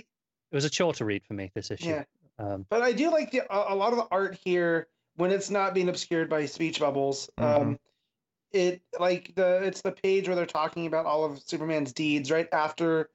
[0.51, 1.89] it was a chore to read for me this issue.
[1.89, 2.03] yeah.
[2.39, 5.49] Um, But I do like the a, a lot of the art here when it's
[5.49, 7.29] not being obscured by speech bubbles.
[7.37, 7.43] Mhm.
[7.61, 7.79] Um,
[8.51, 12.47] it like the it's the page where they're talking about all of Superman's deeds right
[12.51, 13.09] after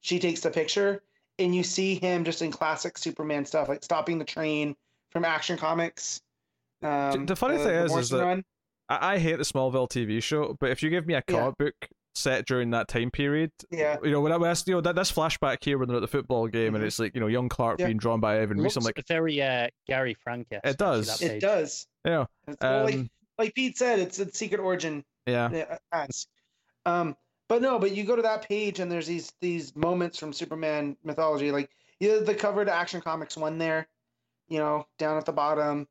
[0.00, 1.02] she takes the picture,
[1.38, 4.74] and you see him just in classic Superman stuff, like stopping the train
[5.10, 6.20] from Action Comics.
[6.82, 8.44] Um, the funny thing is- is that- run.
[8.88, 11.34] I, I hate the Smallville TV show, but if you give me a Yeah.
[11.40, 14.80] comic book set during that time period, yeah, you know, when I was, you know,
[14.82, 16.86] that this flashback here when they're at the football game and Mhm.
[16.86, 17.86] it's like, you know, young Clark Yeah.
[17.86, 18.76] being drawn by Ivan Reis.
[18.76, 20.46] I'm like, very uh, Gary Frank.
[20.50, 21.20] It does.
[21.22, 21.86] it does.
[22.04, 22.10] Yeah.
[22.12, 26.28] know, It's well, like um, like Pete said, it's a secret origin yeah, uh, ask.
[26.86, 27.16] Um,
[27.48, 30.96] but no, but you go to that page and there's these these moments from Superman
[31.02, 31.70] mythology, like
[32.00, 33.88] either the cover to Action Comics one there,
[34.48, 35.88] you know, down at the bottom,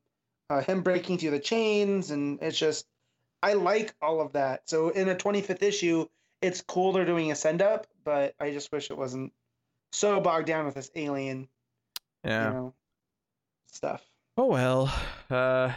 [0.50, 2.86] uh, him breaking through the chains, and it's just
[3.44, 4.66] I like all of that.
[4.70, 6.06] So in a 25th issue,
[6.40, 9.34] it's cool they're doing a send up, but I just wish it wasn't
[9.92, 11.48] so bogged down with this alien,
[12.24, 12.48] yeah.
[12.48, 12.74] you know,
[13.70, 14.02] stuff.
[14.38, 14.90] Oh well.
[15.30, 15.72] Uh,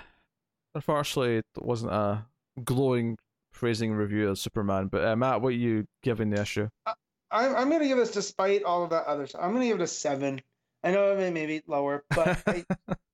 [0.76, 2.26] unfortunately, it wasn't a
[2.64, 3.18] glowing
[3.52, 4.88] praising review of Superman.
[4.88, 6.70] But uh, Matt, what are you giving the issue?
[6.86, 9.84] I'm, I'm gonna give this, despite all of that other stuff, I'm gonna give it
[9.84, 10.40] a seven.
[10.86, 12.64] I know it may maybe lower, but I,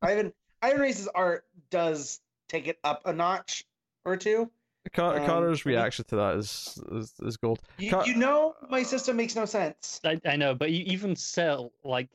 [0.03, 0.31] Ivan
[0.61, 3.65] Ivan Reis's art does take it up a notch
[4.05, 4.49] or two.
[4.91, 7.59] Con- Um, Connor's reaction to that is is, is gold.
[7.77, 10.01] You, Ca- you know, my system makes no sense.
[10.03, 12.09] I, I know, but you even still like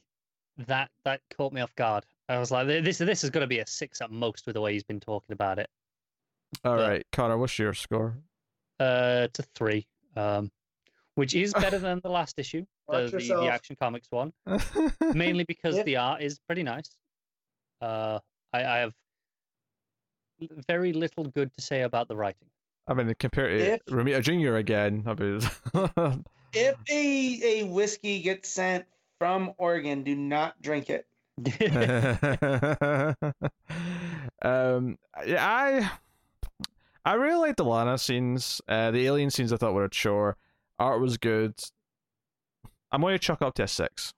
[0.67, 0.91] that.
[1.05, 2.05] That caught me off guard.
[2.29, 4.61] I was like, this this is going to be a six at most with the
[4.61, 5.71] way he's been talking about it.
[6.65, 8.19] All but- right, Connor, what's your score?
[8.79, 10.51] Uh, to three, um,
[11.15, 14.33] which is better than the last issue, the, the, the Action Comics one,
[15.15, 15.83] mainly because Yeah.
[15.85, 16.91] the art is pretty nice.
[17.81, 18.19] Uh,
[18.53, 18.93] I, I have
[20.67, 22.49] very little good to say about the writing.
[22.87, 25.41] I mean, compared to If- Romita Junior again, I mean,
[26.55, 28.87] If a a whiskey gets sent
[29.19, 31.07] from Oregon, do not drink it.
[34.43, 35.91] um, yeah, I
[37.05, 38.61] I really liked the Lana scenes.
[38.67, 40.37] Uh, the alien scenes I thought were a chore.
[40.79, 41.55] Art was good.
[42.91, 44.15] I'm going to chuck up to a six.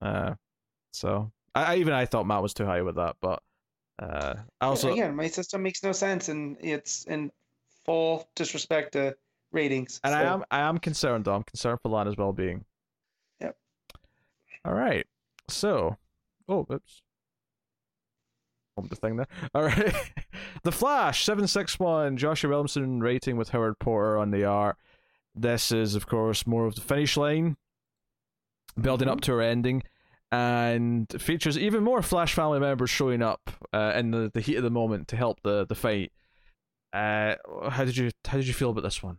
[0.00, 0.34] Uh,
[0.92, 3.42] so I, I even I thought Matt was too high with that, but
[3.98, 7.30] uh, I also again, my system makes no sense, and it's in
[7.84, 9.16] full disrespect to
[9.52, 10.00] ratings.
[10.04, 11.34] and I am I am concerned though.
[11.34, 12.64] I'm concerned for Lana's well being.
[13.40, 13.56] Yep.
[14.64, 15.06] All right.
[15.48, 15.96] So,
[16.48, 17.02] oh, oops.
[18.76, 19.26] Hold the thing there.
[19.54, 19.94] All right.
[20.62, 22.16] the Flash seven six one.
[22.16, 24.76] Joshua Williamson rating with Howard Porter on the art.
[25.34, 27.56] This is of course more of the finish line,
[28.80, 29.82] building up to her ending,
[30.30, 34.62] and features even more Flash family members showing up uh, in the, the heat of
[34.62, 36.12] the moment to help the the fight.
[36.92, 37.34] Uh,
[37.70, 39.18] how did you how did you feel about this one?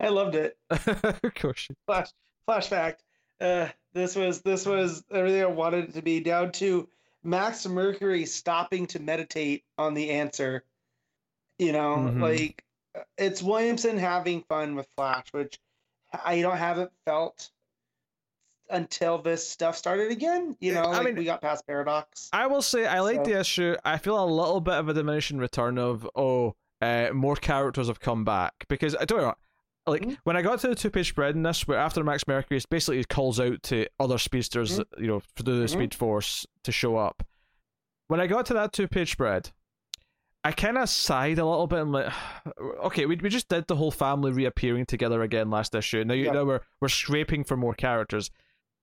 [0.00, 0.56] I loved it.
[0.70, 1.68] of course.
[1.86, 2.08] flash
[2.46, 3.02] flash fact
[3.40, 6.88] uh this was this was everything i wanted it to be down to
[7.22, 10.64] max mercury stopping to meditate on the answer
[11.58, 12.20] you know Mhm.
[12.22, 12.64] like
[12.96, 15.58] uh, it's williamson having fun with flash which
[16.24, 17.50] i don't haven't felt
[18.70, 22.62] until this stuff started again you know I mean- we got past paradox I will
[22.62, 23.76] say I like So- the issue.
[23.84, 27.98] I feel a little bit of a diminishing return of oh, uh, more characters have
[28.00, 29.34] come back because I don't know.
[29.86, 30.18] Like Mhm.
[30.24, 33.02] when I got to the two page spread in this, where after Max Mercury basically
[33.04, 35.02] calls out to other speedsters, Mm-hmm.
[35.02, 35.70] you know, for the Mhm.
[35.70, 37.22] Speed Force to show up.
[38.08, 39.50] When I got to that two page spread,
[40.44, 42.12] I kind of sighed a little bit and like,
[42.84, 46.04] okay, we we just did the whole family reappearing together again last issue.
[46.04, 46.32] Now you Yeah.
[46.32, 48.30] now we're we're scraping for more characters.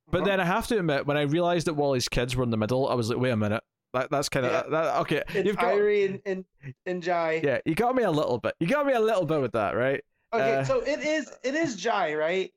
[0.09, 0.27] But Uh-huh.
[0.27, 2.87] then I have to admit, when I realized that Wally's kids were in the middle,
[2.87, 3.63] I was like, wait a minute.
[3.93, 4.63] That, that's kind of Yeah.
[4.69, 5.23] that, okay.
[5.33, 6.45] it's You've got, Irey and, and
[6.85, 8.53] and jai yeah, you got me a little bit.
[8.59, 10.03] You got me a little bit with that, right?
[10.33, 12.51] okay uh, so it is it is jai right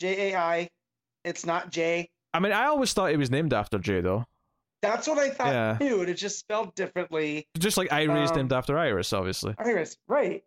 [0.00, 0.68] j-a-i
[1.24, 4.24] it's not j I mean, I always thought he was named after Jay, though.
[4.80, 5.76] That's what I thought Yeah.
[5.78, 7.46] too, and it's just spelled differently.
[7.58, 9.54] Just like Iris Um, named after Iris, obviously.
[9.58, 10.42] Iris, right?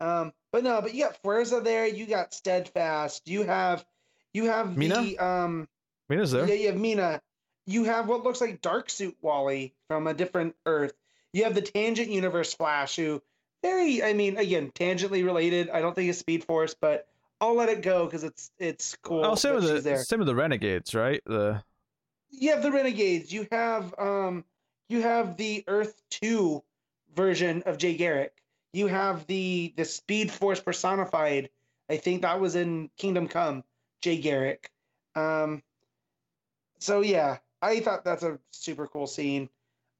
[0.00, 1.86] Um, but no, but you got Fuerza there.
[1.88, 3.26] You got Steadfast.
[3.28, 3.84] You have,
[4.32, 5.02] you have Meena?
[5.02, 5.68] the um,
[6.10, 6.46] Meena's there.
[6.48, 7.20] yeah, you have Meena.
[7.66, 10.92] You have what looks like Dark Suit Wally from a different Earth.
[11.32, 13.22] You have the Tangent Universe Flash, who
[13.62, 15.70] very, I mean, again, tangentially related.
[15.70, 17.08] I don't think it's Speed Force, but
[17.40, 19.24] I'll let it go because it's it's cool.
[19.24, 20.04] Oh, same with the there.
[20.04, 21.22] same with the Renegades, right?
[21.24, 21.62] The
[22.38, 24.44] you have the renegades you have um
[24.88, 26.62] you have the earth 2
[27.14, 31.48] version of jay garrick you have the the speed force personified
[31.88, 33.62] i think that was in kingdom come
[34.00, 34.70] jay garrick
[35.14, 35.62] um
[36.84, 39.48] so yeah i thought that's a super cool scene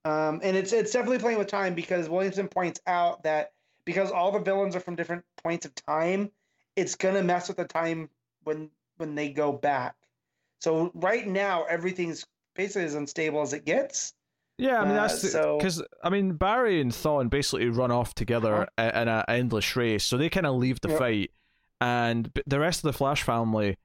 [0.05, 3.53] um and it's it's definitely playing with time because williamson points out that
[3.87, 6.31] because all the villains are from different points of time
[6.77, 8.09] it's gonna mess with the time
[8.43, 9.95] when when they go back
[10.61, 14.13] so right now everything's basically as unstable as it gets.
[14.59, 18.15] yeah, I mean Uh, that's so- because I mean Barry and Thawne basically run off
[18.15, 18.91] together Uh-huh.
[18.99, 20.99] in an endless race, so they kind of leave the Yep.
[20.99, 21.31] fight,
[21.81, 23.77] and the rest of the Flash family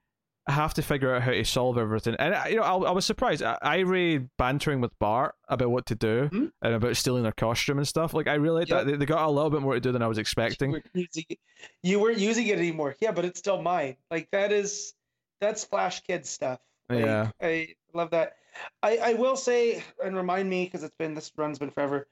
[0.47, 2.15] have to figure out how to solve everything.
[2.17, 3.43] And you know, I, I was surprised.
[3.43, 6.51] I, Irey bantering with Bart about what to do Mhm.
[6.63, 8.13] and about stealing their costume and stuff.
[8.15, 8.85] Like I really Yep.
[8.87, 10.71] that they, got a little bit more to do than I was You expecting.
[10.71, 11.39] weren't using it,
[11.83, 12.95] you weren't using it anymore.
[12.99, 13.97] Yeah, but it's still mine.
[14.09, 14.93] Like that is
[15.39, 16.59] that's Flash Kid stuff.
[16.89, 17.31] Like, Yeah.
[17.41, 18.37] I love that.
[18.81, 22.07] I I will say and remind me because it's been this run's been forever.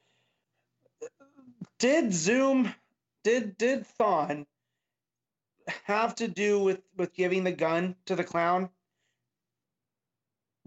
[1.80, 2.74] Did Zoom
[3.24, 4.46] did did Thawne
[5.86, 8.70] have to do with with giving the gun to the clown?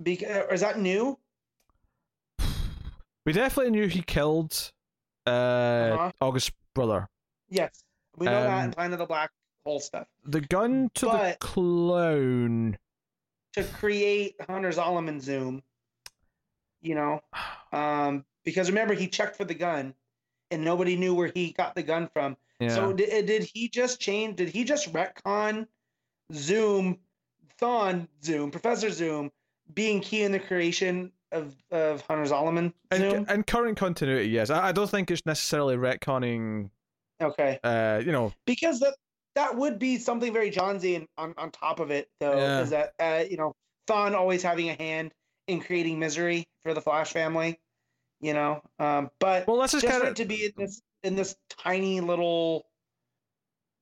[0.03, 1.19] Because is that new?
[3.27, 4.73] We definitely knew he killed
[5.27, 6.13] uh, Uh-huh.
[6.23, 7.07] August's brother.
[7.51, 7.85] Yes,
[8.17, 9.31] we know that Um, in Planet of the Black
[9.67, 10.07] Hole stuff.
[10.25, 12.79] The gun to the clone
[13.53, 15.63] to create Hunter Zolomon Zoom,
[16.81, 17.21] you know,
[17.73, 19.95] um, because remember he checked for the gun,
[20.51, 22.39] and nobody knew where he got the gun from.
[22.61, 22.75] Yeah.
[22.75, 24.37] So did, did he just change?
[24.37, 25.67] Did he just retcon
[26.33, 26.99] Zoom,
[27.61, 29.31] Thawne Zoom, Professor Zoom
[29.75, 34.51] being key in the creation of of Hunter Zolomon and, and current continuity, yes.
[34.51, 36.71] I, I don't think it's necessarily retconning.
[37.23, 38.95] okay, Uh, you know, because that
[39.37, 42.37] that would be something very Johnsy on on top of it though.
[42.37, 42.61] Yeah.
[42.61, 43.55] Is that uh, you know
[43.87, 45.13] Thawne always having a hand
[45.47, 47.61] in creating misery for the Flash family,
[48.21, 48.63] you know.
[48.79, 52.01] Um, but well, this is just kind of to be in this in this tiny
[52.01, 52.67] little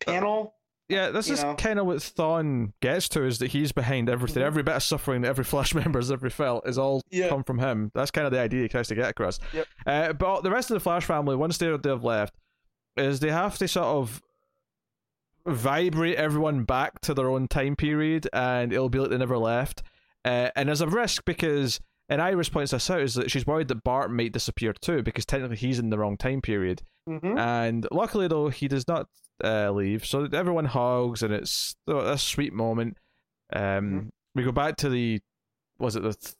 [0.04, 0.54] panel.
[0.88, 1.10] yeah.
[1.10, 1.54] This you is know.
[1.56, 4.42] kind of what Thawne gets to is that he's behind everything.
[4.42, 4.46] Mhm.
[4.46, 7.28] Every bit of suffering that every Flash member has ever felt is all Yeah.
[7.28, 7.90] come from him.
[7.94, 9.38] That's kind of the idea he tries to get across.
[9.52, 9.66] Yep.
[9.86, 12.34] Uh, but the rest of the Flash family, once they they've left,
[12.96, 14.22] is they have to sort of
[15.46, 19.82] vibrate everyone back to their own time period, and it'll be like they never left.
[20.24, 23.68] Uh, and there's a risk because, and Iris points this out, is that she's worried
[23.68, 26.82] that Bart might disappear too because technically he's in the wrong time period.
[27.08, 27.38] Mm-hmm.
[27.38, 29.08] And luckily, though, he does not
[29.42, 30.04] uh, leave.
[30.04, 32.96] So everyone hugs, and it's oh, a sweet moment.
[33.52, 34.08] Um, Mhm.
[34.34, 35.20] We go back to the,
[35.78, 36.34] was it the, th-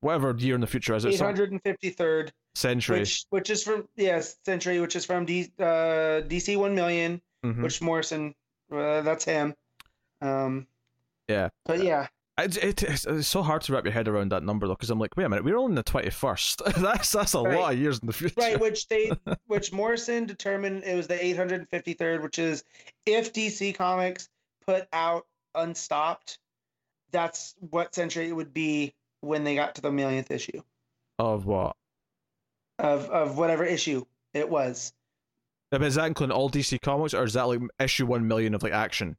[0.00, 1.14] whatever year in the future is it?
[1.14, 3.00] Eight hundred and fifty third, century.
[3.00, 7.62] which which is from yes century, which is from D, uh, DC one million, Mhm.
[7.62, 8.34] which Morrison,
[8.70, 9.54] uh, that's him.
[10.20, 10.66] Um,
[11.28, 11.48] Yeah.
[11.64, 14.66] but yeah, It, it, it's, it's so hard to wrap your head around that number
[14.66, 16.62] though, because I'm like, wait a minute, we're only in the twenty first.
[16.78, 17.58] that's that's a Right.
[17.58, 18.34] lot of years in the future.
[18.38, 18.58] right.
[18.58, 19.12] Which they,
[19.46, 22.64] which Morrison determined it was the eight hundred and fifty third, which is
[23.06, 24.28] if DC Comics
[24.66, 26.38] put out Unstopped,
[27.12, 30.60] that's what century it would be when they got to the millionth issue
[31.20, 31.76] Of what?
[32.80, 34.92] of of whatever issue it was.
[35.70, 38.62] Mean, is that including all DC comics, or is that like issue one million of
[38.64, 39.16] like action?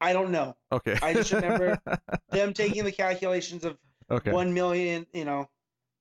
[0.00, 0.56] I don't know.
[0.72, 0.96] Okay.
[1.02, 1.78] I just remember
[2.30, 3.76] them taking the calculations of
[4.10, 4.32] okay.
[4.32, 5.06] one million.
[5.12, 5.48] You know,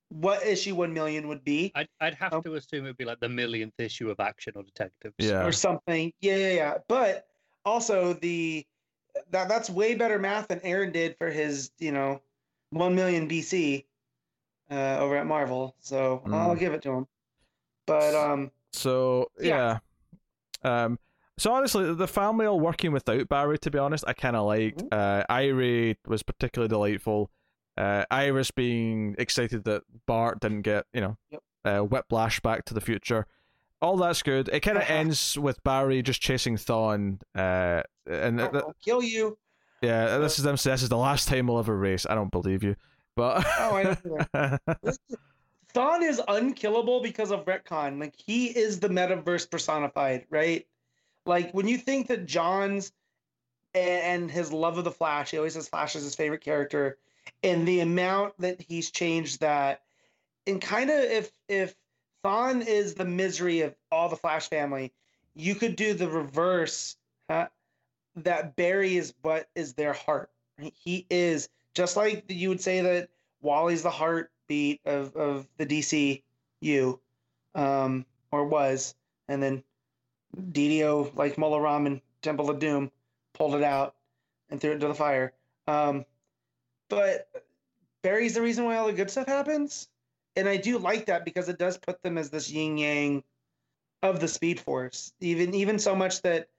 [0.10, 1.72] what issue one million would be.
[1.76, 2.42] I'd, I'd have Oh.
[2.42, 5.16] to assume it'd be like the millionth issue of Action or Detectives.
[5.20, 5.46] Yeah.
[5.46, 6.14] or something.
[6.22, 6.74] Yeah, yeah, yeah.
[6.88, 7.28] But
[7.66, 8.66] also the
[9.32, 12.22] that that's way better math than Aaron did for his, you know,
[12.70, 13.86] one million BC
[14.72, 15.76] uh, over at Marvel.
[15.80, 16.60] So I'll Mm.
[16.60, 17.08] give it to him.
[17.86, 19.80] But um, So yeah.
[20.64, 20.84] Yeah.
[20.86, 21.00] Um.
[21.40, 24.84] So honestly, the family all working without Barry, to be honest, I kind of liked.
[24.92, 27.32] Uh, Irey was particularly delightful.
[27.78, 31.42] Uh, Iris being excited that Bart didn't get, you know, Yep.
[31.64, 33.26] uh, whiplash back to the future.
[33.82, 34.50] All that's good.
[34.50, 34.94] It kind of Uh-huh.
[34.94, 37.22] ends with Barry just chasing Thawne.
[37.34, 39.38] Uh, and th- th- I'll kill you.
[39.82, 40.58] yeah, this is them.
[40.62, 42.06] This is the last time we'll ever race.
[42.10, 42.76] I don't believe you,
[43.16, 44.00] but Oh, I don't
[45.74, 47.98] Thawne is unkillable because of retcon.
[48.00, 50.66] Like he is the metaverse personified, right?
[51.26, 52.92] Like when you think that John's
[53.76, 56.98] and, his love of the Flash, he always says Flash is his favorite character,
[57.44, 59.84] and the amount that he's changed that,
[60.48, 61.76] and kind of if if
[62.24, 64.92] Thawne is the misery of all the Flash family,
[65.36, 66.96] you could do the reverse.
[67.30, 67.48] Huh?
[68.16, 70.32] That Barry is what is their heart.
[70.58, 73.10] He is just like you would say that
[73.42, 77.00] Wally's the heartbeat of, of the DCU,
[77.56, 78.96] um, or was,
[79.28, 79.64] and then
[80.36, 82.92] DiDio, like Mola Ram and Temple of Doom,
[83.34, 83.96] pulled it out
[84.50, 85.34] and threw it into the fire.
[85.68, 86.06] Um,
[86.90, 87.30] but
[88.02, 89.88] Barry's the reason why all the good stuff happens,
[90.36, 93.24] and I do like that because it does put them as this yin yang
[94.02, 95.14] of the Speed Force.
[95.20, 96.50] Even even so much that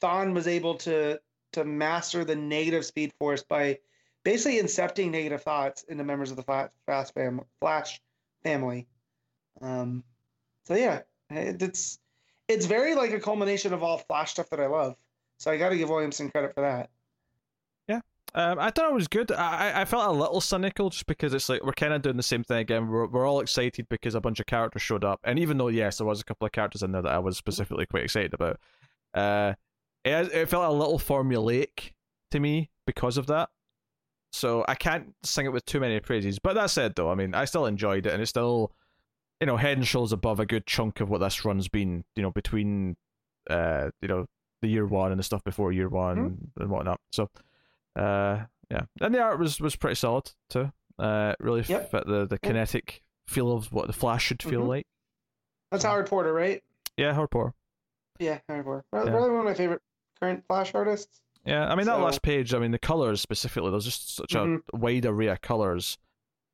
[0.00, 1.20] Thawne was able to
[1.52, 3.78] to master the negative Speed Force by
[4.24, 8.00] basically incepting negative thoughts into members of the Fast fam- Flash
[8.42, 8.86] family.
[9.60, 10.02] Um,
[10.64, 11.98] so yeah, it- it's
[12.48, 14.96] it's very like a culmination of all Flash stuff that I love.
[15.38, 16.90] So I got to give Williamson credit for that.
[17.88, 18.00] Yeah,
[18.34, 19.32] um, I thought it was good.
[19.32, 22.22] I I- felt a little cynical just because it's like we're kind of doing the
[22.22, 22.88] same thing again.
[22.88, 25.98] We're we're all excited because a bunch of characters showed up, and even though yes,
[25.98, 28.58] there was a couple of characters in there that I was specifically quite excited about,
[29.14, 29.54] uh,
[30.04, 31.92] it it felt a little formulaic
[32.30, 33.50] to me because of that.
[34.32, 36.40] So I can't sing it with too many praises.
[36.40, 38.72] But that said, though, I mean, I still enjoyed it, and it's still,
[39.40, 42.04] you know, head and shoulders above a good chunk of what this run's been.
[42.16, 42.96] You know, between,
[43.50, 44.26] uh, you know,
[44.62, 46.62] the year one and the stuff before year one Mm-hmm.
[46.62, 47.00] and whatnot.
[47.12, 47.28] So,
[47.96, 50.72] uh, yeah, and the art was was pretty solid too.
[50.98, 51.90] Uh, really Yep.
[51.90, 52.42] fit the the Yep.
[52.42, 54.68] kinetic feel of what the Flash should feel Mhm.
[54.68, 54.86] like.
[55.70, 56.62] That's Howard Porter, right?
[56.96, 57.54] Yeah, Howard Porter.
[58.18, 58.84] Yeah, Howard Porter.
[58.90, 59.18] Probably Yeah.
[59.20, 59.82] one of my favorite
[60.20, 61.20] current Flash artists.
[61.44, 62.54] Yeah, I mean that last page.
[62.54, 63.70] I mean the colors specifically.
[63.70, 64.62] There's just such Mhm.
[64.72, 65.98] a wide array of colors.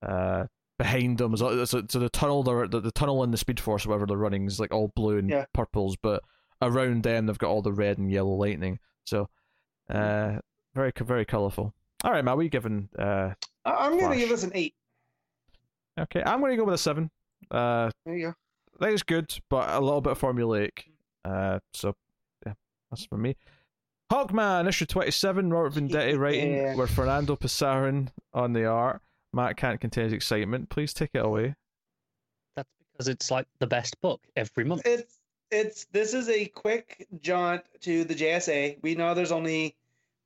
[0.03, 0.47] Uh,
[0.81, 4.07] behind them is so, so the tunnel, the, the tunnel in the Speed Force, whatever
[4.07, 5.45] they're running, is like all blue and Yeah.
[5.53, 6.23] purples, but
[6.63, 8.79] around them they've got all the red and yellow lightning.
[9.05, 9.29] So,
[9.91, 10.37] Mm-hmm.
[10.37, 10.41] uh,
[10.75, 11.75] very very colorful.
[12.05, 12.89] All right, Matt, what are you giving?
[12.99, 13.35] Uh,
[13.65, 14.75] I'm gonna give this an eight.
[15.99, 17.11] okay, I'm going to go with a seven.
[17.51, 18.35] Uh, There you go.
[18.81, 20.71] I think it's good, but a little bit formulaic.
[21.25, 21.95] Uh, so
[22.47, 22.55] yeah,
[22.91, 23.37] that's for me.
[24.11, 26.75] Hawkman, issue twenty-seven, Robert Venditti writing, Yeah.
[26.77, 29.03] with Fernando Pasarin on the art.
[29.33, 30.69] Matt can't contain his excitement.
[30.71, 31.55] Please take it away.
[32.57, 34.83] That's because it's like the best book every month.
[34.85, 35.17] It's
[35.51, 38.79] it's this is a quick jaunt to the JSA.
[38.83, 39.77] We know there's only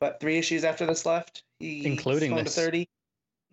[0.01, 1.45] but three issues after this left.
[1.59, 2.55] He Including this.
[2.55, 2.89] to thirty.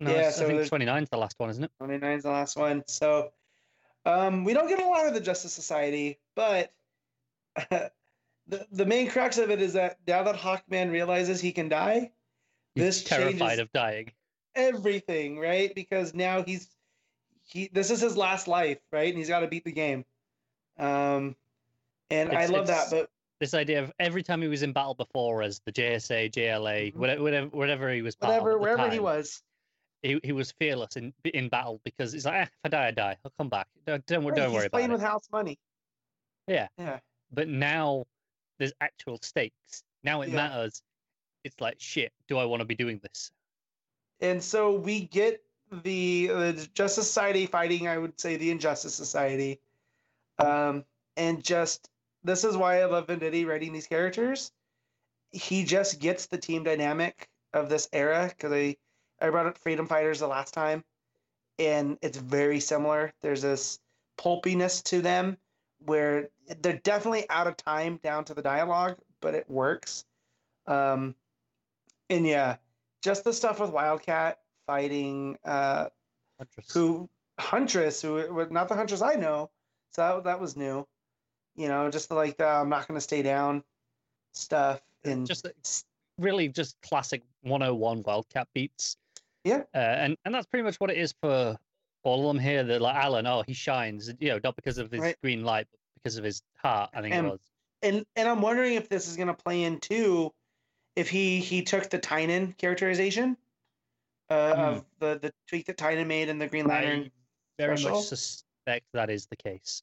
[0.00, 1.70] No, Yeah, so I think there's- 29 is the last one, isn't it?
[1.78, 2.82] 29 is the last one.
[2.88, 3.30] So
[4.04, 6.72] um, we don't get a lot of the Justice Society, but
[7.70, 7.90] the
[8.72, 12.10] the main crux of it is that now that Hawkman realizes he can die,
[12.74, 14.10] He's This terrified changes- of dying.
[14.54, 15.74] Everything, right?
[15.74, 16.68] Because now he's
[17.44, 19.08] he this is his last life, right?
[19.08, 20.04] And he's got to beat the game.
[20.78, 21.36] Um,
[22.10, 23.10] and I love that, but
[23.40, 26.96] This idea of every time he was in battle before as the JSA, JLA, Mhm.
[26.96, 29.42] whatever, whatever, whatever he was, whatever wherever he was,
[30.02, 32.90] he, he was fearless in in battle because he's like, eh, if I die, I
[32.92, 33.16] die.
[33.24, 33.68] I'll come back.
[33.86, 34.94] Don't don't, right, don't he's worry about playing it.
[34.94, 35.58] with house money.
[36.46, 36.68] Yeah.
[36.78, 37.00] yeah.
[37.32, 38.04] But now
[38.58, 39.82] there's actual stakes.
[40.04, 40.36] Now it Yeah.
[40.36, 40.82] matters.
[41.44, 42.12] It's like shit.
[42.28, 43.30] Do I want to be doing this?
[44.22, 45.42] And so we get
[45.82, 49.60] the, the Justice Society fighting, I would say, the Injustice Society.
[50.38, 50.84] Um,
[51.16, 51.90] and just
[52.24, 54.52] this is why I love Venditti writing these characters.
[55.32, 58.76] He just gets the team dynamic of this era because I,
[59.20, 60.84] I brought up Freedom Fighters the last time,
[61.58, 63.12] and it's very similar.
[63.22, 63.80] There's this
[64.16, 65.36] pulpiness to them
[65.84, 66.28] where
[66.60, 70.04] they're definitely out of time down to the dialogue, but it works.
[70.66, 71.14] Um,
[72.08, 72.56] and yeah,
[73.02, 75.86] just the stuff with Wildcat fighting uh,
[76.38, 76.72] Huntress.
[76.72, 77.08] who
[77.38, 79.50] Huntress, who was not the Huntress I know,
[79.90, 80.86] so that, that was new.
[81.56, 83.62] You know, just the, like the I'm not going to stay down
[84.32, 85.46] stuff and just
[86.18, 88.96] really just classic 101 Wildcat beats.
[89.44, 89.62] Yeah.
[89.74, 91.58] Uh, and and that's pretty much what it is for
[92.04, 92.62] all of them here.
[92.64, 95.16] That like Alan, oh, he shines, you know, not because of his Right.
[95.20, 96.90] green light, but because of his heart.
[96.94, 97.40] I think And- it was.
[97.82, 100.32] and and I'm wondering if this is going to play into
[100.96, 103.36] if he he took the Tynion characterization
[104.30, 104.60] uh, Hmm.
[104.60, 107.04] of the the tweak that Tynion made in the Green Lantern.
[107.04, 107.10] I
[107.58, 107.96] very special?
[107.98, 109.82] much suspect that is the case.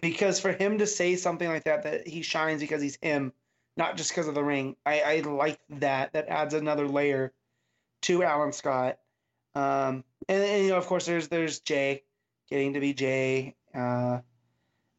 [0.00, 3.32] because for him to say something like that that he shines because he's him
[3.76, 7.32] not just because of the ring i i like that that adds another layer
[8.02, 8.98] to alan scott
[9.56, 12.02] um and, and you know of course there's there's jay
[12.48, 14.20] getting to be jay uh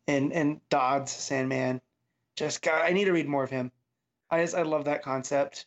[0.07, 1.79] and and dodds sandman
[2.35, 3.71] just god i need to read more of him
[4.31, 5.65] i just i love that concept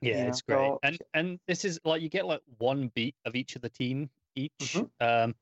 [0.00, 0.56] Yeah, Yeah, it's great.
[0.58, 3.68] so- And and this is like you get like one beat of each of the
[3.70, 4.52] team each.
[4.60, 4.90] Mhm.
[5.00, 5.34] Um,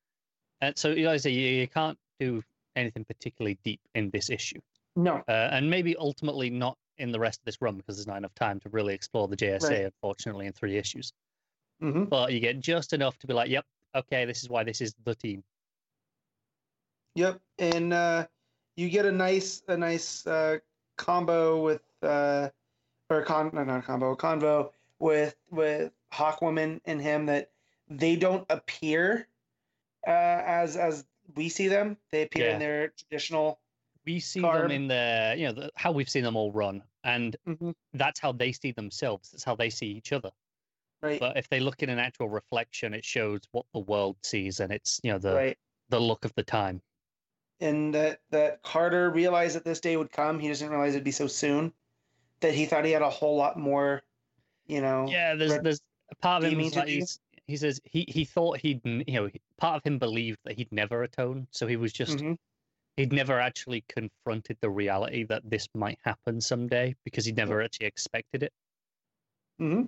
[0.62, 2.42] and so you guys, you, you can't do
[2.74, 4.60] anything particularly deep in this issue.
[4.96, 8.16] no uh, and maybe ultimately not in the rest of this run because there's not
[8.16, 9.84] enough time to really explore the JSA, Right.
[9.84, 11.12] unfortunately, in three issues.
[11.80, 14.80] hmm But you get just enough to be like, "Yep, okay, this is why this
[14.80, 15.44] is the team."
[17.14, 18.26] Yep, and uh,
[18.76, 20.58] you get a nice a nice uh,
[20.96, 22.48] combo with uh,
[23.10, 27.51] or con no not a combo a convo with with Hawkwoman and him that
[27.89, 29.28] they don't appear
[30.06, 31.05] uh, as as
[31.35, 31.97] we see them.
[32.10, 32.52] They appear Yeah.
[32.55, 33.60] in their traditional.
[34.05, 34.62] We see Garb.
[34.62, 37.36] them in their, you know, the, how we've seen them all run, and
[37.93, 39.32] that's how they see themselves.
[39.32, 40.31] That's how they see each other.
[41.02, 44.60] Right, But if they look in an actual reflection, it shows what the world sees,
[44.60, 45.59] and it's you know the right,
[45.89, 46.81] the look of the time.
[47.60, 50.39] and that that Carter realized that this day would come.
[50.39, 51.73] He doesn't realize it'd be so soon.
[52.40, 54.02] That he thought he had a whole lot more,
[54.66, 55.06] you know.
[55.10, 55.80] Yeah, there's Red there's
[56.10, 58.84] a part of him Redeeming is to like he's, he says he he thought he'd
[58.84, 62.36] you know part of him believed that he'd never atone, so he was just Mhm.
[62.96, 67.86] he'd never actually confronted the reality that this might happen someday because he'd never actually
[67.86, 68.52] expected it.
[69.58, 69.84] hmm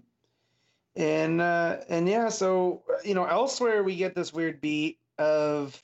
[0.97, 5.83] And uh, and yeah, so you know, elsewhere we get this weird beat of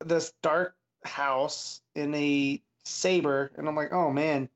[0.00, 4.48] this dark house in a saber, and I'm like, oh man,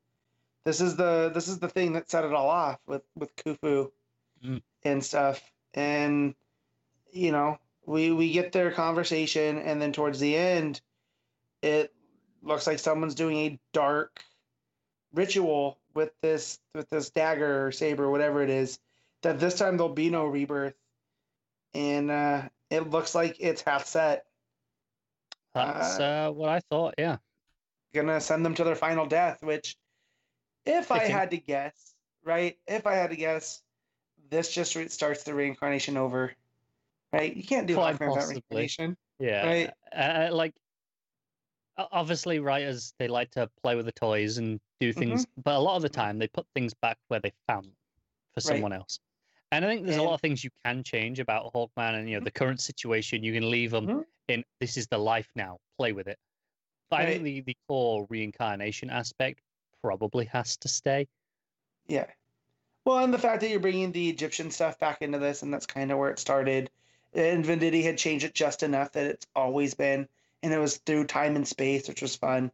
[0.67, 3.91] this is the this is the thing that set it all off with with Khufu
[4.45, 4.63] Mm.
[4.85, 5.41] and stuff.
[5.73, 6.35] And
[7.11, 10.83] you know, we we get their conversation, and then towards the end,
[11.63, 11.95] it
[12.43, 14.21] looks like someone's doing a dark
[15.15, 18.79] ritual with this with this dagger or saber, whatever it is.
[19.23, 20.75] That this time there'll be no rebirth,
[21.73, 24.27] and uh, it looks like it's half set.
[25.55, 26.95] That's uh, what I thought.
[26.99, 27.17] Yeah.
[27.95, 29.43] gonna send them to their final death.
[29.43, 29.77] Which,
[30.67, 31.95] if I had to guess,
[32.25, 32.59] right?
[32.67, 33.63] If I had to guess,
[34.29, 36.35] this just re- starts the reincarnation over.
[37.13, 37.35] Right?
[37.35, 38.97] You can't do Quite Hawkman without reincarnation.
[39.19, 39.47] Yeah.
[39.47, 39.71] Right.
[39.95, 40.55] Uh, like,
[41.79, 44.99] o- obviously, writers they like to play with the toys and do Mm-hmm.
[44.99, 47.77] things, but a lot of the time they put things back where they found them
[48.35, 48.57] for Right.
[48.57, 48.99] someone else.
[49.53, 52.19] And I think there's a lot of things you can change about Hawkman and you
[52.19, 53.23] know the current situation.
[53.23, 54.05] You can leave them Mhm.
[54.29, 55.59] in this is the life now.
[55.79, 56.19] Play with it.
[56.91, 59.41] But I think the, the core reincarnation aspect
[59.87, 61.07] probably has to stay.
[61.87, 62.07] Yeah.
[62.85, 65.67] Well, and the fact that you're bringing the Egyptian stuff back into this, and that's
[65.67, 66.71] kind of where it started.
[67.15, 70.09] And Venditti had changed it just enough that it's always been,
[70.43, 72.51] and it was through time and space, which was fun.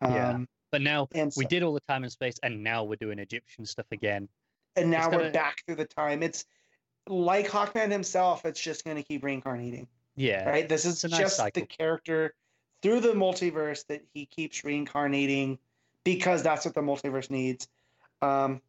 [0.00, 0.30] Yeah.
[0.30, 2.94] Um, But now and we so- did all the time and space, and now we're
[2.96, 4.28] doing Egyptian stuff again.
[4.76, 6.22] and now it's we're gonna- back through the time.
[6.22, 6.46] It's
[7.08, 8.46] like Hawkman himself.
[8.46, 9.86] It's just going to keep reincarnating.
[10.16, 10.48] Yeah.
[10.48, 10.66] right?
[10.68, 12.34] This is nice just the character
[12.82, 15.58] through the multiverse that he keeps reincarnating
[16.04, 17.68] because that's what the multiverse needs.
[18.20, 18.60] Um,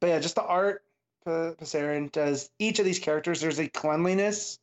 [0.00, 0.84] but yeah, just the art.
[1.24, 3.40] P- Pasarin does each of these characters.
[3.40, 4.58] There's a cleanliness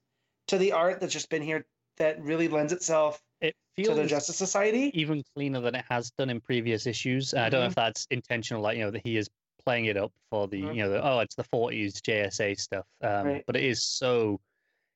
[0.47, 1.65] to the art that's just been here
[1.97, 4.91] that really lends itself It to feels the Justice Society.
[4.99, 7.31] even cleaner than it has done in previous issues.
[7.33, 9.29] And I don't know if that's intentional, like you know that he is
[9.63, 10.75] playing it up for the Mhm.
[10.75, 13.43] you know the, oh it's the 40s JSA stuff, um, Right.
[13.45, 14.39] but it is so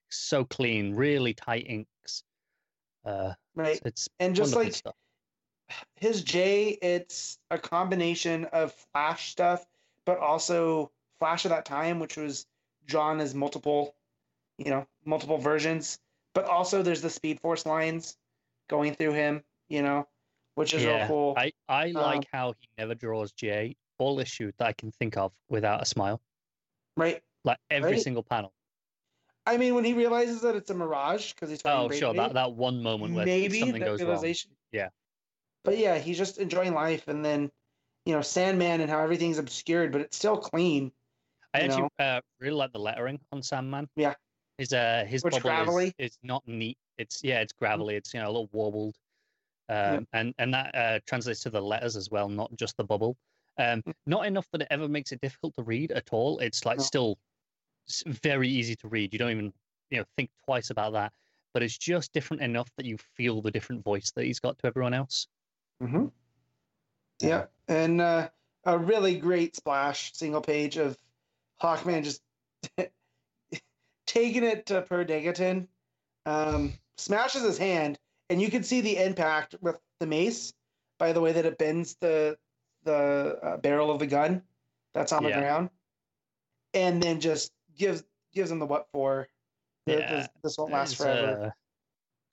[0.09, 2.23] so clean, really tight inks.
[3.05, 3.75] Uh, Right.
[3.77, 4.95] it's, it's And just like stuff.
[5.95, 9.65] His Jay, it's a combination of Flash stuff,
[10.05, 12.45] but also Flash of that time, which was
[12.85, 13.95] drawn as multiple,
[14.57, 15.99] you know, multiple versions.
[16.33, 18.17] But also there's the Speed Force lines
[18.67, 20.07] going through him, you know,
[20.55, 21.33] which is real cool.
[21.37, 25.17] I I Um, like how he never draws Jay all issue that I can think
[25.17, 26.21] of without a smile.
[26.97, 27.21] right?
[27.45, 28.03] Like every Right.
[28.03, 28.53] single panel.
[29.45, 32.53] I mean, when he realizes that it's a mirage because he's Oh, sure, that, that
[32.53, 34.07] one moment where maybe something goes wrong.
[34.07, 34.51] realization.
[34.71, 34.89] Yeah.
[35.63, 37.51] But yeah, he's just enjoying life, and then,
[38.05, 40.91] you know, Sandman and how everything's obscured, but it's still clean.
[41.53, 43.89] I actually uh, really like the lettering on Sandman.
[43.95, 44.15] Yeah.
[44.57, 46.77] His uh his Which bubble is, is not neat.
[46.97, 47.95] It's yeah, it's gravelly.
[47.95, 48.95] It's you know a little warbled,
[49.69, 53.17] um, and and that uh, translates to the letters as well, not just the bubble.
[53.57, 53.93] Um, Mm.
[54.05, 56.39] not enough that it ever makes it difficult to read at all.
[56.39, 56.83] It's like No.
[56.85, 57.19] still
[58.07, 59.13] very easy to read.
[59.13, 59.53] You don't even
[59.89, 61.13] you know think twice about that.
[61.53, 64.67] But it's just different enough that you feel the different voice that he's got to
[64.67, 65.27] everyone else.
[65.81, 66.07] Mm-hmm.
[67.21, 68.29] Yeah, and uh,
[68.65, 70.97] a really great splash single page of
[71.61, 72.21] Hawkman just
[74.05, 75.67] taking it to Per Degaton,
[76.25, 77.97] um, smashes his hand,
[78.29, 80.53] and you can see the impact with the mace
[80.99, 82.37] by the way that it bends the
[82.83, 84.41] the uh, barrel of the gun
[84.93, 85.39] that's on the Yeah.
[85.39, 85.69] ground,
[86.73, 89.27] and then just gives gives him the what for.
[89.85, 91.45] Yeah, this, this won't last It's, forever.
[91.47, 91.51] uh,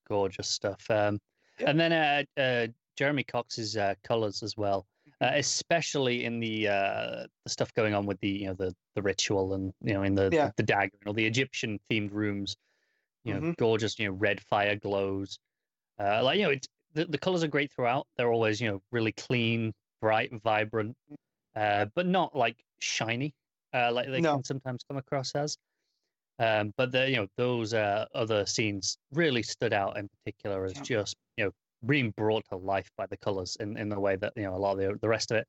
[0.09, 0.89] gorgeous stuff.
[0.91, 1.21] Um,
[1.59, 1.71] Yeah.
[1.71, 2.67] And then uh, uh,
[3.01, 4.87] Jeremy Cox's uh, colors as well,
[5.23, 5.35] uh, Mm-hmm.
[5.35, 9.55] especially in the uh, the stuff going on with the you know the the ritual
[9.55, 10.53] and you know in the Yeah.
[10.57, 12.57] the dagger and all the Egyptian themed rooms.
[13.25, 13.55] You know, Mhm.
[13.59, 13.99] gorgeous.
[13.99, 15.39] You know, red fire glows.
[15.99, 18.07] Uh, like you know, it's the, the colors are great throughout.
[18.17, 20.97] They're always you know really clean, bright, vibrant,
[21.57, 23.35] uh, but not like shiny
[23.75, 24.33] uh, like they No.
[24.33, 25.57] can sometimes come across as.
[26.39, 30.75] Um, but the you know those uh, other scenes really stood out in particular as
[30.75, 30.83] Yeah.
[30.83, 31.17] just
[31.87, 34.59] being brought to life by the colors in, in the way that you know a
[34.59, 35.49] lot of the the rest of it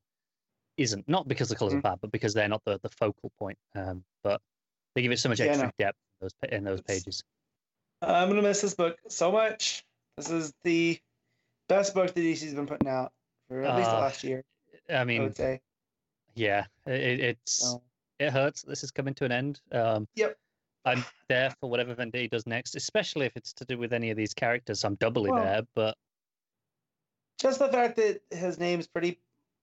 [0.76, 1.08] isn't.
[1.08, 1.78] Not because the colors Mhm.
[1.78, 3.58] are bad, but because they're not the, the focal point.
[3.74, 4.40] Um, but
[4.94, 5.72] they give it so much Yeah, extra no.
[5.78, 7.22] depth in those in those pages.
[8.00, 9.84] I'm gonna miss this book so much.
[10.16, 11.00] This is the
[11.68, 13.12] best book that DC's been putting out
[13.48, 14.44] for at least the Uh, last year.
[14.90, 15.60] I mean, I would say.
[16.34, 17.76] yeah, it, it's
[18.18, 18.62] it hurts.
[18.62, 19.60] This is coming to an end.
[19.70, 20.38] Um, Yep.
[20.84, 24.16] I'm there for whatever Venditti does next, especially if it's to do with any of
[24.16, 24.84] these characters.
[24.84, 25.96] I'm doubly Well, there, but
[27.42, 29.18] just the fact that his name's pretty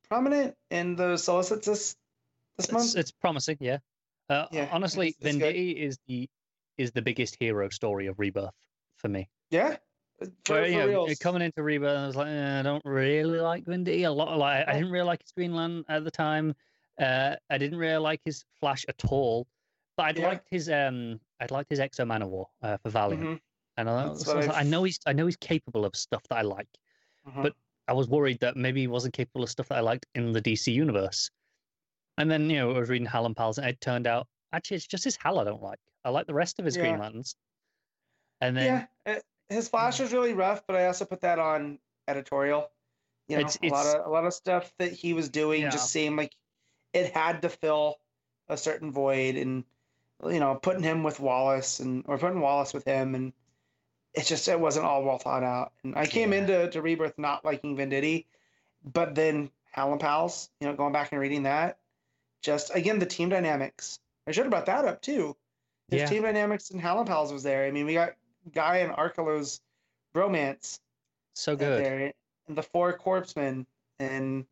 [0.07, 1.95] prominent in the solicits this
[2.57, 2.95] this it's, month.
[2.97, 3.57] it's promising.
[3.60, 3.77] Yeah.
[4.30, 5.56] Uh, Yeah, honestly, it's- it's good.
[5.56, 6.30] Is the
[6.77, 8.53] is the biggest hero story of Rebirth
[8.95, 9.30] for me.
[9.49, 9.77] yeah,
[10.18, 13.65] for, for you know, coming into Rebirth, I was like, eh, I don't really like
[13.65, 14.38] Venditti a lot.
[14.38, 16.56] Like, I didn't really like his Green Lantern at the time.
[16.97, 19.47] Uh, I didn't really like his Flash at all.
[19.97, 20.27] But I'd Yeah.
[20.30, 23.23] liked his um, I'd liked his X-O Manowar uh, for Valiant.
[23.23, 23.39] Mhm,
[23.77, 26.23] And I, so I, was like, I know he's I know he's capable of stuff
[26.30, 26.69] that I like.
[27.27, 27.43] mhm.
[27.43, 27.56] but-
[27.90, 30.41] I was worried that maybe he wasn't capable of stuff that I liked in the
[30.41, 31.32] DC universe.
[32.20, 34.78] And then, you know, I was reading Hal and Pals, and it turned out actually
[34.78, 35.80] it's just his Hal I don't like.
[36.06, 36.99] I like the rest of his Green Yeah.
[36.99, 37.36] Lanterns.
[38.41, 41.80] And then yeah, uh, his Flash was really rough, but I also put that on
[42.07, 42.72] editorial.
[43.28, 45.70] You know, It's- a lot of a lot of stuff that he was doing Yeah.
[45.70, 46.36] just seemed like
[46.94, 47.99] it had to fill
[48.48, 49.64] a certain void, and
[50.26, 53.34] you know, putting him with Wallace and or putting Wallace with him, and
[54.14, 55.73] it just it wasn't all well thought out.
[55.84, 56.40] And I came Yeah.
[56.40, 58.26] into to Rebirth not liking Venditti,
[58.84, 59.52] but then
[59.91, 61.80] and Pals, you know, going back and reading that,
[62.41, 63.99] just again the team dynamics.
[64.27, 65.36] I should have brought that up too.
[65.90, 66.07] His Yeah.
[66.07, 67.65] team dynamics and and Pals was there.
[67.65, 68.15] I mean, we got
[68.52, 69.61] Guy and Arkillo's
[70.14, 70.80] bromance
[71.34, 71.84] so good.
[71.84, 72.14] there,
[72.48, 73.65] and the four corpsemen,
[73.99, 74.45] and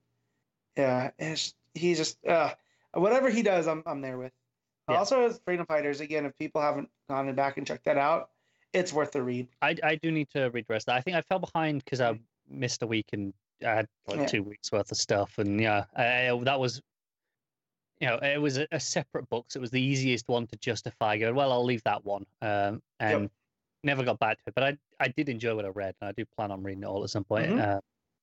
[0.76, 2.54] yeah, it's, he's just uh,
[2.94, 4.34] whatever he does, I'm I'm there with.
[4.90, 4.98] Yeah.
[4.98, 8.30] Also, as Freedom Fighters, again, if people haven't gone back and checked that out,
[8.78, 9.48] it's worth the read.
[9.62, 10.96] I, I do need to read the rest that.
[10.96, 13.34] I think I fell behind because I missed a week and
[13.66, 14.26] I had like Yeah.
[14.28, 15.38] two weeks worth of stuff.
[15.38, 16.82] And yeah, I, I- that was,
[18.00, 19.46] you know, it was a, a separate book.
[19.50, 22.26] So it was the easiest one to justify going, well, I'll leave that one.
[22.42, 23.30] Um, and
[23.84, 24.56] never got back to it.
[24.56, 25.96] But I, I did enjoy what I read.
[26.02, 27.78] And I do plan on reading it all at some point, Mhm.
[27.78, 27.82] uh,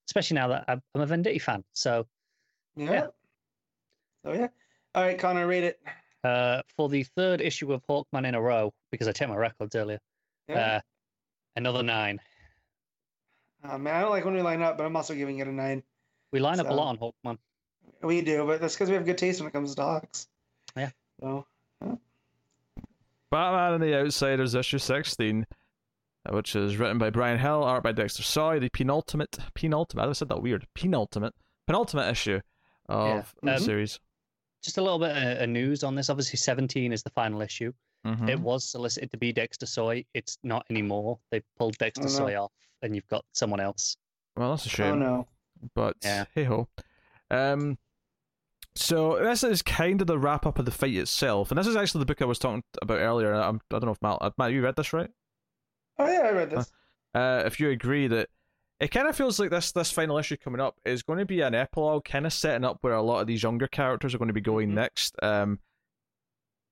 [0.09, 1.65] especially now that I'm I'm a Venditti fan.
[1.73, 2.07] So
[2.77, 2.91] Yeah.
[2.93, 3.07] Yeah.
[4.25, 4.49] So yeah.
[4.95, 5.81] All right, Connor, read it.
[6.23, 9.75] uh, for the third issue of Hawkman in a row, because I checked my records
[9.75, 9.99] earlier,
[10.49, 10.77] Yeah.
[10.77, 10.81] uh,
[11.57, 12.21] another nine.
[13.63, 15.53] Uh, man, I don't like when we line up, but I'm also giving it a
[15.53, 15.83] nine.
[16.33, 17.39] We line up a So- lot on Hawkman.
[18.03, 20.29] We do, but that's because we have good taste when it comes to Hawks.
[20.77, 20.91] Yeah.
[21.21, 21.47] So
[23.31, 25.47] Batman and the Outsiders, issue 16,
[26.27, 30.13] uh, which is written by Bryan Hill, art by Dexter Soy, the penultimate, penultimate, I
[30.13, 31.35] said that weird, penultimate,
[31.67, 32.41] penultimate issue
[32.89, 33.25] of Yeah.
[33.43, 33.99] the Um, series.
[34.63, 36.09] Just a little bit of of news on this.
[36.11, 37.73] Obviously, 17 is the final issue.
[38.05, 38.29] Mhm.
[38.29, 40.05] It was solicited to be Dexter Soy.
[40.15, 41.19] It's not anymore.
[41.31, 42.11] They pulled Dexter Oh, no.
[42.11, 42.53] Soy off,
[42.83, 43.97] and you've got someone else.
[44.37, 44.95] Well, that's a shame.
[44.95, 45.29] oh no.
[45.75, 46.25] but Yeah.
[46.35, 46.69] hey ho.
[47.31, 47.79] Um,
[48.77, 51.77] so this is kind of the wrap up of the fight itself, and this is
[51.77, 53.33] actually the book I was talking about earlier.
[53.33, 55.11] I'm, I don't know if Matt, uh, Matt, you read this right?
[55.99, 56.71] Oh yeah, I read this.
[57.15, 58.29] Uh, if you agree that
[58.81, 61.41] it kind of feels like this this final issue coming up is going to be
[61.41, 64.29] an epilogue, kind of setting up where a lot of these younger characters are going
[64.29, 64.75] to be going Mhm.
[64.75, 65.15] next.
[65.23, 65.61] Um,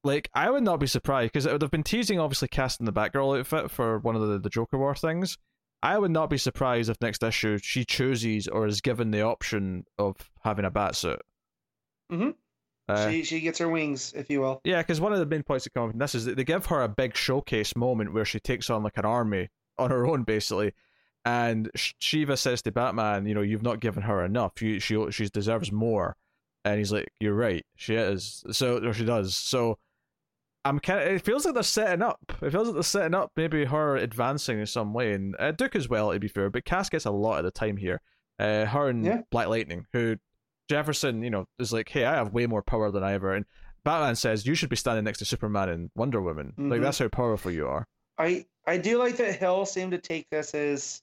[0.05, 3.71] like I would not be surprised because they've been teasing obviously casting the Batgirl outfit
[3.71, 5.39] for one of the the Joker War things.
[5.83, 9.85] I would not be surprised if next issue she chooses or is given the option
[9.99, 11.21] of having a bat suit.
[12.11, 12.35] Mhm.
[12.89, 14.61] Uh, she she gets her wings, if you will.
[14.65, 16.67] yeah, because one of the main points of coming from this is that they give
[16.67, 19.49] her a big showcase moment where she takes on like an army
[19.79, 20.73] on her own, basically.
[21.25, 24.61] And Shiva says to Batman, "You know, you've not given her enough.
[24.61, 26.17] You, she, she deserves more."
[26.65, 27.65] And he's like, "You're right.
[27.77, 28.43] She is.
[28.51, 29.35] So, or she does.
[29.37, 29.79] So,
[30.65, 31.07] I'm kind of.
[31.09, 32.21] It feels like they're setting up.
[32.41, 35.75] It feels like they're setting up maybe her advancing in some way, and uh, Duke
[35.75, 36.51] as well, to be fair.
[36.51, 38.01] But Cass gets a lot of the time here.
[38.39, 39.21] Uh, her and Yeah.
[39.31, 40.17] Black Lightning, who
[40.69, 43.45] Jefferson, you know, is like, "Hey, I have way more power than I ever." And
[43.85, 46.55] Batman says, "You should be standing next to Superman and Wonder Woman.
[46.57, 46.83] Like Mhm.
[46.83, 47.87] that's how powerful you are."
[48.19, 51.03] I I do like that Hill seemed to take this as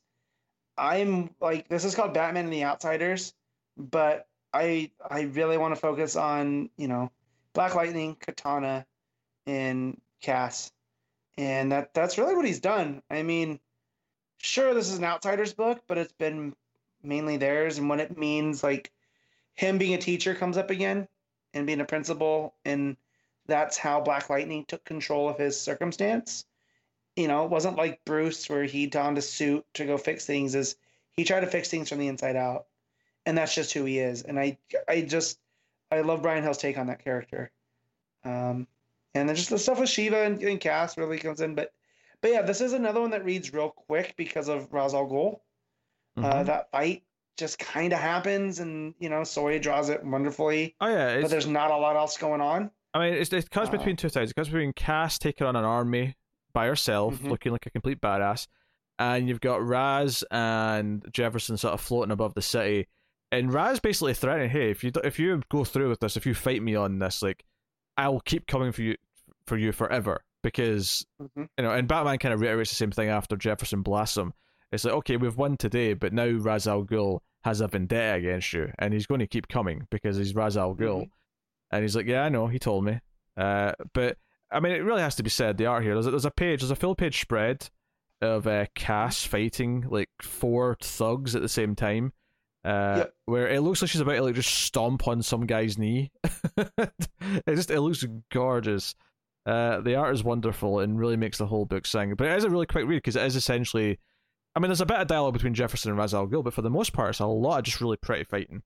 [0.78, 3.34] I'm like this is called Batman and the Outsiders,
[3.78, 7.12] but I I really want to focus on you know
[7.54, 8.86] Black Lightning, Katana,
[9.46, 10.72] and Cass,
[11.38, 13.02] and that that's really what he's done.
[13.10, 13.60] I mean,
[14.38, 16.56] sure this is an Outsiders book, but it's been
[17.04, 18.92] mainly theirs, and what it means like
[19.56, 21.08] him being a teacher comes up again,
[21.54, 22.98] and being a principal, and
[23.48, 26.46] that's how Black Lightning took control of his circumstance
[27.20, 30.56] you know, it wasn't like Bruce where he donned a suit to go fix things.
[30.56, 30.78] Is
[31.12, 32.68] he tried to fix things from the inside out,
[33.26, 34.22] and that's just who he is.
[34.22, 34.58] And I,
[34.88, 35.38] I just,
[35.92, 37.52] I love Bryan Hill's take on that character.
[38.24, 38.68] Um,
[39.16, 41.56] and then just the stuff with Shiva and, and Cass really comes in.
[41.56, 41.72] But,
[42.22, 45.40] but yeah, this is another one that reads real quick because of Ra's al Ghul.
[46.18, 46.46] Uh, Mhm.
[46.48, 47.04] that fight
[47.38, 50.76] just kind of happens, and you know, Soy draws it wonderfully.
[50.82, 52.72] oh yeah, But there's not a lot else going on.
[52.94, 54.32] I mean, it's, it comes Uh, between two sides.
[54.32, 56.16] It comes between Cass taking on an army
[56.54, 57.30] by herself, Mhm.
[57.30, 58.48] looking like a complete badass,
[58.98, 62.88] and you've got Ra's and Jefferson sort of floating above the city.
[63.32, 66.34] And Ra's basically threatening, "Hey, if you if you go through with this, if you
[66.34, 67.46] fight me on this, like,
[68.04, 68.96] I'll keep coming for you
[69.46, 71.50] for you forever." Because Mhm.
[71.58, 74.34] you know, and Batman kind of reiterates the same thing after Jefferson blasts him.
[74.72, 78.54] It's like, okay, we've won today, but now Ra's al Ghul has a vendetta against
[78.54, 81.02] you, and he's going to keep coming because he's Ra's al Ghul.
[81.04, 81.10] Mhm.
[81.72, 83.00] And he's like, yeah, I know, he told me.
[83.36, 84.18] Uh, but
[84.52, 85.58] I mean, it really has to be said.
[85.58, 87.70] The art here, there's a, there's a page, there's a full page spread
[88.22, 92.14] of uh, Cass fighting like four thugs at the same time.
[92.66, 93.14] Uh, Yep.
[93.26, 96.12] where it looks like she's about to like just stomp on some guy's knee.
[96.58, 98.96] it just it looks gorgeous.
[99.46, 102.14] Uh, the art is wonderful and really makes the whole book sing.
[102.16, 103.98] But it is a really quick read because it is essentially
[104.56, 106.62] I mean, there's a bit of dialogue between Jefferson and Ra's al Ghul, but for
[106.64, 108.64] the most part, it's a lot of just really pretty fighting,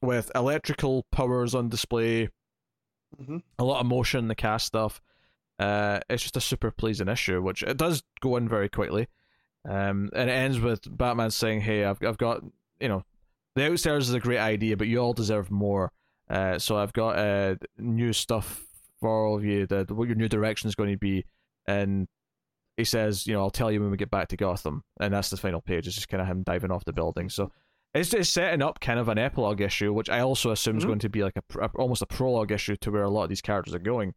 [0.00, 2.28] with electrical powers on display,
[3.16, 5.00] hmm a lot of motion in the cast stuff.
[5.58, 9.08] Uh, it's just a super pleasing issue, which it does go in very quickly.
[9.68, 12.42] Um, and it ends with Batman saying, "Hey, I've I've got
[12.82, 13.02] you know,
[13.56, 15.90] the outstairs is a great idea, but you all deserve more.
[16.28, 18.64] Uh, so I've got uh new stuff
[19.00, 19.66] for all of you.
[19.66, 21.24] That what your new direction is going to be."
[21.66, 22.08] And
[22.76, 25.30] he says, "You know, I'll tell you when we get back to Gotham." And that's
[25.30, 25.86] the final page.
[25.86, 27.28] It's just kind of him diving off the building.
[27.28, 27.50] So
[27.94, 30.88] it's it's setting up kind of an epilogue issue, which I also assume is Mhm.
[30.88, 33.28] going to be like a, pr- almost a prologue issue to where a lot of
[33.28, 34.14] these characters are going.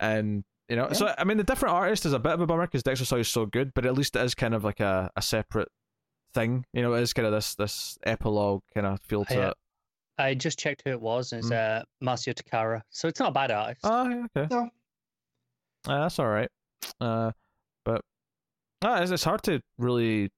[0.00, 2.66] And you know, so I mean, the different artist is a bit of a bummer
[2.66, 5.10] because Dexter Soy is so good, but at least it is kind of like a,
[5.16, 5.68] a separate
[6.36, 6.64] thing.
[6.72, 9.48] You know, it is kind of this this epilogue kind of feel to Yeah.
[9.50, 9.54] it.
[10.18, 11.32] I just checked who it was.
[11.32, 11.80] and It's Mm.
[11.80, 12.80] uh, Marcio Takara.
[12.90, 13.80] So it's not a bad artist.
[13.84, 14.54] Oh, yeah, okay.
[14.54, 14.70] No.
[15.88, 16.48] Uh, that's all right.
[17.00, 17.32] Uh,
[17.84, 18.00] but
[18.82, 20.30] uh, it's, it's hard to really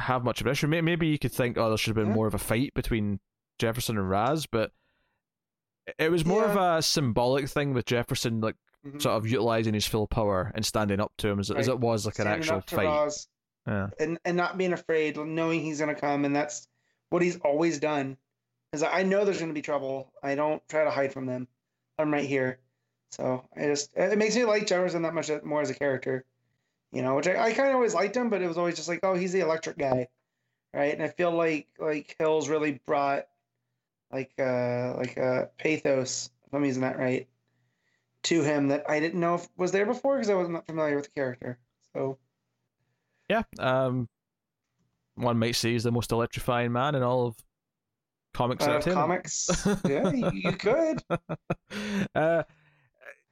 [0.00, 0.66] have much of an issue.
[0.66, 2.14] May- Maybe you could think, oh, there should have been Yeah.
[2.16, 3.20] more of a fight between
[3.58, 4.72] Jefferson and Ra's, but
[5.98, 8.56] it was more of a symbolic thing with Jefferson, like
[8.86, 9.00] Mhm.
[9.00, 12.04] sort of utilizing his full power and standing up to him as, as it was
[12.04, 12.84] like an actual fight.
[12.86, 13.26] Roz
[13.66, 13.88] Yeah.
[13.98, 16.68] and and not being afraid, knowing he's gonna come, and that's
[17.10, 18.16] what he's always done.
[18.72, 20.12] Is I know there's gonna be trouble.
[20.22, 21.48] I don't try to hide from them.
[21.98, 22.58] I'm right here.
[23.10, 26.24] So I just it makes me like Jefferson that much more as a character.
[26.92, 28.88] You know, which I, I kind of always liked him, but it was always just
[28.88, 30.08] like, oh, he's the electric guy,
[30.72, 30.92] right?
[30.94, 33.26] And I feel like like Hills really brought
[34.12, 37.28] like uh like a pathos, if I'm using that right,
[38.24, 41.06] to him that I didn't know was there before because I was not familiar with
[41.06, 41.58] the character.
[41.92, 42.18] So
[43.28, 43.42] Yeah.
[43.58, 44.08] Um,
[45.16, 47.36] one might say he's the most electrifying man in all of
[48.34, 48.66] comics.
[48.66, 49.48] uh, comics,
[49.86, 51.02] yeah, you, you could.
[52.14, 52.42] uh,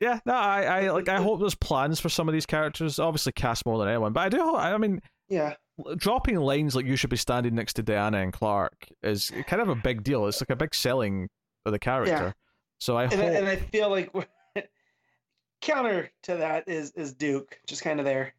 [0.01, 1.09] yeah, no, I, I like.
[1.09, 2.99] I hope there's plans for some of these characters.
[2.99, 4.39] Obviously, cast more than anyone, but I do.
[4.39, 5.55] hope- I mean, Yeah,
[5.97, 9.69] dropping lines like "you should be standing next to Diana and Clark" is kind of
[9.69, 10.27] a big deal.
[10.27, 11.29] It's like a big selling
[11.67, 12.13] of the character.
[12.13, 12.33] Yeah.
[12.81, 13.23] So I and, hope.
[13.23, 14.13] I- and I feel like
[15.61, 18.35] counter to that is is Duke, just kind of there.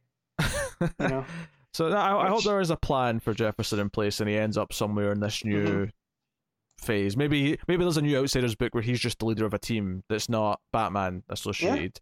[1.00, 1.26] You know.
[1.74, 4.58] so I, I hope there is a plan for Jefferson in place, and he ends
[4.58, 6.86] up somewhere in this new Mm-hmm.
[6.86, 7.16] phase.
[7.18, 10.04] Maybe maybe there's a new Outsiders book where he's just the leader of a team
[10.10, 12.00] that's not Batman associated.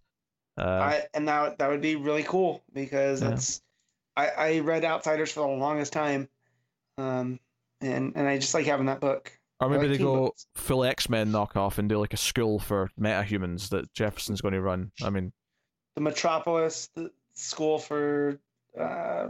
[0.58, 3.30] Uh, I and that that would be really cool because Yeah.
[3.30, 3.62] that's
[4.18, 6.28] I I read Outsiders for the longest time,
[6.98, 7.40] um,
[7.80, 9.38] and and I just like having that book.
[9.60, 10.48] or maybe like they go books.
[10.56, 14.62] full X Men knockoff and do like a school for metahumans that Jefferson's going to
[14.62, 14.91] run.
[15.03, 15.32] I mean,
[15.95, 18.40] The Metropolis, the school for
[18.80, 19.27] uh,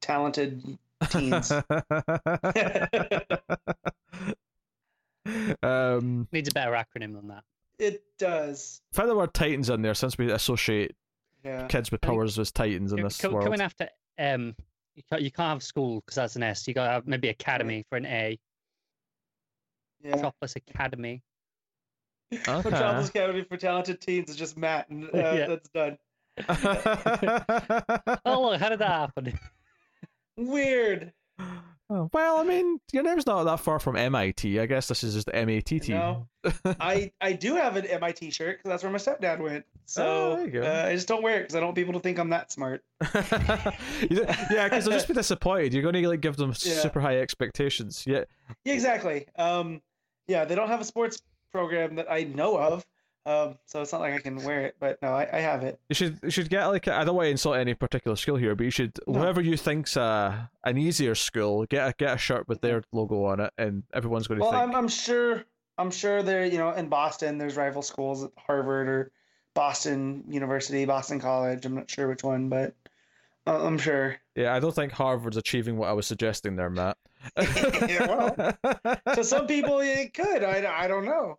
[0.00, 0.78] talented
[1.10, 1.50] teens.
[5.62, 7.44] um, Needs a better acronym than that.
[7.78, 8.80] it does.
[8.92, 10.94] find the word Titans in there since we associate
[11.44, 11.66] Yeah.
[11.68, 13.44] kids with powers as Titans in Co- this co- world.
[13.44, 14.54] Coming after um,
[14.94, 16.66] you can't, you can't have school because that's an S.
[16.66, 18.38] You got to have maybe academy for an A.
[20.02, 20.10] Yeah.
[20.16, 21.22] Metropolis Academy.
[22.32, 22.46] Okay.
[22.70, 25.46] Metropolis Academy for Talented Teens is just Matt, and uh, Yeah.
[25.46, 25.98] that's done.
[28.24, 29.38] Oh look, how did that happen?
[30.36, 31.12] Weird.
[31.90, 34.60] Oh, well, I mean, your name's not that far from MIT.
[34.60, 35.88] I guess this is just MATT.
[35.88, 36.28] No.
[36.78, 39.64] I I do have an MIT shirt because that's where my stepdad went.
[39.86, 40.62] So Oh, there you go.
[40.62, 42.52] uh, I just don't wear it because I don't want people to think I'm that
[42.52, 42.84] smart.
[44.10, 45.72] Yeah, because they'll just be disappointed.
[45.72, 46.74] You're going to like give them Yeah.
[46.80, 48.04] super high expectations.
[48.06, 48.24] Yeah,
[48.64, 49.26] Yeah, exactly.
[49.36, 49.80] Um,
[50.26, 52.84] yeah, they don't have a sports program that I know of.
[53.26, 55.78] Um, so it's not like I can wear it, but no, I, I have it.
[55.90, 58.54] you should you should get like I don't want to insult any particular school here,
[58.54, 59.18] but you should No.
[59.20, 63.24] whoever you think's a an easier school get a get a shirt with their logo
[63.24, 64.62] on it, and everyone's going to Well, think.
[64.62, 65.44] I'm, I'm sure
[65.76, 69.12] I'm sure there, you know, in Boston, there's rival schools at Harvard or
[69.54, 71.66] Boston University, Boston College.
[71.66, 72.74] I'm not sure which one, but
[73.46, 74.16] uh, I'm sure.
[74.36, 76.96] Yeah, I don't think Harvard's achieving what I was suggesting there, Matt.
[77.36, 78.52] Yeah,
[79.14, 80.42] To some people, it could.
[80.44, 81.38] I, I don't know.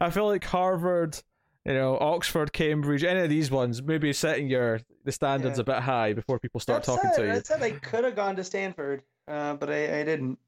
[0.00, 1.18] I feel like Harvard,
[1.64, 5.62] you know, Oxford, Cambridge, any of these ones, maybe setting your the standards Yeah.
[5.62, 7.32] a bit high before people start That talking said, to you.
[7.34, 10.38] That said, I could have gone to Stanford, uh, but I, I didn't.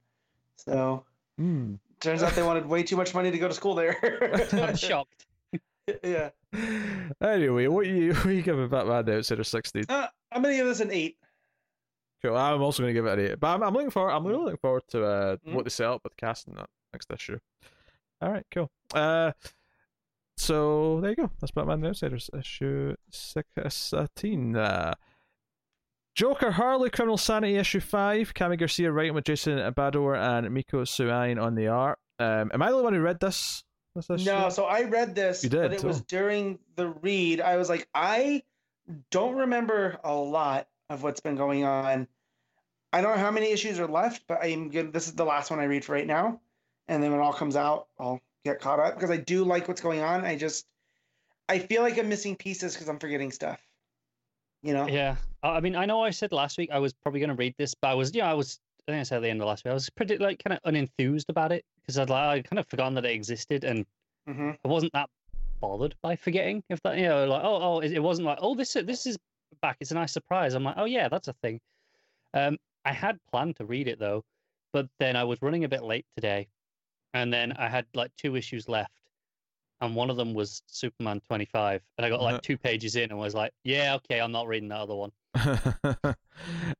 [0.56, 1.04] So
[1.38, 1.74] Hmm.
[2.00, 3.96] turns out they wanted way too much money to go to school there.
[4.52, 5.26] I'm shocked.
[6.04, 6.30] yeah.
[7.20, 9.84] Anyway, what you what you giving Batman the Outsider sixteen?
[9.88, 11.16] Uh, I'm gonna give this an eight.
[12.22, 12.36] Cool.
[12.36, 14.12] I'm also going to give it an eight, but I'm, I'm looking forward.
[14.12, 15.54] I'm really looking forward to uh, Mm.
[15.54, 17.38] what they set up with casting that next issue.
[18.22, 18.70] All right, cool.
[18.94, 19.32] Uh,
[20.36, 21.30] so there you go.
[21.40, 24.56] That's Batman the Outsiders issue sixteen.
[24.56, 24.94] Uh,
[26.14, 28.32] Joker Harley Criminal Sanity issue five.
[28.32, 31.98] Kami Garcia writing with Jason Badower and Mico Suayan on the art.
[32.18, 33.64] Um, am I the one who read this?
[33.96, 34.24] this issue?
[34.24, 36.04] No, so I read this, You did, but it was oh.
[36.06, 37.40] during the read.
[37.40, 38.42] I was like, I
[39.10, 42.06] don't remember a lot of what's been going on.
[42.92, 44.92] I don't know how many issues are left, but I'm good.
[44.92, 46.40] This is the last one I read for right now,
[46.92, 49.66] and then when it all comes out, I'll get caught up because I do like
[49.66, 50.26] what's going on.
[50.26, 50.66] I just
[51.48, 53.60] I feel like I'm missing pieces because I'm forgetting stuff.
[54.62, 54.86] You know?
[54.86, 55.16] Yeah.
[55.42, 57.74] I mean, I know I said last week I was probably going to read this,
[57.74, 58.60] but I was, yeah, I was.
[58.86, 60.58] I think I said at the end of last week I was pretty like kind
[60.58, 63.86] of unenthused about it because I'd like I kind of forgotten that it existed and
[64.26, 65.08] hmm I wasn't that
[65.60, 68.56] bothered by forgetting if that you know like oh oh it it wasn't like oh
[68.56, 69.16] this this is
[69.60, 71.60] back it's a nice surprise I'm like oh yeah that's a thing
[72.34, 74.24] um I had planned to read it though
[74.72, 76.48] but then I was running a bit late today
[77.14, 78.92] and then I had like two issues left
[79.80, 82.32] and one of them was Superman 25 and I got Uh-huh.
[82.32, 85.12] like two pages in and was like yeah okay I'm not reading that other one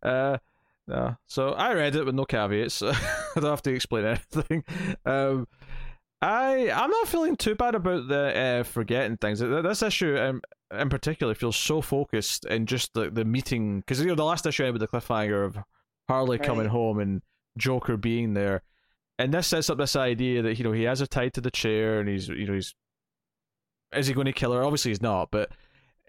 [0.02, 0.38] uh,
[0.88, 1.16] no.
[1.26, 2.82] So I read it with no caveats.
[2.82, 2.94] I
[3.36, 4.64] don't have to explain anything.
[5.06, 5.46] Um,
[6.20, 9.40] I I'm not feeling too bad about the uh, forgetting things.
[9.40, 14.06] This issue um, in particular feels so focused in just the the meeting because you
[14.06, 15.56] know the last issue I had with the cliffhanger of
[16.08, 17.22] Harley coming home and
[17.56, 18.62] Joker being there,
[19.22, 21.50] and this sets up this idea that you know he has her tied to the
[21.50, 22.74] chair and he's you know he's
[23.94, 24.64] is he going to kill her?
[24.64, 25.50] Obviously he's not, but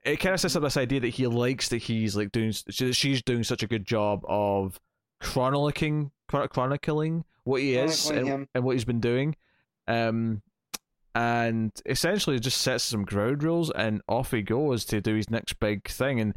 [0.04, 3.22] it kind of sets up this idea that he likes that he's like doing she's
[3.22, 4.80] doing such a good job of
[5.20, 9.36] chronicling chronicling what he is and, and what he's been doing.
[9.88, 10.42] Um
[11.16, 15.60] and essentially just sets some ground rules and off he goes to do his next
[15.60, 16.20] big thing.
[16.20, 16.34] And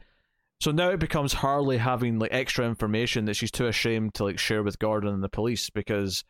[0.61, 4.39] so now it becomes Harley having like extra information that she's too ashamed to like
[4.39, 6.25] share with Gordon and the police because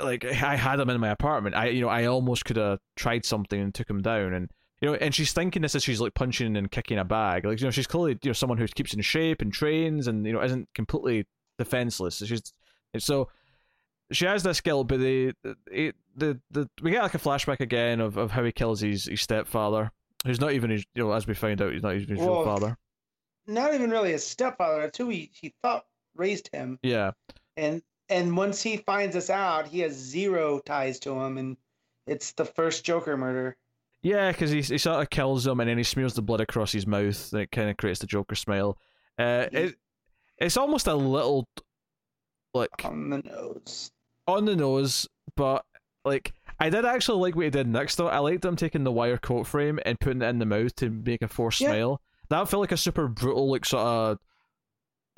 [0.00, 1.54] like I had him in my apartment.
[1.56, 4.50] I you know I almost could have tried something and took him down and
[4.80, 7.44] you know and she's thinking this as she's like punching and kicking a bag.
[7.44, 10.26] Like you know she's clearly you know someone who keeps in shape and trains and
[10.26, 11.26] you know isn't completely
[11.58, 12.16] defenseless.
[12.16, 12.52] So she's
[12.98, 13.28] so
[14.10, 18.00] she has this skill, but the the, the the we get like a flashback again
[18.00, 19.90] of, of how he kills his, his stepfather,
[20.24, 22.44] who's not even his you know as we find out he's not even his real
[22.44, 22.76] father.
[23.46, 24.82] Not even really his stepfather.
[24.82, 26.78] That's who he, he thought raised him.
[26.82, 27.12] Yeah,
[27.56, 31.56] And and once he finds us out, he has zero ties to him, and
[32.06, 33.56] it's the first Joker murder.
[34.02, 36.70] Yeah, because he, he sort of kills him and then he smears the blood across
[36.70, 38.78] his mouth and it kind of creates the Joker smile.
[39.18, 39.74] Uh, it,
[40.38, 41.48] it's almost a little
[42.54, 43.90] like on the nose.
[44.28, 45.64] on the nose, but
[46.04, 48.06] like I did actually like what he did next though.
[48.06, 50.90] I liked him taking the wire coat frame and putting it in the mouth to
[50.90, 51.70] make a forced Yeah.
[51.70, 52.00] smile.
[52.30, 54.18] That felt like a super brutal, like sort of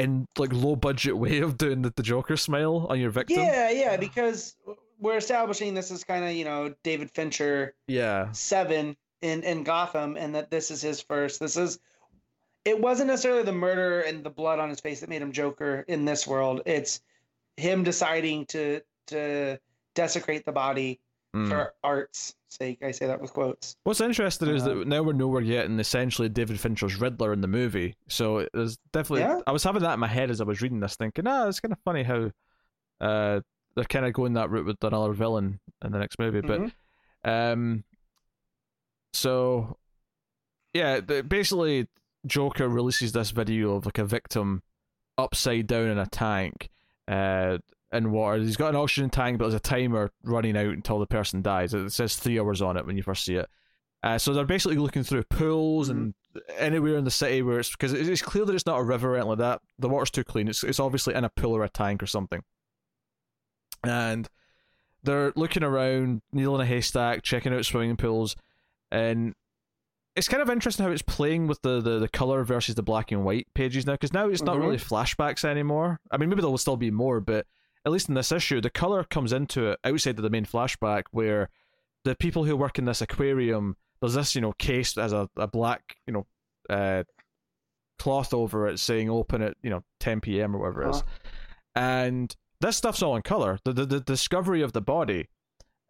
[0.00, 3.38] in like low budget way of doing the, the Joker smile on your victim.
[3.38, 4.56] Yeah, yeah, because
[4.98, 8.32] we're establishing this is kind of you know David Fincher Yeah.
[8.32, 11.38] seven in in Gotham, and that this is his first.
[11.40, 11.78] This is.
[12.66, 15.82] It wasn't necessarily the murder and the blood on his face that made him Joker
[15.88, 16.60] in this world.
[16.66, 17.00] It's
[17.56, 19.58] him deciding to to
[19.94, 21.00] desecrate the body
[21.34, 21.48] Mm.
[21.48, 22.82] for art's sake.
[22.82, 23.76] I say that with quotes.
[23.84, 27.40] What's interesting is Uh, that now we're nowhere yet, and essentially David Fincher's Riddler in
[27.40, 27.94] the movie.
[28.08, 29.40] So there's definitely Yeah.
[29.46, 31.60] I was having that in my head as I was reading this, thinking, ah, it's
[31.60, 32.30] kind of funny how
[33.00, 33.40] uh
[33.76, 36.40] they're kind of going that route with another villain in the next movie.
[36.40, 36.72] Mhm.
[37.22, 37.84] But um,
[39.12, 39.76] so
[40.72, 41.86] yeah, the, basically
[42.26, 44.62] Joker releases this video of like a victim
[45.16, 46.70] upside down in a tank.
[47.08, 47.58] Uh,
[47.92, 48.38] in water.
[48.38, 51.74] He's got an oxygen tank, but there's a timer running out until the person dies.
[51.74, 53.48] It says three hours on it when you first see it.
[54.02, 56.14] Uh, so they're basically looking through pools and
[56.56, 59.16] anywhere in the city where it's because it's clear that it's not a river or
[59.16, 59.60] anything like that.
[59.78, 60.48] The water's too clean.
[60.48, 62.42] It's it's obviously in a pool or a tank or something.
[63.84, 64.28] And
[65.02, 68.36] they're looking around, needle in a haystack, checking out swimming pools,
[68.90, 69.34] and
[70.16, 73.12] it's kind of interesting how it's playing with the, the, the color versus the black
[73.12, 74.60] and white pages now because now it's not Mhm.
[74.62, 76.00] really flashbacks anymore.
[76.10, 77.46] I mean, maybe there will still be more, but
[77.90, 81.04] at least in this issue, the color comes into it outside of the main flashback
[81.10, 81.48] where
[82.04, 85.28] the people who work in this aquarium, there's this, you know, case that has a,
[85.36, 86.26] a black, you know,
[86.70, 87.02] uh,
[87.98, 90.54] cloth over it saying open at, you know, 10 p.m.
[90.56, 90.96] or whatever it is.
[90.96, 91.30] Uh-huh.
[91.76, 93.58] And this stuff's all in color.
[93.64, 95.28] The, the, the discovery of the body,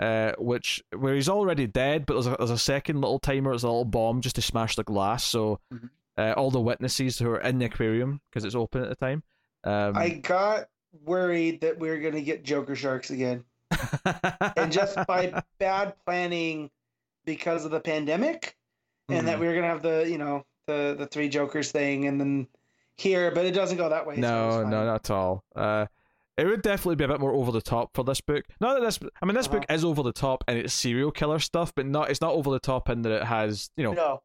[0.01, 3.62] uh, which, where he's already dead, but there's a, there's a second little timer, there's
[3.65, 5.23] a little bomb just to smash the glass.
[5.25, 5.91] So Mhm.
[6.17, 9.23] uh, all the witnesses who are in the aquarium, because it's open at the time.
[9.62, 10.70] Um, I got
[11.05, 13.44] worried that we were going to get Joker sharks again,
[14.57, 16.70] and just by bad planning
[17.25, 18.57] because of the pandemic,
[19.09, 19.41] and that Mhm.
[19.41, 22.47] we were going to have the you know the the three Jokers thing, and then
[22.97, 24.17] here, but it doesn't go that way.
[24.17, 24.70] so No, fine.
[24.70, 25.44] no, not at all.
[25.57, 25.86] Uh,
[26.36, 28.44] it would definitely be a bit more over the top for this book.
[28.60, 29.75] Not that this, I mean, this book Uh-huh.
[29.75, 32.10] is over the top and it's serial killer stuff, but not.
[32.10, 34.23] It's not over the top in that it has, you know, No.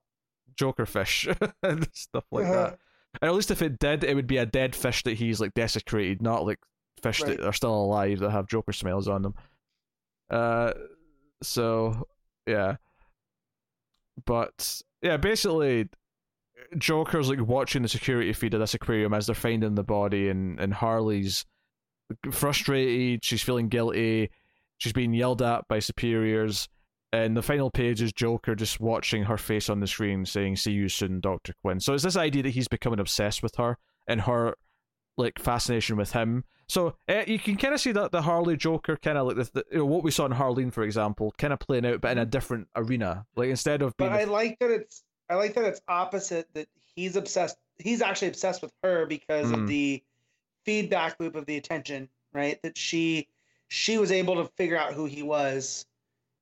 [0.55, 1.27] Joker fish
[1.63, 2.53] and stuff like Uh-huh.
[2.71, 2.79] that.
[3.21, 5.53] And at least if it did, it would be a dead fish that he's like
[5.53, 6.59] desecrated, not like
[7.01, 7.37] fish Right.
[7.37, 9.35] that are still alive that have Joker smells on them.
[10.29, 10.73] Uh,
[11.41, 12.07] so
[12.47, 12.75] yeah,
[14.25, 15.87] but yeah, basically,
[16.77, 20.59] Joker's like watching the security feed of this aquarium as they're finding the body, and
[20.59, 21.45] and Harley's
[22.31, 23.23] frustrated.
[23.23, 24.29] She's feeling guilty.
[24.77, 26.67] She's being yelled at by superiors.
[27.15, 30.73] And the final page is Joker just watching her face on the screen, saying "See
[30.73, 34.21] you soon, Doctor Quinn." So it's this idea that he's becoming obsessed with her, and
[34.21, 34.55] her
[35.17, 36.43] like fascination with him.
[36.67, 39.49] So uh, you can kind of see that the Harley Joker kind of like the,
[39.53, 42.11] the, you know, what we saw in Harleen, for example, kind of playing out, but
[42.11, 43.25] in a different arena.
[43.37, 46.47] Like instead of being, but I like that it's I like that it's opposite.
[46.53, 47.55] That he's obsessed.
[47.77, 49.61] He's actually obsessed with her because Mm.
[49.61, 50.03] of the
[50.65, 52.61] feedback loop of the attention, right?
[52.63, 53.29] That she
[53.69, 55.85] she was able to figure out who he was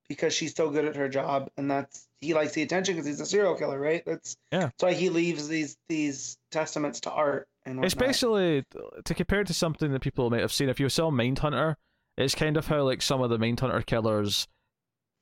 [0.07, 3.19] because she's so good at her job, and that's he likes the attention because he's
[3.19, 4.03] a serial killer, right?
[4.05, 4.59] That's Yeah.
[4.61, 8.07] That's why he leaves these these testaments to art and it's whatnot.
[8.07, 8.63] basically
[9.03, 10.69] to compare it to something that people might have seen.
[10.69, 11.75] If you saw Mindhunter,
[12.17, 14.47] it's kind of how like some of the Mindhunter killers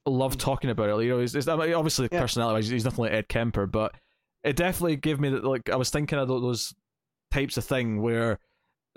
[0.05, 0.39] love mm.
[0.39, 1.03] talking about it.
[1.03, 2.21] You know, he's, he's I mean, obviously Yeah.
[2.21, 2.67] personality.
[2.67, 3.95] He's nothing like Ed Kemper, but
[4.43, 5.43] it definitely gave me that.
[5.43, 6.73] Like I was thinking of those
[7.31, 8.39] types of thing where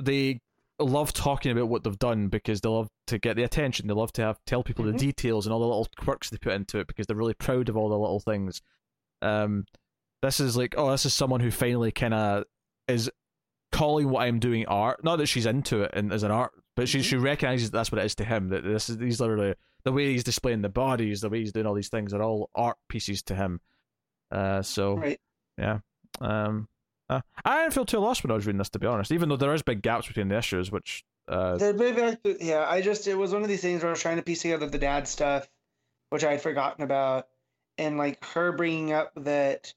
[0.02, 0.40] they
[0.78, 3.86] love talking about what they've done because they love to get the attention.
[3.86, 4.92] They love to have tell people Mhm.
[4.92, 7.68] the details and all the little quirks they put into it because they're really proud
[7.68, 8.60] of all the little things.
[9.22, 9.66] Um,
[10.22, 12.44] this is like, oh, this is someone who finally kind of
[12.88, 13.10] is
[13.72, 15.04] calling what I'm doing art.
[15.04, 17.04] Not that she's into it and as an art, but she Mhm.
[17.04, 18.48] she recognizes that that's what it is to him.
[18.48, 19.54] That this is these literally
[19.84, 22.50] the way he's displaying the bodies, the way he's doing all these things are all
[22.54, 23.60] art pieces to him.
[24.30, 25.20] Uh, so right.
[26.20, 26.68] um,
[27.16, 29.12] uh, I didn't feel too lost when I was reading this, to be honest.
[29.12, 32.80] Even though there is big gaps between the issues, which uh, The- I yeah, I
[32.80, 34.78] just it was one of these things where I was trying to piece together the
[34.78, 35.48] dad stuff,
[36.10, 37.28] which I had forgotten about,
[37.78, 39.74] and like her bringing up that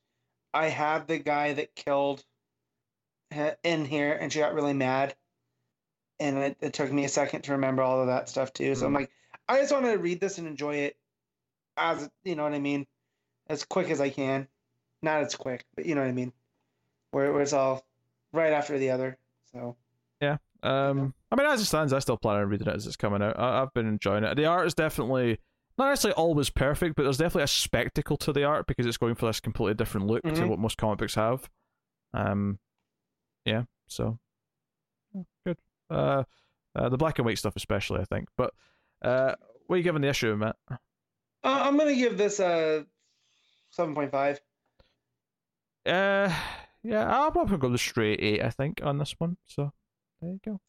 [0.53, 2.23] I had the guy that killed
[3.63, 5.15] in here, and she got really mad,
[6.19, 8.73] and it, it took me a second to remember all of that stuff too.
[8.75, 9.11] So I'm like,
[9.47, 10.97] I just want to read this and enjoy it,
[11.75, 12.87] as you know what I mean,
[13.47, 14.47] as quick as I can,
[15.01, 16.33] not as quick, but you know what I mean,
[17.11, 17.85] where, where it's all
[18.33, 19.17] right after the other.
[19.51, 19.75] So.
[20.21, 22.95] Yeah, um, I mean, as it stands, I still plan on reading it as it's
[22.95, 23.39] coming out.
[23.39, 24.35] I, I've been enjoying it.
[24.35, 25.39] The art is definitely
[25.77, 29.13] not necessarily always perfect, but there's definitely a spectacle to the art because it's going
[29.13, 30.47] for this completely different look to Mhm.
[30.49, 31.47] what most comic books have.
[32.13, 32.57] Um,
[33.45, 34.17] yeah, so
[35.13, 35.57] yeah, good.
[35.89, 36.23] Uh,
[36.75, 38.27] uh, the black and white stuff especially, I think.
[38.35, 38.53] But
[39.03, 39.35] uh,
[39.67, 40.55] what are you giving the issue, Matt?
[40.69, 40.77] Uh,
[41.43, 42.87] I'm gonna give this a
[43.69, 44.41] seven point five.
[45.85, 46.33] Uh,
[46.87, 48.41] yeah, I'll probably go the straight eight.
[48.43, 49.37] I think on this one.
[49.45, 49.73] So
[50.21, 50.61] there you go.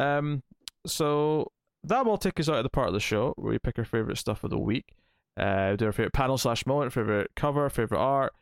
[0.00, 0.42] Um,
[0.86, 1.52] so
[1.84, 3.84] that will take us out of the part of the show where we pick our
[3.84, 4.94] favorite stuff of the week.
[5.36, 8.32] Uh, do our favorite panel slash moment, favorite cover, favorite art,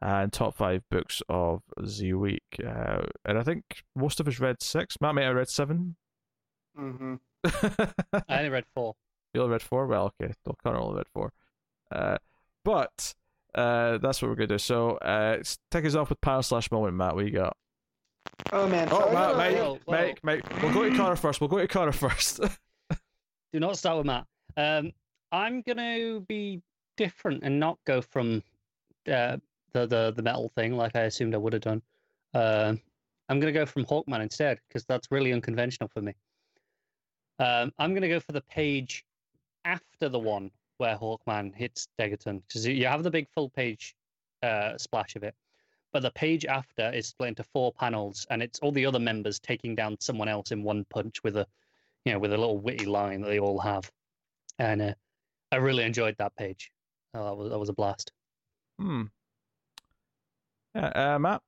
[0.00, 2.42] and top five books of the week.
[2.64, 5.00] Uh, and I think most of us read six.
[5.00, 5.96] Matt may have read seven.
[6.78, 7.14] Mm-hmm.
[8.28, 8.94] I only read four.
[9.34, 9.88] You only read four?
[9.88, 10.32] Well, okay.
[10.46, 11.32] Well, Connor only read four.
[11.90, 12.18] Uh,
[12.64, 13.16] but
[13.54, 14.58] uh, that's what we're going to do.
[14.58, 17.14] So uh, take us off with power slash moment, Matt.
[17.14, 17.56] What you got?
[18.52, 18.88] Oh man.
[18.90, 19.92] Oh, so I Matt, gotta- Mike, whoa, whoa.
[19.92, 20.62] Mike, Mike.
[20.62, 21.40] We'll go to Connor first.
[21.40, 22.40] We'll go to Connor first.
[23.52, 24.26] Do not start with Matt.
[24.56, 24.92] Um,
[25.32, 26.60] I'm gonna be
[26.96, 28.42] different and not go from
[29.08, 29.36] uh,
[29.72, 31.82] the the the metal thing like I assumed I would have done.
[32.34, 32.80] Um,
[33.28, 36.14] I'm gonna go from Hawkman instead because that's really unconventional for me.
[37.38, 39.04] Um, I'm gonna go for the page
[39.64, 43.94] after the one where Hawkman hits Degaton because you have the big full page
[44.42, 45.34] uh, splash of it,
[45.92, 49.38] but the page after is split into four panels and it's all the other members
[49.38, 51.46] taking down someone else in one punch with a
[52.04, 53.90] you know, with a little witty line that they all have.
[54.58, 54.94] And uh,
[55.50, 56.70] I really enjoyed that page.
[57.14, 58.12] Oh, that was that was a blast.
[58.78, 59.04] hmm.
[60.74, 61.42] Yeah, uh, Matt.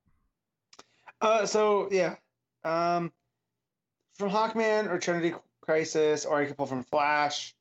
[1.19, 2.15] Uh, so yeah,
[2.63, 3.11] um,
[4.15, 7.53] from Hawkman or Trinity Crisis, or I could pull from Flash.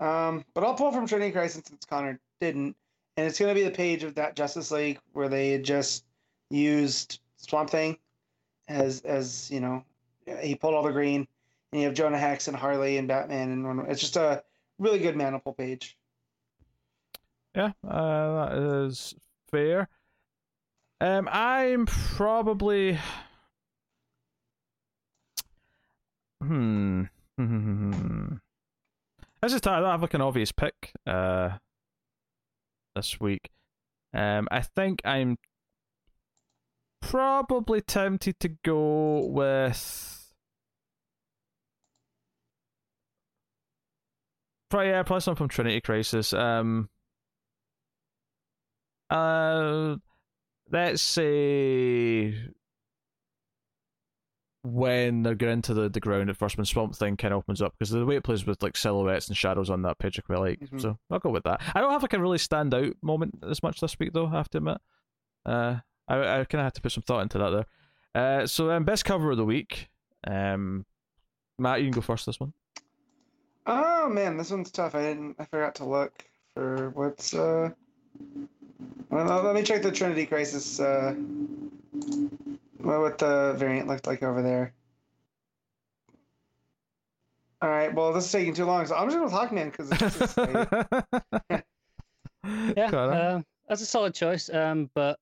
[0.00, 2.76] Um, but I'll pull from Trinity Crisis since Connor didn't,
[3.16, 6.04] and it's gonna be the page of that Justice League where they had just
[6.50, 7.98] used Swamp Thing
[8.68, 9.84] as as you know,
[10.40, 11.26] he pulled all the green,
[11.72, 14.44] and you have Jonah Hex and Harley and Batman, and Wonder- it's just a
[14.78, 15.96] really good Manapul page.
[17.54, 19.14] Yeah, uh, that is
[19.50, 19.88] fair.
[21.00, 22.98] Um, I'm probably.
[26.42, 27.04] Hmm.
[29.40, 30.92] This is I don't have like an obvious pick.
[31.06, 31.50] Uh,
[32.96, 33.50] this week,
[34.12, 35.38] um, I think I'm
[37.00, 40.14] probably tempted to go with.
[44.70, 46.32] Probably, yeah, probably something from Trinity Crisis.
[46.32, 46.90] Um,
[49.08, 49.96] uh,
[50.70, 52.34] let's say
[54.72, 57.60] when they get into the, the ground at first, when Swamp Thing kind of opens
[57.62, 60.22] up, because the way it plays with like silhouettes and shadows on that page, I
[60.22, 60.60] quite like.
[60.60, 60.80] Mhm.
[60.80, 61.60] So I'll go with that.
[61.74, 64.26] I don't have like a really stand out moment as much this week, though.
[64.26, 64.78] I have to admit.
[65.46, 65.76] Uh,
[66.08, 67.66] I I kind of had to put some thought into that there.
[68.42, 69.88] Uh, so um, best cover of the week.
[70.26, 70.84] Um,
[71.58, 72.26] Matt, you can go first.
[72.26, 72.52] This one.
[73.66, 74.94] Oh man, this one's tough.
[74.94, 75.36] I didn't.
[75.38, 76.24] I forgot to look
[76.54, 77.34] for what's.
[77.34, 77.70] uh
[79.10, 80.80] well, let me check the Trinity Crisis.
[80.80, 81.14] Uh,
[82.78, 84.74] what what the variant looked like over there.
[87.60, 87.92] All right.
[87.92, 90.36] Well, this is taking too long, so I'm just gonna talk, man, because it's just
[90.36, 90.68] like,
[92.76, 94.48] Yeah, uh, that's a solid choice.
[94.48, 95.18] Um, but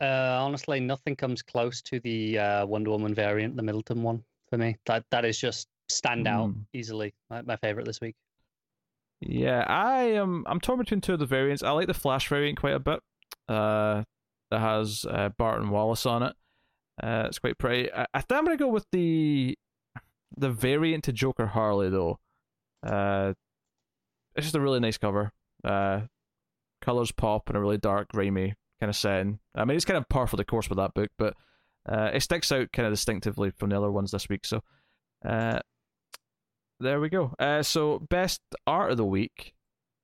[0.00, 4.56] uh, honestly, nothing comes close to the uh, Wonder Woman variant, the Middleton one, for
[4.56, 4.76] me.
[4.86, 6.64] That that is just stand out Mm.
[6.72, 7.12] easily.
[7.28, 8.14] My, my favorite this week.
[9.20, 10.44] Yeah, I am.
[10.46, 11.62] I'm torn between two of the variants.
[11.62, 13.00] I like the Flash variant quite a bit.
[13.48, 14.04] Uh,
[14.50, 16.36] that has uh, Barton Wallace on it.
[17.02, 17.92] Uh, it's quite pretty.
[17.92, 19.58] I, I think I'm gonna go with the
[20.36, 22.18] the variant to Joker Harley though.
[22.82, 23.34] Uh,
[24.34, 25.32] it's just a really nice cover.
[25.62, 26.02] Uh,
[26.80, 29.38] colors pop in a really dark, grimy kind of setting.
[29.54, 31.34] I mean, it's kind of par for the course with that book, but
[31.88, 34.44] uh, it sticks out kind of distinctively from the other ones this week.
[34.44, 34.62] So,
[35.24, 35.60] uh,
[36.80, 37.34] there we go.
[37.38, 39.54] Uh, so best art of the week.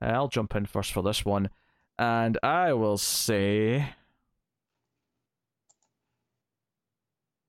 [0.03, 1.51] Uh, I'll jump in first for this one,
[1.99, 3.95] and I will say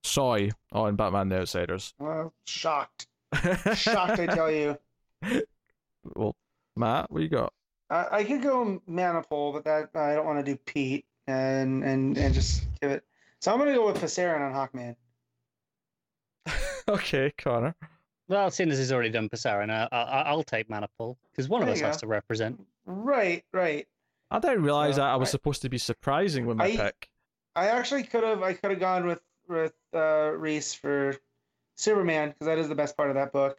[0.03, 1.93] Soy on Batman: The Outsiders.
[1.99, 3.07] well, shocked,
[3.75, 4.19] shocked.
[4.19, 4.77] I tell you.
[6.15, 6.35] well,
[6.75, 7.53] Matt, what you got?
[7.89, 12.17] I, I could go Manapul, but that I don't want to do Pete and and
[12.17, 13.03] and just give it.
[13.41, 14.95] So I'm gonna go with Pasarin on Hawkman.
[16.87, 17.75] okay, Connor.
[18.27, 21.67] Well, seeing as he's already done Pasarin, I, I, I'll take Manapul because one of
[21.67, 22.01] us you has go.
[22.01, 22.65] to represent.
[22.85, 23.85] Right, right.
[24.31, 26.77] I didn't realize So, that I was I- supposed to be surprising with my I-
[26.77, 27.09] pick.
[27.53, 29.19] I actually could have I could have gone with
[29.51, 31.15] with uh, Reis for
[31.75, 33.57] Superman because that is the best part of that book.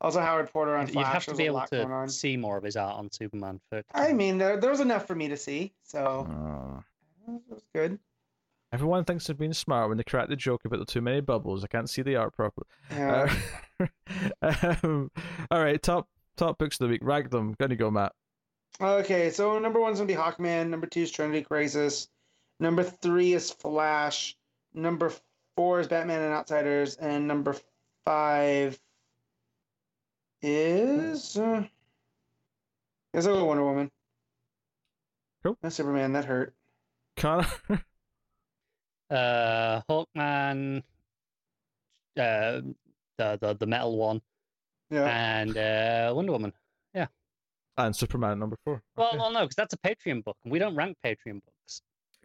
[0.00, 1.04] Also Howard Porter on Flash.
[1.06, 2.06] You'd have to be able lot going on.
[2.06, 3.60] to see more of his art on Superman.
[3.68, 7.62] For I mean, there, there was enough for me to see, so Uh, it was
[7.74, 7.98] good.
[8.72, 11.64] everyone thinks they've been smart when they crack the joke about the too many bubbles.
[11.64, 12.66] I can't see the art properly.
[12.90, 13.34] Yeah.
[13.80, 13.86] Uh,
[14.82, 15.10] um,
[15.50, 17.00] all right, top top books of the week.
[17.02, 17.54] Rag them.
[17.58, 18.12] Gonna go, Matt.
[18.80, 20.68] Okay, so number one's gonna be Hawkman.
[20.70, 22.08] Number two is Trinity Crisis.
[22.58, 24.34] Number three is Flash.
[24.72, 25.12] Number
[25.56, 27.56] four is Batman and Outsiders, and number
[28.04, 28.78] five
[30.42, 31.36] is.
[31.36, 31.64] Uh,
[33.14, 33.90] guess I'll go Wonder Woman.
[35.42, 35.56] Cool.
[35.62, 36.12] No Superman.
[36.12, 36.54] That hurt.
[37.16, 37.46] Conner.
[39.10, 40.78] uh, Hawkman,
[42.18, 42.60] uh,
[43.18, 44.20] the the the metal one,
[44.90, 45.04] Yeah.
[45.06, 46.52] and uh, Wonder Woman.
[46.94, 47.06] Yeah.
[47.76, 48.82] And Superman number four.
[48.96, 49.18] Well, Okay.
[49.18, 51.56] well, no, because that's a Patreon book, and we don't rank Patreon books.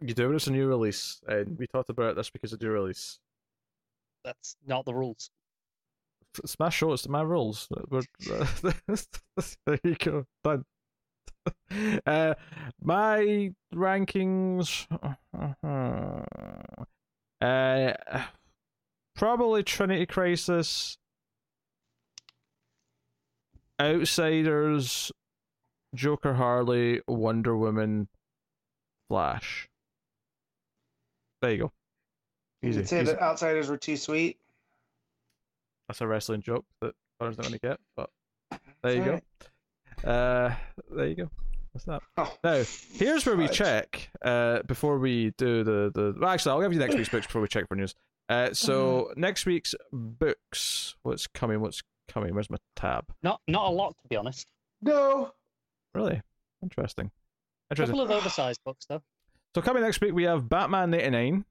[0.00, 0.36] You do it.
[0.36, 3.18] It's a new release, and we talked about this because of new release.
[4.24, 5.30] That's not the rules.
[6.42, 6.92] It's my show.
[6.92, 7.68] It's my rules.
[7.88, 8.02] We're,
[9.66, 10.24] there you go.
[10.44, 10.64] Done.
[12.06, 12.34] Uh,
[12.82, 14.86] my rankings.
[17.40, 18.22] Uh,
[19.14, 20.98] probably Trinity Crisis.
[23.80, 25.12] Outsiders,
[25.94, 28.08] Joker Harley, Wonder Woman,
[29.08, 29.68] Flash.
[31.46, 31.72] There you go.
[32.62, 32.80] You Easy.
[32.80, 33.12] could say easy.
[33.12, 34.40] the Outsiders were too sweet.
[35.86, 38.10] That's a wrestling joke that Conner's not going to get, but
[38.82, 39.24] there you Alright.
[40.02, 40.10] go.
[40.10, 40.54] Uh,
[40.90, 41.30] there you go.
[41.70, 42.02] What's that?
[42.16, 42.36] Oh.
[42.42, 44.10] Now, here's where we check.
[44.22, 46.16] Uh, before we do the the.
[46.18, 47.94] Well, actually, I'll give you next week's books before we check for news.
[48.28, 50.96] Uh, so next week's books.
[51.04, 51.60] What's coming?
[51.60, 52.34] What's coming?
[52.34, 53.04] Where's my tab?
[53.22, 54.48] Not not a lot, to be honest.
[54.82, 55.30] No.
[55.94, 56.22] Really
[56.60, 57.12] interesting.
[57.70, 57.96] A Interesting.
[57.96, 59.02] couple of oversized books, though.
[59.56, 61.46] So coming next week, we have Batman '89.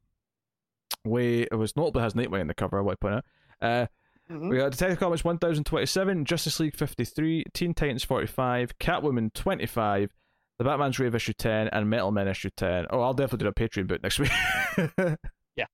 [1.06, 2.78] We it was notably has Nightwing in the cover.
[2.78, 3.26] I want to point out.
[3.60, 3.88] Uh,
[4.30, 4.50] Mhm.
[4.52, 10.12] We got Detective Comics 1027, Justice League 53, Teen Titans 45, Catwoman 25,
[10.60, 12.86] The Batman's Grave issue 10, and Metal Men issue 10.
[12.92, 14.32] Oh, I'll definitely do a Patreon book next week.
[15.56, 15.66] Yeah.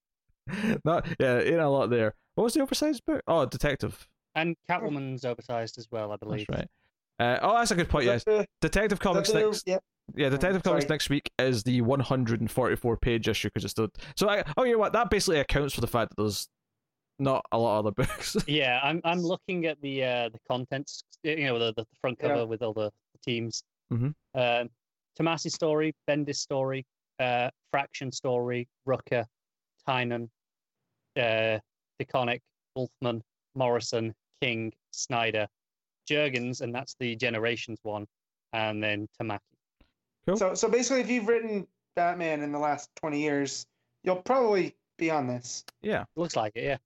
[0.86, 2.14] Not, yeah, ain't a lot there.
[2.36, 3.22] What was the oversized book?
[3.28, 4.08] Oh, Detective.
[4.36, 6.48] And Catwoman's oversized as well, I That's believe.
[6.50, 6.68] right.
[7.20, 8.04] Uh, oh, that's a good point.
[8.06, 9.68] Is Yes, the- Detective Comics the- next.
[10.16, 10.24] Yeah.
[10.26, 13.90] Yeah, Detective Comics next week is the 144 page issue because it's the.
[14.16, 14.94] So, I, oh, you know what?
[14.94, 16.48] That basically accounts for the fact that there's
[17.20, 18.36] not a lot of other books.
[18.48, 22.30] Yeah, I'm I'm looking at the uh, the contents, you know, the, the front Yeah.
[22.30, 23.64] cover with all the, the teams.
[23.94, 24.14] Mhm.
[24.36, 24.70] Um,
[25.20, 26.86] Tomasi's story, Bendis story,
[27.20, 29.26] uh, Fraction story, Rucka,
[29.88, 30.30] Tynion,
[31.18, 31.60] uh,
[32.02, 32.40] DeConnick,
[32.76, 33.22] Wolfman,
[33.56, 35.48] Morrison, King, Snyder,
[36.10, 38.08] Jurgens, and that's the Generations one,
[38.54, 39.40] and then Tamaki.
[40.28, 40.38] Cool.
[40.38, 43.66] So so basically, if you've written Batman in the last twenty years,
[44.04, 45.64] you'll probably be on this.
[45.82, 46.04] yeah.
[46.16, 46.78] Looks like it, yeah.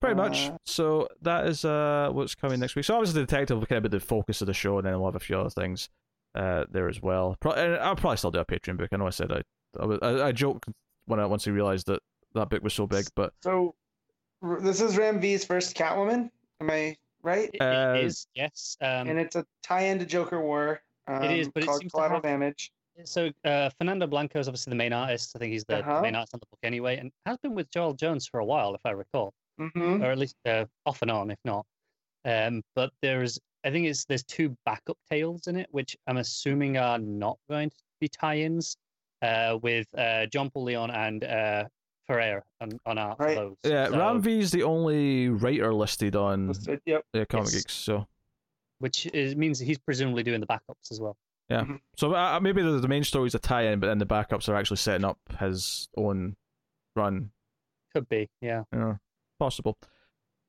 [0.00, 0.48] Pretty much.
[0.48, 2.84] Uh, So that is uh what's coming next week.
[2.84, 4.94] So obviously the detective will kind of be the focus of the show, and then
[4.94, 5.88] we'll have a few other things
[6.34, 7.36] uh there as well.
[7.40, 8.88] Pro- and I'll probably still do a Patreon book.
[8.92, 9.42] I know I said I
[9.80, 10.64] I, was- I, I joke
[11.06, 12.00] when I once he realized that
[12.34, 13.06] that book was so big.
[13.16, 13.74] But So
[14.60, 16.30] this is Ram V's first Catwoman.
[16.60, 17.50] Am I right?
[17.52, 18.76] It- Uh, it is, yes.
[18.80, 20.80] Um, and it's a tie-in to Joker War.
[21.06, 22.70] Um, It is, but it called seems to Collateral have- Damage.
[23.04, 25.32] So uh, Fernando Blanco is obviously the main artist.
[25.36, 26.00] I think he's the Uh-huh.
[26.02, 28.74] main artist on the book anyway, and has been with Joëlle Jones for a while,
[28.74, 31.64] if I recall, hmm or at least uh, off and on, if not.
[32.24, 36.76] Um, but there's, I think it's there's two backup tales in it, which I'm assuming
[36.76, 38.76] are not going to be tie-ins
[39.22, 41.64] uh, with uh, John Paul Leon and uh,
[42.06, 43.36] Ferrer on, on art Right.
[43.36, 43.56] for those.
[43.64, 46.52] yeah, So- Ram V's the only writer listed on
[46.86, 47.04] Yep.
[47.14, 47.54] uh, Comic Yes.
[47.54, 47.74] Geeks.
[47.74, 48.06] So
[48.80, 51.16] which is, means he's presumably doing the backups as well.
[51.96, 54.54] So uh, maybe the, the main story is a tie-in, but then the backups are
[54.54, 56.36] actually setting up his own
[56.94, 57.30] run.
[57.94, 58.64] Could be, yeah.
[58.72, 58.96] Yeah,
[59.38, 59.78] possible.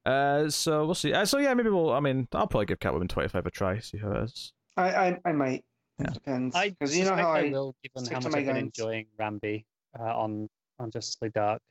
[0.06, 1.14] Uh, so we'll see.
[1.14, 1.92] Uh, so yeah, maybe we'll.
[1.94, 3.80] I mean, I'll probably give Catwoman twenty five a try.
[3.80, 4.54] See how it is.
[4.76, 5.64] I, I I might.
[6.00, 6.10] It Yeah.
[6.14, 6.56] depends.
[6.56, 7.52] I Because you know how suspect I.
[7.52, 9.66] will, given stick how much I've been enjoying Ram V
[10.00, 11.62] uh, on on Justice League Dark.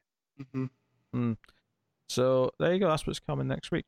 [0.54, 1.36] Mhm.
[2.08, 2.88] So there you go.
[2.88, 3.86] That's what's coming next week.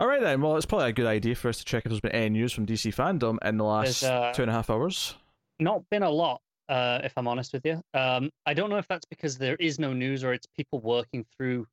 [0.00, 0.40] All right then.
[0.40, 2.52] Well, it's probably a good idea for us to check if there's been any news
[2.52, 5.16] from DC fandom in the last uh, two and a half hours.
[5.58, 7.82] Not been a lot, uh, if I'm honest with you.
[7.94, 11.24] Um, I don't know if that's because there is no news or it's people working
[11.36, 11.66] through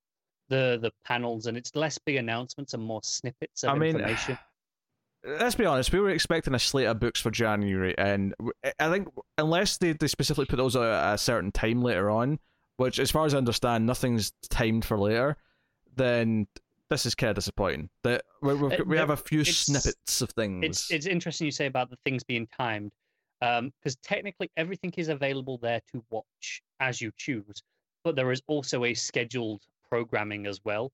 [0.50, 4.38] the the panels and it's less big announcements and more snippets of I mean, information.
[5.24, 5.92] Let's be honest.
[5.92, 8.36] We were expecting a slate of books for January, and
[8.80, 9.08] I think
[9.40, 12.38] unless they, they specifically put those out at a certain time later on,
[12.78, 15.36] which, as far as I understand, nothing's timed for later,
[15.96, 16.46] then
[16.90, 17.90] this is kind of disappointing.
[18.04, 20.64] That we we've, we have a few it's- snippets of things.
[20.66, 22.92] It's it's interesting you say about the things being timed,
[23.40, 27.64] because technically everything is available there to watch as you choose,
[28.04, 30.92] but there is also a scheduled programming as well.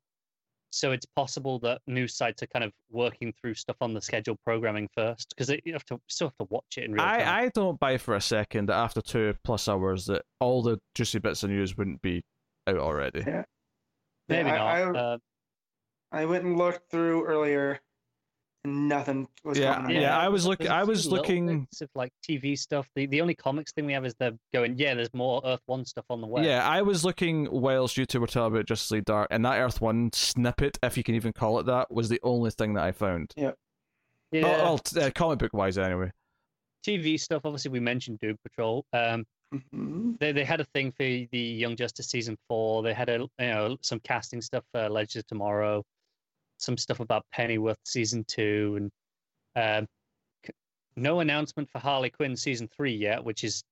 [0.74, 4.38] So it's possible that news sites are kind of working through stuff on the scheduled
[4.46, 7.20] programming first, because you have to still have to watch it in real time.
[7.28, 10.80] I, I don't buy for a second that after two plus hours that all the
[10.96, 12.24] juicy bits of news wouldn't be
[12.68, 13.22] out already.
[13.28, 13.44] Yeah.
[14.30, 14.96] Maybe I- not.
[14.96, 15.18] I- uh,
[16.12, 17.80] I went and looked through earlier,
[18.64, 20.02] and nothing was Yeah, coming.
[20.02, 22.88] yeah, I was looking- a I few was looking- bits of like TV stuff.
[22.96, 25.86] The the only comics thing we have is they're going, yeah, there's more Earth One
[25.86, 26.46] stuff on the way.
[26.46, 29.58] Yeah, I was looking whilst you two were talking about Justice League Dark, and that
[29.60, 32.84] Earth One snippet, if you can even call it that, was the only thing that
[32.84, 33.32] I found.
[33.38, 33.52] yeah.
[34.34, 36.10] Oh, well, uh, comic book wise, anyway.
[36.88, 37.42] TV stuff.
[37.46, 38.86] Obviously, we mentioned Doom Patrol.
[38.94, 40.18] Um, Mhm.
[40.20, 42.82] they they had a thing for the Young Justice season four.
[42.82, 45.84] They had a you know some casting stuff for Legends of Tomorrow,
[46.62, 48.90] some stuff about Pennyworth season two,
[49.56, 49.88] and um,
[50.96, 53.64] no announcement for Harley Quinn season three yet, which is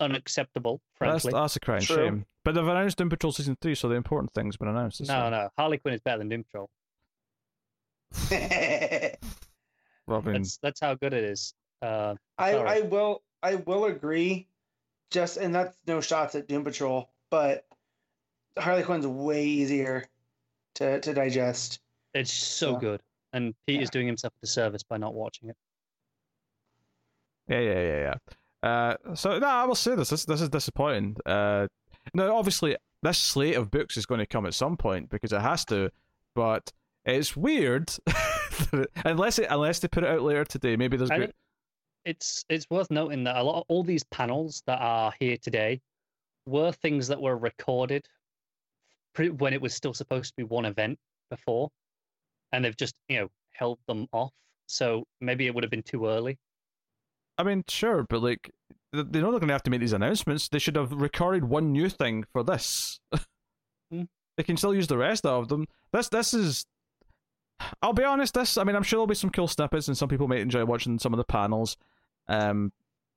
[0.00, 0.80] unacceptable.
[1.00, 1.96] That's, Frankly, that's a crying True.
[1.96, 2.26] shame.
[2.44, 5.00] But they've announced Doom Patrol Season 3, so the important thing's been announced.
[5.02, 6.70] no, so- no, Harley Quinn is better than Doom Patrol.
[10.08, 11.52] Well, I mean, That's that's how good it is.
[11.82, 12.68] Uh, I Sorry.
[12.68, 14.48] I will I will agree.
[15.10, 17.66] Just and that's no shots at Doom Patrol, but
[18.58, 20.06] Harley Quinn's way easier
[20.76, 21.80] to to digest.
[22.14, 22.78] It's so Yeah.
[22.80, 23.82] good, and Pete Yeah.
[23.82, 25.56] is doing himself a disservice by not watching it.
[27.48, 28.14] yeah, yeah, yeah,
[28.62, 28.68] yeah.
[28.68, 30.10] Uh, so, no, I will say this.
[30.10, 31.16] This, this is disappointing.
[31.24, 31.68] Uh,
[32.12, 35.40] now, obviously, this slate of books is going to come at some point because it
[35.40, 35.90] has to,
[36.34, 36.72] but
[37.04, 37.90] it's weird.
[39.04, 41.10] unless it, unless they put it out later today, maybe there's.
[41.10, 41.32] Good,
[42.04, 45.80] it's it's worth noting that a lot of all these panels that are here today
[46.46, 48.06] were things that were recorded
[49.16, 50.98] when it was still supposed to be one event
[51.30, 51.70] before,
[52.52, 54.32] and they've just you know held them off.
[54.66, 56.38] So maybe it would have been too early.
[57.38, 58.50] I mean, sure, but like,
[58.92, 60.48] they know they're going to have to make these announcements.
[60.48, 63.00] They should have recorded one new thing for this.
[63.90, 64.02] Hmm.
[64.36, 65.64] They can still use the rest of them.
[65.94, 66.66] This, this is.
[67.80, 68.34] I'll be honest.
[68.34, 70.66] This, I mean, I'm sure there'll be some cool snippets, and some people may enjoy
[70.66, 71.78] watching some of the panels.
[72.28, 72.70] Um,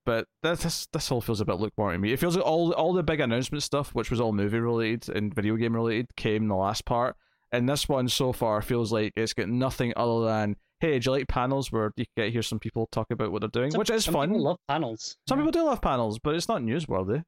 [0.06, 2.14] but this, this, this whole feels a bit lukewarm to me.
[2.14, 5.34] It feels like all, all the big announcement stuff, which was all movie related and
[5.34, 7.18] video game related, came in the last part.
[7.52, 11.18] And this one so far feels like it's got nothing other than, hey, do you
[11.18, 13.80] like panels where you can get hear some people talk about what they're doing, Some-
[13.80, 14.30] which is some fun.
[14.30, 15.18] People love panels.
[15.28, 17.24] Some people do love panels, but it's not newsworthy.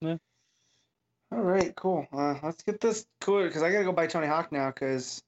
[0.00, 0.16] Yeah.
[1.32, 2.06] All right, cool.
[2.12, 5.22] Uh, let's get this cool because I gotta go buy Tony Hawk now because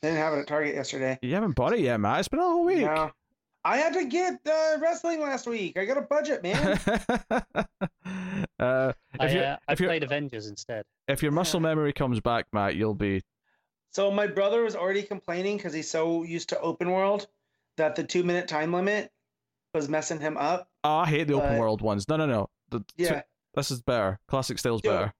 [0.00, 1.18] they didn't have it at Target yesterday.
[1.20, 2.20] You haven't bought it yet, Matt.
[2.20, 2.78] It's been a whole week.
[2.80, 3.10] Yeah.
[3.64, 5.76] I had to get uh, wrestling last week.
[5.78, 6.78] I got a budget, man.
[8.58, 10.84] uh, I, if, you uh, I if, your played Avengers instead.
[11.08, 11.68] if your muscle Yeah.
[11.68, 13.22] memory comes back, Matt, you'll be.
[13.90, 17.26] so my brother was already complaining because he's so used to open world
[17.76, 19.10] that the two minute time limit
[19.74, 20.68] was messing him up.
[20.84, 22.08] Oh, I hate the open world ones.
[22.08, 22.48] No, no, no.
[22.70, 23.22] The, Yeah.
[23.54, 24.18] this is better.
[24.28, 25.12] Classic style's Yo, better.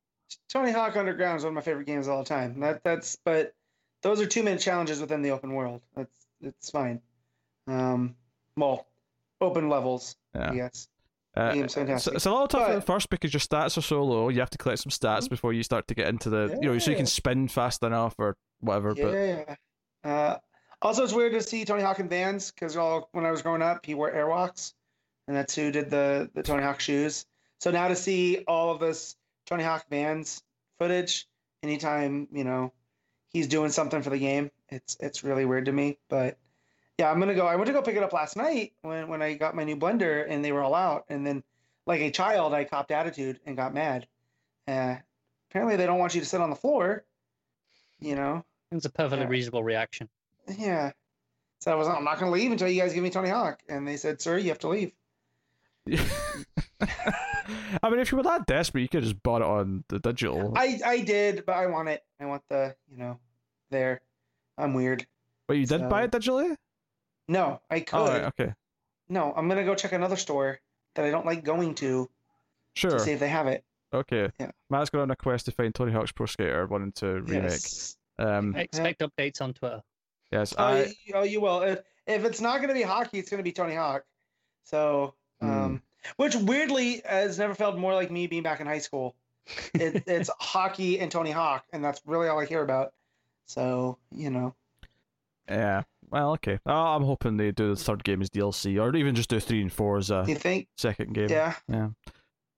[0.48, 2.60] Tony Hawk Underground is one of my favorite games of all time.
[2.60, 3.54] That that's but
[4.02, 5.82] those are two minute challenges within the open world.
[5.94, 7.00] That's it's fine.
[7.66, 8.16] Um,
[8.56, 8.86] well,
[9.40, 10.50] open levels, Yeah.
[10.52, 10.70] I.
[11.36, 14.28] Uh, it's, it's a little tough But- at first because your stats are so low.
[14.30, 15.30] You have to collect some stats Mhm.
[15.30, 18.16] before you start to get into the, you know, so you can spin fast enough
[18.18, 18.94] or whatever.
[18.96, 19.54] But yeah.
[20.02, 20.38] Uh,
[20.82, 23.62] also, it's weird to see Tony Hawk in Vans because all when I was growing
[23.62, 24.74] up, he wore Airwalks,
[25.28, 27.26] and that's who did the the Tony Hawk shoes.
[27.60, 29.14] So now to see all of this
[29.46, 30.42] Tony Hawk Vans
[30.80, 31.28] footage,
[31.62, 32.72] anytime you know
[33.28, 35.98] he's doing something for the game, it's it's really weird to me.
[36.08, 36.38] But
[37.00, 37.46] yeah, I'm gonna go.
[37.46, 39.76] I went to go pick it up last night when when I got my new
[39.76, 41.42] blender and they were all out, and then
[41.86, 44.06] like a child, I copped attitude and got mad.
[44.68, 44.96] Uh,
[45.50, 47.04] apparently, they don't want you to sit on the floor.
[48.00, 48.44] You know.
[48.70, 49.30] It's a perfectly Yeah.
[49.30, 50.08] reasonable reaction.
[50.58, 50.92] Yeah.
[51.60, 53.60] So I was, I'm not going to leave until you guys give me Tony Hawk.
[53.68, 54.92] And they said, sir, you have to leave.
[57.82, 59.98] I mean, if you were that desperate, you could have just bought it on the
[59.98, 60.52] digital.
[60.56, 62.02] I, I did, but I want it.
[62.20, 63.18] I want the, you know,
[63.70, 64.00] there.
[64.56, 65.06] I'm weird.
[65.48, 66.56] but you did buy it digitally?
[67.30, 67.96] No, I could.
[67.96, 68.52] Oh, right, okay.
[69.08, 70.58] No, I'm going to go check another store
[70.96, 72.10] that I don't like going to
[72.74, 72.90] Sure.
[72.90, 73.64] to see if they have it.
[73.92, 74.30] Okay.
[74.40, 74.50] Yeah.
[74.68, 77.50] Matt's going on a quest to find Tony Hawk's Pro Skater, wanting to remake.
[77.50, 77.96] Yes.
[78.18, 79.80] Um, Expect updates on Twitter.
[80.32, 80.92] yes, Oh, I.
[81.04, 81.62] you, oh, you will.
[81.62, 84.04] If, if it's not going to be hockey, it's going to be Tony Hawk.
[84.64, 85.50] So, Hmm.
[85.50, 85.82] um,
[86.16, 89.14] which weirdly has never felt more like me being back in high school.
[89.74, 92.92] It, it's hockey and Tony Hawk, and that's really all I hear about.
[93.46, 94.54] So, you know.
[95.48, 95.82] Yeah.
[96.10, 96.58] Well, okay.
[96.66, 99.62] Oh, I'm hoping they do the third game as DLC, or even just do three
[99.62, 100.68] and four as a you think?
[100.76, 101.28] second game.
[101.28, 101.54] Yeah.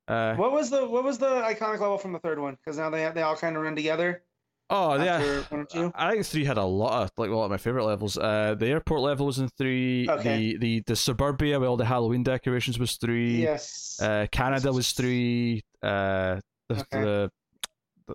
[0.08, 2.56] Uh, What was the what was the iconic level from the third one?
[2.56, 4.22] Because now they they all kind of run together.
[4.70, 5.42] oh, yeah.
[5.50, 5.92] one or two.
[5.94, 8.16] I think three had a lot of like a lot of my favorite levels.
[8.18, 10.08] Uh, the airport level was in three.
[10.08, 10.52] Okay.
[10.52, 13.42] The the the suburbia with all the Halloween decorations was three.
[13.42, 14.00] Yes.
[14.02, 15.62] Uh, Canada was three.
[15.82, 16.86] Uh, the, Okay.
[17.02, 17.30] the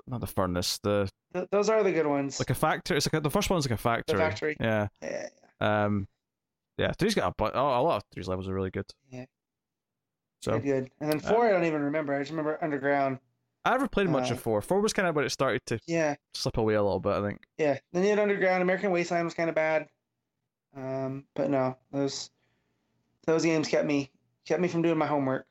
[0.08, 0.77] not the furnace.
[0.80, 2.40] The Th- those are the good ones.
[2.40, 2.98] like a factory.
[2.98, 4.17] It's like a, the first one's like a factory.
[4.17, 4.58] factory.
[4.59, 4.88] Yeah.
[5.01, 5.27] yeah.
[5.59, 6.08] Um.
[6.77, 6.92] Yeah.
[6.98, 8.85] Three's got a but oh, a lot of three's levels are really good.
[9.09, 9.26] Yeah.
[10.42, 10.90] So Good, good.
[11.00, 12.14] And then four, I don't even remember.
[12.14, 13.19] I just remember underground.
[13.66, 14.61] I never played much Uh, of four.
[14.61, 17.14] Four was kind of when it started to Yeah, slip away a little bit.
[17.14, 17.42] I think.
[17.58, 17.80] yeah.
[17.92, 18.61] Then you had underground.
[18.61, 19.88] American Wasteland was kind of bad.
[20.76, 22.30] Um, but no, those
[23.26, 24.11] those games kept me
[24.45, 25.45] kept me from doing my homework.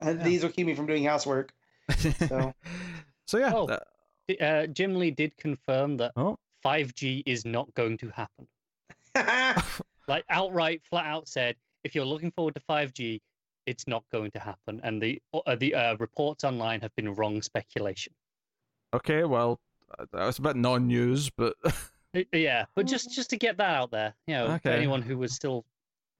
[0.00, 0.24] And Yeah.
[0.24, 1.52] These will keep me from doing housework.
[2.28, 2.54] So
[3.26, 3.52] so yeah.
[3.54, 3.66] Oh.
[3.66, 3.86] that-
[4.40, 6.38] Uh, Jim Lee did confirm that Oh.
[6.64, 8.46] 5G is not going to happen.
[10.08, 13.20] Like outright, flat out said, if you're looking forward to 5G,
[13.66, 14.80] it's not going to happen.
[14.82, 18.12] And the uh, the uh, reports online have been wrong speculation.
[18.94, 19.22] okay.
[19.24, 19.60] Well,
[19.98, 21.54] uh, that was a bit non-news, but
[22.32, 24.72] Yeah, but just just to get that out there, you know, Okay.
[24.74, 25.64] anyone who was still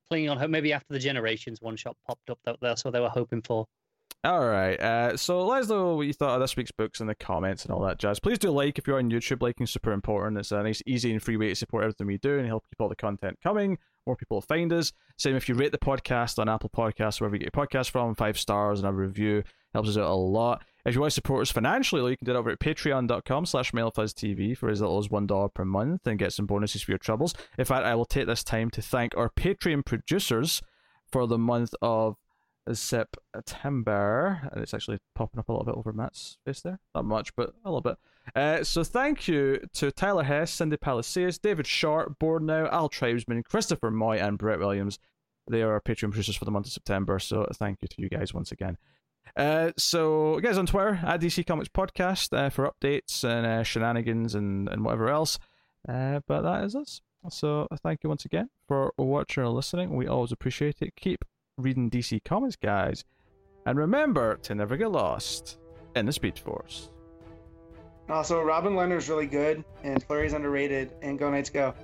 [0.08, 3.00] clinging on hope, maybe after the Generations one shot popped up, that that's what they
[3.00, 3.66] were hoping for.
[4.24, 4.78] All right.
[4.80, 7.64] Uh, so let us know what you thought of this week's books in the comments
[7.64, 8.20] and all that jazz.
[8.20, 9.42] Please do like if you're on YouTube.
[9.42, 10.38] Liking is super important.
[10.38, 12.80] It's a nice, easy, and free way to support everything we do and help keep
[12.80, 13.78] all the content coming.
[14.06, 14.92] More people will find us.
[15.18, 18.14] Same if you rate the podcast on Apple Podcasts, wherever you get your podcast from,
[18.14, 19.42] five stars and a review
[19.72, 20.62] helps us out a lot.
[20.84, 23.72] If you want to support us financially, you can do it over at patreon.com slash
[23.72, 27.34] mailfuzztv for as little as $1 per month and get some bonuses for your troubles.
[27.58, 30.62] In fact, I will take this time to thank our Patreon producers
[31.10, 32.16] for the month of
[32.72, 34.48] September.
[34.52, 36.78] And it's actually popping up a little bit over Matt's face there.
[36.94, 37.96] Not much, but a little bit.
[38.36, 43.42] Uh, so thank you to Tyler Hess, Cindy Palacios, David Short, Board Now, Al Tribesman,
[43.42, 44.98] Christopher Moy, and Brett Williams.
[45.48, 47.18] They are our Patreon producers for the month of September.
[47.18, 48.78] So thank you to you guys once again.
[49.36, 54.34] Uh, so guys on Twitter at DC Comics Podcast uh, for updates and uh, shenanigans
[54.34, 55.38] and, and whatever else.
[55.88, 57.00] Uh, but that is us.
[57.30, 59.94] So thank you once again for watching or listening.
[59.96, 60.96] We always appreciate it.
[60.96, 61.24] Keep
[61.62, 63.04] reading DC Comics, guys.
[63.64, 65.58] And remember to never get lost
[65.94, 66.90] in the Speed Force.
[68.08, 70.92] Uh, also, Robin Lehner's really good, and Fleury's underrated.
[71.02, 71.74] And go Knights go.